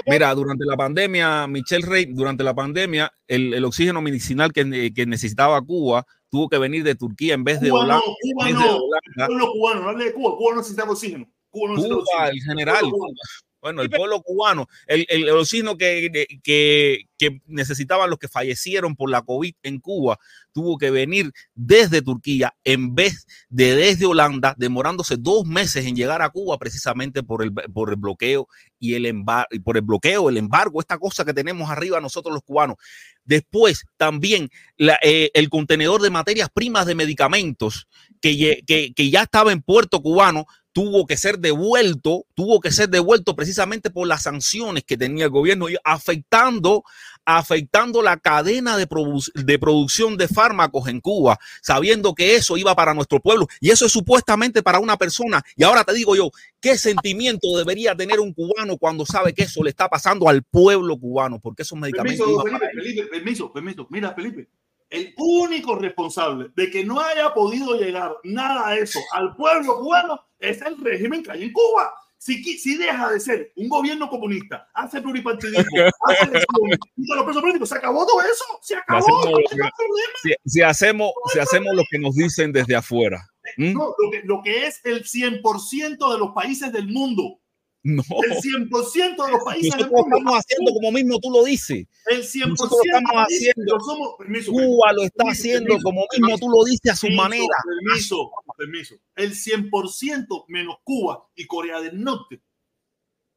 Mira, 0.06 0.34
durante 0.34 0.64
la 0.64 0.76
pandemia, 0.76 1.46
Michelle 1.46 1.86
Rey, 1.86 2.06
durante 2.06 2.44
la 2.44 2.54
pandemia, 2.54 3.12
el, 3.26 3.54
el 3.54 3.64
oxígeno 3.64 4.00
medicinal 4.02 4.52
que, 4.52 4.92
que, 4.94 5.06
necesitaba 5.06 5.60
Cuba 5.62 6.06
tuvo 6.28 6.48
que 6.48 6.58
venir 6.58 6.84
de 6.84 6.94
Turquía 6.94 7.34
en 7.34 7.44
vez 7.44 7.60
de 7.60 7.70
Cuba 7.70 7.82
Holanda. 7.82 8.04
no, 8.06 8.14
Cuba 8.20 8.50
no. 8.50 8.62
de 8.62 8.68
Holanda. 8.68 9.50
Cubano, 9.52 9.80
no 9.82 9.88
hable 9.88 10.04
de 10.04 10.12
Cuba. 10.12 10.36
Cuba 10.36 10.50
no 10.52 10.56
necesitaba 10.58 10.92
oxígeno. 10.92 11.28
Cuba 11.50 11.68
no 11.68 11.74
necesitaba 11.74 12.00
Cuba, 12.02 12.24
oxígeno. 12.24 12.30
el 12.30 12.42
general. 12.42 12.90
Cubano. 12.90 13.14
Bueno, 13.60 13.82
el 13.82 13.90
pueblo 13.90 14.22
cubano, 14.22 14.68
el, 14.86 15.04
el, 15.08 15.28
el 15.28 15.36
oxígeno 15.36 15.76
que, 15.76 16.26
que, 16.42 17.04
que 17.18 17.42
necesitaban 17.46 18.08
los 18.08 18.18
que 18.18 18.28
fallecieron 18.28 18.96
por 18.96 19.10
la 19.10 19.20
COVID 19.22 19.54
en 19.62 19.80
Cuba, 19.80 20.18
tuvo 20.52 20.78
que 20.78 20.90
venir 20.90 21.32
desde 21.54 22.00
Turquía 22.00 22.54
en 22.64 22.94
vez 22.94 23.26
de 23.50 23.76
desde 23.76 24.06
Holanda, 24.06 24.54
demorándose 24.56 25.16
dos 25.18 25.44
meses 25.44 25.84
en 25.84 25.94
llegar 25.94 26.22
a 26.22 26.30
Cuba 26.30 26.58
precisamente 26.58 27.22
por 27.22 27.42
el, 27.42 27.52
por 27.52 27.90
el 27.90 27.96
bloqueo 27.96 28.48
y 28.78 28.94
el 28.94 29.04
embargo, 29.04 29.48
por 29.62 29.76
el 29.76 29.82
bloqueo, 29.82 30.30
el 30.30 30.38
embargo, 30.38 30.80
esta 30.80 30.98
cosa 30.98 31.24
que 31.24 31.34
tenemos 31.34 31.70
arriba 31.70 32.00
nosotros 32.00 32.32
los 32.32 32.42
cubanos. 32.42 32.76
Después 33.24 33.84
también 33.98 34.48
la, 34.78 34.98
eh, 35.02 35.30
el 35.34 35.50
contenedor 35.50 36.00
de 36.00 36.10
materias 36.10 36.48
primas 36.52 36.86
de 36.86 36.94
medicamentos 36.94 37.86
que, 38.22 38.62
que, 38.66 38.94
que 38.94 39.10
ya 39.10 39.22
estaba 39.22 39.52
en 39.52 39.62
puerto 39.62 40.00
cubano 40.00 40.46
tuvo 40.72 41.06
que 41.06 41.16
ser 41.16 41.38
devuelto, 41.38 42.26
tuvo 42.34 42.60
que 42.60 42.70
ser 42.70 42.88
devuelto 42.88 43.34
precisamente 43.34 43.90
por 43.90 44.06
las 44.06 44.22
sanciones 44.22 44.84
que 44.84 44.96
tenía 44.96 45.24
el 45.24 45.30
gobierno 45.30 45.68
y 45.68 45.76
afectando, 45.84 46.84
afectando 47.24 48.02
la 48.02 48.16
cadena 48.16 48.76
de, 48.76 48.86
produ 48.86 49.20
de, 49.34 49.58
producción 49.58 50.16
de 50.16 50.28
fármacos 50.28 50.88
en 50.88 51.00
Cuba, 51.00 51.38
sabiendo 51.62 52.14
que 52.14 52.36
eso 52.36 52.56
iba 52.56 52.74
para 52.74 52.94
nuestro 52.94 53.20
pueblo 53.20 53.46
y 53.60 53.70
eso 53.70 53.86
es 53.86 53.92
supuestamente 53.92 54.62
para 54.62 54.78
una 54.78 54.96
persona. 54.96 55.42
Y 55.56 55.64
ahora 55.64 55.84
te 55.84 55.92
digo 55.92 56.14
yo, 56.14 56.30
¿qué 56.60 56.78
sentimiento 56.78 57.56
debería 57.56 57.94
tener 57.94 58.20
un 58.20 58.32
cubano 58.32 58.76
cuando 58.76 59.04
sabe 59.04 59.34
que 59.34 59.44
eso 59.44 59.62
le 59.62 59.70
está 59.70 59.88
pasando 59.88 60.28
al 60.28 60.42
pueblo 60.42 60.98
cubano? 60.98 61.40
Porque 61.40 61.62
esos 61.62 61.78
medicamentos... 61.78 62.26
Permiso, 62.26 62.42
Felipe, 62.42 62.70
Felipe, 62.74 63.06
permiso, 63.06 63.52
permiso. 63.52 63.86
Mira, 63.90 64.14
Felipe, 64.14 64.48
el 64.90 65.14
único 65.16 65.76
responsable 65.76 66.50
de 66.54 66.70
que 66.70 66.84
no 66.84 67.00
haya 67.00 67.32
podido 67.32 67.78
llegar 67.78 68.16
nada 68.24 68.72
de 68.72 68.82
eso 68.82 68.98
al 69.12 69.34
pueblo 69.36 69.78
cubano 69.78 70.20
es 70.38 70.60
el 70.62 70.76
régimen 70.78 71.22
que 71.22 71.30
hay 71.30 71.44
en 71.44 71.52
Cuba. 71.52 71.94
Si, 72.18 72.42
si 72.58 72.76
deja 72.76 73.12
de 73.12 73.18
ser 73.18 73.52
un 73.56 73.68
gobierno 73.68 74.10
comunista, 74.10 74.68
hace 74.74 75.00
pluripartidismo, 75.00 75.64
hace 76.06 76.26
quita 76.26 77.14
los 77.14 77.24
presos 77.24 77.40
políticos, 77.40 77.68
se 77.70 77.76
acabó 77.76 78.04
todo 78.04 78.20
eso, 78.20 78.44
se 78.60 78.76
acabó. 78.76 78.98
hacemos 78.98 79.24
no 79.24 79.32
más 79.32 79.70
problema. 79.74 80.12
Si, 80.22 80.34
si 80.44 80.62
hacemos, 80.62 81.12
si 81.32 81.38
hacemos 81.38 81.74
lo 81.74 81.82
que 81.90 81.98
nos 81.98 82.14
dicen 82.14 82.52
desde 82.52 82.76
afuera. 82.76 83.26
¿m? 83.56 83.72
No, 83.72 83.94
lo, 83.98 84.10
que, 84.10 84.20
lo 84.24 84.42
que 84.42 84.66
es 84.66 84.84
el 84.84 85.04
100% 85.04 86.12
de 86.12 86.18
los 86.18 86.32
países 86.32 86.70
del 86.72 86.88
mundo. 86.88 87.39
No. 87.82 88.02
El 88.28 88.36
100% 88.36 89.24
de 89.24 89.32
los 89.32 89.42
países 89.42 89.70
del 89.70 89.80
Nosotros 89.80 89.90
mundo. 90.02 90.16
estamos 90.18 90.38
haciendo 90.38 90.72
como 90.74 90.92
mismo 90.92 91.18
tú 91.18 91.30
lo 91.30 91.44
dices. 91.44 91.86
El 92.06 92.22
100% 92.24 92.48
Nosotros 92.48 92.80
estamos 92.84 93.12
haciendo- 93.26 93.74
lo 93.74 93.80
somos. 93.80 94.08
Permiso, 94.18 94.52
Cuba 94.52 94.92
lo 94.92 95.02
está 95.02 95.24
permiso, 95.24 95.40
haciendo 95.40 95.64
permiso, 95.68 95.82
como 95.84 96.06
mismo 96.12 96.38
tú 96.38 96.48
lo 96.50 96.64
dices 96.64 96.92
a 96.92 96.96
su 96.96 97.08
manera. 97.10 97.56
Permiso, 97.64 98.30
permiso. 98.56 98.94
El 99.16 99.34
100% 99.34 100.44
menos 100.48 100.76
Cuba 100.84 101.26
y 101.34 101.46
Corea 101.46 101.80
del 101.80 102.02
Norte 102.04 102.42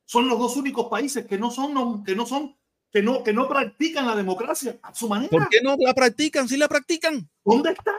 son 0.05 0.27
los 0.27 0.37
dos 0.37 0.57
únicos 0.57 0.87
países 0.87 1.25
que 1.25 1.37
no 1.37 1.49
son, 1.49 2.03
que 2.03 2.13
no 2.15 2.25
son, 2.25 2.57
que 2.91 3.01
no, 3.01 3.23
que 3.23 3.31
no 3.31 3.47
practican 3.47 4.05
la 4.05 4.15
democracia 4.15 4.77
a 4.83 4.93
su 4.93 5.07
manera. 5.07 5.29
¿Por 5.29 5.47
qué 5.47 5.61
no 5.61 5.75
la 5.79 5.93
practican? 5.93 6.49
Si 6.49 6.57
la 6.57 6.67
practican. 6.67 7.29
¿Dónde 7.45 7.71
está? 7.71 7.93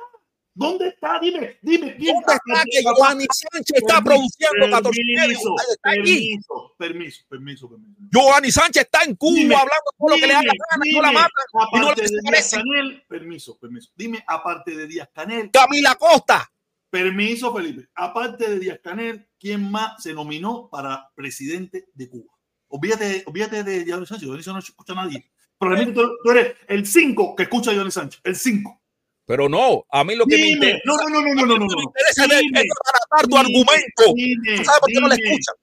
¿Dónde 0.56 0.88
está? 0.88 1.18
Dime, 1.18 1.58
dime. 1.62 1.96
¿quién 1.96 2.14
¿Dónde 2.14 2.32
está 2.32 2.62
que 2.70 2.80
Giovanni 2.82 3.26
Sánchez 3.30 3.76
está 3.76 4.00
produciendo 4.00 4.70
14 4.70 5.00
medios? 5.04 5.42
Permiso, 5.42 5.54
Está 5.72 5.90
aquí. 5.90 6.00
permiso, 6.04 6.74
permiso, 6.78 7.24
permiso, 7.28 7.68
permiso. 7.68 7.92
Giovanni 8.12 8.50
Sánchez 8.52 8.82
está 8.84 9.02
en 9.02 9.16
Cuba 9.16 9.34
Dime, 9.34 9.54
hablando 9.56 9.84
todo 9.98 10.08
lo 10.10 10.14
que 10.14 10.26
le 10.28 10.32
da 10.32 10.42
la 10.42 10.52
gana 10.70 10.84
no 10.92 11.02
la 11.02 11.12
matan 11.12 11.30
y 11.72 11.78
no 11.80 11.94
desaparecen. 11.94 12.60
Canel, 12.62 13.02
permiso, 13.08 13.58
permiso. 13.58 13.90
Dime, 13.96 14.22
aparte 14.26 14.76
de 14.76 14.86
Díaz 14.86 15.08
Canel, 15.12 15.50
Camila 15.50 15.96
Costa. 15.96 16.48
Permiso, 16.88 17.52
Felipe. 17.52 17.88
Aparte 17.96 18.48
de 18.48 18.58
Díaz 18.60 18.78
Canel, 18.80 19.26
¿quién 19.40 19.68
más 19.72 20.00
se 20.00 20.12
nominó 20.14 20.68
para 20.70 21.10
presidente 21.16 21.88
de 21.94 22.08
Cuba? 22.08 22.32
Olvídate, 22.68 23.24
olvídate 23.26 23.64
de 23.64 23.84
Giovanni 23.84 24.06
Sánchez. 24.06 24.22
Giovanni 24.22 24.42
Sánchez 24.44 24.54
no 24.54 24.58
escucha 24.70 24.92
a 24.92 25.04
nadie. 25.04 25.28
Probablemente 25.58 26.00
tú, 26.00 26.08
tú 26.22 26.30
eres 26.30 26.56
el 26.68 26.86
5 26.86 27.34
que 27.34 27.42
escucha 27.42 27.70
a 27.70 27.74
Giovanni 27.74 27.90
Sánchez. 27.90 28.20
El 28.22 28.36
5. 28.36 28.80
Pero 29.26 29.48
no, 29.48 29.84
a 29.90 30.04
mí 30.04 30.14
lo 30.14 30.26
que 30.26 30.36
me 30.36 30.48
interesa, 30.48 30.80
No, 30.84 30.96
no, 30.96 31.08
no, 31.08 31.20
no, 31.20 31.34
no, 31.34 31.46
no, 31.46 31.58
no. 31.58 31.68
que 31.68 31.74
no. 31.76 31.82
interesa 31.82 32.24
es- 32.24 32.40
Dime, 32.40 32.60
es 32.60 32.66
tratar 33.08 33.26
tu 33.28 33.36
argumento. 33.38 34.04
dime, 34.14 34.56
¿Tú 34.58 34.64
sabes 34.64 34.80
por 34.80 34.90
qué 34.92 35.00
no 35.00 35.08
le 35.08 35.14
escuchan? 35.14 35.54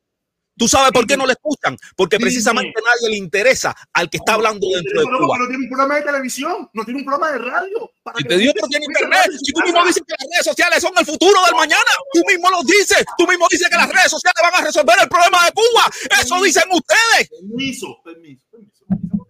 ¿Tú 0.57 0.67
sabes 0.67 0.91
por 0.91 1.07
qué 1.07 1.17
no 1.17 1.25
le 1.25 1.33
escuchan? 1.33 1.77
Porque 1.95 2.19
precisamente 2.19 2.73
a 2.77 2.81
nadie 2.89 3.09
le 3.09 3.17
interesa 3.17 3.73
al 3.93 4.09
que 4.09 4.17
está 4.17 4.33
hablando 4.33 4.67
dentro 4.67 4.99
de 5.01 5.05
Cuba. 5.07 5.37
no 5.39 5.47
tiene 5.47 5.63
un 5.63 5.69
programa 5.69 5.95
de 5.95 6.01
televisión, 6.03 6.69
no 6.73 6.83
tiene 6.85 6.99
un 6.99 7.05
programa 7.05 7.31
de 7.31 7.37
radio. 7.39 7.91
Para 8.03 8.17
que 8.17 8.23
te 8.25 8.37
dio 8.37 8.47
gente 8.51 8.59
pero 8.61 8.67
tiene 8.67 8.85
internet, 8.85 9.31
si 9.43 9.53
tú 9.53 9.61
mismo 9.61 9.85
dices 9.85 10.03
que 10.05 10.13
las 10.19 10.27
redes 10.29 10.45
sociales 10.45 10.81
son 10.81 10.91
el 10.99 11.05
futuro 11.05 11.45
del 11.45 11.55
mañana, 11.55 11.91
tú 12.13 12.21
mismo 12.27 12.49
lo 12.51 12.61
dices, 12.63 13.03
tú 13.17 13.25
mismo 13.27 13.47
dices 13.49 13.69
que 13.69 13.75
las 13.77 13.89
redes 13.89 14.11
sociales 14.11 14.41
van 14.43 14.53
a 14.61 14.65
resolver 14.65 14.95
el 15.01 15.07
problema 15.09 15.45
de 15.45 15.51
Cuba, 15.53 15.85
eso 16.21 16.43
dicen 16.43 16.63
ustedes. 16.71 17.29
Permiso, 17.29 17.87
permiso, 18.03 18.43
permiso. 18.51 19.20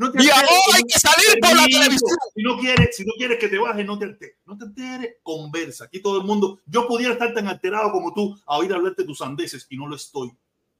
No 0.00 0.10
te 0.10 0.24
Y 0.24 0.30
ahora 0.30 0.48
hay 0.74 0.82
que 0.84 0.98
salir 0.98 1.38
por 1.42 1.54
la 1.54 1.66
televisión. 1.66 2.16
Si 2.34 2.42
no 2.42 2.58
quieres, 2.58 2.96
si 2.96 3.04
no 3.04 3.12
quieres 3.18 3.38
que 3.38 3.48
te 3.48 3.58
bajes, 3.58 3.84
no 3.84 3.98
te 3.98 4.06
alteres. 4.06 4.36
No 4.46 4.56
te 4.56 4.64
alteres, 4.64 5.16
conversa. 5.22 5.84
Aquí 5.84 6.00
todo 6.00 6.18
el 6.18 6.24
mundo, 6.26 6.58
yo 6.64 6.88
pudiera 6.88 7.12
estar 7.12 7.34
tan 7.34 7.46
alterado 7.48 7.92
como 7.92 8.14
tú 8.14 8.34
a 8.46 8.56
oír 8.56 8.72
hablarte 8.72 9.04
tus 9.04 9.18
sandeces 9.18 9.66
y 9.68 9.76
no 9.76 9.86
lo 9.86 9.96
estoy. 9.96 10.30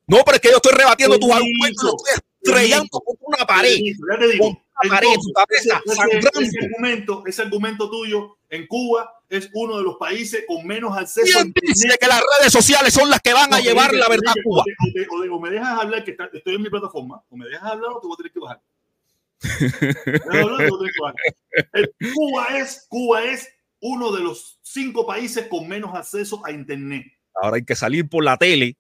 No, 0.07 0.23
pero 0.25 0.37
es 0.37 0.41
que 0.41 0.49
yo 0.49 0.57
estoy 0.57 0.73
rebatiendo 0.73 1.19
tus 1.19 1.31
argumentos, 1.31 1.85
lo 1.85 1.91
estoy 1.99 2.25
estrellando 2.43 2.89
permiso. 2.89 3.01
con 3.05 3.17
una 3.35 3.47
pared. 3.47 3.77
Ya 3.79 4.19
te 4.19 4.29
digo. 4.29 4.47
Una 4.47 4.91
pared 4.91 5.09
ese, 5.51 5.69
ese- 5.69 6.59
argumento, 6.59 7.23
ese 7.27 7.43
argumento 7.43 7.91
tuyo 7.91 8.39
en 8.49 8.67
Cuba 8.67 9.13
es 9.29 9.51
uno 9.53 9.77
de 9.77 9.83
los 9.83 9.97
países 9.99 10.45
con 10.49 10.67
menos 10.67 10.97
acceso 10.97 11.39
a 11.39 11.43
¿Quién 11.43 11.53
dice 11.63 11.99
que 12.01 12.07
las 12.07 12.23
redes 12.39 12.51
sociales 12.53 12.95
son 12.95 13.11
las 13.11 13.21
que 13.21 13.35
van 13.35 13.53
a 13.53 13.59
No, 13.59 13.63
llevar 13.63 13.91
Felipe, 13.91 14.03
la 14.03 14.09
verdad 14.09 14.33
a 14.33 14.43
Cuba? 14.43 14.63
O, 14.63 14.65
te- 14.65 15.07
o 15.11 15.21
te- 15.23 15.29
o 15.29 15.39
me 15.39 15.51
dejas 15.51 15.79
hablar, 15.81 16.03
que 16.03 16.13
está- 16.13 16.31
estoy 16.33 16.55
en 16.55 16.63
mi 16.63 16.71
plataforma, 16.71 17.23
o 17.29 17.37
me 17.37 17.45
dejas 17.47 17.71
hablar 17.71 17.91
o 17.93 18.01
te 18.01 18.07
voy 18.07 18.15
a 18.15 18.17
tener 18.17 18.33
que 18.33 18.41
bajar. 18.41 18.63
El- 21.73 21.95
Cuba, 22.15 22.47
es, 22.59 22.87
Cuba 22.89 23.25
es 23.25 23.49
uno 23.81 24.12
de 24.12 24.23
los 24.23 24.59
cinco 24.62 25.07
países 25.07 25.47
con 25.49 25.67
menos 25.69 25.95
acceso 25.95 26.45
a 26.45 26.51
Internet. 26.53 27.07
Ahora 27.35 27.57
hay 27.57 27.65
que 27.65 27.75
salir 27.77 28.09
por 28.09 28.25
la 28.25 28.37
tele 28.37 28.77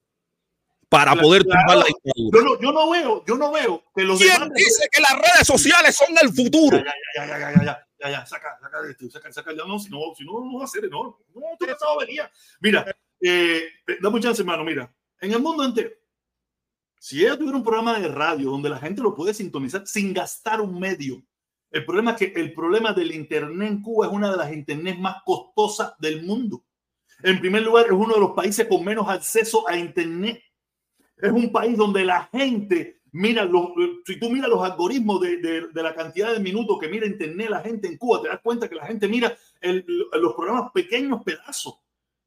para 0.88 1.12
Claro, 1.12 1.26
poder 1.26 1.42
tumbar 1.44 1.76
la 1.78 1.84
dictadura. 1.84 2.30
Yo 2.32 2.42
no, 2.42 2.60
yo 2.60 2.72
no 2.72 2.90
veo, 2.90 3.24
yo 3.24 3.36
no 3.36 3.52
veo 3.52 3.84
que 3.94 4.02
los 4.02 4.18
¿Quién 4.18 4.32
demás- 4.32 4.50
dice 4.54 4.88
que 4.90 5.00
las 5.00 5.12
redes 5.12 5.46
sociales 5.46 5.96
son 5.96 6.08
el 6.20 6.28
futuro? 6.32 6.78
Ya, 6.78 6.92
ya, 7.16 7.26
ya, 7.26 7.38
ya, 7.38 7.52
ya, 7.52 7.64
ya, 7.64 7.86
ya, 8.00 8.10
ya, 8.10 8.26
saca, 8.26 8.58
saca 8.60 8.82
de 8.82 8.90
esto, 8.90 9.08
saca, 9.10 9.32
saca, 9.32 9.52
ya 9.52 9.64
no, 9.64 9.78
si 9.78 9.88
no, 9.88 9.98
si 10.16 10.24
no, 10.24 10.40
no 10.44 10.58
va 10.58 10.64
a 10.64 10.68
ser, 10.68 10.82
no, 10.90 11.04
no, 11.34 11.42
tú 11.58 11.66
no 11.66 11.98
venía. 11.98 12.30
Mira, 12.60 12.84
eh, 13.20 13.62
dame 14.00 14.16
un 14.16 14.22
chance, 14.22 14.42
hermano, 14.42 14.64
mira, 14.64 14.92
en 15.20 15.32
el 15.32 15.40
mundo 15.40 15.64
entero, 15.64 15.90
si 17.00 17.24
ella 17.24 17.38
tuviera 17.38 17.56
un 17.56 17.64
programa 17.64 17.98
de 17.98 18.08
radio 18.08 18.50
donde 18.50 18.68
la 18.68 18.78
gente 18.78 19.00
lo 19.00 19.14
puede 19.14 19.32
sintonizar 19.32 19.86
sin 19.86 20.12
gastar 20.12 20.60
un 20.60 20.78
medio, 20.78 21.22
el 21.70 21.86
problema 21.86 22.10
es 22.10 22.18
que 22.18 22.40
el 22.40 22.52
problema 22.52 22.92
del 22.92 23.14
internet 23.14 23.68
en 23.68 23.80
Cuba 23.80 24.06
es 24.06 24.12
una 24.12 24.30
de 24.30 24.36
las 24.36 24.52
internet 24.52 24.98
más 24.98 25.16
costosas 25.24 25.94
del 25.98 26.22
mundo. 26.22 26.62
En 27.22 27.40
primer 27.40 27.62
lugar, 27.62 27.86
es 27.86 27.92
uno 27.92 28.14
de 28.14 28.20
los 28.20 28.32
países 28.32 28.66
con 28.68 28.84
menos 28.84 29.08
acceso 29.08 29.66
a 29.66 29.76
internet. 29.76 30.42
Es 31.16 31.32
un 31.32 31.50
país 31.50 31.76
donde 31.78 32.04
la 32.04 32.28
gente 32.32 33.00
mira, 33.12 33.44
los, 33.44 33.70
si 34.04 34.18
tú 34.18 34.28
miras 34.30 34.50
los 34.50 34.62
algoritmos 34.62 35.20
de, 35.20 35.38
de, 35.38 35.82
la 35.82 35.94
cantidad 35.94 36.32
de 36.32 36.40
minutos 36.40 36.78
que 36.78 36.88
mira 36.88 37.06
internet 37.06 37.48
la 37.48 37.60
gente 37.60 37.88
en 37.88 37.96
Cuba, 37.96 38.22
te 38.22 38.28
das 38.28 38.40
cuenta 38.42 38.68
que 38.68 38.74
la 38.74 38.86
gente 38.86 39.08
mira 39.08 39.36
los 39.62 40.34
programas 40.34 40.70
pequeños 40.72 41.22
pedazos. 41.24 41.78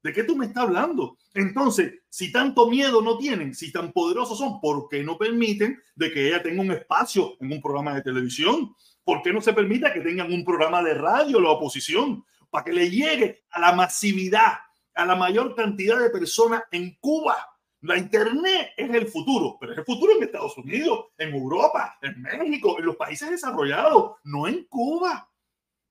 ¿De 0.03 0.11
qué 0.11 0.25
tú 0.25 0.35
me 0.35 0.47
estás 0.47 0.65
hablando? 0.65 1.17
Entonces, 1.33 1.93
si 2.09 2.29
tanto 2.29 2.69
miedo 2.69 3.01
no 3.01 3.17
tienen, 3.17 3.55
si 3.55 3.71
tan 3.71 3.93
poderosos 3.93 4.37
son, 4.37 4.59
¿por 4.59 4.89
qué 4.89 5.01
no 5.01 5.17
permiten 5.17 5.81
de 5.95 6.11
que 6.11 6.27
ella 6.27 6.43
tenga 6.43 6.61
un 6.61 6.71
espacio 6.71 7.37
en 7.39 7.53
un 7.53 7.61
programa 7.61 7.95
de 7.95 8.01
televisión? 8.01 8.75
¿Por 9.05 9.21
qué 9.21 9.31
no 9.31 9.39
se 9.39 9.53
permita 9.53 9.93
que 9.93 10.01
tengan 10.01 10.31
un 10.31 10.43
programa 10.43 10.83
de 10.83 10.93
radio 10.93 11.39
la 11.39 11.51
oposición? 11.51 12.25
Para 12.49 12.65
que 12.65 12.73
le 12.73 12.89
llegue 12.89 13.45
a 13.51 13.61
la 13.61 13.71
masividad, 13.71 14.53
a 14.93 15.05
la 15.05 15.15
mayor 15.15 15.55
cantidad 15.55 15.97
de 15.97 16.09
personas 16.09 16.63
en 16.71 16.97
Cuba. 16.99 17.37
La 17.79 17.97
Internet 17.97 18.71
es 18.75 18.93
el 18.93 19.07
futuro, 19.07 19.57
pero 19.57 19.71
es 19.71 19.79
el 19.79 19.85
futuro 19.85 20.17
en 20.17 20.23
Estados 20.23 20.57
Unidos, 20.57 21.07
en 21.17 21.33
Europa, 21.33 21.97
en 22.01 22.21
México, 22.21 22.77
en 22.77 22.85
los 22.85 22.97
países 22.97 23.29
desarrollados, 23.29 24.17
no 24.25 24.47
en 24.47 24.65
Cuba, 24.65 25.29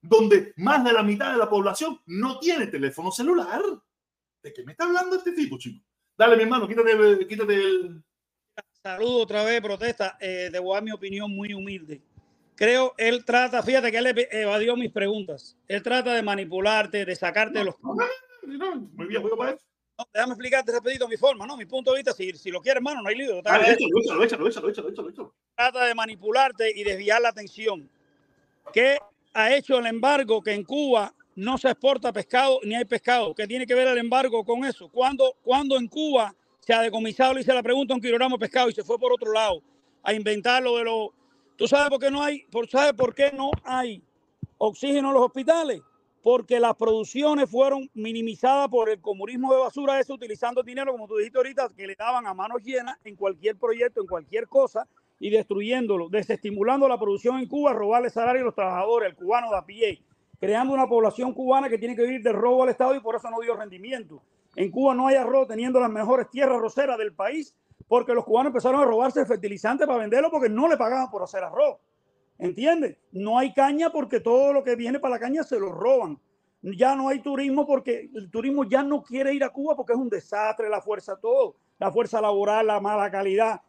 donde 0.02 0.52
más 0.56 0.84
de 0.84 0.92
la 0.92 1.02
mitad 1.02 1.32
de 1.32 1.38
la 1.38 1.48
población 1.48 1.98
no 2.06 2.38
tiene 2.38 2.66
teléfono 2.66 3.10
celular. 3.10 3.62
¿De 4.42 4.52
qué 4.52 4.64
me 4.64 4.72
está 4.72 4.84
hablando 4.84 5.16
este 5.16 5.32
tipo, 5.32 5.56
chico? 5.56 5.84
Dale, 6.16 6.36
mi 6.36 6.42
hermano, 6.42 6.66
quítate, 6.66 7.26
quítate 7.28 7.54
el... 7.54 8.02
Saludo 8.82 9.18
otra 9.18 9.44
vez, 9.44 9.60
protesta. 9.60 10.18
Eh, 10.20 10.50
a 10.52 10.72
dar 10.74 10.82
mi 10.82 10.90
opinión 10.90 11.30
muy 11.30 11.54
humilde. 11.54 12.02
Creo, 12.56 12.94
él 12.98 13.24
trata, 13.24 13.62
fíjate 13.62 13.90
que 13.90 13.98
él 13.98 14.26
evadió 14.30 14.76
mis 14.76 14.90
preguntas. 14.90 15.56
Él 15.68 15.82
trata 15.82 16.14
de 16.14 16.22
manipularte, 16.22 17.04
de 17.04 17.16
sacarte 17.16 17.60
no, 17.60 17.64
los... 17.64 17.74
No, 17.80 17.94
no, 18.46 18.76
muy 18.94 19.06
bien, 19.06 19.22
voy 19.22 19.30
para 19.36 19.52
eso. 19.52 19.64
No, 19.98 20.06
déjame 20.12 20.32
explicarte 20.32 20.72
rapidito 20.72 21.06
mi 21.06 21.16
forma, 21.16 21.46
¿no? 21.46 21.56
Mi 21.56 21.66
punto 21.66 21.92
de 21.92 21.98
vista, 21.98 22.12
si, 22.12 22.32
si 22.32 22.50
lo 22.50 22.60
quieres, 22.60 22.78
hermano, 22.78 23.02
no 23.02 23.08
hay 23.08 23.16
lío. 23.16 23.40
Ah, 23.44 23.60
échalo, 23.60 24.24
échalo, 24.24 24.48
échalo, 24.48 24.68
échalo, 24.68 25.08
échalo. 25.10 25.34
Trata 25.54 25.84
de 25.84 25.94
manipularte 25.94 26.72
y 26.74 26.82
desviar 26.82 27.22
la 27.22 27.28
atención. 27.28 27.88
¿Qué 28.72 28.98
ha 29.34 29.54
hecho 29.54 29.78
el 29.78 29.86
embargo 29.86 30.42
que 30.42 30.52
en 30.52 30.64
Cuba 30.64 31.14
no 31.34 31.58
se 31.58 31.68
exporta 31.68 32.12
pescado 32.12 32.60
ni 32.64 32.74
hay 32.74 32.84
pescado? 32.84 33.34
¿Qué 33.34 33.46
tiene 33.46 33.66
que 33.66 33.74
ver 33.74 33.88
el 33.88 33.98
embargo 33.98 34.44
con 34.44 34.64
eso? 34.64 34.88
¿Cuándo, 34.88 35.34
cuando 35.42 35.76
en 35.76 35.88
Cuba 35.88 36.34
se 36.60 36.72
ha 36.72 36.82
decomisado, 36.82 37.34
le 37.34 37.40
hice 37.40 37.54
la 37.54 37.62
pregunta 37.62 37.94
un 37.94 38.00
kilogramo 38.00 38.36
de 38.36 38.40
pescado 38.40 38.68
y 38.68 38.72
se 38.72 38.84
fue 38.84 38.98
por 38.98 39.12
otro 39.12 39.32
lado 39.32 39.62
a 40.02 40.12
inventar 40.12 40.62
lo 40.62 40.76
de 40.76 40.84
los... 40.84 41.10
¿Tú 41.56 41.66
sabes 41.66 41.90
por 41.90 42.00
qué 42.00 42.10
no 42.10 42.22
hay, 42.22 42.44
sabes 42.70 42.92
por 42.94 43.14
qué 43.14 43.32
no 43.32 43.50
hay 43.64 44.02
oxígeno 44.58 45.08
en 45.08 45.14
los 45.14 45.24
hospitales? 45.24 45.80
Porque 46.22 46.60
las 46.60 46.76
producciones 46.76 47.50
fueron 47.50 47.90
minimizadas 47.94 48.68
por 48.68 48.88
el 48.88 49.00
comunismo 49.00 49.52
de 49.52 49.60
basura, 49.60 49.98
eso 49.98 50.14
utilizando 50.14 50.62
dinero, 50.62 50.92
como 50.92 51.08
tú 51.08 51.16
dijiste 51.16 51.38
ahorita, 51.38 51.68
que 51.76 51.86
le 51.86 51.96
daban 51.96 52.26
a 52.26 52.34
manos 52.34 52.62
llenas 52.62 52.96
en 53.04 53.16
cualquier 53.16 53.56
proyecto, 53.56 54.00
en 54.00 54.06
cualquier 54.06 54.46
cosa, 54.46 54.86
y 55.18 55.30
destruyéndolo, 55.30 56.08
desestimulando 56.08 56.88
la 56.88 56.98
producción 56.98 57.38
en 57.38 57.46
Cuba, 57.46 57.72
robarle 57.72 58.10
salario 58.10 58.42
a 58.42 58.44
los 58.46 58.54
trabajadores, 58.54 59.10
el 59.10 59.16
cubano 59.16 59.50
de 59.50 59.56
a 59.56 59.64
pie, 59.64 60.02
creando 60.42 60.74
una 60.74 60.88
población 60.88 61.32
cubana 61.34 61.68
que 61.68 61.78
tiene 61.78 61.94
que 61.94 62.02
vivir 62.02 62.20
de 62.20 62.32
robo 62.32 62.64
al 62.64 62.70
Estado 62.70 62.96
y 62.96 63.00
por 63.00 63.14
eso 63.14 63.30
no 63.30 63.38
dio 63.38 63.54
rendimiento. 63.54 64.20
En 64.56 64.72
Cuba 64.72 64.92
no 64.92 65.06
hay 65.06 65.14
arroz 65.14 65.46
teniendo 65.46 65.78
las 65.78 65.88
mejores 65.88 66.28
tierras 66.30 66.58
roceras 66.58 66.98
del 66.98 67.14
país 67.14 67.54
porque 67.86 68.12
los 68.12 68.24
cubanos 68.24 68.50
empezaron 68.50 68.80
a 68.80 68.84
robarse 68.84 69.20
el 69.20 69.26
fertilizante 69.26 69.86
para 69.86 70.00
venderlo 70.00 70.32
porque 70.32 70.48
no 70.48 70.66
le 70.66 70.76
pagaban 70.76 71.08
por 71.12 71.22
hacer 71.22 71.44
arroz. 71.44 71.76
¿Entiendes? 72.40 72.96
No 73.12 73.38
hay 73.38 73.54
caña 73.54 73.90
porque 73.90 74.18
todo 74.18 74.52
lo 74.52 74.64
que 74.64 74.74
viene 74.74 74.98
para 74.98 75.14
la 75.14 75.20
caña 75.20 75.44
se 75.44 75.60
lo 75.60 75.70
roban. 75.70 76.18
Ya 76.60 76.96
no 76.96 77.08
hay 77.08 77.20
turismo 77.20 77.64
porque 77.64 78.10
el 78.12 78.28
turismo 78.28 78.64
ya 78.64 78.82
no 78.82 79.00
quiere 79.00 79.32
ir 79.32 79.44
a 79.44 79.50
Cuba 79.50 79.76
porque 79.76 79.92
es 79.92 79.98
un 79.98 80.08
desastre, 80.08 80.68
la 80.68 80.80
fuerza, 80.80 81.14
todo, 81.20 81.54
la 81.78 81.92
fuerza 81.92 82.20
laboral, 82.20 82.66
la 82.66 82.80
mala 82.80 83.08
calidad. 83.12 83.60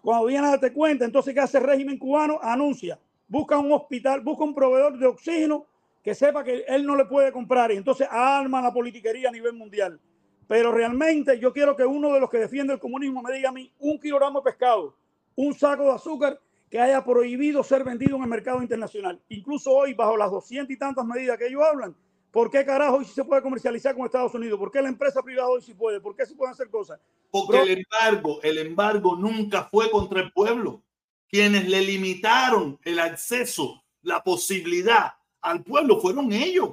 Cuando 0.00 0.28
vienes 0.28 0.46
a 0.46 0.50
darte 0.52 0.72
cuenta, 0.72 1.04
entonces, 1.04 1.34
¿qué 1.34 1.40
hace 1.40 1.58
el 1.58 1.64
régimen 1.64 1.98
cubano? 1.98 2.38
Anuncia, 2.40 2.98
busca 3.28 3.58
un 3.58 3.70
hospital, 3.70 4.22
busca 4.22 4.44
un 4.44 4.54
proveedor 4.54 4.98
de 4.98 5.06
oxígeno 5.08 5.66
que 6.02 6.14
sepa 6.14 6.42
que 6.42 6.64
él 6.66 6.84
no 6.84 6.96
le 6.96 7.04
puede 7.04 7.30
comprar 7.32 7.70
y 7.70 7.76
entonces 7.76 8.08
arma 8.10 8.60
la 8.60 8.72
politiquería 8.72 9.28
a 9.28 9.32
nivel 9.32 9.52
mundial. 9.52 10.00
Pero 10.48 10.72
realmente 10.72 11.38
yo 11.38 11.52
quiero 11.52 11.76
que 11.76 11.84
uno 11.84 12.12
de 12.12 12.20
los 12.20 12.28
que 12.28 12.38
defiende 12.38 12.74
el 12.74 12.80
comunismo 12.80 13.22
me 13.22 13.32
diga 13.32 13.50
a 13.50 13.52
mí 13.52 13.72
un 13.78 13.98
kilogramo 13.98 14.40
de 14.40 14.44
pescado, 14.50 14.96
un 15.36 15.54
saco 15.54 15.84
de 15.84 15.92
azúcar 15.92 16.40
que 16.68 16.80
haya 16.80 17.04
prohibido 17.04 17.62
ser 17.62 17.84
vendido 17.84 18.16
en 18.16 18.22
el 18.22 18.28
mercado 18.28 18.60
internacional. 18.60 19.20
Incluso 19.28 19.70
hoy, 19.70 19.94
bajo 19.94 20.16
las 20.16 20.30
doscientas 20.30 20.74
y 20.74 20.78
tantas 20.78 21.04
medidas 21.04 21.38
que 21.38 21.46
ellos 21.46 21.62
hablan, 21.62 21.94
¿por 22.30 22.50
qué 22.50 22.64
carajo 22.64 22.96
hoy 22.96 23.04
sí 23.04 23.12
se 23.12 23.24
puede 23.24 23.42
comercializar 23.42 23.94
con 23.94 24.06
Estados 24.06 24.34
Unidos? 24.34 24.58
¿Por 24.58 24.70
qué 24.70 24.82
la 24.82 24.88
empresa 24.88 25.22
privada 25.22 25.48
hoy 25.48 25.62
sí 25.62 25.74
puede? 25.74 26.00
¿Por 26.00 26.16
qué 26.16 26.26
se 26.26 26.34
pueden 26.34 26.52
hacer 26.52 26.68
cosas? 26.70 26.98
Porque 27.30 27.58
Bro, 27.58 27.62
el 27.62 27.78
embargo, 27.78 28.40
el 28.42 28.58
embargo 28.58 29.16
nunca 29.16 29.64
fue 29.64 29.90
contra 29.90 30.20
el 30.20 30.32
pueblo. 30.32 30.82
Quienes 31.28 31.68
le 31.68 31.82
limitaron 31.82 32.78
el 32.84 32.98
acceso, 32.98 33.84
la 34.02 34.22
posibilidad 34.22 35.12
al 35.42 35.62
pueblo 35.62 36.00
fueron 36.00 36.32
ellos. 36.32 36.70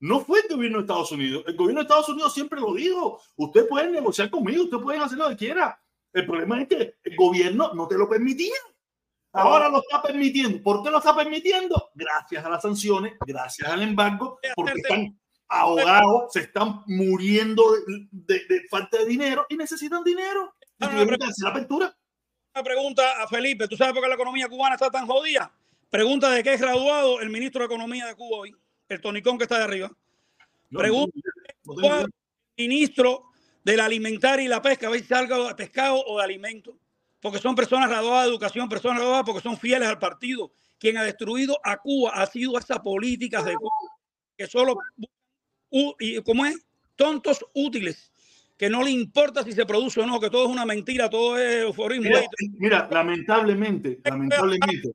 No 0.00 0.20
fue 0.20 0.40
el 0.40 0.48
gobierno 0.56 0.78
de 0.78 0.82
Estados 0.82 1.12
Unidos. 1.12 1.44
El 1.46 1.56
gobierno 1.56 1.80
de 1.80 1.84
Estados 1.84 2.08
Unidos 2.08 2.34
siempre 2.34 2.60
lo 2.60 2.74
dijo. 2.74 3.20
Usted 3.36 3.68
puede 3.68 3.90
negociar 3.90 4.30
conmigo, 4.30 4.64
usted 4.64 4.78
puede 4.78 4.98
hacer 4.98 5.18
lo 5.18 5.28
que 5.28 5.36
quiera. 5.36 5.80
El 6.12 6.26
problema 6.26 6.60
es 6.60 6.68
que 6.68 6.96
el 7.04 7.16
gobierno 7.16 7.72
no 7.74 7.86
te 7.86 7.96
lo 7.96 8.08
permitía. 8.08 8.54
Ahora 9.32 9.68
lo 9.68 9.78
está 9.78 10.02
permitiendo. 10.02 10.62
¿Por 10.62 10.82
qué 10.82 10.90
lo 10.90 10.98
está 10.98 11.14
permitiendo? 11.14 11.90
Gracias 11.94 12.44
a 12.44 12.50
las 12.50 12.62
sanciones, 12.62 13.14
gracias 13.26 13.68
al 13.68 13.82
embargo, 13.82 14.38
porque 14.54 14.72
están 14.76 15.18
ahogados, 15.48 16.32
se 16.32 16.40
están 16.40 16.82
muriendo 16.86 17.72
de, 17.72 18.08
de, 18.10 18.46
de 18.46 18.68
falta 18.68 18.98
de 18.98 19.06
dinero 19.06 19.46
y 19.48 19.56
necesitan 19.56 20.04
dinero. 20.04 20.54
Y 20.78 20.84
Una 20.84 21.02
hacer 21.02 21.44
la 21.44 21.50
apertura. 21.50 21.96
pregunta 22.62 23.22
a 23.22 23.28
Felipe. 23.28 23.68
¿Tú 23.68 23.76
sabes 23.76 23.94
por 23.94 24.02
qué 24.02 24.08
la 24.08 24.16
economía 24.16 24.48
cubana 24.48 24.74
está 24.74 24.90
tan 24.90 25.06
jodida? 25.06 25.50
Pregunta 25.92 26.30
de 26.30 26.42
qué 26.42 26.54
es 26.54 26.60
graduado 26.62 27.20
el 27.20 27.28
ministro 27.28 27.60
de 27.60 27.66
Economía 27.66 28.06
de 28.06 28.14
Cuba 28.14 28.38
hoy, 28.38 28.56
el 28.88 28.98
tonicón 29.02 29.36
que 29.36 29.44
está 29.44 29.58
de 29.58 29.64
arriba. 29.64 29.92
No, 30.70 30.78
Pregunta 30.78 31.18
no 31.66 31.74
tengo 31.74 31.96
idea. 31.96 32.06
ministro 32.56 33.24
de 33.62 33.76
la 33.76 33.84
alimentaria 33.84 34.42
y 34.42 34.48
la 34.48 34.62
pesca, 34.62 34.86
a 34.86 34.90
ver 34.90 35.00
si 35.00 35.06
salga 35.08 35.36
de 35.36 35.54
pescado 35.54 36.02
o 36.06 36.16
de 36.16 36.24
alimento, 36.24 36.78
porque 37.20 37.40
son 37.40 37.54
personas 37.54 37.90
graduadas 37.90 38.24
de 38.24 38.30
educación, 38.30 38.70
personas 38.70 39.00
graduadas 39.00 39.24
porque 39.26 39.42
son 39.42 39.58
fieles 39.58 39.86
al 39.86 39.98
partido. 39.98 40.54
Quien 40.78 40.96
ha 40.96 41.04
destruido 41.04 41.58
a 41.62 41.76
Cuba 41.76 42.12
ha 42.14 42.24
sido 42.24 42.58
esas 42.58 42.78
políticas 42.78 43.44
de 43.44 43.54
Cuba, 43.54 43.70
que 44.34 44.46
solo, 44.46 44.78
¿cómo 46.24 46.46
es? 46.46 46.56
Tontos 46.96 47.44
útiles, 47.52 48.10
que 48.56 48.70
no 48.70 48.82
le 48.82 48.92
importa 48.92 49.42
si 49.42 49.52
se 49.52 49.66
produce 49.66 50.00
o 50.00 50.06
no, 50.06 50.18
que 50.18 50.30
todo 50.30 50.44
es 50.46 50.50
una 50.50 50.64
mentira, 50.64 51.10
todo 51.10 51.36
es 51.36 51.64
euforismo. 51.64 52.08
Mira, 52.58 52.88
lamentablemente, 52.90 54.00
lamentablemente, 54.02 54.92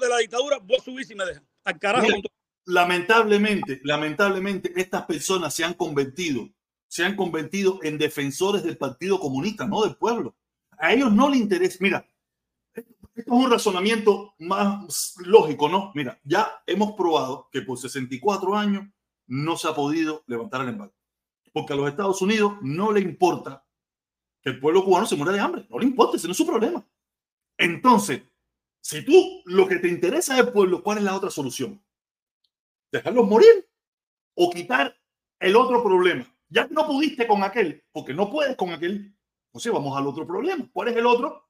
de 0.00 0.08
la 0.08 0.18
dictadura, 0.18 0.58
voy 0.58 0.76
a 0.76 0.82
subir 0.82 1.04
si 1.04 1.14
me 1.14 1.24
dejan. 1.24 1.46
Al 1.64 1.78
carajo. 1.78 2.02
Mira, 2.02 2.14
con 2.14 2.22
todo. 2.22 2.32
lamentablemente, 2.66 3.80
lamentablemente, 3.84 4.72
estas 4.76 5.04
personas 5.04 5.54
se 5.54 5.64
han 5.64 5.74
convertido, 5.74 6.48
se 6.88 7.04
han 7.04 7.16
convertido 7.16 7.80
en 7.82 7.98
defensores 7.98 8.62
del 8.62 8.78
Partido 8.78 9.20
Comunista, 9.20 9.66
no 9.66 9.82
del 9.82 9.96
pueblo. 9.96 10.36
A 10.78 10.92
ellos 10.92 11.12
no 11.12 11.28
les 11.28 11.40
interesa. 11.40 11.78
Mira, 11.80 12.08
esto 12.74 12.92
es 13.14 13.26
un 13.26 13.50
razonamiento 13.50 14.34
más 14.38 15.14
lógico, 15.18 15.68
¿no? 15.68 15.92
Mira, 15.94 16.18
ya 16.24 16.62
hemos 16.66 16.92
probado 16.94 17.48
que 17.52 17.62
por 17.62 17.78
64 17.78 18.56
años 18.56 18.88
no 19.26 19.56
se 19.56 19.68
ha 19.68 19.74
podido 19.74 20.24
levantar 20.26 20.62
el 20.62 20.70
embargo. 20.70 20.94
Porque 21.52 21.72
a 21.72 21.76
los 21.76 21.88
Estados 21.88 22.20
Unidos 22.22 22.54
no 22.62 22.90
le 22.90 23.00
importa 23.00 23.64
que 24.42 24.50
el 24.50 24.58
pueblo 24.58 24.84
cubano 24.84 25.06
se 25.06 25.16
muera 25.16 25.32
de 25.32 25.40
hambre. 25.40 25.66
No 25.70 25.78
le 25.78 25.86
importa, 25.86 26.16
ese 26.16 26.26
no 26.26 26.32
es 26.32 26.36
su 26.36 26.46
problema. 26.46 26.84
Entonces, 27.56 28.22
si 28.84 29.02
tú 29.02 29.40
lo 29.46 29.66
que 29.66 29.76
te 29.76 29.88
interesa 29.88 30.34
es 30.34 30.40
el 30.40 30.52
pueblo, 30.52 30.82
¿cuál 30.82 30.98
es 30.98 31.04
la 31.04 31.16
otra 31.16 31.30
solución? 31.30 31.82
Dejarlos 32.92 33.26
morir 33.26 33.66
o 34.34 34.50
quitar 34.50 34.94
el 35.40 35.56
otro 35.56 35.82
problema. 35.82 36.26
Ya 36.50 36.68
que 36.68 36.74
no 36.74 36.86
pudiste 36.86 37.26
con 37.26 37.42
aquel, 37.42 37.82
porque 37.92 38.12
no 38.12 38.30
puedes 38.30 38.54
con 38.56 38.70
aquel, 38.70 39.16
entonces 39.46 39.72
vamos 39.72 39.96
al 39.96 40.06
otro 40.06 40.26
problema. 40.26 40.68
¿Cuál 40.70 40.88
es 40.88 40.96
el 40.96 41.06
otro? 41.06 41.48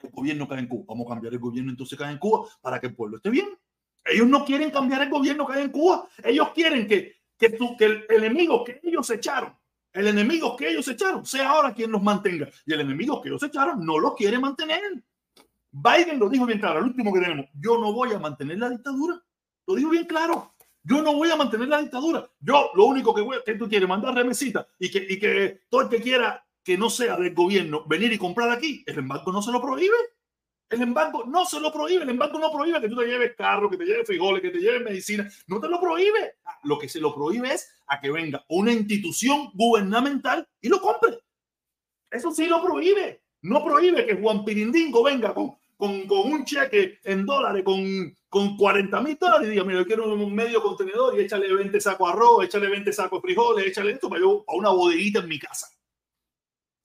El 0.00 0.10
gobierno 0.10 0.48
cae 0.48 0.58
en 0.58 0.66
Cuba. 0.66 0.84
Vamos 0.88 1.06
a 1.06 1.10
cambiar 1.10 1.32
el 1.32 1.38
gobierno 1.38 1.70
entonces 1.70 1.96
cae 1.96 2.10
en 2.10 2.18
Cuba 2.18 2.48
para 2.60 2.80
que 2.80 2.88
el 2.88 2.96
pueblo 2.96 3.18
esté 3.18 3.30
bien. 3.30 3.56
Ellos 4.04 4.26
no 4.26 4.44
quieren 4.44 4.72
cambiar 4.72 5.02
el 5.02 5.10
gobierno 5.10 5.46
que 5.46 5.52
hay 5.52 5.62
en 5.62 5.70
Cuba. 5.70 6.08
Ellos 6.24 6.48
quieren 6.56 6.88
que, 6.88 7.20
que, 7.38 7.56
que 7.78 7.84
el 7.84 8.04
enemigo 8.10 8.64
que 8.64 8.80
ellos 8.82 9.08
echaron, 9.10 9.56
el 9.92 10.08
enemigo 10.08 10.56
que 10.56 10.70
ellos 10.70 10.88
echaron, 10.88 11.24
sea 11.24 11.50
ahora 11.50 11.72
quien 11.72 11.92
los 11.92 12.02
mantenga. 12.02 12.48
Y 12.66 12.72
el 12.72 12.80
enemigo 12.80 13.22
que 13.22 13.28
ellos 13.28 13.44
echaron 13.44 13.86
no 13.86 13.96
los 13.96 14.16
quiere 14.16 14.40
mantener. 14.40 15.04
Biden 15.70 16.18
lo 16.18 16.28
dijo 16.28 16.46
bien 16.46 16.58
claro, 16.58 16.80
el 16.80 16.86
último 16.86 17.12
que 17.12 17.20
tenemos. 17.20 17.46
Yo 17.54 17.78
no 17.78 17.92
voy 17.92 18.12
a 18.12 18.18
mantener 18.18 18.58
la 18.58 18.70
dictadura. 18.70 19.22
Lo 19.66 19.74
dijo 19.74 19.90
bien 19.90 20.06
claro. 20.06 20.54
Yo 20.82 21.02
no 21.02 21.14
voy 21.14 21.30
a 21.30 21.36
mantener 21.36 21.68
la 21.68 21.82
dictadura. 21.82 22.28
Yo 22.40 22.70
lo 22.74 22.86
único 22.86 23.14
que 23.14 23.20
voy 23.20 23.36
a, 23.36 23.44
que 23.44 23.54
tú 23.54 23.68
quieres 23.68 23.88
mandar 23.88 24.14
remesita 24.14 24.66
y 24.78 24.90
que, 24.90 25.06
y 25.08 25.18
que 25.18 25.60
todo 25.68 25.82
el 25.82 25.88
que 25.88 26.00
quiera 26.00 26.44
que 26.64 26.78
no 26.78 26.88
sea 26.88 27.16
del 27.16 27.34
gobierno 27.34 27.84
venir 27.86 28.12
y 28.12 28.18
comprar 28.18 28.50
aquí, 28.50 28.84
el 28.86 28.98
embargo 28.98 29.32
no 29.32 29.42
se 29.42 29.52
lo 29.52 29.60
prohíbe. 29.60 29.96
El 30.70 30.82
embargo 30.82 31.24
no 31.26 31.44
se 31.44 31.60
lo 31.60 31.72
prohíbe. 31.72 32.04
El 32.04 32.10
embargo 32.10 32.38
no 32.38 32.52
prohíbe 32.52 32.80
que 32.80 32.88
tú 32.88 32.96
te 32.96 33.06
lleves 33.06 33.34
carro, 33.36 33.70
que 33.70 33.76
te 33.76 33.84
lleves 33.84 34.06
frijoles, 34.06 34.42
que 34.42 34.50
te 34.50 34.58
lleves 34.58 34.82
medicina. 34.82 35.28
No 35.46 35.60
te 35.60 35.68
lo 35.68 35.80
prohíbe. 35.80 36.36
Lo 36.64 36.78
que 36.78 36.88
se 36.88 37.00
lo 37.00 37.14
prohíbe 37.14 37.52
es 37.52 37.70
a 37.86 38.00
que 38.00 38.10
venga 38.10 38.44
una 38.48 38.72
institución 38.72 39.50
gubernamental 39.54 40.46
y 40.60 40.68
lo 40.68 40.80
compre. 40.80 41.18
Eso 42.10 42.30
sí 42.30 42.46
lo 42.46 42.62
prohíbe. 42.62 43.22
No 43.42 43.64
prohíbe 43.64 44.06
que 44.06 44.16
Juan 44.16 44.44
Pirindingo 44.44 45.02
venga 45.02 45.32
con, 45.32 45.56
con, 45.76 46.06
con 46.06 46.32
un 46.32 46.44
cheque 46.44 46.98
en 47.04 47.24
dólares, 47.24 47.62
con, 47.64 48.14
con 48.28 48.56
40 48.56 49.00
mil 49.00 49.16
dólares 49.16 49.46
y 49.46 49.50
diga, 49.52 49.64
mira, 49.64 49.78
yo 49.78 49.86
quiero 49.86 50.12
un 50.12 50.34
medio 50.34 50.60
contenedor 50.60 51.16
y 51.16 51.22
échale 51.22 51.52
20 51.52 51.80
sacos 51.80 52.10
arroz, 52.10 52.44
échale 52.44 52.68
20 52.68 52.92
sacos 52.92 53.22
frijoles, 53.22 53.66
échale 53.66 53.92
esto 53.92 54.08
para 54.08 54.20
yo 54.20 54.44
a 54.46 54.56
una 54.56 54.70
bodeguita 54.70 55.20
en 55.20 55.28
mi 55.28 55.38
casa. 55.38 55.68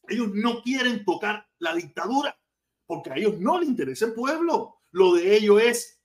Ellos 0.07 0.29
no 0.33 0.61
quieren 0.61 1.03
tocar 1.03 1.47
la 1.59 1.73
dictadura 1.73 2.37
porque 2.85 3.11
a 3.11 3.15
ellos 3.15 3.39
no 3.39 3.59
les 3.59 3.69
interesa 3.69 4.05
el 4.05 4.13
pueblo. 4.13 4.81
Lo 4.91 5.15
de 5.15 5.35
ellos 5.35 5.61
es 5.61 5.99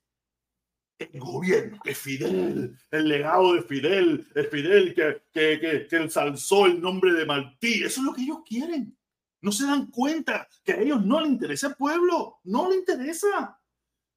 el 0.98 1.20
gobierno, 1.20 1.78
que 1.84 1.94
Fidel, 1.94 2.76
el 2.90 3.08
legado 3.08 3.54
de 3.54 3.62
Fidel, 3.62 4.26
el 4.34 4.46
Fidel 4.46 4.94
que, 4.94 5.22
que, 5.32 5.60
que, 5.60 5.86
que 5.86 5.96
ensalzó 5.96 6.66
el 6.66 6.80
nombre 6.80 7.12
de 7.12 7.24
Martí. 7.24 7.84
Eso 7.84 8.00
es 8.00 8.06
lo 8.06 8.14
que 8.14 8.22
ellos 8.22 8.38
quieren. 8.44 8.97
No 9.40 9.52
se 9.52 9.66
dan 9.66 9.86
cuenta 9.86 10.48
que 10.64 10.72
a 10.72 10.80
ellos 10.80 11.04
no 11.04 11.20
les 11.20 11.30
interesa 11.30 11.68
el 11.68 11.74
pueblo, 11.76 12.40
no 12.44 12.68
les 12.68 12.78
interesa. 12.78 13.58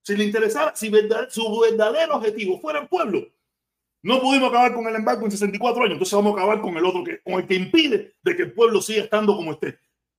Si 0.03 0.15
le 0.15 0.23
interesara, 0.26 0.76
si 0.76 0.89
verdad, 0.89 1.30
su 1.30 1.60
verdadero 1.60 2.15
objetivo 2.15 2.60
fuera 2.60 2.80
el 2.80 2.88
pueblo, 2.88 3.27
no 4.03 4.19
pudimos 4.19 4.49
acabar 4.49 4.73
con 4.73 4.88
el 4.88 4.95
embargo 4.95 5.26
en 5.26 5.31
64 5.31 5.84
años, 5.84 5.93
entonces 5.93 6.15
vamos 6.15 6.34
a 6.34 6.38
acabar 6.39 6.61
con 6.61 6.76
el 6.76 6.85
otro, 6.85 7.03
que, 7.03 7.22
con 7.22 7.35
el 7.35 7.48
que 7.48 7.53
impide 7.53 8.15
de 8.23 8.35
que 8.35 8.43
el 8.43 8.53
pueblo 8.53 8.81
siga 8.81 9.03
estando 9.03 9.35
como 9.35 9.52
esté. 9.52 9.77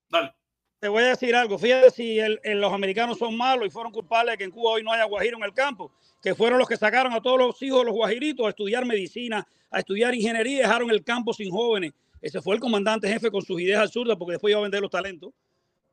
Dale, 0.09 0.33
te 0.79 0.89
voy 0.89 1.03
a 1.03 1.09
decir 1.09 1.35
algo. 1.35 1.59
Fíjate 1.59 1.91
si 1.91 2.19
los 2.45 2.73
americanos 2.73 3.19
son 3.19 3.37
malos 3.37 3.67
y 3.67 3.71
fueron 3.71 3.91
culpables 3.91 4.35
de 4.35 4.39
que 4.39 4.45
en 4.45 4.53
Cuba 4.53 4.73
hoy 4.73 4.85
no 4.85 4.93
haya 4.93 5.05
guajiro 5.05 5.37
en 5.37 5.45
el 5.45 5.53
campo, 5.53 5.93
que 6.23 6.35
fueron 6.35 6.61
los 6.61 6.69
que 6.69 6.77
sacaron 6.77 7.13
a 7.13 7.21
todos 7.21 7.39
los 7.39 7.61
hijos 7.63 7.81
de 7.81 7.85
los 7.87 7.95
guajiritos 7.95 8.47
a 8.47 8.51
estudiar 8.51 8.87
medicina, 8.87 9.47
a 9.69 9.79
estudiar 9.81 10.15
ingeniería 10.15 10.55
y 10.55 10.59
dejaron 10.59 10.91
el 10.91 11.03
campo 11.03 11.33
sin 11.33 11.51
jóvenes. 11.51 11.93
Ese 12.23 12.41
fue 12.41 12.55
el 12.55 12.61
comandante 12.61 13.09
jefe 13.09 13.31
con 13.31 13.43
sus 13.43 13.61
ideas 13.61 13.83
absurdas 13.83 14.17
porque 14.17 14.33
después 14.33 14.53
iba 14.53 14.61
a 14.61 14.63
vender 14.63 14.81
los 14.81 14.91
talentos, 14.91 15.33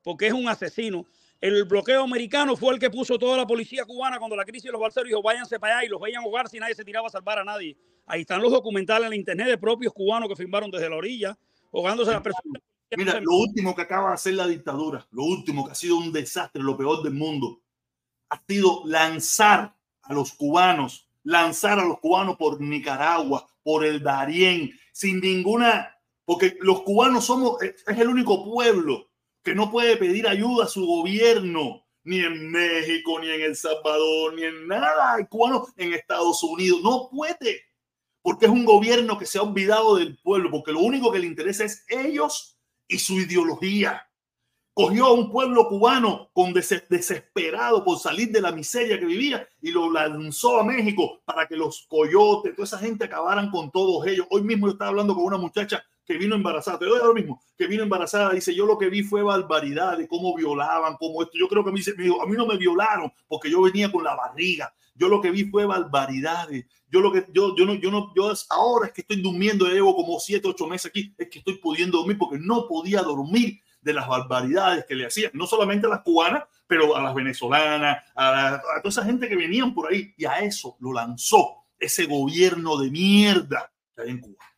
porque 0.04 0.28
es 0.28 0.34
un 0.34 0.48
asesino. 0.48 1.06
El 1.42 1.64
bloqueo 1.64 2.04
americano 2.04 2.56
fue 2.56 2.74
el 2.74 2.80
que 2.80 2.90
puso 2.90 3.18
toda 3.18 3.36
la 3.36 3.48
policía 3.48 3.84
cubana 3.86 4.20
cuando 4.20 4.36
la 4.36 4.46
crisis 4.46 4.66
de 4.66 4.72
los 4.72 4.80
balseros 4.80 5.08
dijo 5.10 5.24
váyanse 5.24 5.60
para 5.60 5.80
allá 5.80 5.88
y 5.88 5.90
los 5.90 6.00
veían 6.00 6.22
jugar 6.22 6.48
si 6.48 6.60
nadie 6.60 6.76
se 6.76 6.86
tiraba 6.86 7.08
a 7.08 7.10
salvar 7.10 7.40
a 7.40 7.44
nadie. 7.44 7.76
Ahí 8.06 8.22
están 8.22 8.42
los 8.42 8.52
documentales 8.52 9.06
en 9.06 9.10
la 9.10 9.16
internet 9.16 9.48
de 9.48 9.58
propios 9.58 9.92
cubanos 9.92 10.30
que 10.30 10.36
firmaron 10.36 10.70
desde 10.70 10.90
la 10.90 10.98
orilla, 10.98 11.38
ahogándose 11.74 12.12
a 12.12 12.16
las 12.16 12.24
personas. 12.24 12.62
Mira, 12.96 13.20
lo 13.20 13.36
último 13.36 13.76
que 13.76 13.84
acaba 13.84 14.10
de 14.10 14.16
hacer 14.16 14.34
la 14.34 14.48
dictadura, 14.48 15.08
lo 15.12 15.24
último 15.24 15.66
que 15.66 15.72
ha 15.72 15.76
sido 15.76 15.98
un 15.98 16.12
desastre, 16.12 16.62
lo 16.62 16.76
peor 16.76 17.04
del 17.04 17.14
mundo, 17.14 17.62
ha 18.30 18.42
sido 18.48 18.82
lanzar 18.86 19.76
a 20.02 20.14
los 20.14 20.34
cubanos, 20.34 21.08
lanzar 21.24 21.80
a 21.80 21.86
los 21.86 22.00
cubanos 22.00 22.36
por 22.36 22.60
Nicaragua, 22.60 23.48
por 23.64 23.86
el 23.86 24.02
Darién, 24.02 24.72
sin 24.92 25.20
ninguna 25.20 25.99
porque 26.30 26.56
los 26.62 26.84
cubanos 26.84 27.26
somos, 27.26 27.60
es 27.64 27.84
el 27.88 28.08
único 28.08 28.46
pueblo 28.46 29.10
que 29.44 29.56
no 29.56 29.72
puede 29.72 29.98
pedir 29.98 30.28
ayuda 30.28 30.66
a 30.66 30.68
su 30.68 30.86
gobierno, 30.86 31.88
ni 32.04 32.20
en 32.20 32.52
México, 32.52 33.20
ni 33.20 33.32
en 33.32 33.42
El 33.42 33.56
Salvador, 33.56 34.36
ni 34.36 34.44
en 34.44 34.68
nada. 34.68 35.18
El 35.18 35.28
cubano 35.28 35.66
en 35.76 35.92
Estados 35.92 36.44
Unidos 36.44 36.82
no 36.84 37.10
puede, 37.10 37.64
porque 38.22 38.46
es 38.46 38.52
un 38.52 38.64
gobierno 38.64 39.18
que 39.18 39.26
se 39.26 39.40
ha 39.40 39.42
olvidado 39.42 39.96
del 39.96 40.20
pueblo, 40.20 40.52
porque 40.52 40.72
lo 40.72 40.82
único 40.82 41.12
que 41.12 41.18
le 41.18 41.26
interesa 41.26 41.64
es 41.64 41.84
ellos 41.88 42.60
y 42.88 43.00
su 43.00 43.14
ideología. 43.14 44.08
Cogió 44.76 45.08
a 45.08 45.14
un 45.14 45.32
pueblo 45.32 45.68
cubano 45.68 46.30
con 46.32 46.54
desesperado 46.54 47.84
por 47.84 47.98
salir 47.98 48.32
de 48.32 48.42
la 48.42 48.52
miseria 48.52 49.00
que 49.00 49.06
vivía 49.06 49.50
y 49.64 49.72
lo 49.72 49.92
lanzó 49.92 50.60
a 50.60 50.64
México 50.64 51.24
para 51.26 51.48
que 51.48 51.56
los 51.56 51.88
coyotes, 51.90 52.56
toda 52.56 52.68
esa 52.68 52.78
gente 52.78 53.06
acabaran 53.06 53.50
con 53.50 53.72
todos 53.72 54.06
ellos. 54.06 54.28
Hoy 54.30 54.44
mismo 54.44 54.68
yo 54.68 54.74
estaba 54.74 54.90
hablando 54.90 55.16
con 55.16 55.24
una 55.24 55.38
muchacha 55.40 55.84
que 56.10 56.18
vino 56.18 56.34
embarazada, 56.34 56.80
te 56.80 56.86
doy 56.86 56.98
lo 56.98 57.14
mismo, 57.14 57.40
que 57.56 57.68
vino 57.68 57.84
embarazada, 57.84 58.34
dice, 58.34 58.56
yo 58.56 58.65
lo 58.65 58.80
que 58.80 58.90
vi 58.90 59.03
fue 59.03 59.22
barbaridad 59.22 59.95
de 59.95 60.07
cómo 60.07 60.36
violaban, 60.36 60.98
cómo 60.98 61.22
esto, 61.22 61.38
yo 61.38 61.48
creo 61.48 61.64
que 61.64 61.69
me 61.69 61.77
dice, 61.77 61.91
a 61.91 62.26
mí 62.26 62.36
no 62.36 62.48
me 62.48 62.57
violaron 62.57 63.14
porque 63.27 63.52
yo 63.52 63.61
venía 63.61 63.91
con 63.91 64.03
la 64.03 64.15
barriga, 64.15 64.73
yo 64.95 65.07
lo 65.07 65.22
que 65.22 65.30
vi 65.30 65.45
fue 65.45 65.68
barbaridades, 65.68 66.65
yo 66.90 66.99
lo 66.99 67.11
que, 67.11 67.27
yo, 67.31 67.56
yo 67.56 67.64
no, 67.64 67.76
yo 67.76 67.91
no, 67.91 68.11
yo 68.15 68.34
ahora 68.49 68.88
es 68.88 68.94
que 68.94 69.02
estoy 69.02 69.22
durmiendo, 69.22 69.68
llevo 69.68 69.95
como 69.95 70.19
siete, 70.19 70.48
ocho 70.48 70.65
meses 70.65 70.88
aquí, 70.88 71.14
es 71.15 71.30
que 71.30 71.38
estoy 71.38 71.60
pudiendo 71.60 71.99
dormir 71.99 72.18
porque 72.18 72.40
no 72.40 72.68
podía 72.68 73.03
dormir 73.03 73.60
de 73.80 73.94
las 73.94 74.07
barbaridades 74.07 74.86
que 74.88 74.95
le 74.95 75.06
hacían, 75.06 75.30
no 75.36 75.45
solamente 75.45 75.86
a 75.86 75.91
las 75.91 76.02
cubanas, 76.02 76.45
pero 76.65 76.95
a 76.95 77.03
las 77.03 77.14
venezolanas, 77.14 78.03
a, 78.15 78.56
a 78.56 78.81
toda 78.81 78.90
esa 78.90 79.06
gente 79.06 79.30
que 79.30 79.36
venían 79.36 79.76
por 79.76 79.91
ahí, 79.91 80.11
y 80.18 80.26
a 80.26 80.40
eso 80.40 80.76
lo 80.80 80.91
lanzó 80.91 81.65
ese 81.77 82.07
gobierno 82.07 82.77
de 82.77 82.90
mierda 82.90 83.72
que 83.95 84.02
hay 84.02 84.10
en 84.10 84.22
Cuba. 84.22 84.49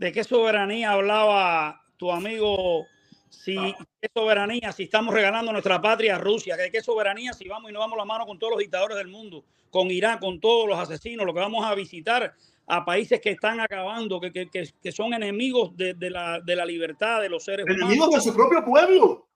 ¿De 0.00 0.12
qué 0.12 0.24
soberanía 0.24 0.92
hablaba 0.92 1.84
tu 1.98 2.10
amigo? 2.10 2.86
Si 3.28 3.54
qué 4.00 4.08
soberanía, 4.14 4.72
si 4.72 4.84
estamos 4.84 5.14
regalando 5.14 5.52
nuestra 5.52 5.78
patria 5.78 6.16
a 6.16 6.18
Rusia, 6.18 6.56
¿de 6.56 6.70
qué 6.70 6.80
soberanía 6.80 7.34
si 7.34 7.46
vamos 7.46 7.70
y 7.70 7.74
nos 7.74 7.82
damos 7.82 7.98
la 7.98 8.06
mano 8.06 8.24
con 8.24 8.38
todos 8.38 8.52
los 8.52 8.60
dictadores 8.60 8.96
del 8.96 9.08
mundo, 9.08 9.44
con 9.68 9.90
Irán, 9.90 10.18
con 10.18 10.40
todos 10.40 10.66
los 10.66 10.78
asesinos, 10.78 11.26
lo 11.26 11.34
que 11.34 11.40
vamos 11.40 11.66
a 11.66 11.74
visitar 11.74 12.34
a 12.66 12.84
países 12.86 13.20
que 13.20 13.32
están 13.32 13.60
acabando, 13.60 14.18
que, 14.18 14.32
que, 14.32 14.48
que, 14.48 14.90
son 14.90 15.12
enemigos 15.12 15.76
de, 15.76 15.92
de, 15.92 16.08
la, 16.08 16.40
de, 16.40 16.56
la, 16.56 16.64
libertad 16.64 17.20
de 17.20 17.28
los 17.28 17.44
seres 17.44 17.66
humanos. 17.66 17.82
Enemigos 17.82 18.14
de 18.14 18.20
su 18.22 18.34
propio 18.34 18.64
pueblo. 18.64 19.28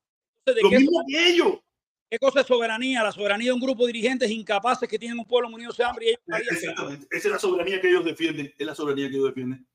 ¿De 0.46 0.62
lo 0.62 0.70
qué, 0.70 0.78
mismo 0.78 1.04
que 1.06 1.28
ellos. 1.28 1.58
¿Qué 2.08 2.18
cosa 2.18 2.40
es 2.40 2.46
soberanía? 2.46 3.02
La 3.02 3.12
soberanía 3.12 3.48
de 3.48 3.52
un 3.52 3.60
grupo 3.60 3.84
de 3.84 3.92
dirigentes 3.92 4.30
incapaces 4.30 4.88
que 4.88 4.98
tienen 4.98 5.18
un 5.18 5.26
pueblo 5.26 5.50
unido 5.50 5.72
de 5.76 5.84
hambre. 5.84 6.06
Y 6.06 6.08
ellos 6.08 6.52
Exactamente. 6.52 7.06
Esa 7.10 7.28
es 7.28 7.32
la 7.32 7.38
soberanía 7.38 7.82
que 7.82 7.88
ellos 7.88 8.04
defienden. 8.06 8.54
Es 8.56 8.66
la 8.66 8.74
soberanía 8.74 9.10
que 9.10 9.16
ellos 9.16 9.26
defienden 9.26 9.66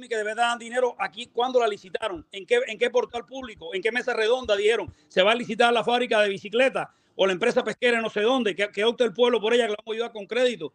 que 0.00 0.16
de 0.16 0.24
verdad 0.24 0.48
dan 0.48 0.58
dinero 0.58 0.96
aquí, 0.98 1.26
¿cuándo 1.26 1.60
la 1.60 1.68
licitaron? 1.68 2.26
¿En 2.32 2.46
qué, 2.46 2.60
¿En 2.66 2.78
qué 2.78 2.88
portal 2.90 3.26
público? 3.26 3.74
¿En 3.74 3.82
qué 3.82 3.92
mesa 3.92 4.14
redonda 4.14 4.56
dijeron? 4.56 4.92
¿Se 5.08 5.22
va 5.22 5.32
a 5.32 5.34
licitar 5.34 5.72
la 5.72 5.84
fábrica 5.84 6.20
de 6.20 6.30
bicicletas 6.30 6.88
o 7.14 7.26
la 7.26 7.32
empresa 7.32 7.62
pesquera 7.62 8.00
no 8.00 8.08
sé 8.08 8.22
dónde? 8.22 8.54
Que, 8.56 8.70
que 8.70 8.84
opte 8.84 9.04
el 9.04 9.12
pueblo 9.12 9.40
por 9.40 9.52
ella, 9.52 9.64
que 9.64 9.72
la 9.72 9.76
vamos 9.78 9.92
a 9.92 9.96
ayudar 9.96 10.12
con 10.12 10.26
crédito. 10.26 10.72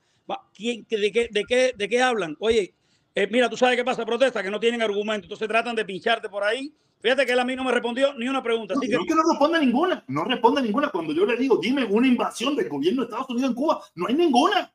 ¿Quién, 0.54 0.86
de, 0.90 1.12
qué, 1.12 1.30
de, 1.32 1.44
qué, 1.46 1.74
¿De 1.76 1.90
qué 1.90 2.02
hablan? 2.02 2.36
Oye, 2.40 2.76
eh, 3.16 3.28
mira, 3.32 3.50
tú 3.50 3.58
sabes 3.58 3.76
qué 3.76 3.84
pasa, 3.84 4.06
protesta, 4.06 4.44
que 4.44 4.52
no 4.52 4.60
tienen 4.60 4.82
argumento, 4.82 5.26
entonces 5.26 5.48
tratan 5.48 5.76
de 5.76 5.86
pincharte 5.86 6.30
por 6.30 6.44
ahí. 6.44 6.74
Fíjate 7.00 7.26
que 7.26 7.32
él 7.32 7.40
a 7.40 7.46
mí 7.46 7.56
no 7.56 7.64
me 7.64 7.72
respondió 7.72 8.14
ni 8.16 8.28
una 8.28 8.44
pregunta. 8.44 8.74
Así 8.76 8.88
no, 8.90 9.06
que... 9.06 9.16
no 9.16 9.24
responde 9.30 9.60
ninguna, 9.60 10.04
no 10.08 10.24
responde 10.24 10.62
ninguna. 10.62 10.90
Cuando 10.90 11.14
yo 11.14 11.26
le 11.26 11.38
digo, 11.38 11.58
dime 11.58 11.86
una 11.86 12.08
invasión 12.08 12.56
del 12.56 12.70
gobierno 12.70 13.02
de 13.02 13.06
Estados 13.06 13.30
Unidos 13.30 13.50
en 13.52 13.56
Cuba, 13.56 13.82
no 13.96 14.08
hay 14.08 14.16
ninguna. 14.16 14.72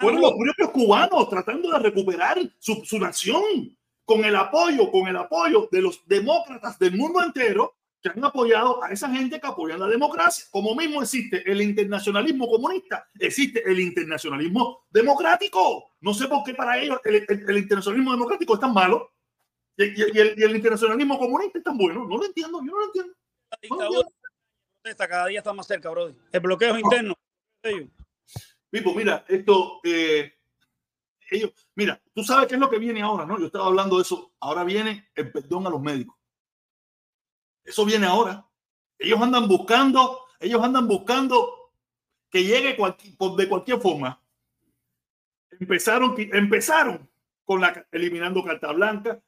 Fueron 0.00 0.22
los 0.22 0.32
propios 0.32 0.70
cubanos 0.70 1.28
tratando 1.28 1.70
de 1.70 1.78
recuperar 1.78 2.38
su, 2.58 2.82
su 2.84 2.98
nación 2.98 3.76
con 4.04 4.24
el 4.24 4.36
apoyo, 4.36 4.90
con 4.90 5.08
el 5.08 5.16
apoyo 5.16 5.68
de 5.70 5.82
los 5.82 6.06
demócratas 6.06 6.78
del 6.78 6.96
mundo 6.96 7.22
entero 7.22 7.76
que 8.02 8.08
han 8.08 8.24
apoyado 8.24 8.82
a 8.82 8.90
esa 8.90 9.08
gente 9.08 9.40
que 9.40 9.46
apoya 9.46 9.78
la 9.78 9.86
democracia. 9.86 10.44
Como 10.50 10.74
mismo 10.74 11.02
existe 11.02 11.48
el 11.50 11.62
internacionalismo 11.62 12.48
comunista, 12.48 13.08
existe 13.18 13.62
el 13.64 13.78
internacionalismo 13.78 14.86
democrático. 14.90 15.92
No 16.00 16.12
sé 16.12 16.26
por 16.26 16.42
qué 16.42 16.54
para 16.54 16.78
ellos 16.78 16.98
el, 17.04 17.56
internacionalismo 17.56 18.10
democrático 18.10 18.54
es 18.54 18.60
tan 18.60 18.74
malo 18.74 19.12
y, 19.76 20.18
el, 20.18 20.56
internacionalismo 20.56 21.18
comunista 21.18 21.58
es 21.58 21.64
tan 21.64 21.78
bueno. 21.78 22.04
No 22.04 22.16
lo 22.16 22.24
entiendo, 22.24 22.58
yo 22.58 22.72
no 22.72 22.80
lo 22.80 22.86
entiendo. 22.86 23.14
cada 24.96 25.26
día 25.28 25.38
está 25.38 25.52
más 25.52 25.66
cerca, 25.68 25.88
bro. 25.90 26.12
El 26.32 26.40
bloqueo 26.40 26.76
interno. 26.76 27.14
Pipo, 28.68 28.94
mira, 28.94 29.24
esto 29.28 29.80
eh, 29.84 30.32
mira, 31.74 32.00
tú 32.14 32.24
sabes 32.24 32.48
qué 32.48 32.54
es 32.54 32.60
lo 32.60 32.70
que 32.70 32.78
viene 32.78 33.02
ahora, 33.02 33.26
¿no? 33.26 33.38
Yo 33.38 33.46
estaba 33.46 33.66
hablando 33.66 33.96
de 33.96 34.02
eso. 34.02 34.32
Ahora 34.40 34.64
viene 34.64 35.10
el 35.14 35.30
perdón 35.30 35.66
a 35.66 35.70
los 35.70 35.80
médicos. 35.80 36.16
Eso 37.64 37.84
viene 37.84 38.06
ahora. 38.06 38.46
Ellos 38.98 39.20
andan 39.20 39.48
buscando, 39.48 40.20
ellos 40.40 40.62
andan 40.62 40.86
buscando 40.86 41.72
que 42.30 42.44
llegue 42.44 42.76
de 43.36 43.48
cualquier 43.48 43.80
forma. 43.80 44.20
Empezaron, 45.50 46.14
empezaron 46.16 47.08
con 47.44 47.60
la 47.60 47.86
eliminando 47.92 48.42
carta 48.42 48.72
blanca. 48.72 49.22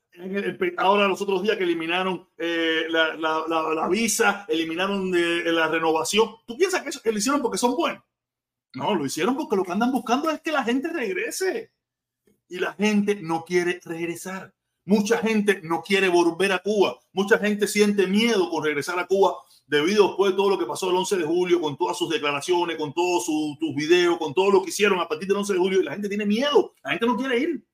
ahora 0.79 1.09
los 1.09 1.21
otros 1.21 1.43
días 1.43 1.57
que 1.57 1.65
eliminaron 1.65 2.29
eh, 2.39 2.87
la, 2.89 3.89
visa, 3.91 4.47
eliminaron 4.49 5.11
la 5.11 5.69
renovación. 5.69 6.37
¿Tú 6.47 6.57
piensas 6.57 6.83
que 6.83 6.89
eso 6.89 7.03
que 7.03 7.13
lo 7.13 7.19
hicieron 7.19 7.43
porque 7.43 7.59
son 7.59 7.77
buenos? 7.77 8.03
No, 8.75 8.95
lo 8.95 9.05
hicieron 9.05 9.37
porque 9.37 9.57
lo 9.57 9.65
que 9.65 9.73
andan 9.73 9.93
buscando 9.93 10.31
es 10.31 10.41
que 10.41 10.51
la 10.51 10.65
gente 10.65 10.89
regrese 10.89 11.73
y 12.49 12.59
la 12.59 12.73
gente 12.75 13.17
no 13.17 13.45
quiere 13.45 13.81
regresar. 13.85 14.53
Mucha 14.87 15.19
gente 15.19 15.61
no 15.63 15.83
quiere 15.83 16.09
volver 16.09 16.53
a 16.53 16.59
Cuba. 16.59 16.99
Mucha 17.13 17.39
gente 17.39 17.67
siente 17.67 18.07
miedo 18.07 18.51
con 18.51 18.65
regresar 18.65 18.99
a 18.99 19.07
Cuba 19.07 19.37
debido 19.67 20.09
después 20.09 20.33
de 20.33 20.37
todo 20.37 20.51
lo 20.51 20.59
que 20.59 20.67
pasó 20.67 20.91
el 20.91 20.97
11 20.97 21.17
de 21.17 21.25
julio, 21.25 21.61
con 21.61 21.77
todas 21.77 21.97
sus 21.97 22.11
declaraciones, 22.11 22.77
con 22.77 22.93
todos 22.93 23.25
sus 23.25 23.75
videos, 23.75 24.19
con 24.19 24.35
todo 24.35 24.51
lo 24.51 24.63
que 24.63 24.69
hicieron 24.69 25.01
a 25.01 25.09
partir 25.09 25.27
del 25.27 25.39
11 25.39 25.55
de 25.55 25.59
julio. 25.59 25.81
Y 25.81 25.85
la 25.85 25.93
gente 25.93 26.09
tiene 26.09 26.27
miedo. 26.27 26.75
La 26.83 26.91
gente 26.91 27.07
no 27.07 27.17
quiere 27.17 27.39
ir. 27.39 27.65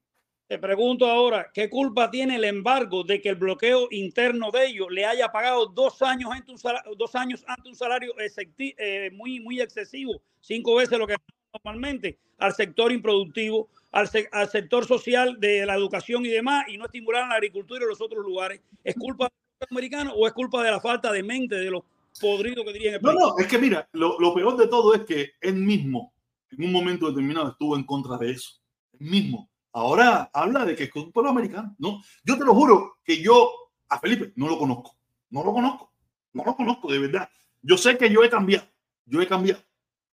Te 0.51 0.59
pregunto 0.59 1.07
ahora, 1.07 1.49
¿qué 1.55 1.71
culpa 1.71 2.11
tiene 2.11 2.35
el 2.35 2.43
embargo 2.43 3.05
de 3.05 3.21
que 3.21 3.29
el 3.29 3.37
bloqueo 3.37 3.87
interno 3.93 4.51
de 4.51 4.67
ellos 4.67 4.89
le 4.91 5.07
haya 5.07 5.29
pagado 5.29 5.67
dos 5.67 6.03
años, 6.03 6.29
ante 6.33 6.51
un 6.51 6.59
salario, 6.59 6.93
dos 6.97 7.15
años 7.15 7.45
ante 7.47 7.69
un 7.69 7.77
salario 7.77 8.13
eh, 8.19 9.11
muy, 9.13 9.39
muy 9.39 9.61
excesivo, 9.61 10.21
cinco 10.41 10.75
veces 10.75 10.99
lo 10.99 11.07
que 11.07 11.15
normalmente, 11.53 12.19
al 12.39 12.55
sector 12.55 12.93
improductivo, 12.93 13.69
al, 13.93 14.09
al, 14.33 14.49
sector 14.49 14.87
social 14.87 15.39
de 15.41 15.67
la 15.67 15.75
educación 15.75 16.25
y 16.25 16.29
demás 16.29 16.67
y 16.69 16.79
no 16.79 16.87
estimular 16.87 17.29
la 17.29 17.35
agricultura 17.35 17.85
y 17.85 17.89
los 17.89 18.01
otros 18.01 18.25
lugares. 18.25 18.61
¿Es 18.85 18.95
culpa 18.95 19.29
del 19.59 19.69
americano 19.71 20.13
o 20.15 20.27
es 20.27 20.33
culpa 20.33 20.63
de 20.63 20.71
la 20.71 20.81
falta 20.81 21.13
de 21.13 21.23
mente 21.23 21.57
de 21.57 21.71
los 21.71 21.83
podridos 22.21 22.65
que 22.65 22.73
dirían 22.73 22.95
el 22.95 23.01
país? 23.01 23.19
No, 23.19 23.29
no, 23.29 23.39
es 23.39 23.47
que 23.47 23.59
mira, 23.59 23.89
lo, 23.93 24.19
lo, 24.19 24.35
peor 24.35 24.57
de 24.57 24.69
todo 24.69 24.95
es 24.95 25.03
que 25.03 25.33
él 25.41 25.57
mismo 25.57 26.13
en 26.51 26.65
un 26.65 26.73
momento 26.73 27.09
determinado 27.09 27.51
estuvo 27.51 27.77
en 27.77 27.85
contra 27.85 28.17
de 28.17 28.33
eso. 28.33 28.61
Él 28.99 29.11
mismo. 29.11 29.51
Ahora 29.73 30.31
habla 30.33 30.65
de 30.65 30.75
que 30.75 30.85
es 30.85 30.91
culpa 30.91 31.21
de 31.21 31.25
los 31.25 31.33
americanos. 31.33 31.73
No, 31.79 32.03
yo 32.25 32.37
te 32.39 32.45
lo 32.45 32.55
juro 32.55 32.99
que 33.05 33.23
yo 33.23 33.51
a 33.89 33.99
Felipe 33.99 34.33
no 34.37 34.49
lo 34.49 34.59
conozco. 34.59 34.97
No 35.31 35.45
lo 35.45 35.53
conozco. 35.53 35.93
No 36.33 36.45
lo 36.45 36.57
conozco 36.57 36.91
de 36.91 36.99
verdad. 36.99 37.29
Yo 37.63 37.77
sé 37.77 37.97
que 37.99 38.11
yo 38.11 38.25
he 38.25 38.31
cambiado. 38.31 38.67
Yo 39.05 39.21
he 39.21 39.27
cambiado. 39.27 39.63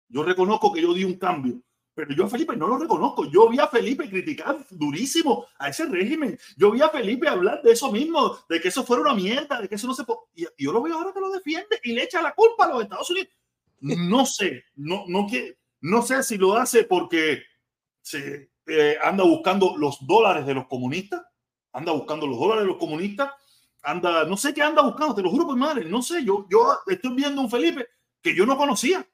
Yo 0.09 0.23
reconozco 0.23 0.71
que 0.71 0.81
yo 0.81 0.93
di 0.93 1.03
un 1.03 1.17
cambio 1.17 1.61
pero 1.97 2.13
yo 2.13 2.25
a 2.25 2.29
Felipe 2.29 2.55
no 2.55 2.67
lo 2.67 2.77
reconozco. 2.77 3.25
Yo 3.25 3.49
vi 3.49 3.57
a 3.57 3.67
Felipe 3.67 4.07
criticar 4.07 4.63
durísimo 4.69 5.47
a 5.57 5.69
ese 5.69 5.87
régimen. 5.87 6.37
Yo 6.55 6.69
vi 6.69 6.79
a 6.79 6.89
Felipe 6.89 7.27
hablar 7.27 7.63
de 7.63 7.71
eso 7.71 7.91
mismo, 7.91 8.37
de 8.47 8.61
que 8.61 8.67
eso 8.67 8.83
fuera 8.83 9.01
una 9.01 9.15
mierda, 9.15 9.59
de 9.59 9.67
que 9.67 9.73
eso 9.73 9.87
no 9.87 9.95
se. 9.95 10.03
Y 10.35 10.45
yo 10.63 10.71
lo 10.71 10.83
veo 10.83 10.93
ahora 10.93 11.11
que 11.11 11.19
lo 11.19 11.31
defiende 11.31 11.79
y 11.81 11.93
le 11.93 12.03
echa 12.03 12.21
la 12.21 12.35
culpa 12.35 12.65
a 12.65 12.67
los 12.67 12.83
Estados 12.83 13.09
Unidos. 13.09 13.29
No 13.79 14.27
sé, 14.27 14.65
no, 14.75 15.05
no, 15.07 15.25
que, 15.25 15.57
no 15.81 16.03
sé 16.03 16.21
si 16.21 16.37
lo 16.37 16.55
hace 16.55 16.83
porque 16.83 17.41
se 17.99 18.51
eh, 18.67 18.97
anda 19.01 19.23
buscando 19.23 19.75
los 19.75 19.97
dólares 20.05 20.45
de 20.45 20.53
los 20.53 20.67
comunistas, 20.67 21.23
anda 21.71 21.93
buscando 21.93 22.27
los 22.27 22.37
dólares 22.37 22.61
de 22.61 22.67
los 22.67 22.77
comunistas 22.77 23.31
anda, 23.81 24.25
no 24.25 24.37
sé 24.37 24.53
qué 24.53 24.61
anda 24.61 24.83
buscando, 24.83 25.15
te 25.15 25.21
lo 25.21 25.29
juro 25.29 25.47
por 25.47 25.55
madre, 25.55 25.85
no 25.85 26.01
sé, 26.01 26.23
yo, 26.23 26.45
yo 26.49 26.77
estoy 26.87 27.15
viendo 27.15 27.41
un 27.41 27.49
Felipe 27.49 27.87
que 28.21 28.35
yo 28.35 28.45
no 28.45 28.57
conocía. 28.57 29.07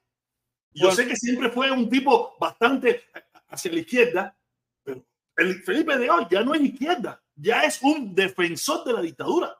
Yo 0.73 0.91
sé 0.91 1.07
que 1.07 1.15
siempre 1.15 1.49
fue 1.49 1.71
un 1.71 1.89
tipo 1.89 2.35
bastante 2.39 3.03
hacia 3.47 3.71
la 3.71 3.79
izquierda, 3.79 4.37
pero 4.83 5.05
el 5.37 5.61
Felipe 5.63 5.97
de 5.97 6.09
hoy 6.09 6.25
ya 6.29 6.41
no 6.43 6.53
es 6.53 6.61
izquierda, 6.61 7.23
ya 7.35 7.63
es 7.63 7.81
un 7.81 8.13
defensor 8.15 8.83
de 8.85 8.93
la 8.93 9.01
dictadura. 9.01 9.57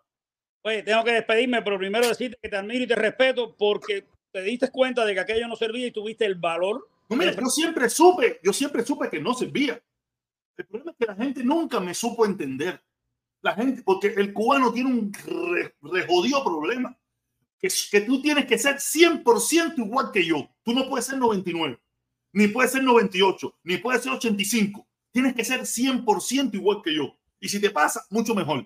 Oye, 0.64 0.82
tengo 0.82 1.04
que 1.04 1.12
despedirme, 1.12 1.62
pero 1.62 1.78
primero 1.78 2.08
decirte 2.08 2.38
que 2.42 2.50
te 2.50 2.56
admiro 2.56 2.86
y 2.86 2.88
te 2.88 2.96
respeto 2.96 3.56
porque 3.56 4.06
te 4.32 4.42
diste 4.42 4.72
cuenta 4.72 5.06
de 5.06 5.14
que 5.14 5.20
aquello 5.20 5.48
no 5.48 5.56
servía 5.56 5.88
y 5.88 5.92
tuviste 5.92 6.26
el 6.26 6.36
valor. 6.36 6.88
No, 7.10 7.18
mira, 7.18 7.34
yo 7.34 7.48
siempre 7.48 7.90
supe, 7.90 8.40
yo 8.42 8.54
siempre 8.54 8.86
supe 8.86 9.10
que 9.10 9.20
no 9.20 9.34
servía. 9.34 9.82
El 10.58 10.66
problema 10.66 10.92
es 10.92 10.98
que 10.98 11.06
la 11.06 11.16
gente 11.16 11.44
nunca 11.44 11.80
me 11.80 11.94
supo 11.94 12.26
entender. 12.26 12.82
La 13.42 13.54
gente, 13.54 13.84
porque 13.84 14.08
el 14.08 14.32
cubano 14.32 14.72
tiene 14.72 14.90
un 14.90 15.14
re, 15.14 16.06
jodido 16.08 16.44
problema. 16.44 16.98
Que, 17.64 17.70
que 17.92 18.02
tú 18.02 18.22
tienes 18.22 18.46
que 18.46 18.58
ser 18.58 18.76
100% 18.76 19.78
igual 19.78 20.12
que 20.12 20.26
yo. 20.26 20.50
Tú 20.64 20.74
no 20.74 20.90
puedes 20.90 21.06
ser 21.06 21.18
99, 21.18 21.80
ni 22.34 22.50
puedes 22.50 22.74
ser 22.74 22.84
98, 22.84 23.60
ni 23.64 23.78
puedes 23.78 24.04
ser 24.04 24.12
85. 24.12 24.86
Tienes 25.14 25.34
que 25.34 25.46
ser 25.46 25.62
100% 25.62 26.54
igual 26.56 26.82
que 26.84 26.94
yo. 26.94 27.16
Y 27.40 27.48
si 27.48 27.62
te 27.62 27.70
pasa, 27.70 28.06
mucho 28.10 28.36
mejor. 28.36 28.66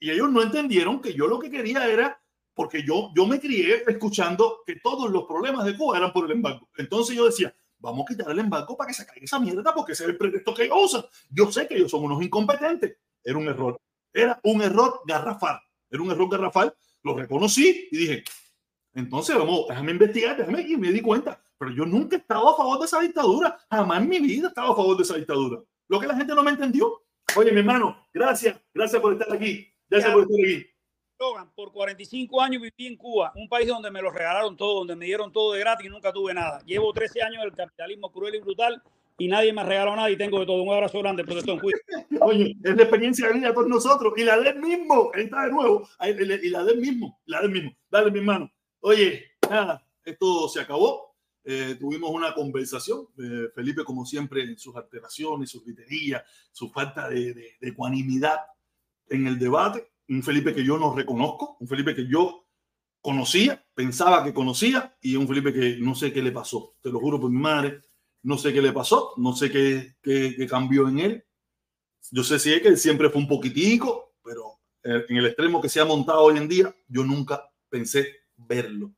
Y 0.00 0.10
ellos 0.10 0.30
no 0.30 0.40
entendieron 0.40 1.02
que 1.02 1.12
yo 1.12 1.26
lo 1.26 1.38
que 1.38 1.50
quería 1.50 1.86
era, 1.86 2.18
porque 2.54 2.82
yo, 2.82 3.10
yo 3.14 3.26
me 3.26 3.38
crié 3.38 3.82
escuchando 3.86 4.62
que 4.64 4.76
todos 4.76 5.10
los 5.10 5.24
problemas 5.24 5.66
de 5.66 5.76
Cuba 5.76 5.98
eran 5.98 6.14
por 6.14 6.24
el 6.24 6.30
embargo. 6.30 6.70
Entonces 6.78 7.14
yo 7.14 7.26
decía, 7.26 7.54
vamos 7.78 8.06
a 8.06 8.14
quitar 8.14 8.30
el 8.30 8.38
embargo 8.38 8.78
para 8.78 8.88
que 8.88 8.94
se 8.94 9.04
caiga 9.04 9.24
esa 9.24 9.38
mierda, 9.38 9.74
porque 9.74 9.92
ese 9.92 10.04
es 10.04 10.08
el 10.08 10.16
pretexto 10.16 10.54
que 10.54 10.64
ellos 10.64 10.78
usan. 10.80 11.04
Yo 11.28 11.52
sé 11.52 11.68
que 11.68 11.74
ellos 11.74 11.90
son 11.90 12.04
unos 12.04 12.22
incompetentes. 12.22 12.96
Era 13.22 13.36
un 13.36 13.46
error. 13.46 13.78
Era 14.10 14.40
un 14.44 14.62
error 14.62 15.02
garrafal. 15.04 15.60
Era 15.90 16.02
un 16.02 16.10
error 16.10 16.30
garrafal. 16.30 16.74
Lo 17.02 17.16
reconocí 17.16 17.88
y 17.90 17.96
dije, 17.96 18.24
entonces 18.94 19.36
vamos, 19.36 19.66
déjame 19.68 19.92
investigar, 19.92 20.36
déjame 20.36 20.62
y 20.62 20.76
me 20.76 20.92
di 20.92 21.00
cuenta. 21.00 21.42
Pero 21.58 21.72
yo 21.72 21.86
nunca 21.86 22.16
he 22.16 22.18
estado 22.18 22.48
a 22.48 22.56
favor 22.56 22.78
de 22.78 22.86
esa 22.86 23.00
dictadura. 23.00 23.58
Jamás 23.70 24.02
en 24.02 24.08
mi 24.08 24.20
vida 24.20 24.46
he 24.46 24.48
estado 24.48 24.72
a 24.72 24.76
favor 24.76 24.96
de 24.96 25.02
esa 25.02 25.16
dictadura. 25.16 25.62
Lo 25.88 26.00
que 26.00 26.06
la 26.06 26.16
gente 26.16 26.34
no 26.34 26.42
me 26.42 26.50
entendió. 26.50 27.02
Oye, 27.36 27.52
mi 27.52 27.60
hermano, 27.60 28.06
gracias. 28.12 28.60
Gracias 28.74 29.00
por 29.00 29.12
estar 29.12 29.32
aquí. 29.32 29.72
Gracias 29.88 30.12
por 30.12 30.22
estar 30.22 30.36
aquí. 30.38 30.66
Por 31.54 31.72
45 31.72 32.40
años 32.40 32.62
viví 32.62 32.88
en 32.88 32.96
Cuba, 32.96 33.32
un 33.36 33.48
país 33.48 33.68
donde 33.68 33.92
me 33.92 34.02
lo 34.02 34.10
regalaron 34.10 34.56
todo, 34.56 34.80
donde 34.80 34.96
me 34.96 35.04
dieron 35.04 35.30
todo 35.30 35.52
de 35.52 35.60
gratis 35.60 35.86
y 35.86 35.88
nunca 35.88 36.12
tuve 36.12 36.34
nada. 36.34 36.60
Llevo 36.64 36.92
13 36.92 37.22
años 37.22 37.44
del 37.44 37.52
capitalismo 37.52 38.10
cruel 38.10 38.34
y 38.34 38.40
brutal 38.40 38.82
y 39.22 39.28
nadie 39.28 39.52
me 39.52 39.60
ha 39.60 39.64
regalado 39.64 39.94
nada 39.94 40.10
y 40.10 40.16
tengo 40.16 40.40
de 40.40 40.46
todo. 40.46 40.60
Un 40.64 40.74
abrazo 40.74 40.98
grande, 40.98 41.22
profesor. 41.22 41.62
Oye, 42.20 42.56
es 42.60 42.74
la 42.74 42.82
experiencia 42.82 43.28
de 43.28 43.34
vida 43.34 43.54
con 43.54 43.68
nosotros 43.68 44.12
y 44.16 44.24
la 44.24 44.36
del 44.40 44.58
mismo. 44.58 45.12
Ahí 45.14 45.24
está 45.24 45.44
de 45.44 45.52
nuevo. 45.52 45.88
Y 46.04 46.48
la 46.50 46.64
del 46.64 46.78
mismo. 46.78 47.20
La 47.26 47.40
del 47.40 47.52
mismo. 47.52 47.70
Dale, 47.88 48.10
mi 48.10 48.18
hermano. 48.18 48.52
Oye, 48.80 49.26
nada, 49.48 49.86
esto 50.04 50.48
se 50.48 50.60
acabó. 50.60 51.14
Eh, 51.44 51.76
tuvimos 51.78 52.10
una 52.10 52.34
conversación. 52.34 53.06
Eh, 53.16 53.50
Felipe, 53.54 53.84
como 53.84 54.04
siempre, 54.04 54.42
en 54.42 54.58
sus 54.58 54.74
alteraciones, 54.74 55.50
sus 55.50 55.64
griterías, 55.64 56.24
su 56.50 56.68
falta 56.68 57.08
de, 57.08 57.32
de, 57.32 57.56
de 57.60 57.68
ecuanimidad 57.68 58.40
en 59.08 59.28
el 59.28 59.38
debate. 59.38 59.92
Un 60.08 60.24
Felipe 60.24 60.52
que 60.52 60.64
yo 60.64 60.78
no 60.78 60.96
reconozco, 60.96 61.58
un 61.60 61.68
Felipe 61.68 61.94
que 61.94 62.08
yo 62.08 62.48
conocía, 63.00 63.64
pensaba 63.72 64.24
que 64.24 64.34
conocía, 64.34 64.96
y 65.00 65.14
un 65.14 65.28
Felipe 65.28 65.52
que 65.52 65.76
no 65.78 65.94
sé 65.94 66.12
qué 66.12 66.22
le 66.22 66.32
pasó. 66.32 66.74
Te 66.80 66.90
lo 66.90 66.98
juro 66.98 67.20
por 67.20 67.30
mi 67.30 67.38
madre, 67.38 67.82
no 68.22 68.38
sé 68.38 68.52
qué 68.52 68.62
le 68.62 68.72
pasó, 68.72 69.14
no 69.16 69.34
sé 69.34 69.50
qué, 69.50 69.96
qué, 70.02 70.46
cambió 70.48 70.88
en 70.88 70.98
él. 70.98 71.24
Yo 72.10 72.22
sé 72.24 72.38
si 72.38 72.52
es 72.52 72.62
que 72.62 72.68
él 72.68 72.78
siempre 72.78 73.10
fue 73.10 73.20
un 73.20 73.28
poquitico, 73.28 74.14
pero 74.22 74.60
en 74.82 75.16
el 75.16 75.26
extremo 75.26 75.60
que 75.60 75.68
se 75.68 75.80
ha 75.80 75.84
montado 75.84 76.22
hoy 76.22 76.36
en 76.36 76.48
día, 76.48 76.74
yo 76.88 77.04
nunca 77.04 77.50
pensé 77.68 78.22
verlo. 78.36 78.92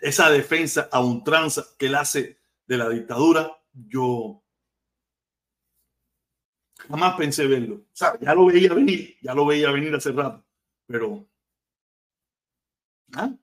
Esa 0.00 0.30
defensa 0.30 0.88
a 0.90 1.00
un 1.00 1.22
tranza 1.24 1.64
que 1.78 1.86
él 1.86 1.94
hace 1.94 2.38
de 2.66 2.76
la 2.76 2.88
dictadura, 2.88 3.50
yo 3.72 4.42
jamás 6.88 7.16
pensé 7.16 7.46
verlo. 7.46 7.84
Ya 8.20 8.34
lo 8.34 8.46
veía 8.46 8.72
venir, 8.72 9.16
ya 9.20 9.34
lo 9.34 9.46
veía 9.46 9.70
venir 9.70 9.94
hace 9.94 10.12
rato, 10.12 10.44
pero 10.86 11.26
¿ah? 13.14 13.34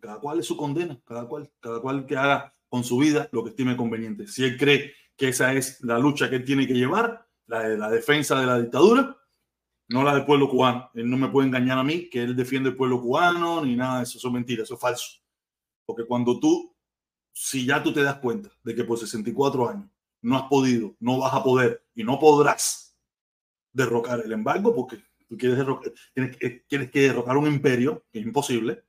cada 0.00 0.18
cual 0.18 0.40
es 0.40 0.46
su 0.46 0.56
condena, 0.56 1.00
cada 1.04 1.28
cual, 1.28 1.50
cada 1.60 1.80
cual 1.80 2.06
que 2.06 2.16
haga 2.16 2.54
con 2.70 2.84
su 2.84 2.96
vida 2.96 3.28
lo 3.32 3.44
que 3.44 3.50
estime 3.50 3.76
conveniente. 3.76 4.26
Si 4.26 4.44
él 4.44 4.56
cree 4.56 4.94
que 5.16 5.28
esa 5.28 5.52
es 5.52 5.82
la 5.82 5.98
lucha 5.98 6.30
que 6.30 6.40
tiene 6.40 6.66
que 6.66 6.72
llevar, 6.72 7.28
la 7.46 7.68
de 7.68 7.76
la 7.76 7.90
defensa 7.90 8.40
de 8.40 8.46
la 8.46 8.58
dictadura, 8.58 9.18
no 9.88 10.04
la 10.04 10.14
del 10.14 10.24
pueblo 10.24 10.48
cubano. 10.48 10.88
Él 10.94 11.10
no 11.10 11.16
me 11.16 11.28
puede 11.28 11.48
engañar 11.48 11.78
a 11.78 11.84
mí 11.84 12.08
que 12.08 12.22
él 12.22 12.36
defiende 12.36 12.70
el 12.70 12.76
pueblo 12.76 13.02
cubano 13.02 13.62
ni 13.64 13.74
nada 13.74 13.98
de 13.98 14.04
eso. 14.04 14.18
Eso 14.18 14.28
es 14.28 14.34
mentira, 14.34 14.62
eso 14.62 14.74
es 14.74 14.80
falso. 14.80 15.20
Porque 15.84 16.06
cuando 16.06 16.38
tú, 16.38 16.74
si 17.32 17.66
ya 17.66 17.82
tú 17.82 17.92
te 17.92 18.02
das 18.02 18.16
cuenta 18.16 18.50
de 18.62 18.74
que 18.74 18.84
por 18.84 18.98
64 18.98 19.68
años 19.68 19.90
no 20.22 20.36
has 20.36 20.44
podido, 20.44 20.94
no 21.00 21.18
vas 21.18 21.34
a 21.34 21.42
poder 21.42 21.84
y 21.94 22.04
no 22.04 22.20
podrás 22.20 22.96
derrocar 23.72 24.22
el 24.24 24.32
embargo, 24.32 24.74
porque 24.74 25.02
tú 25.28 25.36
quieres, 25.36 25.58
derrocar, 25.58 25.92
tienes, 26.14 26.90
que 26.90 27.00
derrocar 27.00 27.36
un 27.36 27.48
imperio, 27.48 28.04
que 28.12 28.20
es 28.20 28.26
imposible, 28.26 28.84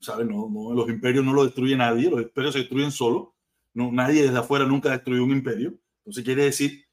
¿sabes? 0.00 0.26
No, 0.26 0.48
no, 0.48 0.74
los 0.74 0.88
imperios 0.88 1.24
no 1.24 1.32
lo 1.32 1.44
destruye 1.44 1.76
nadie, 1.76 2.10
los 2.10 2.22
imperios 2.22 2.54
se 2.54 2.60
destruyen 2.60 2.90
solo, 2.90 3.34
no, 3.74 3.92
nadie 3.92 4.22
desde 4.22 4.38
afuera 4.38 4.64
nunca 4.64 4.90
destruyó 4.90 5.24
un 5.24 5.32
imperio, 5.32 5.74
entonces 5.98 6.24
quiere 6.24 6.44
decir 6.44 6.84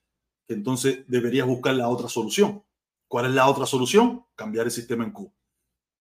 que 0.47 0.53
entonces 0.53 1.05
deberías 1.07 1.47
buscar 1.47 1.73
la 1.75 1.89
otra 1.89 2.09
solución. 2.09 2.63
¿Cuál 3.07 3.27
es 3.27 3.31
la 3.31 3.47
otra 3.47 3.65
solución? 3.65 4.25
Cambiar 4.35 4.65
el 4.65 4.71
sistema 4.71 5.03
en 5.03 5.11
Cuba. 5.11 5.31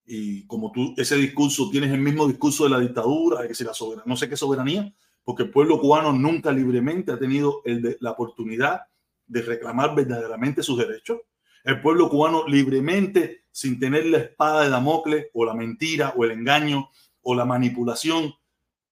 Y 0.07 0.47
como 0.47 0.73
tú, 0.73 0.95
ese 0.97 1.17
discurso, 1.17 1.71
tienes 1.71 1.91
el 1.93 2.01
mismo 2.01 2.27
discurso 2.27 2.65
de 2.65 2.71
la 2.71 2.81
dictadura, 2.81 3.43
de 3.43 3.49
que 3.49 3.65
la 3.65 3.73
soberanía, 3.73 4.05
no 4.07 4.17
sé 4.17 4.29
qué 4.29 4.37
soberanía, 4.37 4.95
porque 5.23 5.45
el 5.45 5.51
pueblo 5.51 5.81
cubano 5.81 6.13
nunca 6.13 6.53
libremente 6.53 7.13
ha 7.13 7.19
tenido 7.19 7.63
el 7.65 7.97
la 8.01 8.11
oportunidad 8.11 8.83
de 9.27 9.43
reclamar 9.43 9.95
verdaderamente 9.95 10.63
sus 10.63 10.79
derechos. 10.79 11.21
El 11.65 11.81
pueblo 11.81 12.11
cubano 12.11 12.47
libremente, 12.47 13.44
sin 13.55 13.79
tener 13.79 14.05
la 14.07 14.19
espada 14.19 14.65
de 14.65 14.71
Damocles 14.71 15.27
o 15.33 15.45
la 15.45 15.55
mentira 15.55 16.13
o 16.17 16.25
el 16.25 16.33
engaño 16.33 16.91
o 17.23 17.37
la 17.37 17.45
manipulación 17.45 18.35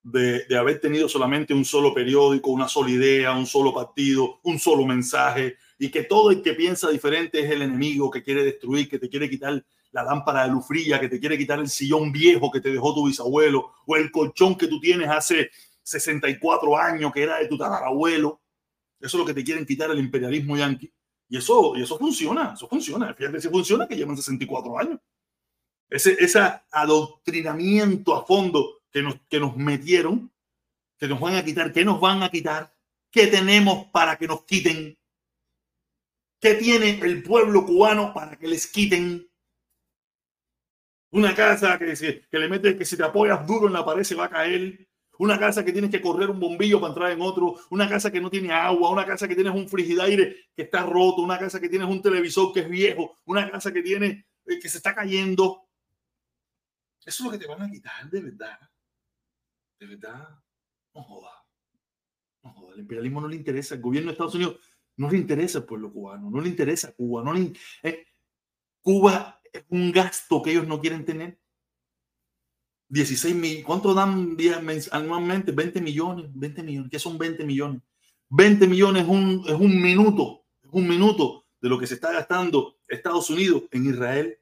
de, 0.05 0.45
de, 0.47 0.57
haber 0.57 0.81
tenido 0.81 1.09
solamente 1.09 1.53
un 1.53 1.65
solo 1.65 1.93
periódico, 1.93 2.51
una 2.51 2.69
sola 2.69 2.91
idea, 2.91 3.37
un 3.37 3.47
solo 3.47 3.75
partido, 3.75 4.39
un 4.45 4.61
solo 4.61 4.87
mensaje, 4.87 5.57
y 5.79 5.91
que 5.91 6.05
todo 6.05 6.31
el 6.31 6.43
que 6.43 6.55
piensa 6.55 6.91
diferente 6.91 7.41
es 7.41 7.51
el 7.51 7.63
enemigo 7.63 8.09
que 8.09 8.23
quiere 8.23 8.45
destruir, 8.45 8.89
que 8.89 9.01
te 9.01 9.09
quiere 9.09 9.29
quitar 9.29 9.65
la 9.91 10.05
lámpara 10.05 10.45
de 10.45 10.53
luz 10.53 10.65
fría, 10.65 11.01
que 11.01 11.09
te 11.09 11.19
quiere 11.19 11.37
quitar 11.37 11.59
el 11.59 11.69
sillón 11.69 12.13
viejo 12.13 12.49
que 12.53 12.61
te 12.61 12.71
dejó 12.71 12.95
tu 12.95 13.07
bisabuelo, 13.09 13.73
o 13.85 13.97
el 13.97 14.13
colchón 14.13 14.57
que 14.57 14.69
tú 14.69 14.79
tienes 14.79 15.09
hace 15.09 15.51
64 15.83 16.79
años, 16.79 17.13
que 17.13 17.25
era 17.25 17.39
de 17.39 17.49
tu 17.49 17.59
tatarabuelo. 17.59 18.41
Eso 19.01 19.17
es 19.17 19.21
lo 19.21 19.27
que 19.27 19.35
te 19.35 19.43
quieren 19.43 19.67
quitar 19.67 19.91
el 19.91 19.99
imperialismo 19.99 20.57
yanqui. 20.57 20.93
Y 21.33 21.39
eso, 21.39 21.73
y 21.75 21.83
eso 21.83 21.97
funciona, 21.97 22.53
eso 22.55 22.69
funciona. 22.69 23.15
Fíjate 23.15 23.41
si 23.41 23.49
funciona 23.49 23.89
que 23.89 23.97
llevan 23.97 24.19
64 24.19 24.79
años. 24.79 25.01
Ese, 25.89 26.15
ese 26.23 26.39
adoctrinamiento 26.71 28.15
a 28.15 28.27
fondo 28.27 28.83
que 28.91 29.01
nos, 29.01 29.15
que 29.31 29.41
nos 29.41 29.57
metieron, 29.57 30.31
que 30.99 31.09
nos 31.09 31.19
van 31.19 31.37
a 31.37 31.43
quitar, 31.43 31.73
¿qué 31.73 31.87
nos 31.87 31.99
van 31.99 32.23
a 32.23 32.29
quitar? 32.29 32.77
¿Qué 33.11 33.29
tenemos 33.29 33.87
para 33.87 34.19
que 34.19 34.27
nos 34.27 34.45
quiten? 34.45 34.99
¿Qué 36.39 36.53
tiene 36.57 37.01
el 37.01 37.23
pueblo 37.23 37.65
cubano 37.65 38.13
para 38.13 38.39
que 38.39 38.47
les 38.47 38.67
quiten? 38.67 39.27
Una 41.13 41.35
casa 41.35 41.79
que, 41.79 42.27
que 42.31 42.39
le 42.39 42.49
metes 42.51 42.77
que 42.77 42.85
si 42.85 42.95
te 42.95 43.05
apoyas 43.05 43.47
duro 43.47 43.69
en 43.69 43.73
la 43.73 43.87
pared 43.87 44.03
se 44.03 44.17
va 44.17 44.27
a 44.27 44.31
caer 44.31 44.87
una 45.23 45.39
casa 45.39 45.65
que 45.65 45.71
tienes 45.71 45.89
que 45.89 46.01
correr 46.01 46.29
un 46.31 46.41
bombillo 46.41 46.81
para 46.81 46.93
entrar 46.93 47.13
en 47.13 47.23
otro, 47.23 47.55
una 47.71 47.89
casa 47.89 48.11
que 48.11 48.21
no 48.21 48.29
tiene 48.29 48.53
agua, 48.53 48.91
una 48.91 49.07
casa 49.07 49.29
que 49.29 49.37
tienes 49.37 49.55
un 49.55 49.69
frigidaire 49.69 50.35
que 50.53 50.63
está 50.63 50.85
roto, 50.85 51.23
una 51.23 51.39
casa 51.39 51.61
que 51.61 51.69
tienes 51.69 51.89
un 51.89 52.03
televisor 52.03 52.53
que 52.53 52.61
es 52.61 52.69
viejo, 52.69 53.19
una 53.27 53.49
casa 53.49 53.73
que 53.73 53.83
tiene 53.83 54.27
eh, 54.47 54.59
que 54.59 54.69
se 54.69 54.79
está 54.79 54.93
cayendo. 54.93 55.69
Eso 57.05 57.07
es 57.07 57.21
lo 57.21 57.31
que 57.31 57.39
te 57.39 57.47
van 57.47 57.63
a 57.63 57.71
quitar, 57.71 58.11
de 58.11 58.21
verdad. 58.21 58.59
De 59.79 59.87
verdad. 59.87 60.29
No 60.93 61.03
joda. 61.05 61.47
No 62.43 62.53
joda. 62.53 62.75
El 62.75 62.81
imperialismo 62.81 63.21
no 63.21 63.29
le 63.29 63.37
interesa. 63.37 63.77
El 63.77 63.81
gobierno 63.81 64.09
de 64.09 64.13
Estados 64.15 64.35
Unidos 64.35 64.59
no 64.97 65.09
le 65.09 65.19
interesa 65.19 65.59
el 65.59 65.65
pueblo 65.67 65.93
cubano. 65.93 66.31
No 66.31 66.41
le 66.41 66.49
interesa 66.49 66.93
Cuba. 66.95 67.23
No 67.23 67.33
le, 67.33 67.53
eh, 67.85 68.07
Cuba 68.81 69.41
es 69.53 69.65
un 69.69 69.93
gasto 69.93 70.43
que 70.43 70.51
ellos 70.51 70.67
no 70.67 70.81
quieren 70.81 71.05
tener. 71.05 71.42
16 72.93 73.35
mil, 73.35 73.65
¿cuánto 73.65 73.95
dan 73.95 74.37
anualmente? 74.91 75.51
20 75.51 75.81
millones, 75.81 76.27
20 76.35 76.63
millones, 76.63 76.91
¿qué 76.91 76.99
son 76.99 77.17
20 77.17 77.43
millones? 77.43 77.81
20 78.29 78.67
millones 78.67 79.05
es 79.05 79.09
un, 79.09 79.43
es 79.47 79.55
un 79.55 79.81
minuto, 79.81 80.45
es 80.63 80.69
un 80.71 80.87
minuto 80.87 81.47
de 81.59 81.71
lo 81.71 81.79
que 81.79 81.87
se 81.87 81.95
está 81.95 82.13
gastando 82.13 82.77
Estados 82.87 83.31
Unidos 83.31 83.63
en 83.71 83.87
Israel. 83.87 84.39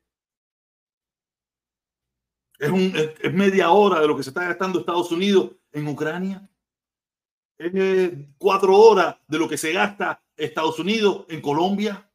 Es, 2.59 2.71
un, 2.71 2.93
es, 2.97 3.11
es 3.23 3.33
media 3.33 3.71
hora 3.71 4.01
de 4.01 4.09
lo 4.09 4.17
que 4.17 4.25
se 4.25 4.31
está 4.31 4.43
gastando 4.43 4.81
Estados 4.81 5.13
Unidos 5.13 5.53
en 5.71 5.87
Ucrania. 5.87 6.51
Es 7.57 8.13
cuatro 8.37 8.77
horas 8.77 9.17
de 9.29 9.39
lo 9.39 9.49
que 9.49 9.59
se 9.59 9.73
gasta 9.73 10.21
Estados 10.37 10.77
Unidos 10.81 11.25
en 11.29 11.41
Colombia. 11.41 12.10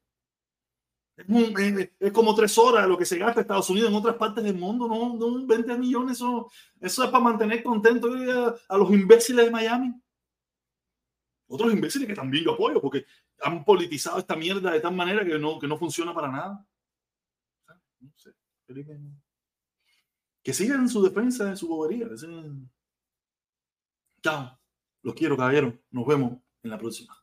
Es, 1.18 2.12
como 2.12 2.36
tres 2.36 2.58
horas 2.58 2.88
lo 2.88 2.98
que 2.98 3.06
se 3.06 3.18
gasta 3.18 3.42
Estados 3.42 3.70
Unidos 3.70 3.90
en 3.90 3.96
otras 3.96 4.16
partes 4.16 4.44
del 4.44 4.58
mundo, 4.58 4.88
no, 4.88 5.16
no 5.16 5.48
20 5.48 5.78
millones, 5.78 6.18
eso, 6.18 6.52
eso 6.82 7.04
es 7.04 7.10
para 7.10 7.24
mantener 7.24 7.64
contentos 7.64 8.12
a, 8.70 8.74
a 8.74 8.78
los 8.78 8.92
imbéciles 8.92 9.46
de 9.46 9.52
Miami. 9.52 9.94
Otros 11.48 11.72
imbéciles 11.72 12.08
que 12.08 12.16
también 12.16 12.44
yo 12.44 12.54
apoyo, 12.54 12.82
porque 12.82 13.06
han 13.42 13.64
politizado 13.64 14.20
esta 14.20 14.36
mierda 14.36 14.72
de 14.72 14.80
tal 14.80 14.96
manera 14.96 15.24
que 15.24 15.38
no, 15.38 15.60
que 15.60 15.68
no 15.68 15.78
funciona 15.78 16.14
para 16.14 16.32
nada. 16.32 16.68
No 18.00 18.12
sé. 18.16 18.32
Que 20.44 20.54
sigan 20.54 20.82
en 20.82 20.90
su 20.90 21.02
defensa, 21.04 21.50
en 21.50 21.58
su 21.58 21.68
bobería. 21.68 22.08
Chao. 24.22 24.60
Los 25.02 25.14
quiero, 25.14 25.38
caballero. 25.38 25.78
Nos 25.92 26.08
vemos 26.08 26.40
en 26.64 26.70
la 26.72 26.78
próxima. 26.78 27.16